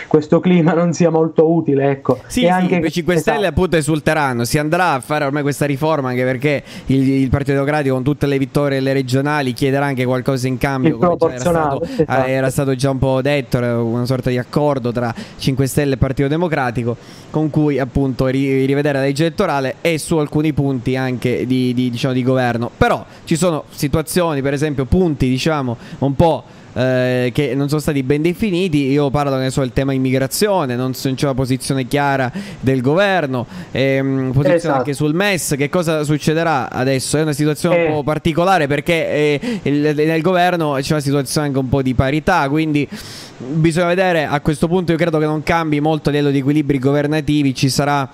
[0.07, 1.91] questo clima non sia molto utile.
[1.91, 2.21] Ecco.
[2.27, 2.77] Sì, e sì, anche...
[2.77, 3.51] i 5 Stelle esatto.
[3.51, 7.95] appunto esulteranno, si andrà a fare ormai questa riforma anche perché il, il, Partito Democratico
[7.95, 12.27] con tutte le vittorie le regionali chiederà anche qualcosa in cambio, come era stato, esatto.
[12.27, 16.29] era stato già un po' detto, una sorta di accordo tra 5 Stelle e Partito
[16.29, 16.97] Democratico
[17.31, 22.13] con cui appunto rivedere la legge elettorale e su alcuni punti anche di, di, diciamo,
[22.13, 22.71] di governo.
[22.77, 28.03] Però ci sono situazioni, per esempio punti diciamo un po' eh, che non sono stati
[28.03, 28.91] ben definiti.
[28.91, 34.31] Io parlo ne so, del tema immigrazione, non, c'è una posizione chiara del governo, ehm,
[34.33, 34.79] posizione esatto.
[34.79, 35.55] anche sul MES.
[35.57, 37.19] Che cosa succederà adesso?
[37.19, 37.87] È una situazione eh.
[37.89, 41.95] un po' particolare perché eh, il, nel governo c'è una situazione anche un po' di
[41.95, 42.89] parità, quindi
[43.37, 46.79] bisogna vedere a questo punto io credo che non cambi molto a livello di equilibri
[46.79, 48.09] governativi ci sarà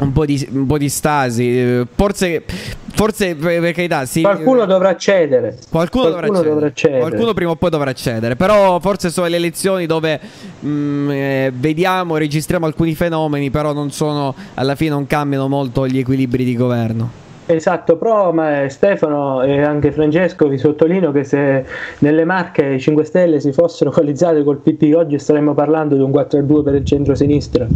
[0.00, 1.84] un po' di, un po di stasi.
[1.94, 2.44] Forse,
[2.92, 4.22] forse per carità, sì.
[4.22, 5.58] Qualcuno dovrà cedere.
[5.68, 7.00] Qualcuno, qualcuno dovrà, dovrà cedere.
[7.00, 8.36] Qualcuno prima o poi dovrà cedere.
[8.36, 10.20] Però forse sono le elezioni dove
[10.60, 15.86] mh, mm, eh, vediamo, registriamo alcuni fenomeni, però non sono, alla fine non cambiano molto
[15.86, 17.28] gli equilibri di governo.
[17.54, 21.64] Esatto, però ma, Stefano e anche Francesco vi sottolineo che se
[21.98, 26.10] nelle Marche i 5 Stelle si fossero coalizzate col PT oggi staremmo parlando di un
[26.10, 27.66] 4-2 per il centro-sinistra,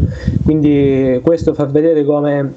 [0.45, 2.53] quindi questo fa vedere come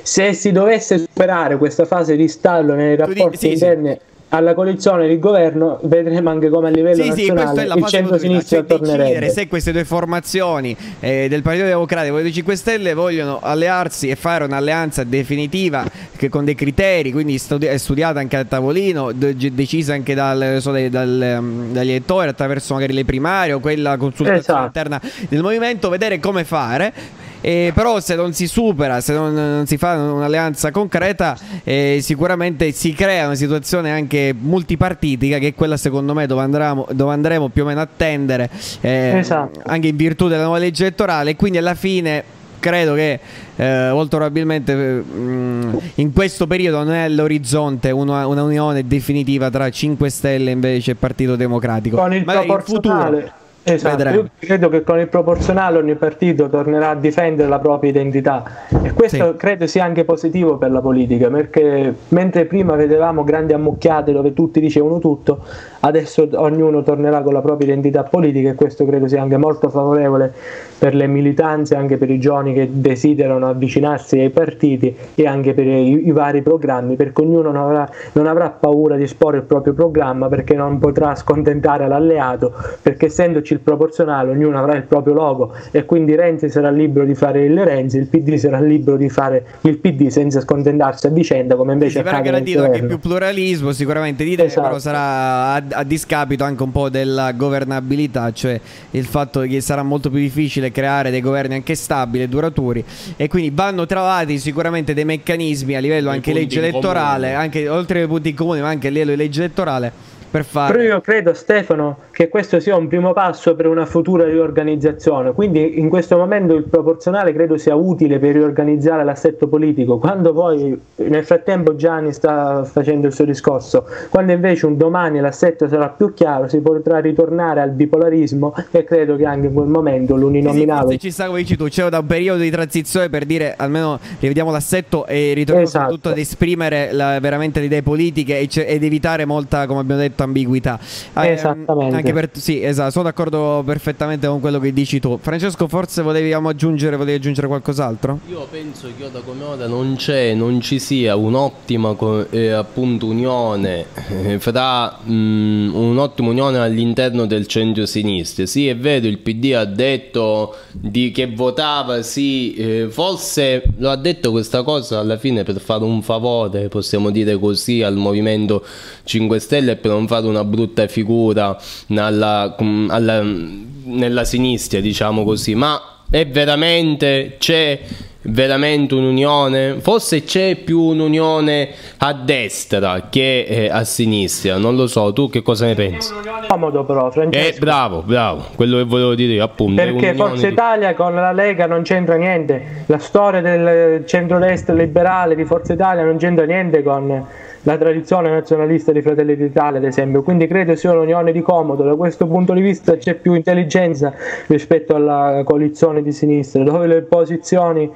[0.00, 5.08] se si dovesse superare questa fase di stallo nei rapporti sì, interni sì alla coalizione
[5.08, 9.30] di governo vedremo anche come a livello sì, nazionale sì, il centro-sinistra tornerebbe.
[9.30, 14.16] se queste due formazioni eh, del Partito Democratico e dei 5 Stelle vogliono allearsi e
[14.16, 15.84] fare un'alleanza definitiva
[16.16, 20.72] che con dei criteri quindi studi- studiata anche a tavolino de- decisa anche dal, so,
[20.72, 24.64] dal, dal, um, dagli elettori attraverso magari le primarie o quella consultazione esatto.
[24.64, 26.92] interna del movimento vedere come fare
[27.40, 32.72] eh, però se non si supera, se non, non si fa un'alleanza concreta, eh, sicuramente
[32.72, 37.48] si crea una situazione anche multipartitica che è quella secondo me dove, andremo, dove andremo
[37.48, 38.50] più o meno a tendere,
[38.80, 39.60] eh, esatto.
[39.66, 41.36] anche in virtù della nuova legge elettorale.
[41.36, 43.20] Quindi alla fine credo che
[43.56, 49.50] eh, molto probabilmente mh, mm, in questo periodo non è all'orizzonte una, una, unione definitiva
[49.50, 51.96] tra 5 Stelle invece e Partito Democratico.
[51.96, 53.16] Con il proporzionale.
[53.16, 57.58] In futuro, Esatto, io credo che con il proporzionale ogni partito tornerà a difendere la
[57.58, 58.44] propria identità.
[58.82, 59.36] E questo sì.
[59.36, 64.60] credo sia anche positivo per la politica perché mentre prima vedevamo grandi ammucchiate dove tutti
[64.60, 65.44] dicevano tutto,
[65.80, 70.32] adesso ognuno tornerà con la propria identità politica e questo credo sia anche molto favorevole
[70.78, 75.66] per le militanze, anche per i giovani che desiderano avvicinarsi ai partiti e anche per
[75.66, 79.72] i, i vari programmi, perché ognuno non avrà, non avrà, paura di esporre il proprio
[79.72, 85.52] programma perché non potrà scontentare l'alleato, perché essendoci il proporzionale ognuno avrà il proprio logo
[85.70, 89.44] e quindi Renzi sarà libero di fare il Renzi, il PD sarà libero di fare
[89.62, 94.32] il PD senza scontentarsi a vicenda come invece accade garantito anche più pluralismo sicuramente di
[94.32, 94.66] idee, esatto.
[94.66, 98.60] però sarà a, discapito anche un po' della governabilità, cioè
[98.92, 102.84] il fatto che sarà molto più difficile difficile creare dei governi anche stabili e duraturi.
[103.16, 108.06] E quindi vanno trovati sicuramente dei meccanismi a livello anche legge elettorale, anche oltre ai
[108.06, 110.72] punti comuni ma anche a livello di legge elettorale per fare.
[110.72, 115.32] Però io credo, Stefano, che questo sia un primo passo per una futura riorganizzazione.
[115.32, 119.98] Quindi in questo momento il proporzionale credo sia utile per riorganizzare l'assetto politico.
[119.98, 125.68] Quando poi nel frattempo Gianni sta facendo il suo discorso, quando invece un domani l'assetto
[125.68, 130.16] sarà più chiaro, si potrà ritornare al bipolarismo e credo che anche in quel momento
[130.16, 130.92] l'uninominale.
[130.92, 133.98] Sì, ci sta come dici tu, c'è da un periodo di transizione per dire almeno
[134.20, 135.84] rivediamo l'assetto e ritorniamo esatto.
[135.84, 140.78] soprattutto ad esprimere la, veramente le idee politiche ed evitare molta, come abbiamo detto, ambiguità.
[141.14, 141.96] Eh, Esattamente.
[141.96, 145.18] Anche per, sì, esatto, sono d'accordo perfettamente con quello che dici tu.
[145.20, 148.20] Francesco, forse volevamo aggiungere, volevi aggiungere qualcos'altro?
[148.28, 151.96] Io penso che da come ora non c'è, non ci sia un'ottima
[152.30, 158.46] eh, appunto unione eh, fra mm, un'ottima unione all'interno del centro-sinistra.
[158.46, 163.96] Sì, è vero, il PD ha detto di, che votava, sì, eh, forse lo ha
[163.96, 168.64] detto questa cosa alla fine per fare un favore, possiamo dire così, al Movimento
[169.04, 171.56] 5 Stelle per non fare una brutta figura
[171.94, 172.56] alla,
[172.88, 175.80] alla, nella sinistra, diciamo così, ma
[176.10, 177.78] è veramente c'è
[178.22, 179.76] veramente un'unione?
[179.80, 185.42] Forse c'è più un'unione a destra che eh, a sinistra, non lo so, tu che
[185.42, 186.12] cosa ne pensi?
[186.48, 187.56] Comodo però, Francesco.
[187.56, 189.82] Eh, bravo, bravo, quello che volevo dire appunto.
[189.82, 195.44] Perché Forza Italia con la Lega non c'entra niente, la storia del centro-destra liberale di
[195.44, 197.26] Forza Italia non c'entra niente con
[197.62, 200.22] la tradizione nazionalista di Fratelli d'Italia, ad esempio.
[200.22, 201.82] Quindi credo sia un'unione di comodo.
[201.84, 204.12] Da questo punto di vista c'è più intelligenza
[204.46, 207.92] rispetto alla coalizione di sinistra, dove le posizioni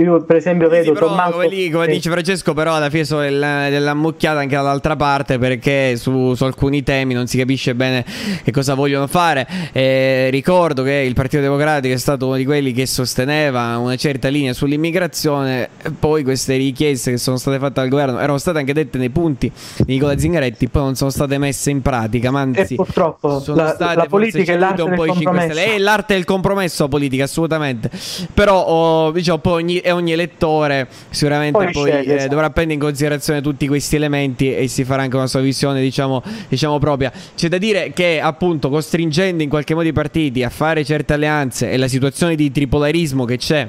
[0.00, 1.92] io per esempio vedo sì, Tommaso come, lì, come sì.
[1.92, 7.14] dice Francesco però alla fine sono dell'ammucchiata anche dall'altra parte perché su, su, alcuni temi
[7.14, 8.04] non si capisce bene
[8.42, 9.46] che cosa vogliono fare.
[9.72, 14.28] Eh, ricordo che il Partito Democratico è stato uno di quelli che sosteneva una certa
[14.28, 15.68] linea sull'immigrazione
[15.98, 19.50] poi queste richieste che sono state fatte dal governo erano state anche dette nei punti
[19.78, 23.62] di Nicola Zingaretti poi non sono state messe in pratica ma anzi e purtroppo sono
[23.62, 25.58] la, state la politica è l'arte del compromesso.
[25.58, 27.90] È l'arte del compromesso politica assolutamente.
[28.32, 32.30] Però oh, diciamo poi ogni e ogni elettore sicuramente poi, poi sceglie, eh, esatto.
[32.30, 36.24] dovrà prendere in considerazione tutti questi elementi e si farà anche una sua visione diciamo,
[36.48, 37.12] diciamo propria.
[37.36, 41.70] C'è da dire che appunto costringendo in qualche modo i partiti a fare certe alleanze
[41.70, 43.60] e la situazione di tripolarismo che c'è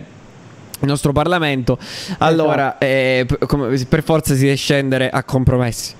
[0.79, 1.77] il nostro Parlamento,
[2.17, 5.93] allora eh, p- come- per forza si deve scendere a compromessi.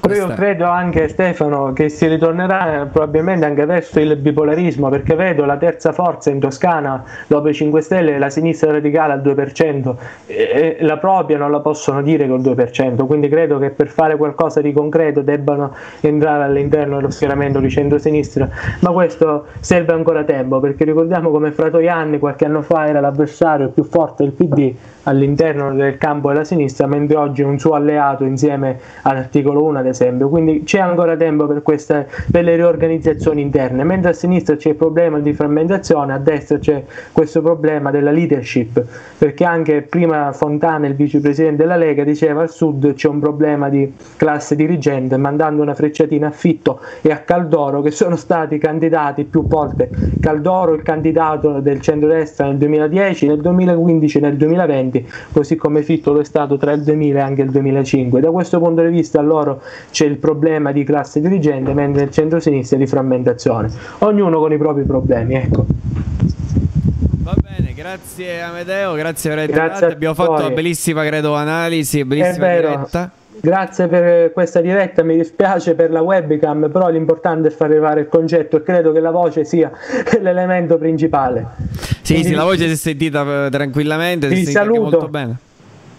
[0.00, 5.14] Però io credo anche Stefano che si ritornerà eh, probabilmente anche verso il bipolarismo perché
[5.14, 9.94] vedo la terza forza in Toscana dopo i 5 Stelle la sinistra radicale al 2%
[10.26, 14.16] e, e la propria non la possono dire col 2% quindi credo che per fare
[14.16, 18.48] qualcosa di concreto debbano entrare all'interno dello schieramento di centro-sinistra
[18.80, 23.84] ma questo serve ancora tempo perché ricordiamo come Fratoianni qualche anno fa era l'avversario più
[23.84, 28.78] forte del PD all'interno del campo della sinistra mentre oggi è un suo alleato insieme
[29.02, 30.28] all'articolo 1 ad esempio.
[30.28, 33.84] Quindi c'è ancora tempo per, queste, per le riorganizzazioni interne.
[33.84, 38.82] Mentre a sinistra c'è il problema di frammentazione a destra c'è questo problema della leadership.
[39.18, 43.92] Perché anche prima Fontana il vicepresidente della Lega diceva al sud c'è un problema di
[44.16, 49.46] classe dirigente mandando una frecciatina a Fitto e a Caldoro che sono stati candidati più
[49.46, 49.90] volte.
[50.20, 54.99] Caldoro il candidato del centrodestra nel 2010 nel 2015 e nel 2020
[55.32, 58.58] così come Fitto lo è stato tra il 2000 e anche il 2005 da questo
[58.58, 62.86] punto di vista loro c'è il problema di classe dirigente mentre il centro-sinistra è di
[62.86, 63.70] frammentazione.
[63.98, 65.66] Ognuno con i propri problemi ecco.
[67.18, 72.46] Va bene, grazie Amedeo, grazie per a Abbiamo fatto una bellissima, credo, analisi, È bellissima
[72.46, 72.68] vero.
[72.70, 73.10] diretta.
[73.42, 78.08] Grazie per questa diretta, mi dispiace per la webcam, però l'importante è far arrivare il
[78.08, 79.70] concetto e credo che la voce sia
[80.20, 81.46] l'elemento principale.
[82.02, 85.36] Sì, Quindi sì, la voce si è sentita eh, tranquillamente, si è sentita molto bene.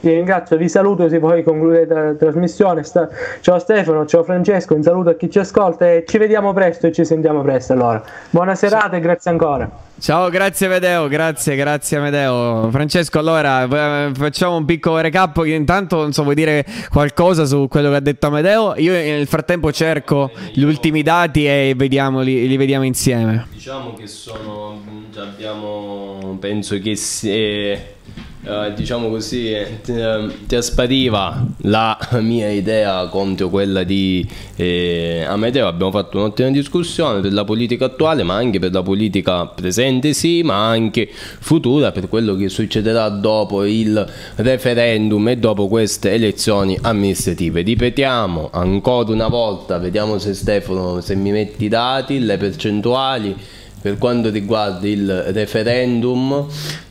[0.02, 2.82] Vi ringrazio, vi saluto se poi concludete la trasmissione.
[2.82, 3.08] Sta-
[3.42, 6.92] Ciao Stefano, ciao Francesco, un saluto a chi ci ascolta e ci vediamo presto e
[6.92, 8.04] ci sentiamo presto allora.
[8.32, 9.70] Buona serata e grazie ancora.
[10.00, 12.70] Ciao, grazie Amedeo, grazie, grazie Amedeo.
[12.72, 15.44] Francesco, allora eh, facciamo un piccolo recap.
[15.44, 18.74] che Intanto, non so, vuoi dire qualcosa su quello che ha detto Amedeo?
[18.78, 23.46] Io nel frattempo cerco gli ultimi dati e vediamo, li, li vediamo insieme.
[23.52, 24.82] Diciamo che sono.
[25.12, 26.36] già abbiamo.
[26.40, 28.00] Penso che si.
[28.44, 35.24] Eh, diciamo così, eh, ti, eh, ti aspariva la mia idea contro quella di eh,
[35.28, 35.68] Amedeo.
[35.68, 40.42] Abbiamo fatto un'ottima discussione per la politica attuale, ma anche per la politica presente, sì,
[40.42, 44.03] ma anche futura, per quello che succederà dopo il
[44.38, 47.61] referendum e dopo queste elezioni amministrative.
[47.61, 53.36] Ripetiamo ancora una volta, vediamo se Stefano, se mi metti i dati, le percentuali.
[53.82, 56.45] Per quanto riguarda il referendum,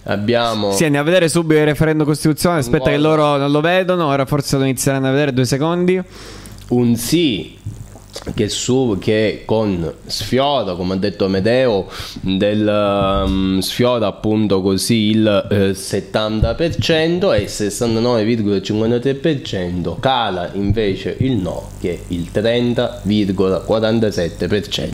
[0.05, 2.61] abbiamo Sì, andiamo a vedere subito il referendum costituzionale.
[2.61, 4.07] Aspetta, che loro non lo vedono.
[4.07, 6.03] Ora forse lo inizieranno a vedere due secondi.
[6.69, 7.59] un sì
[8.35, 11.89] che, su, che con sfiora, come ha detto Amedeo,
[12.21, 21.69] del, um, sfiora appunto così il eh, 70% e il 69,53% cala invece il no
[21.81, 24.89] che è il 30,47%.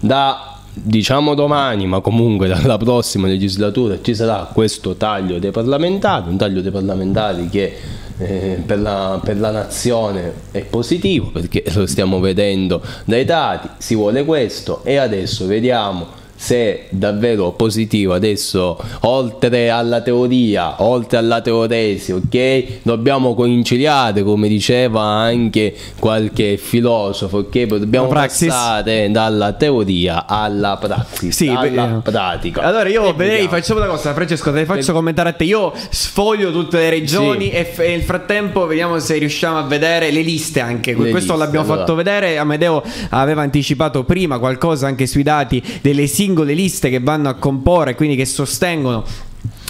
[0.00, 6.36] Da diciamo domani, ma comunque dalla prossima legislatura ci sarà questo taglio dei parlamentari, un
[6.36, 7.76] taglio dei parlamentari che
[8.18, 13.94] eh, per, la, per la nazione è positivo perché lo stiamo vedendo dai dati, si
[13.94, 21.42] vuole questo e adesso vediamo se è davvero positivo adesso oltre alla teoria oltre alla
[21.42, 30.78] teoresi ok dobbiamo conciliare come diceva anche qualche filosofo ok dobbiamo passare dalla teoria alla
[30.80, 34.92] praxis Sì, alla beh, pratica Allora io vedrei, facciamo una cosa, Francesco, te faccio Ve-
[34.92, 35.44] commentare a te.
[35.44, 37.50] Io sfoglio tutte le regioni Sì.
[37.50, 40.92] e, f- e nel frattempo vediamo se riusciamo a vedere le liste anche.
[40.92, 41.80] Le Questo liste, l'abbiamo allora.
[41.80, 42.38] fatto vedere.
[42.38, 47.94] Amedeo aveva anticipato prima qualcosa anche sui dati delle singole liste che vanno a comporre,
[47.94, 49.04] quindi che sostengono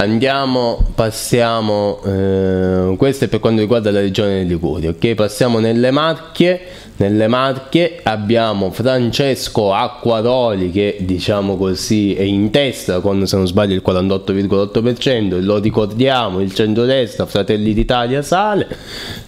[0.00, 5.14] Andiamo, passiamo, eh, questo è per quanto riguarda la regione Liguria, ok?
[5.14, 6.58] Passiamo nelle Marche,
[7.00, 13.72] nelle Marche abbiamo Francesco Acquaroli che diciamo così è in testa con se non sbaglio
[13.74, 18.68] il 48,8%, lo ricordiamo, il centrodestra Fratelli d'Italia sale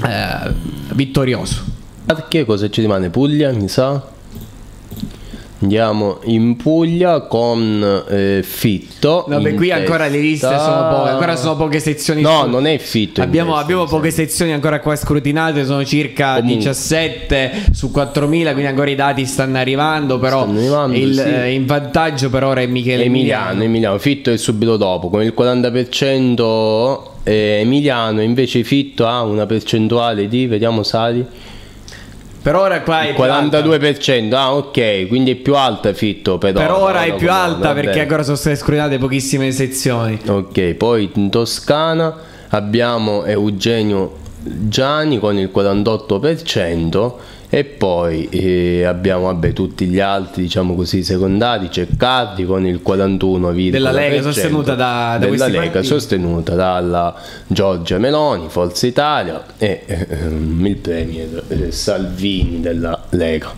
[0.06, 0.52] eh,
[0.92, 1.72] vittorioso
[2.28, 3.08] Che cosa ci rimane?
[3.08, 4.13] Puglia, mi sa?
[5.64, 9.24] Andiamo in Puglia con eh, Fitto.
[9.26, 10.62] Vabbè, in qui ancora le liste testa.
[10.62, 12.20] sono poche, ancora sono poche sezioni.
[12.20, 13.22] No, su- non è Fitto.
[13.22, 16.56] Abbiamo, testa, abbiamo poche sezioni ancora qua scrutinate, sono circa Comunque.
[16.56, 21.22] 17 su 4000, quindi ancora i dati stanno arrivando, però Stanno arrivando, il, sì.
[21.22, 23.62] eh, in vantaggio per ora è Michele Emiliano, Emiliano.
[23.64, 30.28] Emiliano, Fitto è subito dopo con il 40% eh, Emiliano invece Fitto ha una percentuale
[30.28, 31.24] di, vediamo Sali,
[32.44, 33.60] Per ora qua è il più alta.
[33.60, 36.60] 42%, ah ok, quindi è più alta Fitto però.
[36.60, 40.20] Per ora è no, più alta perché ancora sono state scrutinate pochissime sezioni.
[40.26, 42.14] Ok, poi in Toscana
[42.50, 47.12] abbiamo Eugenio Gianni con il 48%
[47.54, 52.80] e poi eh, abbiamo vabbè, tutti gli altri diciamo così secondari c'è Cardi con il
[52.84, 55.86] 41,1% Della Lega, sostenuta da- da della Lega partiti.
[55.86, 57.14] sostenuta dalla
[57.46, 63.52] Giorgia Meloni, Forza Italia e ehm, il premier eh, Salvini della Lega.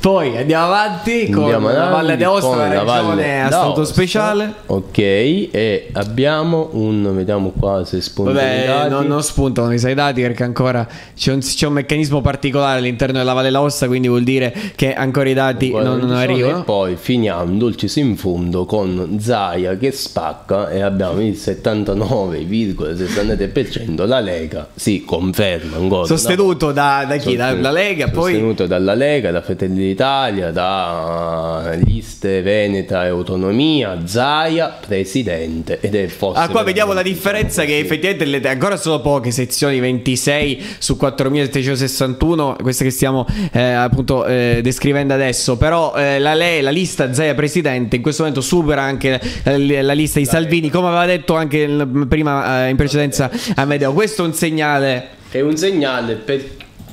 [0.00, 4.54] Poi andiamo avanti con Andiamo la avanti Valle d'Aosta, la la regione a statuto speciale.
[4.66, 8.88] Ok, e abbiamo un vediamo qua se spunta i Vabbè, dati.
[8.88, 13.18] non, non spuntano i sei dati perché ancora c'è un, c'è un meccanismo particolare all'interno
[13.18, 16.60] della Valle d'Aosta, quindi vuol dire che ancora i dati non, non arrivano.
[16.60, 24.06] E poi finiamo dolcis in fondo con Zaia che spacca e abbiamo il 79,63%.
[24.06, 26.06] La Lega si conferma ancora.
[26.06, 27.36] Sostenuto da, da chi?
[27.36, 33.08] Da- Sostenuto- dalla Lega, poi sostenuto dalla Lega, da Fratelli d'Italia, da Liste Veneta e
[33.08, 38.76] Autonomia, Zaia presidente ed è forse Ah, qua vediamo la differenza che effettivamente le- ancora
[38.76, 45.94] sono poche sezioni, 26 su 4761, queste che stiamo eh, appunto eh, descrivendo adesso, però
[45.94, 50.70] eh, la, la lista Zaia Presidente in questo momento supera anche la lista di Salvini,
[50.70, 51.68] come aveva detto anche
[52.08, 53.92] prima eh, in precedenza Amedeo.
[53.92, 55.08] Questo è un segnale.
[55.30, 56.44] È un segnale per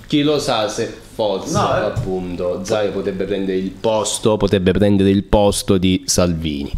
[0.07, 1.85] chi lo sa se forse No, eh.
[1.85, 6.71] appunto Zaia potrebbe prendere il posto, potrebbe prendere il posto di Salvini.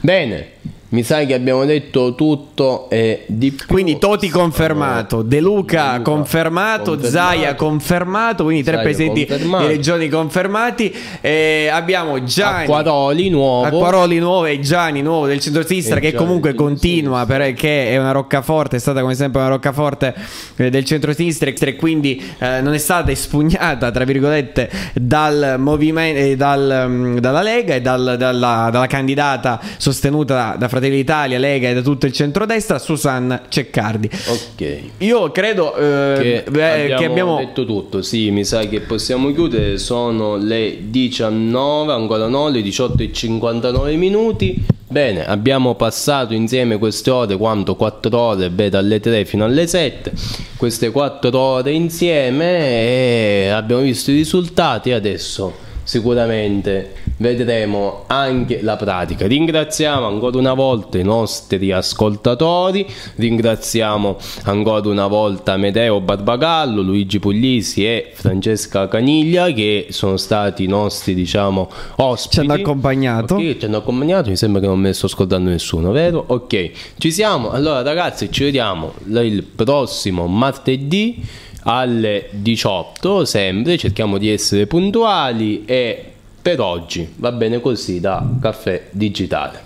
[0.00, 0.52] Bene,
[0.94, 3.66] mi sa che abbiamo detto tutto e di più.
[3.66, 7.10] Quindi Toti confermato, De Luca, De Luca confermato, confermato.
[7.10, 9.66] Zaia confermato, quindi tre Zaia presidenti confermato.
[9.66, 10.94] di regioni confermati.
[11.20, 13.64] E abbiamo Gianni Acquaroli nuovo.
[13.66, 18.76] Acquaroli nuovo e Gianni nuovo del centro-sinistra che Gianni comunque continua perché è una roccaforte,
[18.76, 20.14] è stata come sempre una roccaforte
[20.56, 26.36] eh, del centro-sinistra e quindi eh, non è stata espugnata tra virgolette dal movimento eh,
[26.36, 31.74] dal, mm, dalla Lega e dal- dalla, dalla candidata sostenuta da Fratelli d'Italia, Lega e
[31.74, 34.08] da tutto il centrodestra, Susanna Ceccardi.
[34.26, 34.78] Ok.
[34.98, 39.32] Io credo eh, Che, beh, abbiamo che abbiamo detto tutto, sì, mi sa che possiamo
[39.32, 44.64] chiudere, sono le 19, ancora no, le 18 e 59 minuti.
[44.86, 47.74] Bene, abbiamo passato insieme queste ore, quanto?
[47.74, 50.12] 4 ore, beh, dalle 3 fino alle 7,
[50.56, 55.52] queste 4 ore insieme e abbiamo visto i risultati adesso
[55.84, 59.26] sicuramente vedremo anche la pratica.
[59.26, 62.86] Ringraziamo ancora una volta i nostri ascoltatori,
[63.16, 70.66] ringraziamo ancora una volta Medeo Barbagallo, Luigi Puglisi e Francesca Caniglia che sono stati i
[70.66, 72.34] nostri diciamo ospiti.
[72.34, 73.34] Ci hanno accompagnato.
[73.34, 76.24] Okay, ci hanno accompagnato, mi sembra che non me ne sto scordando nessuno, vero?
[76.26, 77.50] Ok, ci siamo.
[77.50, 81.22] Allora ragazzi ci vediamo il prossimo martedì
[81.66, 86.13] alle 18 sempre cerchiamo di essere puntuali e
[86.44, 89.63] per oggi va bene così da caffè digitale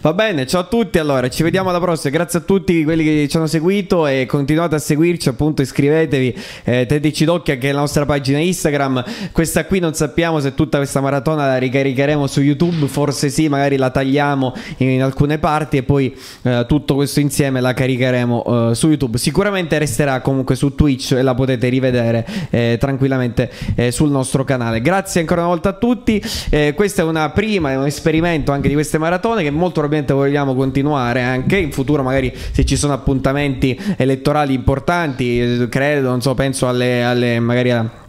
[0.00, 0.98] Va bene, ciao a tutti.
[0.98, 2.12] Allora, ci vediamo alla prossima.
[2.14, 5.28] Grazie a tutti quelli che ci hanno seguito e continuate a seguirci.
[5.28, 9.04] Appunto, iscrivetevi, eh, teneteci d'occhio anche alla nostra pagina Instagram.
[9.32, 12.86] Questa qui non sappiamo se tutta questa maratona la ricaricheremo su YouTube.
[12.86, 17.60] Forse sì, magari la tagliamo in, in alcune parti e poi eh, tutto questo insieme
[17.60, 19.18] la caricheremo eh, su YouTube.
[19.18, 24.80] Sicuramente resterà comunque su Twitch e la potete rivedere eh, tranquillamente eh, sul nostro canale.
[24.80, 26.22] Grazie ancora una volta a tutti.
[26.50, 30.12] Eh, questa è una prima, è un esperimento anche di queste maratone che molto probabilmente
[30.12, 36.34] vogliamo continuare anche in futuro, magari se ci sono appuntamenti elettorali importanti, credo, non so,
[36.34, 38.00] penso alle, alle magari a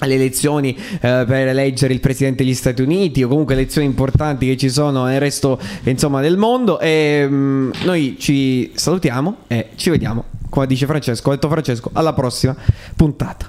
[0.00, 4.56] alle elezioni eh, per eleggere il presidente degli Stati Uniti o comunque elezioni importanti che
[4.56, 6.78] ci sono nel resto insomma del mondo.
[6.78, 11.90] E mh, mm, noi ci salutiamo e ci vediamo come dice Francesco, ha detto Francesco
[11.92, 12.56] alla prossima
[12.96, 13.48] puntata